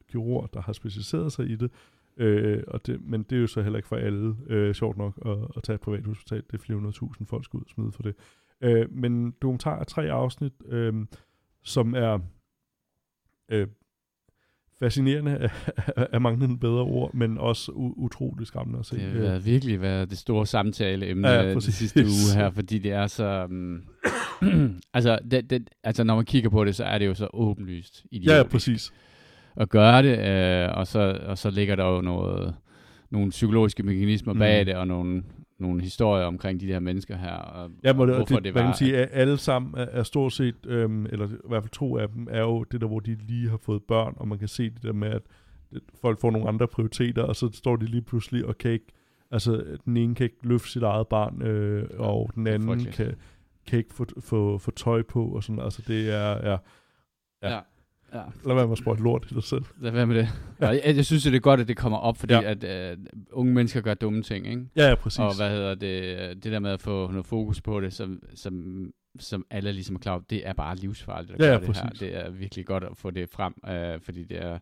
kirurg, 0.09 0.49
der 0.53 0.61
har 0.61 0.73
specialiseret 0.73 1.31
sig 1.31 1.49
i 1.49 1.55
det, 1.55 1.71
øh, 2.17 2.63
og 2.67 2.85
det, 2.87 3.01
men 3.03 3.23
det 3.23 3.35
er 3.35 3.41
jo 3.41 3.47
så 3.47 3.61
heller 3.61 3.77
ikke 3.79 3.87
for 3.87 3.95
alle, 3.95 4.35
øh, 4.47 4.73
sjovt 4.75 4.97
nok, 4.97 5.19
at, 5.25 5.37
at 5.57 5.63
tage 5.63 5.75
et 5.75 5.81
privat 5.81 6.05
hospital. 6.05 6.43
Det 6.51 6.53
er 6.53 6.57
flere 6.57 6.91
tusind 6.91 7.27
folk 7.27 7.45
skal 7.45 7.57
ud 7.57 7.63
og 7.63 7.69
smide 7.69 7.91
for 7.91 8.03
det. 8.03 8.15
Øh, 8.61 8.85
men 8.91 9.31
dokumentar 9.41 9.79
er 9.79 9.83
tre 9.83 10.11
afsnit, 10.11 10.53
øh, 10.69 10.93
som 11.63 11.93
er 11.95 12.19
øh, 13.51 13.67
fascinerende 14.79 15.37
af, 15.37 15.51
af, 16.13 16.21
manglende 16.21 16.57
bedre 16.59 16.81
ord, 16.81 17.13
men 17.13 17.37
også 17.37 17.71
u- 17.71 17.93
utrolig 18.03 18.47
skræmmende 18.47 18.79
at 18.79 18.85
se. 18.85 18.95
Det 18.97 19.27
har 19.29 19.35
Øh, 19.35 19.45
virkelig 19.45 19.81
været 19.81 20.09
det 20.09 20.17
store 20.17 20.45
samtaleemne 20.45 21.27
Ja, 21.29 21.41
ja, 21.41 21.53
præcis. 21.53 21.75
sidste 21.75 21.99
uge 21.99 22.35
her, 22.35 22.51
fordi 22.51 22.79
det 22.79 22.91
er 22.91 23.07
så... 23.07 23.45
Um, 23.49 23.83
altså, 24.93 25.19
det, 25.31 25.49
det, 25.49 25.69
altså, 25.83 26.03
når 26.03 26.15
man 26.15 26.25
kigger 26.25 26.49
på 26.49 26.65
det, 26.65 26.75
så 26.75 26.83
er 26.83 26.97
det 26.97 27.05
jo 27.05 27.13
så 27.13 27.27
åbenlyst 27.33 28.05
idiotisk 28.11 28.31
ja, 28.31 28.37
ja, 28.37 28.43
præcis. 28.43 28.93
at 29.55 29.69
gøre 29.69 30.03
det, 30.03 30.19
øh, 30.19 30.77
og, 30.77 30.87
så, 30.87 31.19
og 31.25 31.37
så 31.37 31.49
ligger 31.49 31.75
der 31.75 31.85
jo 31.85 32.01
noget, 32.01 32.55
nogle 33.09 33.29
psykologiske 33.29 33.83
mekanismer 33.83 34.33
bag 34.33 34.61
Mm. 34.61 34.65
det, 34.65 34.75
og 34.75 34.87
nogle, 34.87 35.23
nogle 35.59 35.81
historier 35.81 36.25
omkring 36.25 36.59
de 36.59 36.65
her 36.65 36.79
mennesker 36.79 37.17
her, 37.17 37.33
og, 37.35 37.71
Ja, 37.83 37.93
men 37.93 38.01
og 38.01 38.15
hvorfor 38.15 38.35
det, 38.35 38.43
det, 38.43 38.53
kan 38.53 38.59
var... 38.61 38.67
man 38.67 38.77
sige, 38.77 38.97
at 38.97 39.09
alle 39.11 39.37
sammen 39.37 39.73
er, 39.77 39.85
er 39.91 40.03
stort 40.03 40.33
set, 40.33 40.55
øhm, 40.65 41.05
eller 41.05 41.27
i 41.27 41.47
hvert 41.47 41.63
fald 41.63 41.71
to 41.71 41.97
af 41.97 42.09
dem, 42.09 42.27
er 42.31 42.41
jo 42.41 42.63
det 42.63 42.81
der, 42.81 42.87
hvor 42.87 42.99
de 42.99 43.17
lige 43.27 43.49
har 43.49 43.57
fået 43.57 43.83
børn, 43.87 44.13
og 44.17 44.27
man 44.27 44.39
kan 44.39 44.47
se 44.47 44.63
det 44.63 44.83
der 44.83 44.93
med, 44.93 45.09
at 45.09 45.21
folk 46.01 46.21
får 46.21 46.31
nogle 46.31 46.47
andre 46.47 46.67
prioriteter, 46.67 47.23
og 47.23 47.35
så 47.35 47.49
står 47.53 47.75
de 47.75 47.85
lige 47.85 48.01
pludselig 48.01 48.45
og 48.45 48.57
kan 48.57 48.71
ikke, 48.71 48.85
altså 49.31 49.63
den 49.85 49.97
ene 49.97 50.15
kan 50.15 50.23
ikke 50.23 50.37
løfte 50.43 50.69
sit 50.69 50.83
eget 50.83 51.07
barn, 51.07 51.41
øh, 51.41 51.87
og 51.97 52.31
den 52.35 52.47
anden 52.47 52.85
kan, 52.85 53.13
kan 53.67 53.79
ikke 53.79 53.93
få, 53.93 54.05
få, 54.19 54.57
få 54.57 54.71
tøj 54.71 55.01
på, 55.03 55.25
og 55.25 55.43
sådan, 55.43 55.59
altså 55.61 55.81
det 55.87 56.09
er, 56.09 56.49
ja, 56.49 56.51
ja. 56.51 56.57
ja. 57.49 57.59
Ja, 58.13 58.21
lad 58.45 58.55
være 58.55 58.65
med 58.67 58.71
at 58.71 58.77
sprøjte 58.77 59.03
lort 59.03 59.27
i 59.31 59.33
dig 59.33 59.43
selv. 59.43 59.63
lad 59.79 59.91
være 59.91 60.05
med 60.07 60.15
det. 60.15 60.27
Og 60.59 60.75
jeg, 60.75 60.81
jeg 60.95 61.05
synes, 61.05 61.23
det 61.23 61.35
er 61.35 61.39
godt, 61.39 61.59
at 61.59 61.67
det 61.67 61.77
kommer 61.77 61.97
op, 61.97 62.17
fordi 62.17 62.33
Ja. 62.33 62.41
ja. 62.41 62.55
at 62.91 62.97
uh, 62.97 63.03
unge 63.31 63.53
mennesker 63.53 63.81
gør 63.81 63.93
dumme 63.93 64.23
ting, 64.23 64.47
ikke? 64.47 64.65
Ja, 64.75 64.87
ja, 64.89 64.95
præcis. 64.95 65.19
Og 65.19 65.35
hvad 65.37 65.49
hedder 65.49 65.75
det, 65.75 66.43
det 66.43 66.51
der 66.51 66.59
med 66.59 66.71
at 66.71 66.81
få 66.81 67.11
noget 67.11 67.25
fokus 67.25 67.61
på 67.61 67.81
det, 67.81 67.93
som, 67.93 68.23
som, 68.35 68.85
som 69.19 69.45
alle 69.49 69.71
ligesom 69.71 69.95
er 69.95 69.99
klar 69.99 70.13
over, 70.13 70.21
det 70.29 70.47
er 70.47 70.53
bare 70.53 70.75
livsfarligt 70.75 71.31
at 71.33 71.39
Ja, 71.39 71.43
gøre 71.45 71.53
ja, 71.53 71.59
det 71.59 71.67
her. 71.67 71.73
præcis. 71.83 71.99
Det 71.99 72.17
er 72.25 72.29
virkelig 72.29 72.65
godt 72.65 72.83
at 72.83 72.97
få 72.97 73.11
det 73.11 73.29
frem, 73.29 73.53
øh, 73.69 73.99
fordi 74.01 74.23
det 74.23 74.43
er, 74.43 74.59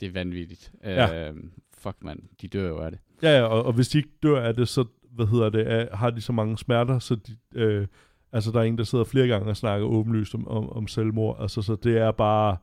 det 0.00 0.08
er 0.08 0.12
vanvittigt. 0.12 0.72
Ja. 0.84 1.28
Øh, 1.30 1.36
fuck 1.78 1.96
mand, 2.02 2.20
de 2.42 2.48
dør 2.48 2.68
jo 2.68 2.78
af 2.78 2.90
det. 2.90 3.00
Ja, 3.22 3.36
ja 3.38 3.42
og, 3.42 3.64
og 3.64 3.72
hvis 3.72 3.88
de 3.88 3.98
ikke 3.98 4.10
dør 4.22 4.40
af 4.42 4.54
det, 4.54 4.68
så 4.68 4.84
hvad 5.10 5.26
hedder 5.26 5.50
det, 5.50 5.72
er, 5.72 5.96
har 5.96 6.10
de 6.10 6.20
så 6.20 6.32
mange 6.32 6.58
smerter, 6.58 6.98
så 6.98 7.14
de, 7.14 7.36
øh, 7.54 7.86
altså 8.32 8.52
der 8.52 8.58
er 8.58 8.64
en, 8.64 8.78
der 8.78 8.84
sidder 8.84 9.04
flere 9.04 9.26
gange 9.26 9.50
og 9.50 9.56
snakker 9.56 9.86
åbenlyst 9.86 10.34
om, 10.34 10.48
om, 10.48 10.70
om 10.70 10.86
selvmord, 10.86 11.36
altså 11.40 11.62
så 11.62 11.76
det 11.76 11.98
er 11.98 12.10
bare, 12.10 12.56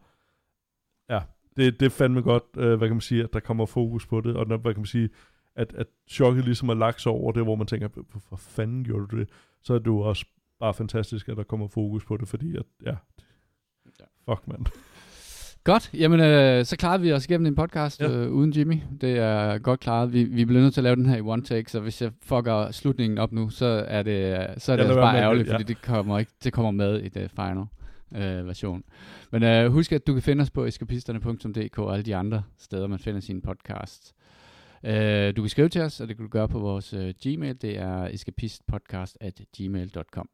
ja, 1.10 1.20
det, 1.58 1.80
det 1.80 1.86
er 1.86 1.90
fandme 1.90 2.22
godt, 2.22 2.44
øh, 2.58 2.78
hvad 2.78 2.88
kan 2.88 2.96
man 2.96 3.02
sige, 3.02 3.24
at 3.24 3.34
der 3.34 3.40
kommer 3.40 3.66
fokus 3.66 4.06
på 4.06 4.22
det, 4.22 4.36
og 4.36 4.48
når, 4.48 4.58
hvad 4.58 4.74
kan 4.74 4.82
man 4.82 4.86
sige, 4.86 5.10
at, 5.56 5.74
at 5.74 5.88
chokket 6.08 6.46
ligesom 6.46 6.70
er 6.70 6.74
lagt 6.74 7.08
over 7.08 7.32
det, 7.32 7.44
hvor 7.44 7.56
man 7.56 7.68
tænker, 7.68 7.88
hvorfor 8.12 8.36
fanden 8.36 8.84
gjorde 8.84 9.08
du 9.08 9.20
det, 9.20 9.30
så 9.62 9.74
er 9.74 9.80
det 9.80 9.88
jo 9.88 10.00
også 10.00 10.26
bare 10.60 10.74
fantastisk, 10.74 11.30
at 11.30 11.38
der 11.38 11.44
kommer 11.44 11.68
fokus 11.68 12.06
på 12.06 12.18
det, 12.18 12.28
fordi 12.28 12.58
at, 12.58 12.66
ja, 12.86 12.96
fuck 14.26 14.48
mand. 14.48 14.66
Godt, 15.66 15.90
jamen 15.94 16.20
øh, 16.20 16.66
så 16.66 16.78
klarede 16.78 17.02
vi 17.02 17.14
os 17.14 17.26
igennem 17.26 17.46
en 17.46 17.56
podcast 17.56 18.02
Ja. 18.02 18.10
øh, 18.10 18.32
uden 18.32 18.52
Jimmy. 18.52 18.80
Det 19.02 19.18
er 19.18 19.58
godt 19.58 19.80
klaret. 19.80 20.14
Vi, 20.14 20.24
vi 20.24 20.46
bliver 20.46 20.62
nødt 20.62 20.74
til 20.74 20.82
at 20.82 20.84
lave 20.84 20.96
den 20.96 21.06
her 21.06 21.18
i 21.18 21.22
one 21.22 21.42
take, 21.42 21.72
så 21.72 21.80
hvis 21.80 22.02
jeg 22.02 22.12
fucker 22.24 22.72
slutningen 22.72 23.18
op 23.18 23.32
nu, 23.32 23.50
så 23.50 23.66
er 23.88 24.04
det, 24.04 24.48
så 24.58 24.72
er 24.72 24.76
det 24.76 24.88
være 24.88 24.96
bare 24.96 25.14
med 25.14 25.20
det, 25.20 25.24
ærgerligt, 25.24 25.48
ja. 25.48 25.54
fordi 25.54 25.64
det 25.64 25.82
kommer, 25.82 26.20
ikke, 26.20 26.32
det 26.44 26.54
kommer 26.54 26.72
med 26.72 27.02
i 27.02 27.10
det 27.10 27.32
final 27.32 27.66
øh, 28.16 28.48
version. 28.48 28.84
Men 29.32 29.44
øh, 29.44 29.72
husk, 29.72 29.92
at 29.92 30.08
du 30.08 30.14
kan 30.14 30.22
finde 30.22 30.42
os 30.42 30.50
på 30.50 30.66
eskapisterne.dk 30.66 31.80
og 31.80 31.94
alle 31.94 32.04
de 32.06 32.16
andre 32.16 32.44
steder, 32.60 32.88
man 32.88 33.00
finder 33.00 33.20
sine 33.20 33.42
podcasts. 33.42 34.14
Øh, 34.84 35.36
du 35.36 35.42
kan 35.42 35.50
skrive 35.50 35.70
til 35.70 35.82
os, 35.82 36.02
og 36.02 36.08
det 36.08 36.16
kan 36.18 36.26
du 36.26 36.30
gøre 36.30 36.48
på 36.48 36.60
vores 36.60 36.94
øh, 36.94 37.14
Gmail. 37.24 37.62
Det 37.62 37.78
er 37.78 38.08
escapistpodcast 38.08 39.18
at 39.22 39.42
gmail.com. 39.58 40.30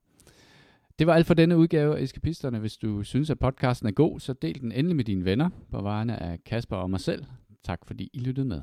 Det 0.99 1.07
var 1.07 1.13
alt 1.13 1.27
for 1.27 1.33
denne 1.33 1.57
udgave 1.57 1.97
af 1.97 2.03
Eskapisterne. 2.03 2.59
Hvis 2.59 2.77
du 2.77 3.03
synes, 3.03 3.29
at 3.29 3.39
podcasten 3.39 3.87
er 3.87 3.91
god, 3.91 4.19
så 4.19 4.33
del 4.33 4.61
den 4.61 4.71
endelig 4.71 4.95
med 4.95 5.05
dine 5.05 5.25
venner 5.25 5.49
på 5.71 5.81
vegne 5.81 6.23
af 6.23 6.43
Kasper 6.43 6.75
og 6.75 6.89
mig 6.89 6.99
selv. 6.99 7.25
Tak 7.63 7.79
fordi 7.87 8.09
I 8.13 8.19
lyttede 8.19 8.47
med. 8.47 8.61